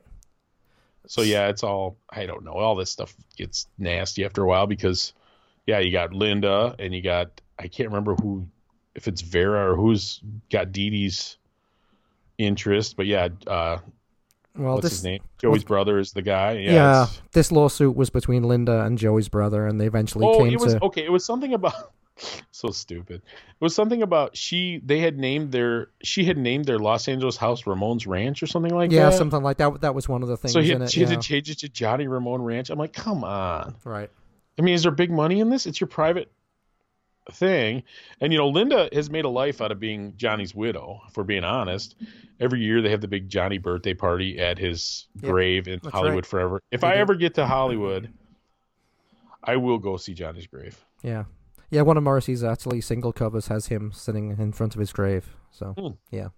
So 1.07 1.23
yeah, 1.23 1.49
it's 1.49 1.63
all 1.63 1.97
I 2.11 2.27
don't 2.27 2.45
know. 2.45 2.53
All 2.53 2.75
this 2.77 2.91
stuff 2.91 3.15
gets 3.37 3.67
nasty 3.79 4.25
after 4.25 4.43
a 4.43 4.47
while 4.47 4.67
because 4.67 5.13
yeah, 5.67 5.79
you 5.79 5.91
got 5.93 6.13
Linda 6.13 6.75
and 6.79 6.95
you 6.95 7.03
got 7.03 7.41
I 7.59 7.69
can't 7.69 7.89
remember 7.89 8.15
who 8.17 8.47
if 8.95 9.07
it's 9.09 9.21
Vera 9.23 9.73
or 9.73 9.77
who's 9.77 10.21
got 10.51 10.73
Dee 10.73 10.91
Dee's 10.91 11.37
interest, 12.39 12.97
but 12.97 13.07
yeah, 13.07 13.29
uh, 13.47 13.79
Well, 14.57 14.75
what's 14.75 14.83
this 14.85 14.93
his 14.93 15.05
name? 15.05 15.21
Joey's 15.39 15.65
brother 15.65 15.99
is 15.99 16.13
the 16.13 16.23
guy. 16.23 16.53
Yeah. 16.53 16.73
yeah, 16.73 17.07
this 17.33 17.53
lawsuit 17.53 17.95
was 17.97 18.11
between 18.11 18.43
Linda 18.45 18.83
and 18.85 18.99
Joey's 18.99 19.29
brother, 19.29 19.67
and 19.67 19.81
they 19.81 19.87
eventually 19.87 20.27
Oh, 20.27 20.39
came 20.39 20.53
it 20.53 20.61
was 20.61 20.75
to. 20.75 20.85
okay. 20.85 21.05
It 21.05 21.13
was 21.13 21.25
something 21.25 21.53
about 21.55 21.93
so 22.51 22.69
stupid. 22.71 23.23
It 23.25 23.61
was 23.61 23.75
something 23.75 24.03
about 24.03 24.37
she 24.37 24.81
they 24.85 24.99
had 25.01 25.19
named 25.19 25.53
their 25.53 25.89
she 26.03 26.25
had 26.25 26.39
named 26.39 26.67
their 26.67 26.79
Los 26.79 27.09
Angeles 27.09 27.37
house 27.37 27.67
Ramon's 27.67 28.07
Ranch 28.07 28.43
or 28.43 28.47
something 28.47 28.75
like 28.75 28.91
yeah, 28.91 29.05
that. 29.07 29.13
Yeah, 29.13 29.19
something 29.19 29.43
like 29.43 29.59
that. 29.59 29.81
That 29.81 29.95
was 29.95 30.09
one 30.09 30.23
of 30.23 30.29
the 30.29 30.37
things 30.37 30.53
so 30.53 30.61
he 30.61 30.73
in 30.73 30.81
had, 30.81 30.89
it. 30.89 30.93
she 30.93 31.01
had 31.01 31.11
yeah. 31.11 31.17
to 31.17 31.23
change 31.23 31.51
it 31.51 31.59
to 31.61 31.69
Johnny 31.69 32.07
Ramone 32.09 32.43
Ranch. 32.43 32.71
I'm 32.71 32.79
like, 32.79 32.93
come 32.93 33.25
on. 33.25 33.77
right. 33.85 34.11
I 34.59 34.63
mean, 34.63 34.75
is 34.75 34.83
there 34.83 34.93
big 34.93 35.11
money 35.11 35.41
in 35.41 35.49
this? 35.49 35.67
It's 35.67 35.81
your 35.81 35.89
private 35.89 36.31
thing. 37.33 37.83
And 38.21 38.33
you 38.33 38.39
know, 38.39 38.49
Linda 38.49 38.89
has 38.93 39.11
made 39.11 39.25
a 39.25 39.29
life 39.29 39.61
out 39.61 39.73
of 39.73 39.81
being 39.81 40.15
Johnny's 40.17 40.55
widow, 40.55 41.01
if 41.09 41.17
we're 41.17 41.25
being 41.25 41.45
honest. 41.45 41.95
Every 42.39 42.61
year 42.61 42.81
they 42.83 42.91
have 42.91 43.01
the 43.01 43.09
big 43.09 43.29
Johnny 43.29 43.59
birthday 43.59 43.95
party 43.95 44.39
at 44.39 44.59
his 44.59 45.07
Yep, 45.23 45.31
grave 45.31 45.69
in 45.69 45.81
that's 45.83 45.95
Hollywood 45.95 46.25
right. 46.25 46.27
forever. 46.27 46.63
If 46.71 46.81
They 46.81 46.89
I 46.89 46.95
do. 46.95 47.01
ever 47.01 47.15
get 47.15 47.35
to 47.35 47.47
Hollywood, 47.47 48.11
I 49.45 49.57
will 49.57 49.79
go 49.79 49.97
see 49.97 50.15
Johnny's 50.15 50.47
grave. 50.47 50.83
Yeah. 51.03 51.25
Yeah, 51.71 51.83
one 51.83 51.97
of 51.97 52.03
Morrissey's 52.03 52.43
actually 52.45 52.81
single 52.81 53.13
covers 53.13 53.47
has 53.49 53.67
him 53.67 53.93
sitting 53.93 54.37
in 54.39 54.53
front 54.53 54.75
of 54.75 54.81
his 54.81 54.93
grave. 54.93 55.37
So, 55.51 55.75
Hmm. 55.79 55.89
yeah. 56.15 56.29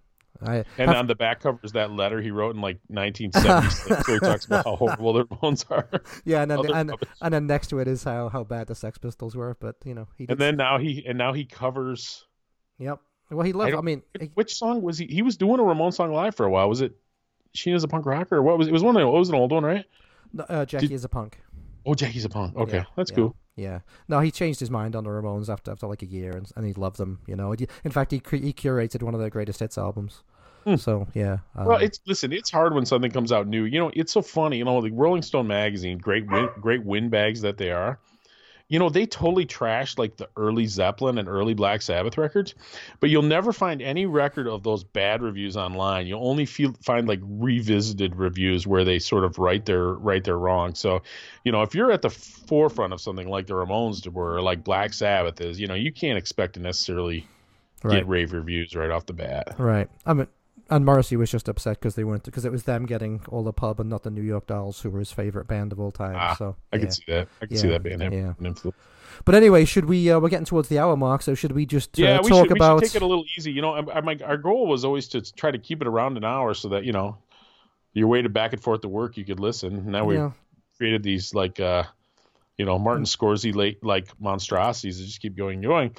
I 0.41 0.57
And 0.77 0.89
have- 0.89 0.97
on 0.97 1.07
the 1.07 1.15
back 1.15 1.41
cover 1.41 1.59
is 1.63 1.71
that 1.73 1.91
letter 1.91 2.19
he 2.21 2.31
wrote 2.31 2.55
in 2.55 2.61
like 2.61 2.79
1976 2.89 4.07
where 4.07 4.15
he 4.15 4.19
talks 4.19 4.45
about 4.45 4.65
how 4.65 4.75
horrible 4.75 5.13
their 5.13 5.25
bones 5.25 5.65
are. 5.69 5.87
yeah, 6.25 6.41
and 6.41 6.51
then, 6.51 6.65
and, 6.73 6.91
and 7.21 7.33
then 7.33 7.47
next 7.47 7.67
to 7.67 7.79
it 7.79 7.87
is 7.87 8.03
how, 8.03 8.29
how 8.29 8.43
bad 8.43 8.67
the 8.67 8.75
Sex 8.75 8.97
Pistols 8.97 9.35
were, 9.35 9.55
but 9.59 9.75
you 9.85 9.93
know, 9.93 10.07
he 10.17 10.25
did 10.25 10.33
And 10.33 10.41
then 10.41 10.57
now 10.57 10.77
he 10.79 11.05
and 11.07 11.17
now 11.17 11.33
he 11.33 11.45
covers 11.45 12.25
Yep. 12.79 12.99
Well, 13.31 13.45
he 13.45 13.53
loved 13.53 13.69
I, 13.69 13.71
don't- 13.71 13.85
mean, 13.85 14.01
he- 14.19 14.31
which 14.33 14.55
song 14.55 14.81
was 14.81 14.97
he? 14.97 15.05
He 15.07 15.21
was 15.21 15.37
doing 15.37 15.59
a 15.59 15.63
Ramon 15.63 15.91
song 15.91 16.11
live 16.11 16.35
for 16.35 16.45
a 16.45 16.49
while. 16.49 16.67
Was 16.67 16.81
it 16.81 16.93
"She 17.53 17.69
Sheena's 17.71 17.83
a 17.83 17.87
punk 17.87 18.05
rocker 18.05 18.37
or 18.37 18.41
what 18.41 18.57
was 18.57 18.67
it? 18.67 18.71
Was 18.73 18.83
one 18.83 18.95
of 18.97 19.01
it 19.01 19.05
was 19.05 19.29
an 19.29 19.35
old 19.35 19.51
one, 19.51 19.63
right? 19.63 19.85
uh, 20.49 20.65
Jackie 20.65 20.93
is 20.93 21.03
a 21.05 21.09
punk. 21.09 21.39
Oh, 21.85 21.95
Jackie's 21.95 22.25
a 22.25 22.29
punk. 22.29 22.55
Okay, 22.55 22.77
Yeah, 22.77 22.83
that's 22.95 23.11
yeah. 23.11 23.15
cool. 23.15 23.35
Yeah. 23.55 23.79
No, 24.07 24.19
he 24.19 24.31
changed 24.31 24.59
his 24.59 24.71
mind 24.71 24.95
on 24.95 25.03
the 25.03 25.09
Ramones 25.11 25.47
after 25.49 25.71
after 25.71 25.87
like 25.87 26.01
a 26.01 26.07
year, 26.07 26.31
and, 26.31 26.49
and 26.55 26.65
he 26.65 26.73
loved 26.73 26.97
them. 26.97 27.19
You 27.27 27.35
know, 27.35 27.53
in 27.83 27.91
fact, 27.91 28.11
he 28.11 28.17
he 28.31 28.53
curated 28.53 29.03
one 29.03 29.13
of 29.13 29.19
their 29.19 29.29
greatest 29.29 29.59
hits 29.59 29.77
albums. 29.77 30.23
Hmm. 30.63 30.75
So 30.75 31.07
yeah. 31.13 31.39
Um, 31.55 31.67
Well, 31.67 31.77
it's 31.77 31.99
listen. 32.07 32.31
It's 32.33 32.49
hard 32.49 32.73
when 32.73 32.85
something 32.85 33.11
comes 33.11 33.31
out 33.31 33.47
new. 33.47 33.65
You 33.65 33.79
know, 33.79 33.91
it's 33.93 34.11
so 34.13 34.21
funny. 34.21 34.57
You 34.57 34.65
know, 34.65 34.81
the 34.81 34.91
Rolling 34.91 35.21
Stone 35.21 35.47
magazine, 35.47 35.97
great, 35.97 36.25
win, 36.31 36.49
great 36.61 36.83
windbags 36.83 37.41
that 37.41 37.57
they 37.57 37.69
are. 37.71 37.99
You 38.69 38.79
know, 38.79 38.89
they 38.89 39.05
totally 39.05 39.45
trashed 39.45 39.99
like 39.99 40.17
the 40.17 40.29
early 40.35 40.65
Zeppelin 40.65 41.17
and 41.17 41.27
early 41.27 41.53
Black 41.53 41.81
Sabbath 41.81 42.17
records, 42.17 42.55
but 42.99 43.09
you'll 43.09 43.21
never 43.21 43.53
find 43.53 43.81
any 43.81 44.05
record 44.05 44.47
of 44.47 44.63
those 44.63 44.83
bad 44.83 45.21
reviews 45.21 45.55
online. 45.55 46.07
You'll 46.07 46.27
only 46.27 46.45
feel, 46.45 46.73
find 46.81 47.07
like 47.07 47.19
revisited 47.23 48.15
reviews 48.15 48.65
where 48.65 48.83
they 48.83 48.99
sort 48.99 49.25
of 49.25 49.37
right 49.37 49.63
their 49.63 49.93
right 49.93 50.23
their 50.23 50.37
wrong. 50.37 50.73
So, 50.75 51.03
you 51.43 51.51
know, 51.51 51.61
if 51.61 51.75
you're 51.75 51.91
at 51.91 52.01
the 52.01 52.09
forefront 52.09 52.93
of 52.93 53.01
something 53.01 53.27
like 53.27 53.47
the 53.47 53.53
Ramones 53.53 54.07
were, 54.07 54.35
or 54.35 54.41
like 54.41 54.63
Black 54.63 54.93
Sabbath 54.93 55.39
is, 55.41 55.59
you 55.59 55.67
know, 55.67 55.75
you 55.75 55.91
can't 55.91 56.17
expect 56.17 56.53
to 56.53 56.59
necessarily 56.59 57.27
right. 57.83 57.97
get 57.97 58.07
rave 58.07 58.33
reviews 58.33 58.75
right 58.75 58.89
off 58.89 59.05
the 59.05 59.13
bat. 59.13 59.55
Right. 59.59 59.89
I 60.05 60.13
mean, 60.13 60.27
and 60.75 60.85
Morrissey 60.85 61.15
was 61.15 61.29
just 61.29 61.47
upset 61.47 61.79
because 61.79 61.95
they 61.95 62.03
weren't 62.03 62.23
because 62.23 62.45
it 62.45 62.51
was 62.51 62.63
them 62.63 62.85
getting 62.85 63.21
all 63.29 63.43
the 63.43 63.53
pub 63.53 63.79
and 63.79 63.89
not 63.89 64.03
the 64.03 64.09
New 64.09 64.21
York 64.21 64.47
Dolls, 64.47 64.81
who 64.81 64.89
were 64.89 64.99
his 64.99 65.11
favorite 65.11 65.47
band 65.47 65.71
of 65.71 65.79
all 65.79 65.91
time. 65.91 66.15
Ah, 66.17 66.35
so 66.35 66.55
I 66.71 66.77
yeah. 66.77 66.81
can 66.81 66.91
see 66.91 67.03
that. 67.07 67.27
I 67.41 67.45
can 67.45 67.57
see 67.57 67.67
that 67.67 67.83
being 67.83 67.99
having 67.99 68.19
yeah. 68.19 68.33
an 68.39 68.45
influence. 68.45 68.77
But 69.25 69.35
anyway, 69.35 69.65
should 69.65 69.85
we? 69.85 70.09
Uh, 70.09 70.19
we're 70.19 70.29
getting 70.29 70.45
towards 70.45 70.69
the 70.69 70.79
hour 70.79 70.97
mark, 70.97 71.21
so 71.21 71.35
should 71.35 71.51
we 71.51 71.67
just 71.67 71.99
uh, 71.99 72.03
yeah, 72.03 72.19
we 72.21 72.29
talk 72.29 72.47
should, 72.47 72.57
about? 72.57 72.81
we 72.81 72.87
should 72.87 72.93
take 72.93 73.01
it 73.01 73.05
a 73.05 73.07
little 73.07 73.25
easy. 73.37 73.51
You 73.51 73.61
know, 73.61 73.75
I, 73.75 73.97
I, 73.97 74.01
my, 74.01 74.17
our 74.25 74.37
goal 74.37 74.67
was 74.67 74.83
always 74.83 75.07
to 75.09 75.21
try 75.21 75.51
to 75.51 75.59
keep 75.59 75.81
it 75.81 75.87
around 75.87 76.17
an 76.17 76.23
hour 76.23 76.55
so 76.55 76.69
that 76.69 76.83
you 76.83 76.91
know, 76.91 77.17
your 77.93 78.07
way 78.07 78.21
to 78.21 78.29
back 78.29 78.53
and 78.53 78.61
forth 78.61 78.81
to 78.81 78.89
work, 78.89 79.17
you 79.17 79.25
could 79.25 79.39
listen. 79.39 79.91
Now 79.91 80.05
we 80.05 80.15
yeah. 80.15 80.31
created 80.77 81.03
these 81.03 81.35
like, 81.35 81.59
uh, 81.59 81.83
you 82.57 82.65
know, 82.65 82.79
Martin 82.79 83.05
Scorsese 83.05 83.53
late 83.53 83.83
like 83.83 84.07
monstrosities 84.19 84.97
that 84.97 85.05
just 85.05 85.21
keep 85.21 85.35
going 85.35 85.55
and 85.55 85.63
going. 85.63 85.95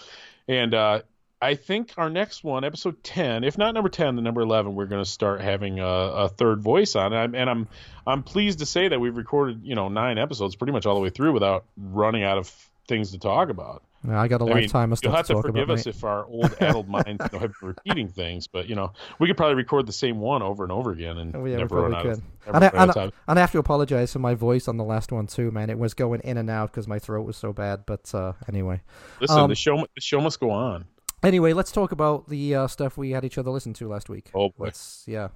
And 0.49 0.75
uh, 0.75 1.03
I 1.43 1.57
think 1.57 1.93
our 1.99 2.09
next 2.09 2.43
one, 2.43 2.65
episode 2.65 3.03
ten, 3.05 3.45
if 3.45 3.59
not 3.59 3.75
number 3.75 3.91
ten, 3.91 4.17
the 4.17 4.23
number 4.23 4.41
eleven, 4.41 4.75
we're 4.75 4.87
going 4.87 5.03
to 5.05 5.09
start 5.11 5.41
having 5.43 5.79
a, 5.81 5.87
a 5.87 6.29
third 6.29 6.63
voice 6.63 6.95
on. 6.97 7.13
it. 7.13 7.35
And 7.35 7.51
I'm 7.51 7.69
I'm 8.07 8.23
pleased 8.23 8.61
to 8.61 8.67
say 8.67 8.89
that 8.89 8.99
we've 8.99 9.17
recorded 9.17 9.61
you 9.65 9.75
know 9.75 9.89
nine 9.89 10.17
episodes 10.19 10.57
pretty 10.57 10.73
much 10.73 10.87
all 10.87 10.95
the 10.95 11.01
way 11.01 11.11
through 11.11 11.33
without 11.33 11.65
running 11.77 12.23
out 12.23 12.39
of 12.39 12.51
things 12.89 13.11
to 13.13 13.19
talk 13.19 13.49
about. 13.51 13.83
Yeah, 14.07 14.21
I 14.21 14.29
got 14.29 14.43
a 14.43 14.45
I 14.45 14.49
mean, 14.49 14.57
lifetime 14.65 14.93
of 14.93 15.01
you'll 15.03 15.13
stuff 15.13 15.17
have 15.17 15.27
to 15.29 15.33
to 15.33 15.35
talk 15.37 15.47
forgive 15.47 15.65
about. 15.65 15.79
us 15.79 15.87
mate. 15.87 15.95
if 15.95 16.05
our 16.05 16.27
old 16.27 16.55
addled 16.61 16.89
minds 16.91 17.07
you 17.09 17.17
know, 17.33 17.39
have 17.39 17.53
been 17.59 17.69
repeating 17.69 18.09
things, 18.09 18.47
but 18.47 18.69
you 18.69 18.75
know 18.75 18.93
we 19.19 19.27
could 19.27 19.37
probably 19.39 19.55
record 19.55 19.87
the 19.87 19.93
same 19.95 20.21
one 20.21 20.43
over 20.43 20.63
and 20.63 20.71
over 20.73 20.93
again 20.93 21.17
and 21.17 21.35
Oh, 21.35 21.45
yeah, 21.47 21.57
never 21.57 21.81
run 21.81 21.95
out 21.95 22.03
could. 22.03 22.23
never 22.47 22.57
And 22.57 22.65
I, 22.65 22.69
and, 22.83 22.91
of 22.91 22.97
I, 22.99 23.03
and 23.29 23.39
I 23.39 23.41
have 23.41 23.53
to 23.53 23.59
apologize 23.59 24.13
for 24.13 24.19
my 24.19 24.35
voice 24.35 24.69
on 24.69 24.77
the 24.77 24.85
last 24.85 25.11
one 25.11 25.27
too, 25.27 25.51
man. 25.51 25.71
It 25.71 25.79
was 25.79 25.95
going 25.95 26.21
in 26.21 26.37
and 26.37 26.51
out 26.51 26.71
because 26.71 26.87
my 26.87 26.99
throat 26.99 27.27
was 27.27 27.39
so 27.39 27.55
bad. 27.55 27.85
But 27.87 28.15
uh, 28.15 28.35
anyway, 28.47 28.83
Listen, 29.23 29.39
um, 29.39 29.49
the 29.49 29.55
show 29.55 29.77
the 29.95 30.01
show 30.03 30.21
must 30.21 30.39
go 30.39 30.51
on. 30.51 30.85
Anyway, 31.25 31.53
let's 31.53 31.73
talk 31.73 31.93
about 31.93 32.29
the 32.29 32.55
uh, 32.55 32.67
stuff 32.67 32.97
we 32.97 33.11
had 33.11 33.25
each 33.25 33.39
other 33.39 33.51
listen 33.51 33.73
to 33.75 33.89
last 33.89 34.09
week. 34.09 34.31
Oh 34.35 34.51
boy, 34.51 34.67
Let's 34.67 35.05
yeah. 35.07 35.29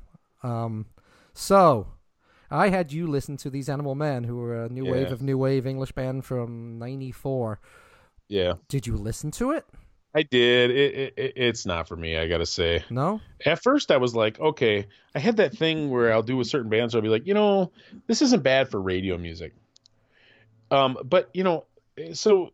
Um, 0.42 0.86
so 1.34 1.88
I 2.50 2.68
had 2.68 2.92
you 2.92 3.06
listen 3.06 3.36
to 3.38 3.50
these 3.50 3.68
Animal 3.68 3.94
Men, 3.94 4.24
who 4.24 4.36
were 4.36 4.64
a 4.64 4.68
new 4.68 4.84
wave 4.84 5.12
of 5.12 5.22
new 5.22 5.38
wave 5.38 5.66
English 5.66 5.92
band 5.92 6.24
from 6.24 6.78
'94. 6.78 7.60
yeah, 8.28 8.54
Did 8.68 8.86
you 8.86 8.96
listen 8.96 9.30
to 9.32 9.52
it? 9.52 9.64
I 10.14 10.22
did. 10.22 10.70
It, 10.70 10.94
it, 10.94 11.14
it 11.16 11.32
it's 11.36 11.66
not 11.66 11.86
for 11.86 11.94
me. 11.96 12.16
I 12.16 12.28
gotta 12.28 12.46
say. 12.46 12.82
No. 12.90 13.20
At 13.44 13.62
first, 13.62 13.90
I 13.90 13.98
was 13.98 14.14
like, 14.14 14.40
okay. 14.40 14.86
I 15.14 15.18
had 15.18 15.36
that 15.36 15.56
thing 15.56 15.90
where 15.90 16.12
I'll 16.12 16.22
do 16.22 16.36
with 16.36 16.46
certain 16.48 16.70
bands. 16.70 16.94
Where 16.94 17.00
I'll 17.00 17.02
be 17.02 17.10
like, 17.10 17.26
you 17.26 17.34
know, 17.34 17.72
this 18.06 18.22
isn't 18.22 18.42
bad 18.42 18.70
for 18.70 18.80
radio 18.80 19.18
music. 19.18 19.54
Um, 20.70 20.98
but 21.04 21.28
you 21.34 21.44
know, 21.44 21.66
so 22.14 22.50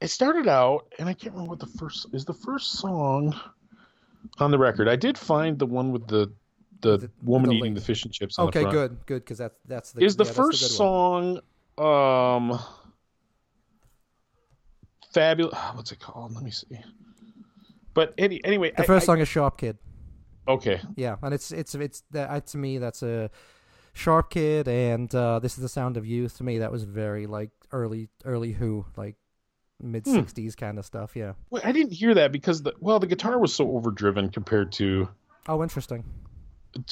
it 0.00 0.08
started 0.08 0.46
out, 0.48 0.92
and 0.98 1.08
I 1.08 1.12
can't 1.14 1.32
remember 1.34 1.50
what 1.50 1.58
the 1.60 1.66
first 1.78 2.06
is. 2.12 2.24
The 2.24 2.32
first 2.34 2.72
song 2.72 3.34
on 4.38 4.50
the 4.50 4.58
record. 4.58 4.88
I 4.88 4.96
did 4.96 5.16
find 5.18 5.58
the 5.58 5.66
one 5.66 5.92
with 5.92 6.06
the 6.06 6.32
the, 6.80 6.96
The- 6.98 7.10
woman 7.24 7.50
the 7.50 7.56
eating 7.56 7.74
the 7.74 7.80
fish 7.80 8.04
and 8.04 8.12
chips. 8.12 8.38
On 8.38 8.48
Okay, 8.48 8.62
the 8.64 8.70
good, 8.70 8.98
good, 9.06 9.24
because 9.24 9.38
that's 9.38 9.58
that's 9.66 9.92
the 9.92 10.04
Is 10.04 10.16
the 10.16 10.24
yeah, 10.24 10.28
that's 10.28 10.36
first 10.36 10.80
one. 10.80 11.40
song 11.76 12.50
um 12.52 12.60
fabulous? 15.12 15.58
What's 15.74 15.92
it 15.92 16.00
called? 16.00 16.34
Let 16.34 16.44
me 16.44 16.50
see. 16.50 16.66
But 17.94 18.14
any, 18.18 18.42
anyway, 18.44 18.72
The 18.76 18.82
I- 18.82 18.86
first 18.86 19.04
I- 19.04 19.06
song 19.06 19.18
is 19.20 19.28
Sharp 19.28 19.58
Kid. 19.58 19.78
Okay, 20.46 20.80
Yeah, 20.96 21.16
and 21.22 21.34
it's 21.34 21.52
it's 21.52 21.74
it's 21.74 22.02
that 22.12 22.46
to 22.46 22.56
me 22.58 22.78
that's 22.78 23.02
a 23.02 23.30
Sharp 23.92 24.30
Kid, 24.30 24.66
and 24.66 25.14
uh, 25.14 25.40
this 25.40 25.58
is 25.58 25.62
the 25.62 25.68
sound 25.68 25.98
of 25.98 26.06
youth. 26.06 26.38
To 26.38 26.44
me, 26.44 26.58
that 26.60 26.72
was 26.72 26.84
very 26.84 27.26
like 27.26 27.50
early 27.70 28.08
early 28.24 28.52
Who, 28.52 28.86
like 28.96 29.16
mid 29.80 30.04
Hmm. 30.06 30.16
'60s 30.18 30.56
kind 30.56 30.78
of 30.78 30.84
stuff. 30.84 31.14
Yeah. 31.16 31.32
Well, 31.50 31.62
I 31.64 31.72
didn't 31.72 31.92
hear 31.92 32.14
that 32.14 32.32
because 32.32 32.62
the 32.62 32.74
well, 32.80 32.98
the 32.98 33.06
guitar 33.06 33.38
was 33.38 33.54
so 33.54 33.70
overdriven 33.76 34.30
compared 34.30 34.72
to 34.72 35.08
Oh, 35.48 35.62
interesting. 35.62 36.04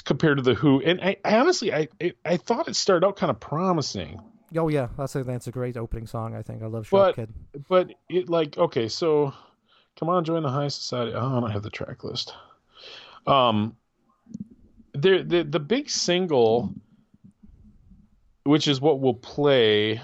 compared 0.04 0.38
to 0.38 0.42
the 0.42 0.54
Who, 0.54 0.80
and 0.82 1.00
I, 1.00 1.16
I 1.24 1.36
honestly, 1.38 1.72
I, 1.72 1.88
I 2.02 2.12
I 2.24 2.36
thought 2.36 2.68
it 2.68 2.76
started 2.76 3.06
out 3.06 3.16
kind 3.16 3.30
of 3.30 3.38
promising, 3.40 4.20
Oh 4.56 4.68
yeah, 4.68 4.88
that's 4.96 5.14
a 5.16 5.24
that's 5.24 5.46
a 5.48 5.50
great 5.52 5.76
opening 5.76 6.06
song. 6.06 6.34
I 6.34 6.42
think 6.42 6.62
I 6.62 6.66
love 6.66 6.86
Sharp 6.86 7.16
But- 7.16 7.26
Kid. 7.26 7.34
but 7.68 7.92
it 8.08 8.28
like 8.30 8.56
okay, 8.56 8.88
so 8.88 9.34
come 9.98 10.08
on, 10.08 10.24
join 10.24 10.42
the 10.42 10.50
high 10.50 10.68
society. 10.68 11.12
Oh, 11.14 11.36
I 11.36 11.40
don't 11.40 11.50
have 11.50 11.62
the 11.62 11.70
track 11.70 12.04
list. 12.04 12.32
Um, 13.26 13.76
there 14.94 15.22
the 15.24 15.42
the 15.42 15.60
big 15.60 15.90
single, 15.90 16.72
which 18.44 18.68
is 18.68 18.80
what 18.80 19.00
we'll 19.00 19.14
play, 19.14 20.00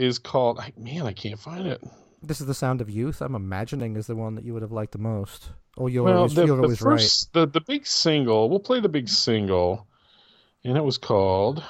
is 0.00 0.18
called 0.18 0.60
man, 0.76 1.06
I 1.06 1.12
can't 1.12 1.38
find 1.38 1.66
it. 1.66 1.82
This 2.22 2.40
is 2.40 2.46
the 2.46 2.54
sound 2.54 2.80
of 2.80 2.90
youth. 2.90 3.20
I'm 3.20 3.34
imagining 3.34 3.96
is 3.96 4.06
the 4.06 4.16
one 4.16 4.34
that 4.34 4.44
you 4.44 4.52
would 4.52 4.62
have 4.62 4.72
liked 4.72 4.92
the 4.92 4.98
most. 4.98 5.50
Oh, 5.78 5.86
you're 5.86 6.02
well, 6.02 6.18
always 6.18 6.34
the, 6.34 6.46
you're 6.46 6.56
the 6.56 6.62
always 6.62 6.82
right. 6.82 7.26
the 7.32 7.46
the 7.46 7.60
big 7.60 7.86
single, 7.86 8.50
we'll 8.50 8.60
play 8.60 8.80
the 8.80 8.88
big 8.88 9.08
single, 9.08 9.86
and 10.64 10.76
it 10.76 10.84
was 10.84 10.98
called. 10.98 11.62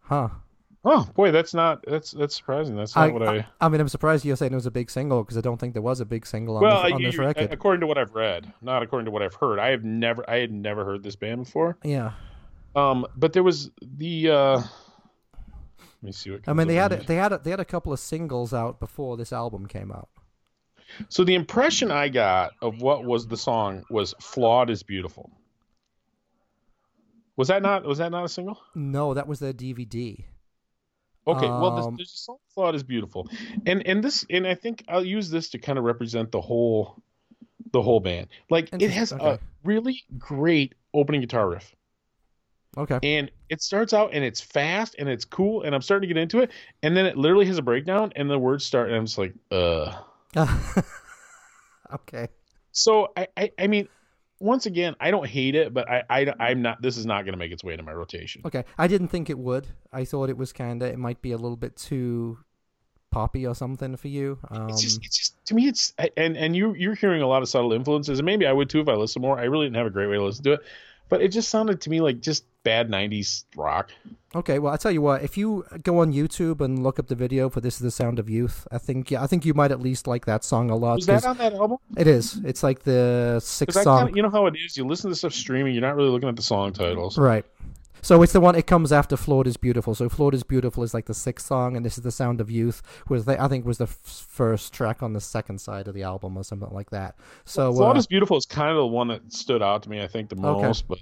Huh. 0.00 0.28
Oh 0.82 1.06
boy, 1.14 1.30
that's 1.30 1.52
not 1.52 1.84
that's 1.86 2.12
that's 2.12 2.34
surprising. 2.34 2.74
That's 2.74 2.96
not 2.96 3.10
I, 3.10 3.12
what 3.12 3.22
I. 3.22 3.36
I, 3.36 3.46
I 3.60 3.68
mean, 3.68 3.80
I'm 3.80 3.88
surprised 3.88 4.24
you're 4.24 4.36
saying 4.36 4.52
it 4.52 4.56
was 4.56 4.66
a 4.66 4.70
big 4.70 4.90
single 4.90 5.22
because 5.22 5.36
I 5.36 5.42
don't 5.42 5.58
think 5.58 5.74
there 5.74 5.82
was 5.82 6.00
a 6.00 6.06
big 6.06 6.24
single 6.26 6.56
on, 6.56 6.62
well, 6.62 6.82
this, 6.82 6.92
on 6.92 7.00
you- 7.00 7.06
this 7.06 7.18
record. 7.18 7.52
according 7.52 7.80
to 7.80 7.86
what 7.86 7.98
I've 7.98 8.14
read, 8.14 8.52
not 8.62 8.82
according 8.82 9.04
to 9.04 9.10
what 9.10 9.22
I've 9.22 9.34
heard. 9.34 9.58
I 9.58 9.70
have 9.70 9.84
never, 9.84 10.28
I 10.28 10.38
had 10.38 10.52
never 10.52 10.84
heard 10.84 11.02
this 11.02 11.16
band 11.16 11.44
before. 11.44 11.76
yeah. 11.84 12.12
Um, 12.74 13.06
but 13.16 13.32
there 13.32 13.42
was 13.42 13.70
the. 13.82 14.30
uh 14.30 14.56
Let 14.56 14.66
me 16.02 16.12
see 16.12 16.30
what. 16.30 16.40
I 16.46 16.52
mean, 16.52 16.68
they 16.68 16.76
had 16.76 16.92
a, 16.92 16.96
they 16.96 17.16
had 17.16 17.32
a, 17.32 17.38
they 17.38 17.50
had 17.50 17.60
a 17.60 17.64
couple 17.64 17.92
of 17.92 17.98
singles 17.98 18.54
out 18.54 18.80
before 18.80 19.16
this 19.16 19.32
album 19.32 19.66
came 19.66 19.90
out. 19.92 20.08
So 21.08 21.24
the 21.24 21.34
impression 21.34 21.90
I 21.90 22.08
got 22.08 22.52
of 22.62 22.80
what 22.82 23.04
was 23.04 23.26
the 23.26 23.36
song 23.36 23.84
was 23.90 24.14
"Flawed 24.20 24.70
is 24.70 24.82
Beautiful." 24.82 25.30
Was 27.36 27.48
that 27.48 27.62
not? 27.62 27.84
Was 27.84 27.98
that 27.98 28.10
not 28.10 28.24
a 28.24 28.28
single? 28.28 28.60
No, 28.74 29.14
that 29.14 29.26
was 29.26 29.38
their 29.40 29.52
DVD. 29.52 30.24
Okay, 31.26 31.46
well, 31.48 31.70
this, 31.70 31.86
Um, 31.86 31.94
there's 31.96 32.12
a 32.12 32.16
song 32.16 32.38
"Flawed 32.54 32.74
is 32.74 32.82
Beautiful," 32.82 33.28
and 33.66 33.86
and 33.86 34.02
this, 34.02 34.26
and 34.30 34.46
I 34.46 34.54
think 34.54 34.84
I'll 34.88 35.04
use 35.04 35.30
this 35.30 35.50
to 35.50 35.58
kind 35.58 35.78
of 35.78 35.84
represent 35.84 36.32
the 36.32 36.40
whole, 36.40 37.02
the 37.72 37.82
whole 37.82 38.00
band. 38.00 38.28
Like 38.48 38.70
it 38.78 38.90
has 38.90 39.12
Interesting, 39.12 39.20
a 39.20 39.38
really 39.64 40.02
great 40.18 40.74
opening 40.92 41.20
guitar 41.20 41.48
riff. 41.48 41.74
Okay. 42.76 42.98
and 43.02 43.30
it 43.48 43.62
starts 43.62 43.92
out 43.92 44.10
and 44.12 44.24
it's 44.24 44.40
fast 44.40 44.94
and 44.98 45.08
it's 45.08 45.24
cool 45.24 45.62
and 45.62 45.74
I'm 45.74 45.82
starting 45.82 46.08
to 46.08 46.14
get 46.14 46.20
into 46.20 46.38
it 46.38 46.50
and 46.82 46.96
then 46.96 47.04
it 47.04 47.16
literally 47.16 47.46
has 47.46 47.58
a 47.58 47.62
breakdown 47.62 48.12
and 48.14 48.30
the 48.30 48.38
words 48.38 48.64
start 48.64 48.88
and 48.88 48.96
I'm 48.96 49.06
just 49.06 49.18
like 49.18 49.34
uh 49.50 49.92
okay. 51.94 52.28
so 52.70 53.08
I, 53.16 53.26
I 53.36 53.52
I 53.58 53.66
mean 53.66 53.88
once 54.38 54.66
again 54.66 54.94
I 55.00 55.10
don't 55.10 55.26
hate 55.26 55.56
it 55.56 55.74
but 55.74 55.90
I, 55.90 56.04
I 56.08 56.34
I'm 56.38 56.62
not 56.62 56.80
this 56.80 56.96
is 56.96 57.06
not 57.06 57.24
going 57.24 57.32
to 57.32 57.38
make 57.38 57.50
its 57.50 57.64
way 57.64 57.72
into 57.72 57.84
my 57.84 57.92
rotation 57.92 58.42
Okay. 58.44 58.64
I 58.78 58.86
didn't 58.86 59.08
think 59.08 59.28
it 59.30 59.38
would. 59.38 59.66
I 59.92 60.04
thought 60.04 60.30
it 60.30 60.36
was 60.36 60.52
kind 60.52 60.82
of 60.82 60.90
it 60.90 60.98
might 60.98 61.20
be 61.20 61.32
a 61.32 61.36
little 61.36 61.56
bit 61.56 61.76
too 61.76 62.38
poppy 63.10 63.44
or 63.46 63.56
something 63.56 63.96
for 63.96 64.06
you. 64.06 64.38
Um, 64.48 64.68
it's 64.68 64.82
just 64.82 65.04
it's 65.04 65.18
just 65.18 65.46
to 65.46 65.54
me 65.54 65.66
it's 65.66 65.92
and 66.16 66.36
and 66.36 66.54
you 66.54 66.74
you're 66.74 66.94
hearing 66.94 67.22
a 67.22 67.26
lot 67.26 67.42
of 67.42 67.48
subtle 67.48 67.72
influences 67.72 68.20
and 68.20 68.26
maybe 68.26 68.46
I 68.46 68.52
would 68.52 68.70
too 68.70 68.80
if 68.80 68.88
I 68.88 68.94
listened 68.94 69.22
more 69.22 69.38
I 69.38 69.44
really 69.44 69.66
didn't 69.66 69.76
have 69.76 69.86
a 69.86 69.90
great 69.90 70.06
way 70.06 70.14
to 70.14 70.22
listen 70.22 70.44
to 70.44 70.52
it 70.52 70.60
but 71.08 71.20
it 71.20 71.28
just 71.28 71.48
sounded 71.50 71.80
to 71.82 71.90
me 71.90 72.00
like 72.00 72.20
just 72.20 72.44
bad 72.62 72.88
90s 72.90 73.44
rock 73.56 73.90
okay. 74.34 74.58
Well, 74.60 74.72
I 74.72 74.76
tell 74.76 74.92
you 74.92 75.02
what. 75.02 75.22
If 75.22 75.36
you 75.36 75.64
go 75.82 75.98
on 75.98 76.12
YouTube 76.12 76.60
and 76.60 76.82
look 76.84 76.98
up 77.00 77.08
the 77.08 77.14
video 77.16 77.48
for 77.48 77.60
"This 77.60 77.74
Is 77.76 77.80
the 77.80 77.90
Sound 77.90 78.18
of 78.20 78.30
Youth," 78.30 78.68
I 78.70 78.78
think 78.78 79.10
yeah, 79.10 79.22
I 79.22 79.26
think 79.26 79.44
you 79.44 79.54
might 79.54 79.72
at 79.72 79.80
least 79.80 80.06
like 80.06 80.24
that 80.26 80.44
song 80.44 80.70
a 80.70 80.76
lot. 80.76 80.96
was 80.96 81.06
that 81.06 81.24
on 81.24 81.36
that 81.38 81.52
album 81.54 81.78
It 81.96 82.06
is. 82.06 82.36
It's 82.44 82.62
like 82.62 82.84
the 82.84 83.40
sixth 83.42 83.82
song. 83.82 84.06
kinda, 84.06 84.16
you 84.16 84.22
know 84.22 84.30
how 84.30 84.46
it 84.46 84.54
is 84.56 84.76
you 84.76 84.86
listen 84.86 85.10
to 85.10 85.16
stuff 85.16 85.32
streaming 85.32 85.72
you're 85.74 85.82
not 85.82 85.96
really 85.96 86.10
looking 86.10 86.28
at 86.28 86.36
the 86.36 86.42
song 86.42 86.72
titles 86.72 87.18
Right. 87.18 87.44
So 88.02 88.22
it's 88.22 88.32
the 88.32 88.40
one. 88.40 88.54
It 88.54 88.66
comes 88.66 88.92
after 88.92 89.16
"Flawed 89.16 89.46
is 89.46 89.56
Beautiful." 89.58 89.94
So 89.94 90.08
"Flawed 90.08 90.32
is 90.34 90.42
Beautiful" 90.42 90.82
is 90.84 90.94
like 90.94 91.04
the 91.06 91.12
sixth 91.14 91.46
song, 91.46 91.76
and 91.76 91.84
this 91.84 91.98
is 91.98 92.04
the 92.04 92.10
"Sound 92.12 92.40
of 92.40 92.50
Youth," 92.50 92.82
was 93.10 93.24
the, 93.26 93.38
I 93.42 93.46
think 93.48 93.66
was 93.66 93.76
the 93.78 93.84
f- 93.84 94.24
first 94.28 94.72
track 94.72 95.02
on 95.02 95.12
the 95.12 95.20
second 95.20 95.60
side 95.60 95.86
of 95.86 95.92
the 95.94 96.02
album 96.02 96.36
or 96.38 96.42
something 96.44 96.70
like 96.72 96.90
that. 96.90 97.16
So 97.44 97.72
Flawed 97.74 97.96
uh, 97.96 97.98
is 97.98 98.06
Beautiful 98.06 98.38
is 98.38 98.46
kind 98.46 98.70
of 98.70 98.76
the 98.76 98.86
one 98.86 99.08
that 99.08 99.30
stood 99.32 99.60
out 99.62 99.82
to 99.82 99.90
me, 99.90 100.00
I 100.02 100.06
think, 100.06 100.30
the 100.30 100.36
Okay. 100.36 100.66
most. 100.68 100.88
But 100.88 101.00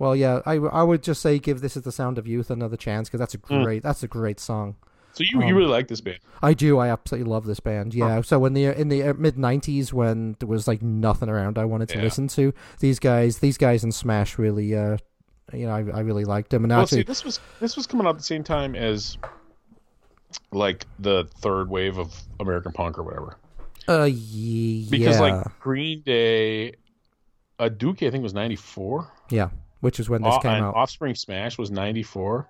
well, 0.00 0.16
yeah, 0.16 0.40
I, 0.44 0.54
I 0.54 0.82
would 0.82 1.04
just 1.04 1.20
say 1.22 1.38
give 1.38 1.60
"This 1.60 1.76
Is 1.76 1.84
the 1.84 1.92
Sound 1.92 2.18
of 2.18 2.26
Youth" 2.26 2.50
another 2.50 2.76
chance 2.76 3.08
because 3.08 3.20
that's 3.20 3.34
a 3.34 3.38
Mm. 3.38 3.62
great 3.64 3.82
that's 3.84 4.02
a 4.02 4.08
great 4.08 4.40
song. 4.40 4.74
so 5.12 5.22
you, 5.24 5.40
Um, 5.40 5.46
you 5.48 5.54
really 5.54 5.68
like 5.70 5.86
this 5.88 6.00
band? 6.00 6.18
I 6.42 6.54
do. 6.54 6.78
I 6.78 6.88
absolutely 6.88 7.30
love 7.30 7.44
this 7.46 7.60
band. 7.60 7.94
Yeah. 7.94 8.20
So 8.22 8.44
in 8.46 8.54
the 8.54 8.64
in 8.66 8.88
the 8.88 9.12
mid 9.14 9.36
'90s, 9.36 9.92
when 9.92 10.34
there 10.40 10.48
was 10.48 10.66
like 10.66 10.82
nothing 10.82 11.28
around, 11.28 11.58
I 11.58 11.64
wanted 11.66 11.88
to 11.90 11.98
Yeah. 11.98 12.04
listen 12.04 12.26
to 12.28 12.52
these 12.80 12.98
guys. 12.98 13.38
These 13.38 13.58
guys 13.58 13.84
in 13.84 13.92
Smash 13.92 14.38
really, 14.38 14.74
uh, 14.76 14.96
you 15.52 15.66
know, 15.66 15.72
I, 15.74 15.98
I 15.98 16.00
really 16.00 16.24
liked 16.24 16.50
them. 16.50 16.64
And 16.64 16.70
Well, 16.72 16.82
actually, 16.82 16.98
see, 17.00 17.02
this 17.04 17.24
was 17.24 17.38
this 17.60 17.76
was 17.76 17.86
coming 17.86 18.06
out 18.06 18.10
at 18.10 18.18
the 18.18 18.22
same 18.24 18.42
time 18.44 18.74
as 18.74 19.18
like 20.52 20.86
the 20.98 21.28
third 21.40 21.68
wave 21.68 21.98
of 21.98 22.14
American 22.38 22.72
punk 22.72 22.98
or 22.98 23.02
whatever. 23.02 23.36
uh, 23.88 24.04
ye- 24.04 24.88
Because 24.88 25.18
like 25.20 25.58
Green 25.60 26.02
Day, 26.02 26.74
a 27.58 27.68
Dookie, 27.68 28.06
I 28.06 28.10
think 28.10 28.22
was 28.22 28.34
ninety 28.34 28.56
four. 28.56 29.08
yeah, 29.28 29.48
which 29.80 30.00
is 30.00 30.08
when 30.08 30.22
this 30.22 30.38
came 30.38 30.62
out. 30.62 30.74
Offspring 30.74 31.14
Smash 31.14 31.58
was 31.58 31.70
ninety 31.70 32.02
four, 32.02 32.48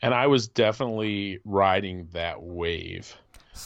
and 0.00 0.14
I 0.14 0.26
was 0.26 0.48
definitely 0.48 1.40
riding 1.44 2.08
that 2.12 2.42
wave. 2.42 3.16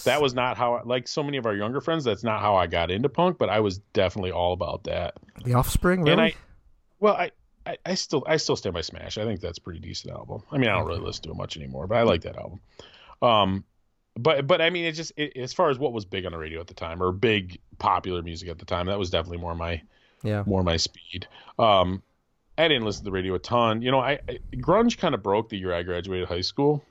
That 0.02 0.20
was 0.20 0.34
not 0.34 0.56
how, 0.56 0.82
like 0.84 1.06
so 1.06 1.22
many 1.22 1.36
of 1.36 1.46
our 1.46 1.54
younger 1.54 1.80
friends, 1.80 2.02
that's 2.02 2.24
not 2.24 2.40
how 2.40 2.56
I 2.56 2.66
got 2.66 2.90
into 2.90 3.08
punk. 3.08 3.38
But 3.38 3.50
I 3.50 3.60
was 3.60 3.78
definitely 3.92 4.32
all 4.32 4.52
about 4.52 4.82
that. 4.84 5.14
The 5.44 5.54
Offspring, 5.54 6.00
really? 6.02 6.12
And 6.12 6.20
I, 6.20 6.34
well, 6.98 7.14
I, 7.14 7.30
I, 7.64 7.78
I 7.86 7.94
still, 7.94 8.24
I 8.26 8.36
still 8.36 8.56
stand 8.56 8.74
by 8.74 8.80
Smash. 8.80 9.16
I 9.16 9.24
think 9.24 9.40
that's 9.40 9.58
a 9.58 9.60
pretty 9.60 9.78
decent 9.78 10.12
album. 10.12 10.42
I 10.50 10.58
mean, 10.58 10.68
I 10.68 10.72
don't 10.72 10.88
really 10.88 11.00
listen 11.00 11.22
to 11.24 11.30
it 11.30 11.36
much 11.36 11.56
anymore, 11.56 11.86
but 11.86 11.98
I 11.98 12.02
like 12.02 12.22
that 12.22 12.36
album. 12.36 12.60
Um, 13.22 13.64
but, 14.16 14.48
but 14.48 14.60
I 14.60 14.70
mean, 14.70 14.86
it 14.86 14.92
just 14.92 15.12
it, 15.16 15.36
as 15.36 15.52
far 15.52 15.70
as 15.70 15.78
what 15.78 15.92
was 15.92 16.04
big 16.04 16.26
on 16.26 16.32
the 16.32 16.38
radio 16.38 16.60
at 16.60 16.66
the 16.66 16.74
time 16.74 17.00
or 17.00 17.12
big 17.12 17.60
popular 17.78 18.22
music 18.22 18.48
at 18.48 18.58
the 18.58 18.64
time, 18.64 18.86
that 18.86 18.98
was 18.98 19.10
definitely 19.10 19.38
more 19.38 19.54
my, 19.54 19.80
yeah. 20.24 20.42
more 20.46 20.64
my 20.64 20.78
speed. 20.78 21.28
Um, 21.60 22.02
I 22.58 22.68
didn't 22.68 22.84
listen 22.84 23.02
to 23.02 23.04
the 23.04 23.12
radio 23.12 23.34
a 23.34 23.38
ton. 23.38 23.82
You 23.82 23.90
know, 23.90 24.00
I, 24.00 24.18
I 24.28 24.38
grunge 24.56 24.98
kind 24.98 25.14
of 25.14 25.22
broke 25.22 25.48
the 25.48 25.58
year 25.58 25.72
I 25.74 25.82
graduated 25.82 26.28
high 26.28 26.40
school. 26.40 26.82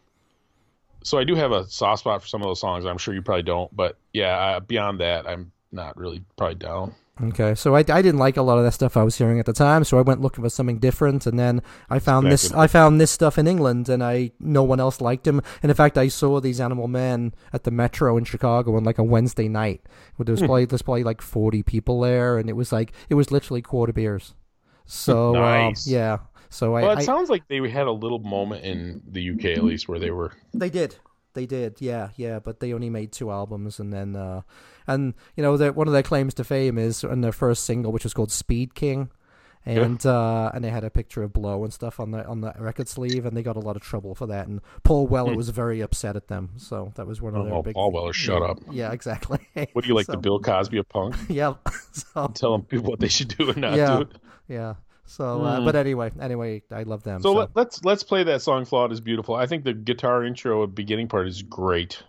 So 1.03 1.17
I 1.19 1.23
do 1.23 1.35
have 1.35 1.51
a 1.51 1.67
soft 1.67 1.99
spot 1.99 2.21
for 2.21 2.27
some 2.27 2.41
of 2.41 2.47
those 2.47 2.59
songs. 2.59 2.85
I'm 2.85 2.97
sure 2.97 3.13
you 3.13 3.21
probably 3.21 3.43
don't, 3.43 3.75
but 3.75 3.97
yeah, 4.13 4.37
uh, 4.37 4.59
beyond 4.59 4.99
that, 5.01 5.27
I'm 5.27 5.51
not 5.71 5.95
really 5.97 6.23
probably 6.35 6.55
down. 6.55 6.95
Okay, 7.23 7.55
so 7.55 7.75
I, 7.75 7.79
I 7.79 8.01
didn't 8.01 8.17
like 8.17 8.35
a 8.35 8.41
lot 8.41 8.57
of 8.57 8.65
that 8.65 8.73
stuff 8.73 8.97
I 8.97 9.03
was 9.03 9.17
hearing 9.17 9.39
at 9.39 9.45
the 9.45 9.53
time, 9.53 9.85
so 9.85 9.97
I 9.97 10.01
went 10.01 10.19
looking 10.19 10.43
for 10.43 10.49
something 10.49 10.79
different, 10.79 11.25
and 11.25 11.39
then 11.39 11.61
I 11.89 11.99
found 11.99 12.29
this 12.29 12.51
I 12.51 12.67
found 12.67 12.99
this 12.99 13.09
stuff 13.11 13.37
in 13.37 13.47
England, 13.47 13.87
and 13.87 14.03
I 14.03 14.31
no 14.39 14.63
one 14.63 14.81
else 14.81 14.99
liked 14.99 15.25
him. 15.25 15.41
And 15.63 15.69
in 15.69 15.75
fact, 15.75 15.97
I 15.97 16.09
saw 16.09 16.41
these 16.41 16.59
Animal 16.59 16.89
Men 16.89 17.33
at 17.53 17.63
the 17.63 17.71
Metro 17.71 18.17
in 18.17 18.25
Chicago 18.25 18.75
on 18.75 18.83
like 18.83 18.97
a 18.97 19.03
Wednesday 19.03 19.47
night, 19.47 19.81
where 20.17 20.25
there 20.25 20.33
was 20.33 20.41
Hmm. 20.41 20.47
probably 20.47 20.65
there's 20.65 20.81
probably 20.81 21.03
like 21.05 21.21
forty 21.21 21.63
people 21.63 22.01
there, 22.01 22.37
and 22.37 22.49
it 22.49 22.53
was 22.57 22.73
like 22.73 22.91
it 23.07 23.13
was 23.15 23.31
literally 23.31 23.61
quarter 23.61 23.93
beers. 23.93 24.33
So 24.85 25.35
um, 25.35 25.41
Nice. 25.41 25.87
yeah, 25.87 26.17
so 26.49 26.75
I, 26.75 26.81
Well, 26.83 26.91
it 26.91 26.99
I 26.99 27.03
sounds 27.03 27.29
like 27.29 27.47
they 27.47 27.57
had 27.69 27.87
a 27.87 27.91
little 27.91 28.19
moment 28.19 28.63
in 28.63 29.01
the 29.07 29.31
UK 29.31 29.45
at 29.57 29.63
least 29.63 29.87
where 29.87 29.99
they 29.99 30.11
were. 30.11 30.31
They 30.53 30.69
did. 30.69 30.95
They 31.33 31.45
did. 31.45 31.81
Yeah, 31.81 32.09
yeah. 32.15 32.39
But 32.39 32.59
they 32.59 32.73
only 32.73 32.89
made 32.89 33.11
two 33.11 33.29
albums, 33.29 33.79
and 33.79 33.91
then, 33.91 34.15
uh, 34.15 34.41
and 34.87 35.13
you 35.35 35.43
know, 35.43 35.55
one 35.71 35.87
of 35.87 35.93
their 35.93 36.03
claims 36.03 36.33
to 36.35 36.43
fame 36.43 36.77
is 36.77 37.03
on 37.03 37.21
their 37.21 37.33
first 37.33 37.65
single, 37.65 37.91
which 37.91 38.03
was 38.05 38.13
called 38.13 38.31
Speed 38.31 38.73
King, 38.73 39.09
and 39.65 40.05
uh, 40.05 40.51
and 40.53 40.63
they 40.63 40.69
had 40.69 40.83
a 40.83 40.89
picture 40.89 41.23
of 41.23 41.33
Blow 41.33 41.63
and 41.63 41.73
stuff 41.73 41.99
on 41.99 42.11
the 42.11 42.25
on 42.25 42.41
the 42.41 42.53
record 42.59 42.87
sleeve, 42.87 43.25
and 43.25 43.35
they 43.35 43.43
got 43.43 43.55
a 43.55 43.59
lot 43.59 43.75
of 43.75 43.81
trouble 43.81 44.13
for 44.15 44.27
that. 44.27 44.47
And 44.47 44.61
Paul 44.83 45.07
Weller 45.07 45.31
Hmm. 45.31 45.37
was 45.37 45.49
very 45.49 45.81
upset 45.81 46.15
at 46.15 46.27
them, 46.27 46.51
so 46.57 46.91
that 46.95 47.07
was 47.07 47.21
one 47.21 47.35
of 47.35 47.45
their 47.45 47.53
Oh, 47.53 47.61
big. 47.63 47.73
Paul 47.73 47.91
Weller, 47.91 48.13
shut 48.13 48.41
yeah, 48.41 48.47
up. 48.47 48.59
Yeah, 48.71 48.91
exactly. 48.91 49.39
What 49.73 49.83
do 49.83 49.87
you 49.87 49.95
like, 49.95 50.05
So- 50.07 50.11
the 50.13 50.17
Bill 50.19 50.39
Cosby 50.39 50.77
of 50.77 50.87
punk? 50.89 51.15
Yeah. 51.29 51.55
So 51.91 52.27
Tell 52.35 52.57
them 52.59 52.83
what 52.83 52.99
they 52.99 53.07
should 53.07 53.29
do 53.37 53.49
and 53.49 53.57
not 53.57 53.75
Yeah. 53.75 53.95
do 53.97 54.01
it. 54.03 54.07
yeah. 54.47 54.73
So, 55.07 55.41
uh, 55.43 55.59
Hmm. 55.59 55.65
but 55.65 55.75
anyway, 55.75 56.11
anyway, 56.19 56.63
I 56.71 56.81
love 56.83 57.03
them. 57.03 57.21
So, 57.21 57.31
So, 57.33 57.37
Let, 57.39 57.49
let's 57.55 57.83
let's 57.85 58.03
play 58.03 58.23
that 58.23 58.41
song. 58.41 58.65
Flawed 58.65 58.91
is 58.91 58.99
beautiful. 59.01 59.35
I 59.35 59.45
think 59.45 59.63
the 59.63 59.73
guitar 59.73 60.23
intro 60.23 60.65
beginning 60.67 61.07
part 61.07 61.27
is 61.27 61.41
great. 61.43 62.01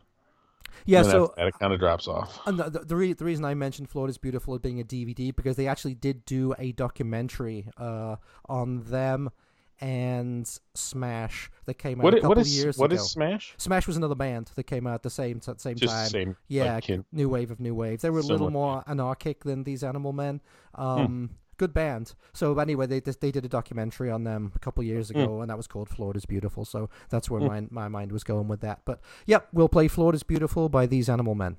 Yeah. 0.86 1.00
And 1.00 1.06
So 1.10 1.34
that, 1.36 1.46
it 1.48 1.58
kind 1.58 1.72
of 1.72 1.78
drops 1.80 2.08
off. 2.08 2.40
And 2.46 2.58
the, 2.58 2.70
the, 2.80 2.96
re- 2.96 3.12
the 3.12 3.24
reason 3.24 3.44
I 3.44 3.54
mentioned 3.54 3.90
Flawed 3.90 4.08
is 4.08 4.16
Beautiful 4.18 4.54
as 4.54 4.60
being 4.60 4.80
a 4.80 4.84
DVD 4.84 5.34
because 5.34 5.56
they 5.56 5.66
actually 5.66 5.94
did 5.94 6.24
do 6.24 6.54
a 6.58 6.72
documentary 6.72 7.68
uh, 7.76 8.16
on 8.48 8.82
them 8.84 9.30
and 9.78 10.48
Smash 10.74 11.50
that 11.66 11.74
came 11.74 12.00
out 12.00 12.04
What 12.04 12.14
a 12.14 12.16
couple 12.16 12.28
what 12.30 12.38
of 12.38 12.46
years 12.46 12.78
what 12.78 12.92
ago. 12.92 13.02
is 13.02 13.10
Smash? 13.10 13.54
Smash 13.58 13.86
was 13.86 13.96
another 13.98 14.14
band 14.14 14.50
that 14.54 14.64
came 14.64 14.86
out 14.86 14.94
at 14.94 15.02
the 15.02 15.10
same 15.10 15.38
t- 15.40 15.52
same 15.58 15.76
Just 15.76 15.92
time. 15.92 16.08
same. 16.08 16.36
yeah, 16.48 16.74
like, 16.76 16.88
new 17.12 17.28
wave 17.28 17.50
of 17.50 17.60
new 17.60 17.74
wave. 17.74 18.00
They 18.00 18.08
were 18.08 18.20
a 18.20 18.22
little 18.22 18.50
more 18.50 18.82
anarchic 18.86 19.44
than 19.44 19.64
these 19.64 19.84
Animal 19.84 20.14
Men. 20.14 20.40
Hmm. 20.74 21.26
Good 21.58 21.72
band. 21.72 22.14
So 22.32 22.58
anyway, 22.58 22.86
they 22.86 23.00
they 23.00 23.30
did 23.30 23.44
a 23.44 23.48
documentary 23.48 24.10
on 24.10 24.24
them 24.24 24.52
a 24.54 24.58
couple 24.58 24.84
years 24.84 25.10
Hmm. 25.10 25.18
ago, 25.18 25.40
and 25.40 25.50
that 25.50 25.56
was 25.56 25.66
called 25.66 25.88
Flawed 25.88 26.16
is 26.16 26.26
Beautiful. 26.26 26.64
So 26.64 26.90
that's 27.08 27.30
where 27.30 27.40
my 27.40 27.66
my 27.70 27.88
mind 27.88 28.12
was 28.12 28.24
going 28.24 28.48
with 28.48 28.60
that. 28.60 28.80
But 28.84 29.00
yep, 29.24 29.48
we'll 29.52 29.68
play 29.68 29.88
Flawed 29.88 30.14
is 30.14 30.22
Beautiful 30.22 30.68
by 30.68 30.86
these 30.86 31.08
Animal 31.08 31.34
Men. 31.34 31.56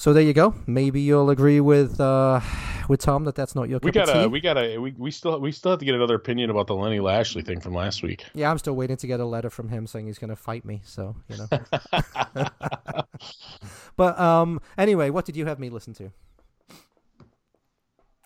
So 0.00 0.14
there 0.14 0.22
you 0.22 0.32
go. 0.32 0.54
Maybe 0.66 1.02
you'll 1.02 1.28
agree 1.28 1.60
with 1.60 2.00
uh, 2.00 2.40
with 2.88 3.00
Tom 3.02 3.24
that 3.24 3.34
that's 3.34 3.54
not 3.54 3.68
your 3.68 3.80
We 3.82 3.92
cup 3.92 4.04
of 4.04 4.08
gotta 4.08 4.22
tea. 4.22 4.26
we 4.28 4.40
gotta 4.40 4.80
we, 4.80 4.94
we 4.96 5.10
still 5.10 5.38
we 5.38 5.52
still 5.52 5.72
have 5.72 5.78
to 5.80 5.84
get 5.84 5.94
another 5.94 6.14
opinion 6.14 6.48
about 6.48 6.68
the 6.68 6.74
Lenny 6.74 7.00
Lashley 7.00 7.42
thing 7.42 7.60
from 7.60 7.74
last 7.74 8.02
week. 8.02 8.24
Yeah, 8.32 8.50
I'm 8.50 8.56
still 8.56 8.74
waiting 8.74 8.96
to 8.96 9.06
get 9.06 9.20
a 9.20 9.26
letter 9.26 9.50
from 9.50 9.68
him 9.68 9.86
saying 9.86 10.06
he's 10.06 10.18
going 10.18 10.30
to 10.30 10.36
fight 10.36 10.64
me. 10.64 10.80
So 10.86 11.16
you 11.28 11.36
know. 11.36 12.46
but 13.98 14.18
um, 14.18 14.62
anyway, 14.78 15.10
what 15.10 15.26
did 15.26 15.36
you 15.36 15.44
have 15.44 15.58
me 15.58 15.68
listen 15.68 15.92
to? 15.92 16.10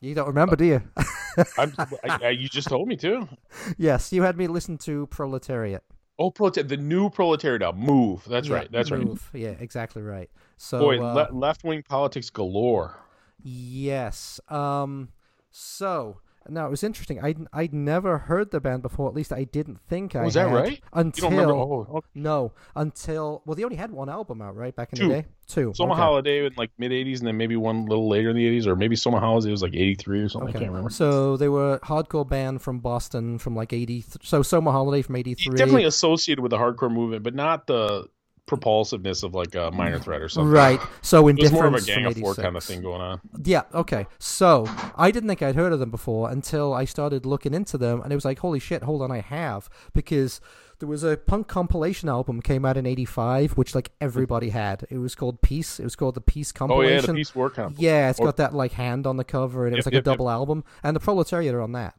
You 0.01 0.15
don't 0.15 0.29
remember, 0.29 0.55
do 0.55 0.67
you? 0.67 0.83
I'm, 1.59 1.75
I, 2.05 2.19
I, 2.23 2.29
you 2.31 2.49
just 2.49 2.69
told 2.69 2.87
me 2.87 2.95
to. 2.99 3.29
yes, 3.79 4.13
you 4.13 4.23
had 4.23 4.37
me 4.37 4.47
listen 4.47 4.79
to 4.79 5.09
Proletariat. 5.09 5.83
Oh, 6.21 6.31
prolet- 6.31 6.69
the 6.69 6.77
new 6.77 7.11
proletariat 7.11 7.77
Move. 7.77 8.25
That's 8.29 8.47
Yeah, 8.49 8.55
right. 8.55 8.71
That's 8.71 8.93
right. 8.93 9.01
Move. 9.01 9.29
Yeah, 9.33 9.57
exactly 9.59 10.03
right. 10.03 10.31
So 10.57 10.79
Boy, 10.79 10.99
uh, 10.99 11.29
le- 11.31 11.37
left 11.37 11.65
wing 11.65 11.83
politics 11.89 12.31
galore. 12.31 12.97
Yes. 13.43 14.41
Um. 14.49 15.09
So 15.51 16.21
Now 16.49 16.67
it 16.67 16.71
was 16.71 16.83
interesting. 16.83 17.21
I 17.21 17.29
would 17.29 17.47
I'd 17.53 17.73
never 17.73 18.19
heard 18.19 18.51
the 18.51 18.61
band 18.61 18.83
before. 18.83 19.09
At 19.09 19.15
least 19.15 19.33
I 19.33 19.45
didn't 19.45 19.79
think 19.89 20.17
I 20.17 20.25
Was 20.25 20.35
that 20.35 20.49
had 20.49 20.55
right? 20.55 20.71
You 20.73 20.79
until 20.93 21.31
don't 21.31 21.39
remember? 21.39 21.55
Oh, 21.55 21.87
okay. 21.99 22.07
no 22.15 22.53
until 22.75 23.43
well 23.47 23.55
they 23.55 23.65
only 23.65 23.77
had 23.77 23.91
one 23.91 24.09
album 24.09 24.43
out 24.43 24.57
right 24.57 24.75
back 24.75 24.93
in 24.93 24.99
Two. 24.99 25.09
the 25.09 25.15
day. 25.15 25.27
Two. 25.47 25.73
Soma 25.75 25.93
okay. 25.93 26.01
Holiday 26.03 26.47
in 26.47 26.53
like 26.57 26.71
mid 26.79 26.91
'80s, 26.91 27.19
and 27.19 27.27
then 27.27 27.37
maybe 27.37 27.55
one 27.57 27.77
a 27.77 27.85
little 27.85 28.09
later 28.09 28.31
in 28.31 28.37
the 28.37 28.47
'80s, 28.61 28.67
or 28.67 28.77
maybe 28.77 28.97
Soma 28.97 29.21
Holiday 29.21 29.51
was 29.51 29.63
like 29.63 29.75
'83 29.75 30.21
or 30.21 30.29
something. 30.29 30.49
I 30.49 30.53
can't 30.53 30.71
remember. 30.71 30.91
So 30.91 31.37
they 31.37 31.49
were 31.49 31.75
a 31.75 31.81
hardcore 31.81 32.29
band 32.29 32.63
from 32.63 32.79
Boston 32.81 33.39
from 33.39 33.55
like 33.55 33.73
eighty. 33.73 34.05
So 34.23 34.43
Soma 34.43 34.73
Holiday 34.73 35.03
from 35.03 35.17
eighty 35.17 35.35
three. 35.35 35.55
Definitely 35.57 35.85
associated 35.85 36.41
with 36.43 36.51
the 36.51 36.59
hardcore 36.59 36.91
movement, 36.91 37.23
but 37.25 37.35
not 37.35 37.67
the 37.67 38.07
propulsiveness 38.47 39.23
of 39.23 39.35
like 39.35 39.55
a 39.55 39.71
Minor 39.71 39.99
Threat 39.99 40.21
or 40.21 40.29
something. 40.29 40.51
Right. 40.51 40.81
So 41.03 41.29
in 41.29 41.37
was 41.37 41.51
more 41.53 41.67
of 41.67 41.75
a 41.75 41.81
Gang 41.81 42.05
of 42.05 42.17
Four 42.17 42.35
kind 42.35 42.57
of 42.57 42.65
thing 42.65 42.83
going 42.83 43.01
on. 43.01 43.21
Yeah, 43.43 43.63
okay. 43.73 44.07
So 44.19 44.67
I 44.97 45.11
didn't 45.11 45.29
think 45.29 45.43
I'd 45.43 45.55
heard 45.55 45.73
of 45.73 45.81
them 45.81 45.91
before 45.91 46.31
until 46.31 46.75
I 46.75 46.85
started 46.85 47.25
looking 47.25 47.55
into 47.55 47.79
them, 47.79 48.03
and 48.03 48.13
it 48.13 48.15
was 48.15 48.25
like, 48.25 48.41
holy 48.41 48.59
shit, 48.59 48.83
hold 48.83 49.03
on, 49.03 49.11
I 49.11 49.21
have 49.21 49.71
because 49.95 50.41
there 50.79 50.89
was 50.89 51.05
a 51.05 51.17
punk 51.17 51.49
compilation 51.49 52.09
album 52.09 52.43
came 52.43 52.65
out 52.65 52.77
in 52.77 52.85
'85, 52.85 53.53
which 53.53 53.75
like 53.75 53.93
everybody 54.01 54.51
had. 54.51 54.87
It 54.91 54.99
was 54.99 55.15
called 55.15 55.41
Peace. 55.41 55.81
It 55.81 55.85
was 55.85 55.97
called 55.97 56.15
the 56.15 56.21
Peace 56.21 56.53
compilation. 56.53 56.85
Oh 56.85 57.01
compilation. 57.01 57.09
yeah, 57.09 57.13
the 57.13 57.21
Peace 57.21 57.35
War 57.35 57.51
Camp. 57.51 57.77
Yeah, 57.79 58.11
it's 58.11 58.21
Or- 58.21 58.27
got 58.27 58.37
that 58.37 58.55
like 58.55 58.73
hand 58.73 59.07
on 59.07 59.17
the 59.17 59.25
cover, 59.25 59.67
and 59.67 59.75
it 59.75 59.79
was 59.79 59.87
like 59.87 59.95
yep, 59.95 60.07
a 60.07 60.11
yep. 60.11 60.17
double 60.17 60.29
album, 60.29 60.65
and 60.83 60.95
the 60.95 61.01
Proletariat 61.01 61.55
are 61.55 61.63
on 61.63 61.73
that. 61.73 61.95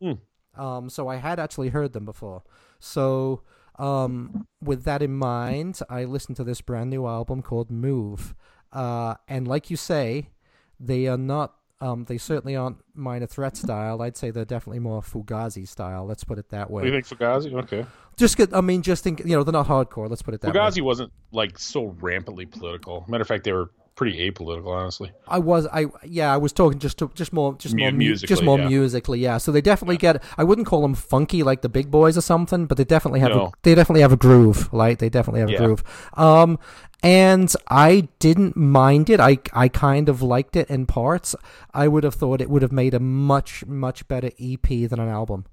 Hmm. 0.00 0.12
Um, 0.56 0.90
so 0.90 1.08
I 1.08 1.16
had 1.16 1.38
actually 1.38 1.68
heard 1.68 1.92
them 1.92 2.04
before. 2.04 2.42
So 2.78 3.42
um, 3.80 4.46
with 4.62 4.84
that 4.84 5.02
in 5.02 5.16
mind, 5.16 5.80
I 5.88 6.04
listened 6.04 6.36
to 6.36 6.44
this 6.44 6.60
brand 6.60 6.90
new 6.90 7.06
album 7.06 7.42
called 7.42 7.70
Move, 7.70 8.34
uh, 8.72 9.14
and 9.26 9.48
like 9.48 9.70
you 9.70 9.76
say, 9.76 10.30
they 10.78 11.06
are 11.06 11.16
not. 11.16 11.54
Um, 11.82 12.04
they 12.04 12.18
certainly 12.18 12.54
aren't 12.56 12.76
minor 12.94 13.26
threat 13.26 13.56
style. 13.56 14.02
I'd 14.02 14.14
say 14.14 14.30
they're 14.30 14.44
definitely 14.44 14.80
more 14.80 15.00
Fugazi 15.00 15.66
style. 15.66 16.04
Let's 16.04 16.24
put 16.24 16.38
it 16.38 16.50
that 16.50 16.70
way. 16.70 16.84
you 16.84 16.90
think, 16.90 17.06
Fugazi? 17.06 17.54
Okay. 17.54 17.86
Just 18.18 18.36
get, 18.36 18.52
I 18.54 18.60
mean, 18.60 18.82
just 18.82 19.02
think, 19.02 19.20
you 19.20 19.34
know, 19.34 19.42
they're 19.42 19.52
not 19.52 19.66
hardcore. 19.66 20.10
Let's 20.10 20.20
put 20.20 20.34
it 20.34 20.42
that 20.42 20.52
way. 20.52 20.60
Fugazi 20.60 20.82
wasn't 20.82 21.10
like 21.32 21.58
so 21.58 21.96
rampantly 22.00 22.44
political. 22.44 23.06
Matter 23.08 23.22
of 23.22 23.28
fact, 23.28 23.44
they 23.44 23.52
were 23.52 23.70
pretty 23.94 24.30
apolitical, 24.30 24.68
honestly. 24.68 25.12
I 25.28 25.38
was 25.38 25.66
I 25.66 25.86
yeah 26.04 26.32
I 26.32 26.36
was 26.36 26.52
talking 26.52 26.78
just 26.78 26.98
to 26.98 27.10
just 27.14 27.32
more 27.32 27.54
just 27.54 27.76
more 27.76 27.92
musically, 27.92 28.28
just 28.28 28.42
more 28.42 28.58
yeah. 28.58 28.68
musically 28.68 29.20
yeah. 29.20 29.38
So 29.38 29.52
they 29.52 29.60
definitely 29.60 29.98
get 29.98 30.22
I 30.38 30.44
wouldn't 30.44 30.66
call 30.66 30.82
them 30.82 30.94
funky 30.94 31.42
like 31.42 31.62
the 31.62 31.68
big 31.68 31.90
boys 31.90 32.16
or 32.16 32.22
something 32.22 32.66
but 32.66 32.76
they 32.78 32.84
definitely 32.84 33.20
have 33.20 33.32
a, 33.32 33.50
they 33.62 33.74
definitely 33.74 34.00
have 34.02 34.12
a 34.12 34.16
groove 34.16 34.72
like 34.72 34.98
they 34.98 35.08
definitely 35.08 35.40
have 35.40 35.50
a 35.50 35.56
groove. 35.56 35.82
Um 36.14 36.58
and 37.02 37.54
I 37.68 38.08
didn't 38.18 38.56
mind 38.56 39.10
it. 39.10 39.20
I 39.20 39.38
I 39.52 39.68
kind 39.68 40.08
of 40.08 40.22
liked 40.22 40.56
it 40.56 40.68
in 40.70 40.86
parts. 40.86 41.34
I 41.72 41.88
would 41.88 42.04
have 42.04 42.14
thought 42.14 42.40
it 42.40 42.50
would 42.50 42.62
have 42.62 42.72
made 42.72 42.94
a 42.94 43.00
much 43.00 43.66
much 43.66 44.06
better 44.08 44.30
EP 44.40 44.66
than 44.68 44.98
an 44.98 45.08
album. 45.08 45.46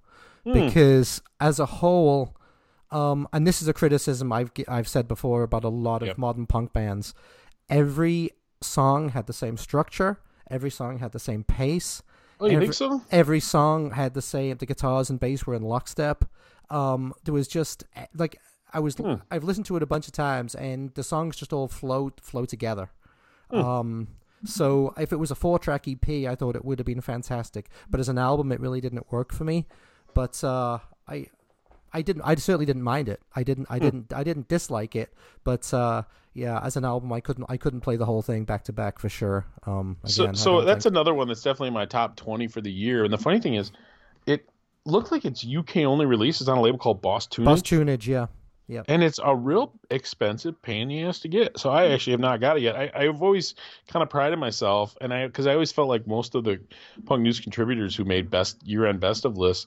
Hmm. 0.45 0.53
because 0.53 1.21
as 1.41 1.59
a 1.59 1.65
whole 1.65 2.33
um 2.91 3.27
and 3.33 3.45
this 3.45 3.61
is 3.61 3.67
a 3.67 3.73
criticism 3.73 4.31
I've 4.31 4.51
I've 4.69 4.87
said 4.87 5.05
before 5.07 5.43
about 5.43 5.65
a 5.65 5.69
lot 5.69 6.01
of 6.01 6.07
Yep. 6.07 6.17
modern 6.17 6.45
punk 6.45 6.71
bands 6.71 7.13
every 7.69 8.31
song 8.61 9.09
had 9.09 9.27
the 9.27 9.33
same 9.33 9.57
structure 9.57 10.19
every 10.49 10.69
song 10.71 10.99
had 10.99 11.11
the 11.11 11.19
same 11.19 11.43
pace 11.43 12.01
Oh, 12.39 12.45
you 12.45 12.51
Every- 12.53 12.65
think 12.67 12.75
so? 12.75 13.01
every 13.09 13.39
song 13.39 13.91
had 13.91 14.13
the 14.13 14.21
same 14.21 14.57
the 14.57 14.65
guitars 14.67 15.09
and 15.09 15.19
bass 15.19 15.45
were 15.47 15.55
in 15.55 15.63
lockstep 15.63 16.25
um 16.69 17.13
there 17.23 17.33
was 17.33 17.47
just 17.47 17.83
eh, 17.95 18.05
like 18.15 18.39
i 18.73 18.79
was 18.79 18.95
Hmm. 18.95 19.15
i've 19.31 19.43
listened 19.43 19.65
to 19.67 19.75
it 19.77 19.83
a 19.83 19.87
bunch 19.87 20.07
of 20.07 20.13
times 20.13 20.53
and 20.55 20.93
the 20.93 21.03
songs 21.03 21.35
just 21.35 21.51
all 21.53 21.67
flow 21.67 22.11
flow 22.21 22.45
together 22.45 22.89
Hmm. 23.51 23.57
um 23.57 24.07
so 24.45 24.93
if 24.97 25.11
it 25.11 25.15
was 25.17 25.31
a 25.31 25.35
four 25.35 25.57
track 25.57 25.87
ep 25.87 26.07
i 26.09 26.35
thought 26.35 26.55
it 26.55 26.63
would 26.63 26.77
have 26.79 26.85
been 26.85 27.01
fantastic 27.01 27.69
but 27.89 27.99
as 27.99 28.07
an 28.09 28.17
album 28.19 28.51
it 28.51 28.59
really 28.59 28.81
didn't 28.81 29.11
work 29.11 29.33
for 29.33 29.43
me 29.43 29.65
but 30.13 30.43
uh 30.43 30.79
i 31.07 31.27
I 31.93 32.01
didn't. 32.01 32.23
I 32.23 32.35
certainly 32.35 32.65
didn't 32.65 32.83
mind 32.83 33.07
it. 33.07 33.21
I 33.33 33.43
didn't. 33.43 33.67
Hmm. 33.69 33.73
I 33.73 33.79
didn't. 33.79 34.13
I 34.13 34.23
didn't 34.25 34.49
dislike 34.49 34.93
it. 34.93 35.13
But 35.45 35.73
uh, 35.73 36.03
yeah, 36.37 36.59
as 36.63 36.77
an 36.77 36.85
album, 36.85 37.11
I 37.11 37.19
couldn't. 37.19 37.45
I 37.49 37.57
couldn't 37.57 37.81
play 37.81 37.95
the 37.95 38.05
whole 38.05 38.21
thing 38.21 38.45
back 38.45 38.63
to 38.65 38.73
back 38.73 38.99
for 38.99 39.09
sure. 39.09 39.45
Um, 39.65 39.97
So, 40.05 40.23
again, 40.23 40.35
I 40.35 40.37
so 40.37 40.61
that's 40.61 40.83
think- 40.83 40.93
another 40.93 41.13
one 41.13 41.27
that's 41.27 41.41
definitely 41.41 41.69
in 41.69 41.73
my 41.73 41.85
top 41.85 42.15
20 42.15 42.47
for 42.47 42.61
the 42.61 42.71
year. 42.71 43.03
And 43.03 43.11
the 43.11 43.17
funny 43.17 43.39
thing 43.39 43.55
is, 43.55 43.71
it 44.27 44.47
looks 44.85 45.11
like 45.11 45.25
it's 45.25 45.43
UK 45.43 45.77
only 45.77 46.05
release. 46.05 46.39
It's 46.39 46.47
on 46.49 46.57
a 46.57 46.61
label 46.61 46.77
called 46.77 47.01
Boss 47.01 47.25
Tuning. 47.25 47.45
Boss 47.45 47.61
Tuneage. 47.63 48.05
Yeah, 48.05 48.27
yeah. 48.67 48.83
and 48.87 49.03
it's 49.03 49.19
a 49.23 49.35
real 49.35 49.73
expensive 49.89 50.61
pain 50.61 50.83
in 50.83 50.87
the 50.89 51.03
ass 51.03 51.19
to 51.21 51.27
get. 51.27 51.57
So 51.57 51.71
I 51.71 51.87
actually 51.87 52.11
have 52.11 52.19
not 52.19 52.39
got 52.39 52.57
it 52.57 52.61
yet. 52.63 52.75
I, 52.75 52.91
I've 52.95 53.21
always 53.23 53.55
kind 53.87 54.03
of 54.03 54.09
prided 54.09 54.37
myself, 54.37 54.95
and 55.01 55.11
I 55.13 55.25
because 55.25 55.47
I 55.47 55.53
always 55.53 55.71
felt 55.71 55.89
like 55.89 56.05
most 56.05 56.35
of 56.35 56.43
the 56.43 56.59
punk 57.05 57.23
news 57.23 57.39
contributors 57.39 57.95
who 57.95 58.05
made 58.05 58.29
best 58.29 58.61
year 58.65 58.85
end 58.85 58.99
best 58.99 59.25
of 59.25 59.37
lists 59.37 59.65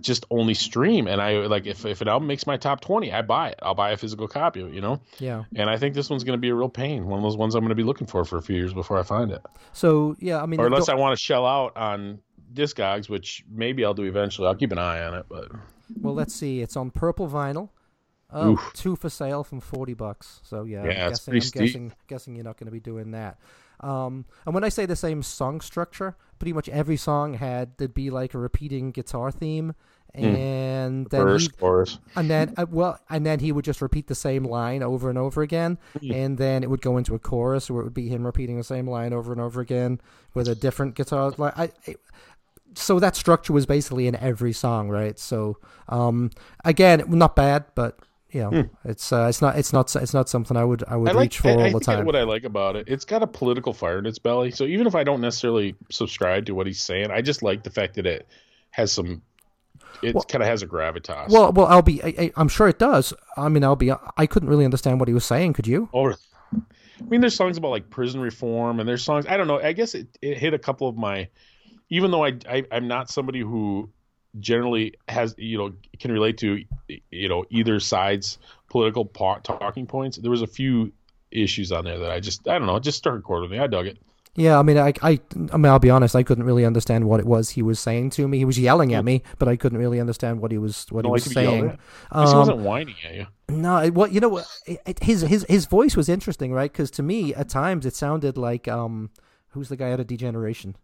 just 0.00 0.24
only 0.30 0.54
stream. 0.54 1.06
And 1.08 1.20
I 1.20 1.46
like 1.46 1.66
if 1.66 1.84
if 1.84 2.00
an 2.00 2.08
album 2.08 2.26
makes 2.28 2.46
my 2.46 2.56
top 2.56 2.80
twenty, 2.80 3.12
I 3.12 3.22
buy 3.22 3.50
it. 3.50 3.58
I'll 3.62 3.74
buy 3.74 3.90
a 3.90 3.96
physical 3.96 4.28
copy, 4.28 4.60
you 4.60 4.80
know. 4.80 5.00
Yeah. 5.18 5.44
And 5.56 5.68
I 5.68 5.76
think 5.76 5.94
this 5.94 6.08
one's 6.10 6.24
going 6.24 6.36
to 6.36 6.40
be 6.40 6.48
a 6.50 6.54
real 6.54 6.68
pain. 6.68 7.06
One 7.06 7.18
of 7.18 7.22
those 7.22 7.36
ones 7.36 7.54
I'm 7.54 7.60
going 7.62 7.70
to 7.70 7.74
be 7.74 7.82
looking 7.82 8.06
for 8.06 8.24
for 8.24 8.36
a 8.38 8.42
few 8.42 8.56
years 8.56 8.72
before 8.74 8.98
I 8.98 9.02
find 9.02 9.30
it, 9.30 9.42
So 9.72 10.16
yeah, 10.18 10.42
I 10.42 10.46
mean, 10.46 10.60
or 10.60 10.66
unless 10.66 10.86
don't- 10.86 10.96
I 10.98 11.00
want 11.00 11.16
to 11.18 11.22
shell 11.22 11.46
out 11.46 11.76
on 11.76 12.20
Discogs, 12.54 13.08
which 13.08 13.44
maybe 13.50 13.84
I'll 13.84 13.94
do 13.94 14.04
eventually. 14.04 14.46
I'll 14.48 14.54
keep 14.54 14.72
an 14.72 14.78
eye 14.78 15.02
on 15.02 15.14
it, 15.14 15.26
but 15.28 15.48
well, 16.00 16.14
let's 16.14 16.34
see. 16.34 16.60
It's 16.60 16.76
on 16.76 16.90
purple 16.90 17.28
vinyl. 17.28 17.70
Oh, 18.30 18.50
Oof. 18.52 18.70
two 18.74 18.94
for 18.94 19.08
sale 19.08 19.42
from 19.42 19.60
forty 19.60 19.94
bucks. 19.94 20.40
So 20.42 20.64
yeah, 20.64 20.84
Yeah, 20.84 21.04
I'm 21.06 21.10
guessing, 21.10 21.32
pretty 21.32 21.46
I'm 21.58 21.64
guessing, 21.66 21.92
guessing 22.08 22.34
you're 22.36 22.44
not 22.44 22.58
going 22.58 22.66
to 22.66 22.72
be 22.72 22.80
doing 22.80 23.12
that. 23.12 23.38
Um, 23.80 24.24
and 24.44 24.54
when 24.54 24.64
I 24.64 24.68
say 24.70 24.86
the 24.86 24.96
same 24.96 25.22
song 25.22 25.60
structure, 25.60 26.16
pretty 26.38 26.52
much 26.52 26.68
every 26.68 26.96
song 26.96 27.34
had 27.34 27.76
there'd 27.78 27.94
be 27.94 28.10
like 28.10 28.34
a 28.34 28.38
repeating 28.38 28.90
guitar 28.92 29.30
theme, 29.30 29.74
and 30.14 31.06
then 31.10 31.20
he, 31.38 31.46
Hmm. 31.46 31.60
chorus. 31.60 31.98
and 32.16 32.30
then 32.30 32.54
uh, 32.56 32.66
well, 32.70 32.98
and 33.10 33.24
then 33.26 33.40
he 33.40 33.52
would 33.52 33.64
just 33.64 33.80
repeat 33.82 34.06
the 34.06 34.14
same 34.14 34.44
line 34.44 34.82
over 34.82 35.08
and 35.08 35.18
over 35.18 35.42
again, 35.42 35.78
Hmm. 36.00 36.12
and 36.12 36.38
then 36.38 36.62
it 36.62 36.70
would 36.70 36.80
go 36.80 36.96
into 36.96 37.14
a 37.14 37.18
chorus 37.18 37.70
where 37.70 37.80
it 37.80 37.84
would 37.84 37.94
be 37.94 38.08
him 38.08 38.24
repeating 38.24 38.56
the 38.56 38.64
same 38.64 38.88
line 38.88 39.12
over 39.12 39.32
and 39.32 39.40
over 39.40 39.60
again 39.60 40.00
with 40.34 40.48
a 40.48 40.54
different 40.54 40.94
guitar. 40.94 41.32
Like 41.36 41.56
I, 41.58 41.70
I 41.86 41.96
so 42.74 43.00
that 43.00 43.16
structure 43.16 43.52
was 43.52 43.66
basically 43.66 44.06
in 44.06 44.14
every 44.16 44.52
song, 44.52 44.88
right? 44.88 45.18
So 45.18 45.56
um, 45.88 46.30
again, 46.64 47.02
not 47.08 47.34
bad, 47.34 47.64
but 47.74 47.98
you 48.30 48.40
know, 48.42 48.68
it's 48.84 49.12
uh, 49.12 49.26
it's 49.28 49.40
not 49.40 49.56
it's 49.58 49.72
not 49.72 49.94
it's 49.96 50.12
not 50.14 50.28
something 50.28 50.56
I 50.56 50.64
would 50.64 50.84
I 50.86 50.96
would. 50.96 51.08
I 51.08 51.12
like 51.12 51.22
reach 51.24 51.38
for 51.38 51.48
I, 51.48 51.52
all 51.54 51.60
I 51.62 51.72
the 51.72 51.80
time. 51.80 52.04
what 52.04 52.16
I 52.16 52.24
like 52.24 52.44
about 52.44 52.76
it, 52.76 52.84
it's 52.88 53.04
got 53.04 53.22
a 53.22 53.26
political 53.26 53.72
fire 53.72 53.98
in 53.98 54.06
its 54.06 54.18
belly. 54.18 54.50
So 54.50 54.64
even 54.64 54.86
if 54.86 54.94
I 54.94 55.04
don't 55.04 55.20
necessarily 55.20 55.74
subscribe 55.90 56.46
to 56.46 56.54
what 56.54 56.66
he's 56.66 56.80
saying, 56.82 57.10
I 57.10 57.22
just 57.22 57.42
like 57.42 57.62
the 57.62 57.70
fact 57.70 57.94
that 57.94 58.06
it 58.06 58.28
has 58.70 58.92
some. 58.92 59.22
It 60.02 60.14
Well- 60.14 60.24
kind 60.24 60.42
of 60.42 60.48
has 60.48 60.62
a 60.62 60.66
gravitas. 60.66 61.30
Well, 61.30 61.52
well, 61.52 61.66
I'll 61.66 61.82
be. 61.82 62.02
I, 62.04 62.30
I'm 62.36 62.48
sure 62.48 62.68
it 62.68 62.78
does. 62.78 63.12
I 63.36 63.48
mean, 63.48 63.64
I'll 63.64 63.76
be. 63.76 63.90
I 64.16 64.26
couldn't 64.26 64.48
really 64.48 64.64
understand 64.64 65.00
what 65.00 65.08
he 65.08 65.14
was 65.14 65.24
saying. 65.24 65.54
Could 65.54 65.66
you? 65.66 65.88
or, 65.92 66.16
I 66.54 67.04
mean, 67.08 67.20
there's 67.20 67.34
songs 67.34 67.56
about 67.56 67.70
like 67.70 67.90
prison 67.90 68.20
reform, 68.20 68.78
and 68.80 68.88
there's 68.88 69.02
songs. 69.02 69.26
I 69.26 69.36
don't 69.36 69.46
know. 69.46 69.60
I 69.60 69.72
guess 69.72 69.94
it, 69.94 70.08
it 70.20 70.36
hit 70.38 70.52
a 70.54 70.58
couple 70.58 70.88
of 70.88 70.96
my. 70.96 71.28
Even 71.90 72.10
though 72.10 72.24
I, 72.24 72.36
I 72.48 72.64
I'm 72.70 72.86
not 72.88 73.08
somebody 73.10 73.40
who 73.40 73.90
generally 74.40 74.94
has 75.08 75.34
you 75.38 75.58
know 75.58 75.72
can 75.98 76.12
relate 76.12 76.38
to 76.38 76.62
you 77.10 77.28
know 77.28 77.44
either 77.50 77.80
side's 77.80 78.38
political 78.68 79.04
po- 79.04 79.40
talking 79.42 79.86
points. 79.86 80.16
There 80.18 80.30
was 80.30 80.42
a 80.42 80.46
few 80.46 80.92
issues 81.30 81.72
on 81.72 81.84
there 81.84 81.98
that 81.98 82.10
I 82.10 82.20
just 82.20 82.46
I 82.48 82.58
don't 82.58 82.66
know. 82.66 82.78
Just 82.78 83.02
chord 83.04 83.42
with 83.42 83.50
me. 83.50 83.58
I 83.58 83.66
dug 83.66 83.86
it. 83.86 83.98
Yeah, 84.34 84.56
I 84.56 84.62
mean, 84.62 84.78
I, 84.78 84.92
I, 85.02 85.18
I 85.52 85.56
mean, 85.56 85.66
I'll 85.66 85.80
be 85.80 85.90
honest. 85.90 86.14
I 86.14 86.22
couldn't 86.22 86.44
really 86.44 86.64
understand 86.64 87.08
what 87.08 87.18
it 87.18 87.26
was 87.26 87.50
he 87.50 87.62
was 87.62 87.80
saying 87.80 88.10
to 88.10 88.28
me. 88.28 88.38
He 88.38 88.44
was 88.44 88.56
yelling 88.56 88.94
at 88.94 89.04
me, 89.04 89.24
but 89.40 89.48
I 89.48 89.56
couldn't 89.56 89.78
really 89.78 89.98
understand 89.98 90.40
what 90.40 90.52
he 90.52 90.58
was 90.58 90.86
what 90.90 91.04
he 91.04 91.10
was 91.10 91.26
like 91.26 91.32
to 91.32 91.34
be 91.40 91.42
yelled 91.42 91.54
saying. 91.54 91.70
At 91.70 91.78
he 92.28 92.32
Um, 92.32 92.38
wasn't 92.38 92.58
whining 92.58 92.94
at 93.04 93.14
you. 93.16 93.26
No, 93.48 93.78
it, 93.78 93.94
what 93.94 94.12
you 94.12 94.20
know, 94.20 94.38
it, 94.38 94.80
it- 94.86 95.02
his 95.02 95.22
his 95.22 95.44
his 95.48 95.66
voice 95.66 95.96
was 95.96 96.08
interesting, 96.08 96.52
right? 96.52 96.70
Because 96.70 96.90
to 96.92 97.02
me, 97.02 97.34
at 97.34 97.48
times, 97.48 97.84
it 97.84 97.96
sounded 97.96 98.36
like 98.38 98.68
um, 98.68 99.10
who's 99.48 99.70
the 99.70 99.76
guy 99.76 99.90
out 99.90 99.98
of 99.98 100.06
D 100.06 100.16
Generation? 100.16 100.76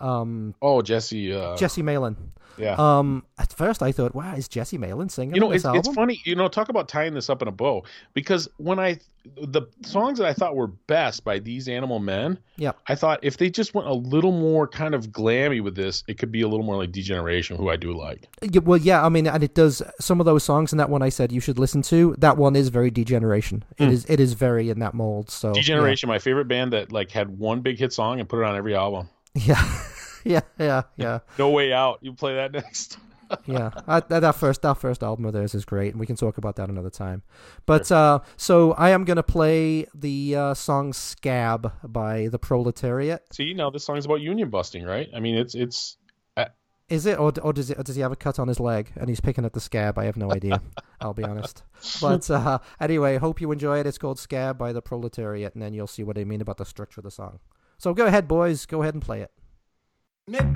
Um, 0.00 0.54
Oh, 0.60 0.82
Jesse. 0.82 1.32
Uh, 1.32 1.56
Jesse 1.56 1.82
Malin. 1.82 2.16
yeah. 2.58 2.74
Um, 2.78 3.24
at 3.38 3.52
first, 3.52 3.82
I 3.82 3.92
thought, 3.92 4.14
wow, 4.14 4.34
is 4.34 4.48
Jesse 4.48 4.78
Malin 4.78 5.08
singing 5.08 5.34
you 5.34 5.40
know, 5.40 5.50
it's, 5.50 5.64
album? 5.64 5.80
it's 5.80 5.94
funny. 5.94 6.20
You 6.24 6.36
know, 6.36 6.48
talk 6.48 6.68
about 6.68 6.88
tying 6.88 7.14
this 7.14 7.28
up 7.30 7.42
in 7.42 7.48
a 7.48 7.52
bow. 7.52 7.84
Because 8.14 8.48
when 8.56 8.78
I, 8.78 8.98
the 9.36 9.62
songs 9.82 10.18
that 10.18 10.26
I 10.26 10.32
thought 10.32 10.54
were 10.56 10.68
best 10.68 11.24
by 11.24 11.38
these 11.38 11.68
Animal 11.68 11.98
Men, 11.98 12.38
yeah, 12.56 12.72
I 12.86 12.94
thought 12.94 13.20
if 13.22 13.36
they 13.36 13.50
just 13.50 13.74
went 13.74 13.88
a 13.88 13.92
little 13.92 14.32
more 14.32 14.68
kind 14.68 14.94
of 14.94 15.08
glammy 15.08 15.60
with 15.60 15.74
this, 15.74 16.04
it 16.06 16.16
could 16.18 16.30
be 16.30 16.42
a 16.42 16.48
little 16.48 16.64
more 16.64 16.76
like 16.76 16.92
D 16.92 17.02
Generation, 17.02 17.56
who 17.56 17.68
I 17.68 17.76
do 17.76 17.92
like. 17.92 18.28
Yeah, 18.40 18.60
well, 18.60 18.78
yeah, 18.78 19.04
I 19.04 19.08
mean, 19.08 19.26
and 19.26 19.42
it 19.42 19.54
does 19.54 19.82
some 20.00 20.20
of 20.20 20.26
those 20.26 20.44
songs 20.44 20.72
And 20.72 20.80
that 20.80 20.88
one 20.90 21.02
I 21.02 21.08
said 21.08 21.32
you 21.32 21.40
should 21.40 21.58
listen 21.58 21.82
to. 21.82 22.14
That 22.18 22.36
one 22.36 22.54
is 22.56 22.68
very 22.68 22.90
D 22.90 23.04
Generation. 23.04 23.64
It 23.78 23.88
is 23.88 24.06
it 24.08 24.20
is 24.20 24.34
very 24.34 24.70
in 24.70 24.78
that 24.78 24.94
mold. 24.94 25.30
So 25.30 25.48
yeah. 25.48 25.54
D 25.54 25.60
Generation, 25.62 26.08
my 26.08 26.18
favorite 26.18 26.46
band 26.46 26.72
that 26.72 26.92
like 26.92 27.10
had 27.10 27.36
one 27.38 27.60
big 27.60 27.78
hit 27.78 27.92
song 27.92 28.20
and 28.20 28.28
put 28.28 28.40
it 28.40 28.44
on 28.44 28.56
every 28.56 28.74
album. 28.74 29.08
Yeah, 29.36 29.62
yeah, 30.24 30.40
yeah, 30.58 30.82
yeah, 30.96 31.18
No 31.38 31.50
Way 31.50 31.72
Out. 31.72 31.98
You 32.00 32.12
play 32.12 32.34
that 32.34 32.52
next. 32.60 32.98
yeah. 33.46 33.70
Uh, 33.88 34.00
that, 34.08 34.20
that 34.20 34.34
first 34.36 34.62
that 34.62 34.78
first 34.78 35.02
album 35.02 35.24
of 35.26 35.32
theirs 35.32 35.54
is 35.54 35.64
great, 35.64 35.92
and 35.92 36.00
we 36.00 36.06
can 36.06 36.16
talk 36.16 36.38
about 36.38 36.56
that 36.56 36.68
another 36.68 36.90
time. 36.90 37.22
But 37.66 37.90
uh, 37.92 38.20
so 38.36 38.72
I 38.72 38.90
am 38.90 39.04
gonna 39.04 39.22
play 39.22 39.86
the 39.94 40.36
uh, 40.36 40.54
song 40.54 40.92
"Scab" 40.92 41.72
by 41.84 42.28
the 42.28 42.38
Proletariat. 42.38 43.24
See, 43.32 43.52
now 43.52 43.68
this 43.70 43.84
song's 43.84 44.04
about 44.06 44.20
union 44.20 44.48
busting, 44.48 44.84
right? 44.84 45.08
I 45.14 45.20
mean, 45.20 45.34
it's 45.36 45.54
it's. 45.54 45.96
I, 46.36 46.46
Is 46.88 47.04
it, 47.04 47.18
or, 47.18 47.32
or 47.42 47.52
does 47.52 47.70
it, 47.70 47.78
or 47.78 47.82
does 47.82 47.96
he 47.96 48.02
have 48.02 48.12
a 48.12 48.16
cut 48.16 48.38
on 48.38 48.46
his 48.46 48.60
leg 48.60 48.92
and 48.94 49.08
he's 49.08 49.20
picking 49.20 49.44
at 49.44 49.52
the 49.54 49.60
scab? 49.60 49.98
I 49.98 50.04
have 50.04 50.16
no 50.16 50.30
idea. 50.32 50.62
I'll 51.00 51.12
be 51.14 51.24
honest. 51.24 51.64
But 52.00 52.30
uh, 52.30 52.60
anyway, 52.80 53.18
hope 53.18 53.40
you 53.40 53.50
enjoy 53.50 53.80
it. 53.80 53.86
It's 53.86 53.98
called 53.98 54.20
Scab 54.20 54.56
by 54.56 54.72
the 54.72 54.80
Proletariat, 54.80 55.52
and 55.54 55.62
then 55.62 55.74
you'll 55.74 55.88
see 55.88 56.04
what 56.04 56.16
I 56.16 56.24
mean 56.24 56.40
about 56.40 56.58
the 56.58 56.64
structure 56.64 57.00
of 57.00 57.04
the 57.04 57.10
song. 57.10 57.40
So 57.78 57.94
go 57.94 58.06
ahead, 58.06 58.26
boys. 58.28 58.66
Go 58.66 58.82
ahead 58.82 58.94
and 58.94 59.02
play 59.02 59.20
it. 59.20 59.30
Nick 60.28 60.52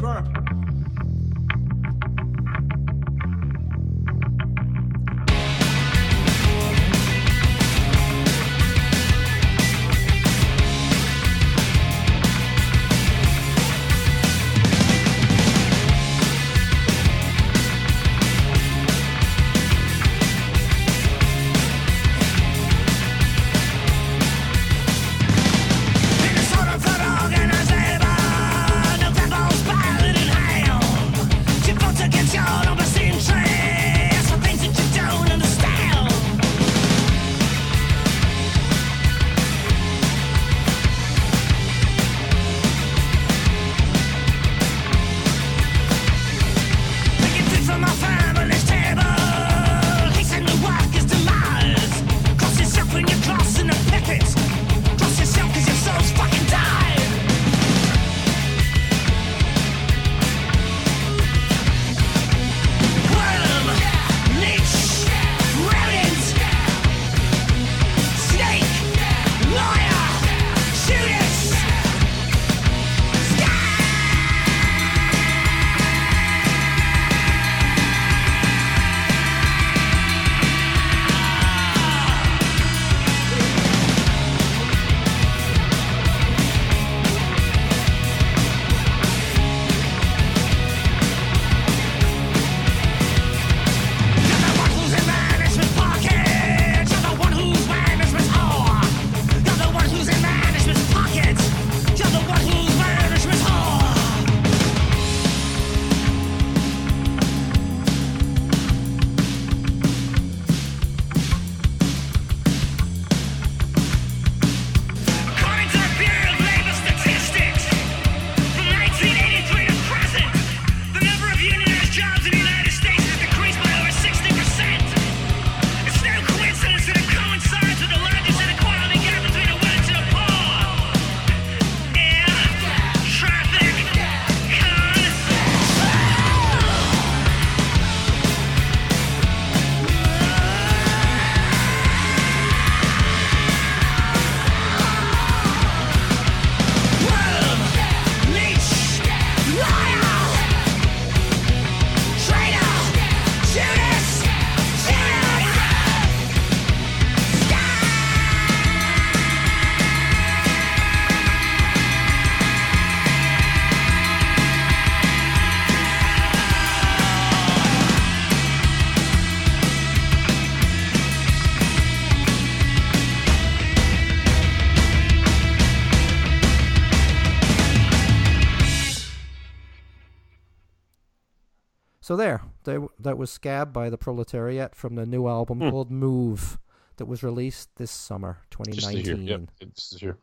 So 182.10 182.16
there, 182.16 182.42
they, 182.64 182.76
that 182.98 183.16
was 183.18 183.30
Scab 183.30 183.72
by 183.72 183.88
the 183.88 183.96
Proletariat 183.96 184.74
from 184.74 184.96
the 184.96 185.06
new 185.06 185.28
album 185.28 185.60
Hmm. 185.60 185.70
called 185.70 185.92
Move 185.92 186.58
that 186.96 187.06
was 187.06 187.22
released 187.22 187.68
this 187.76 187.92
summer, 187.92 188.38
Just 188.50 188.64
to 188.64 188.72
2019. 188.90 189.26
hear. 189.28 189.38
Yep, 189.38 189.50
it's 189.60 189.96
here. 189.96 190.18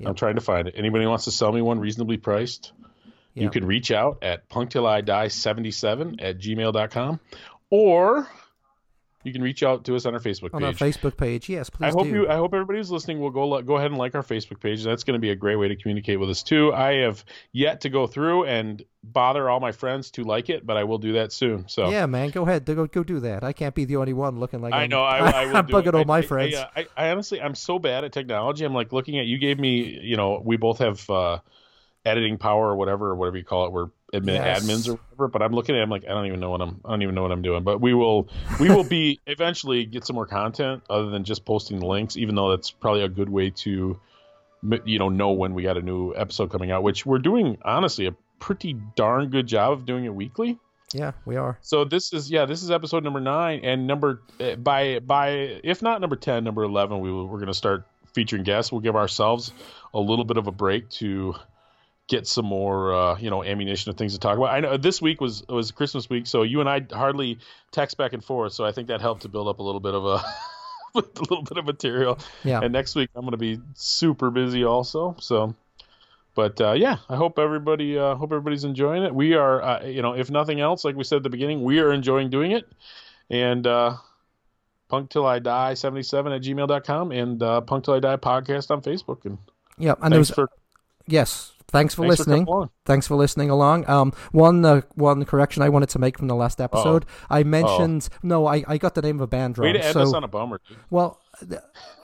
Yep. 0.00 0.08
I'm 0.10 0.14
trying 0.14 0.34
to 0.34 0.42
find 0.42 0.68
it. 0.68 0.74
Anybody 0.76 1.06
wants 1.06 1.24
to 1.24 1.30
sell 1.30 1.50
me 1.50 1.62
one 1.62 1.80
reasonably 1.80 2.18
priced? 2.18 2.72
You 3.32 3.44
Yep. 3.44 3.52
can 3.52 3.64
reach 3.64 3.90
out 3.90 4.18
at 4.20 4.50
punktillidie77 4.50 6.16
at 6.22 6.36
gmail.com 6.38 7.20
or 7.70 8.28
you 9.22 9.32
can 9.32 9.42
reach 9.42 9.62
out 9.62 9.84
to 9.84 9.96
us 9.96 10.06
on 10.06 10.14
our 10.14 10.20
Facebook 10.20 10.52
page. 10.52 10.54
on 10.54 10.64
our. 10.64 10.72
Facebook 10.72 11.16
page. 11.16 11.48
Yes, 11.48 11.68
please 11.68 11.88
I 11.88 11.90
hope 11.90 12.04
do. 12.04 12.10
you. 12.10 12.28
I 12.28 12.36
hope 12.36 12.54
everybody 12.54 12.78
who's 12.78 12.90
listening 12.90 13.20
will 13.20 13.30
go 13.30 13.60
go 13.62 13.76
ahead 13.76 13.90
and 13.90 13.98
like 13.98 14.14
our 14.14 14.22
Facebook 14.22 14.60
page. 14.60 14.82
That's 14.82 15.04
going 15.04 15.14
to 15.14 15.20
be 15.20 15.30
a 15.30 15.36
great 15.36 15.56
way 15.56 15.68
to 15.68 15.76
communicate 15.76 16.18
with 16.18 16.30
us 16.30 16.42
too. 16.42 16.72
I 16.72 16.94
have 17.02 17.24
yet 17.52 17.82
to 17.82 17.90
go 17.90 18.06
through 18.06 18.44
and 18.46 18.82
bother 19.02 19.48
all 19.48 19.60
my 19.60 19.72
friends 19.72 20.10
to 20.12 20.24
like 20.24 20.50
it, 20.50 20.66
but 20.66 20.76
I 20.76 20.84
will 20.84 20.98
do 20.98 21.14
that 21.14 21.32
soon. 21.32 21.68
So 21.68 21.90
Yeah, 21.90 22.06
man, 22.06 22.30
go 22.30 22.42
ahead. 22.42 22.64
Go 22.64 22.86
go 22.86 23.02
do 23.02 23.20
that. 23.20 23.44
I 23.44 23.52
can't 23.52 23.74
be 23.74 23.84
the 23.84 23.96
only 23.96 24.12
one 24.12 24.38
looking 24.40 24.60
like 24.60 24.72
I 24.72 24.82
I'm, 24.84 24.90
know. 24.90 25.02
I, 25.02 25.18
I 25.18 25.46
will 25.46 25.56
am 25.56 25.66
do 25.66 25.72
bugging 25.74 25.88
it. 25.88 25.94
all 25.94 26.04
my 26.04 26.18
I- 26.18 26.22
friends. 26.22 26.54
I, 26.54 26.68
I, 26.76 26.86
I 26.96 27.10
honestly, 27.10 27.40
I'm 27.40 27.54
so 27.54 27.78
bad 27.78 28.04
at 28.04 28.12
technology. 28.12 28.64
I'm 28.64 28.74
like 28.74 28.92
looking 28.92 29.18
at. 29.18 29.26
You 29.26 29.38
gave 29.38 29.58
me. 29.58 29.98
You 30.02 30.16
know, 30.16 30.40
we 30.44 30.56
both 30.56 30.78
have 30.78 31.08
uh, 31.10 31.38
editing 32.04 32.38
power 32.38 32.68
or 32.70 32.76
whatever, 32.76 33.10
or 33.10 33.14
whatever 33.16 33.36
you 33.36 33.44
call 33.44 33.66
it. 33.66 33.72
We're 33.72 33.86
admin, 34.14 34.34
Yes. 34.34 34.62
admins 34.64 34.88
or 34.88 34.98
whatever. 35.10 35.28
But 35.28 35.42
I'm 35.42 35.52
looking 35.52 35.74
at. 35.74 35.80
it, 35.80 35.82
I'm 35.82 35.90
like, 35.90 36.04
I 36.04 36.08
don't 36.08 36.26
even 36.26 36.40
know 36.40 36.50
what 36.50 36.60
I'm. 36.62 36.80
I 36.84 36.90
don't 36.90 37.02
even 37.02 37.14
know 37.14 37.22
what 37.22 37.32
I'm 37.32 37.42
doing. 37.42 37.62
But 37.62 37.80
we 37.80 37.94
will. 37.94 38.28
We 38.58 38.68
will 38.68 38.84
be 38.84 39.20
eventually 39.26 39.84
get 39.84 40.04
some 40.06 40.14
more 40.14 40.26
content 40.26 40.82
other 40.88 41.10
than 41.10 41.24
just 41.24 41.44
posting 41.44 41.80
links. 41.80 42.16
Even 42.16 42.34
though 42.34 42.50
that's 42.50 42.70
probably 42.70 43.02
a 43.02 43.08
good 43.08 43.28
way 43.28 43.50
to, 43.50 44.00
you 44.84 44.98
know, 44.98 45.08
know 45.08 45.32
when 45.32 45.54
we 45.54 45.62
got 45.62 45.76
a 45.76 45.82
new 45.82 46.14
episode 46.14 46.50
coming 46.50 46.70
out. 46.70 46.82
Which 46.82 47.04
we're 47.06 47.18
doing 47.18 47.58
honestly 47.62 48.06
a 48.06 48.12
pretty 48.38 48.72
darn 48.96 49.28
good 49.28 49.46
job 49.46 49.72
of 49.72 49.84
doing 49.86 50.04
it 50.06 50.14
weekly. 50.14 50.58
yeah, 50.94 51.12
we 51.26 51.36
are. 51.36 51.58
So 51.60 51.84
this 51.84 52.12
is 52.12 52.30
yeah, 52.30 52.46
this 52.46 52.62
is 52.62 52.70
episode 52.70 53.04
number 53.04 53.20
nine, 53.20 53.60
and 53.62 53.86
number 53.86 54.22
uh, 54.40 54.56
by 54.56 54.98
by 55.00 55.60
if 55.62 55.82
not 55.82 56.00
number 56.00 56.16
ten, 56.16 56.42
number 56.44 56.62
eleven, 56.64 57.00
we 57.00 57.12
will, 57.12 57.26
we're 57.28 57.38
going 57.38 57.46
to 57.48 57.54
start 57.54 57.86
featuring 58.14 58.42
guests. 58.42 58.72
We'll 58.72 58.80
give 58.80 58.96
ourselves 58.96 59.52
a 59.94 60.00
little 60.00 60.24
bit 60.24 60.36
of 60.36 60.46
a 60.48 60.52
break 60.52 60.88
to 60.90 61.34
get 62.10 62.26
some 62.26 62.44
more 62.44 62.92
uh, 62.92 63.18
you 63.18 63.30
know 63.30 63.42
ammunition 63.42 63.88
of 63.90 63.96
things 63.96 64.12
to 64.12 64.18
talk 64.18 64.36
about. 64.36 64.50
I 64.50 64.60
know 64.60 64.76
this 64.76 65.00
week 65.00 65.22
was 65.22 65.42
was 65.48 65.70
Christmas 65.70 66.10
week, 66.10 66.26
so 66.26 66.42
you 66.42 66.60
and 66.60 66.68
I 66.68 66.84
hardly 66.92 67.38
text 67.70 67.96
back 67.96 68.12
and 68.12 68.22
forth, 68.22 68.52
so 68.52 68.66
I 68.66 68.72
think 68.72 68.88
that 68.88 69.00
helped 69.00 69.22
to 69.22 69.28
build 69.28 69.48
up 69.48 69.60
a 69.60 69.62
little 69.62 69.80
bit 69.80 69.94
of 69.94 70.04
a. 70.04 70.22
a 70.92 70.98
little 71.20 71.44
bit 71.44 71.56
of 71.56 71.64
material, 71.64 72.18
Yeah. 72.42 72.58
and 72.64 72.72
next 72.72 72.96
week 72.96 73.10
I'm 73.14 73.20
going 73.22 73.30
to 73.30 73.36
be 73.36 73.60
super 73.74 74.28
busy 74.32 74.64
also. 74.64 75.14
So, 75.20 75.54
but 76.34 76.60
uh, 76.60 76.72
yeah, 76.72 76.96
I 77.08 77.14
hope 77.14 77.38
everybody 77.38 77.96
uh, 77.96 78.16
hope 78.16 78.32
everybody's 78.32 78.64
enjoying 78.64 79.04
it. 79.04 79.14
We 79.14 79.34
are, 79.34 79.62
uh, 79.62 79.84
you 79.84 80.02
know, 80.02 80.14
if 80.16 80.32
nothing 80.32 80.58
else, 80.60 80.84
like 80.84 80.96
we 80.96 81.04
said 81.04 81.18
at 81.18 81.22
the 81.22 81.30
beginning, 81.30 81.62
we 81.62 81.78
are 81.78 81.92
enjoying 81.92 82.28
doing 82.28 82.50
it. 82.50 82.64
And 83.30 83.64
uh, 83.68 83.98
punk 84.88 85.10
till 85.10 85.24
I 85.24 85.38
die 85.38 85.74
77 85.74 86.32
at 86.32 86.42
gmail.com 86.42 87.12
and 87.12 87.40
uh, 87.40 87.60
punk 87.60 87.84
till 87.84 87.94
I 87.94 88.00
die 88.00 88.16
podcast 88.16 88.72
on 88.72 88.82
Facebook. 88.82 89.24
And 89.24 89.38
Yeah, 89.78 89.94
and 90.02 90.12
there 90.12 90.18
thanks 90.24 90.30
for 90.30 90.50
yes, 91.06 91.52
thanks 91.70 91.94
for 91.94 92.02
Thanks 92.02 92.18
listening. 92.20 92.44
along. 92.46 92.70
Thanks 92.84 93.06
for 93.06 93.14
listening 93.14 93.50
along. 93.50 93.88
Um, 93.88 94.12
one 94.32 94.64
uh, 94.64 94.82
one 94.94 95.24
correction 95.24 95.62
I 95.62 95.68
wanted 95.68 95.88
to 95.90 95.98
make 95.98 96.18
from 96.18 96.28
the 96.28 96.34
last 96.34 96.60
episode. 96.60 97.06
I 97.28 97.42
mentioned 97.42 98.08
no, 98.22 98.46
I, 98.46 98.64
I 98.66 98.78
got 98.78 98.94
the 98.94 99.02
name 99.02 99.16
of 99.16 99.22
a 99.22 99.26
band 99.26 99.56
Way 99.56 99.68
wrong. 99.68 99.74
to 99.74 99.84
end 99.84 99.92
so 99.94 100.02
us 100.02 100.12
on 100.12 100.24
a 100.24 100.28
bummer, 100.28 100.60
dude. 100.68 100.78
well, 100.90 101.18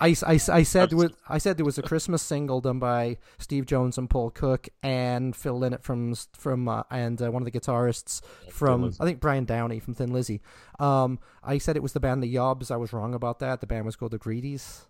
I, 0.00 0.16
I, 0.22 0.40
I 0.48 0.62
said 0.62 0.92
with, 0.92 1.12
I 1.28 1.38
said 1.38 1.58
there 1.58 1.64
was 1.66 1.78
a 1.78 1.82
Christmas 1.82 2.22
single 2.22 2.60
done 2.60 2.78
by 2.78 3.18
Steve 3.38 3.66
Jones 3.66 3.98
and 3.98 4.08
Paul 4.08 4.30
Cook 4.30 4.68
and 4.82 5.36
Phil 5.36 5.58
Lynott 5.58 5.82
from 5.82 6.14
from 6.32 6.68
uh, 6.68 6.84
and 6.90 7.20
uh, 7.20 7.30
one 7.30 7.42
of 7.42 7.50
the 7.50 7.58
guitarists 7.58 8.22
from 8.50 8.92
I 9.00 9.04
think 9.04 9.20
Brian 9.20 9.44
Downey 9.44 9.80
from 9.80 9.94
Thin 9.94 10.12
Lizzy. 10.12 10.40
Um, 10.78 11.18
I 11.42 11.58
said 11.58 11.76
it 11.76 11.82
was 11.82 11.92
the 11.92 12.00
band 12.00 12.22
The 12.22 12.34
Yobs. 12.34 12.70
I 12.70 12.76
was 12.76 12.92
wrong 12.92 13.14
about 13.14 13.40
that. 13.40 13.60
The 13.60 13.66
band 13.66 13.84
was 13.84 13.96
called 13.96 14.12
The 14.12 14.18
Greedies. 14.18 14.86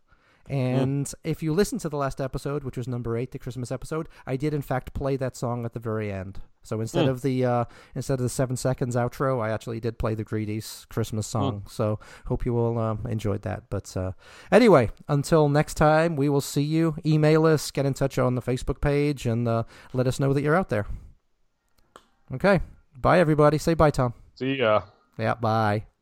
And 0.48 1.12
if 1.24 1.42
you 1.42 1.52
listen 1.52 1.78
to 1.80 1.88
the 1.88 1.96
last 1.96 2.20
episode, 2.20 2.64
which 2.64 2.76
was 2.76 2.86
number 2.86 3.16
eight, 3.16 3.32
the 3.32 3.38
Christmas 3.38 3.72
episode, 3.72 4.08
I 4.26 4.36
did 4.36 4.54
in 4.54 4.62
fact 4.62 4.94
play 4.94 5.16
that 5.16 5.36
song 5.36 5.64
at 5.64 5.72
the 5.72 5.80
very 5.80 6.12
end. 6.12 6.40
So 6.62 6.80
instead 6.80 7.06
of 7.08 7.22
the 7.22 7.44
uh, 7.44 7.64
instead 7.94 8.14
of 8.14 8.24
the 8.24 8.28
seven 8.28 8.56
seconds 8.56 8.96
outro, 8.96 9.40
I 9.40 9.50
actually 9.50 9.78
did 9.78 9.98
play 9.98 10.14
the 10.16 10.24
Greedies 10.24 10.84
Christmas 10.88 11.26
song. 11.26 11.62
So 11.68 12.00
hope 12.26 12.44
you 12.44 12.58
all 12.58 12.76
um, 12.78 13.06
enjoyed 13.08 13.42
that. 13.42 13.70
But 13.70 13.96
uh, 13.96 14.12
anyway, 14.50 14.90
until 15.08 15.48
next 15.48 15.74
time, 15.74 16.16
we 16.16 16.28
will 16.28 16.40
see 16.40 16.62
you. 16.62 16.96
Email 17.06 17.46
us, 17.46 17.70
get 17.70 17.86
in 17.86 17.94
touch 17.94 18.18
on 18.18 18.34
the 18.34 18.42
Facebook 18.42 18.80
page, 18.80 19.26
and 19.26 19.46
uh, 19.46 19.62
let 19.92 20.08
us 20.08 20.18
know 20.18 20.32
that 20.32 20.42
you're 20.42 20.56
out 20.56 20.68
there. 20.68 20.86
Okay, 22.34 22.60
bye 23.00 23.20
everybody. 23.20 23.58
Say 23.58 23.74
bye, 23.74 23.90
Tom. 23.90 24.14
See 24.34 24.56
ya. 24.56 24.82
Yeah, 25.18 25.34
bye. 25.34 25.95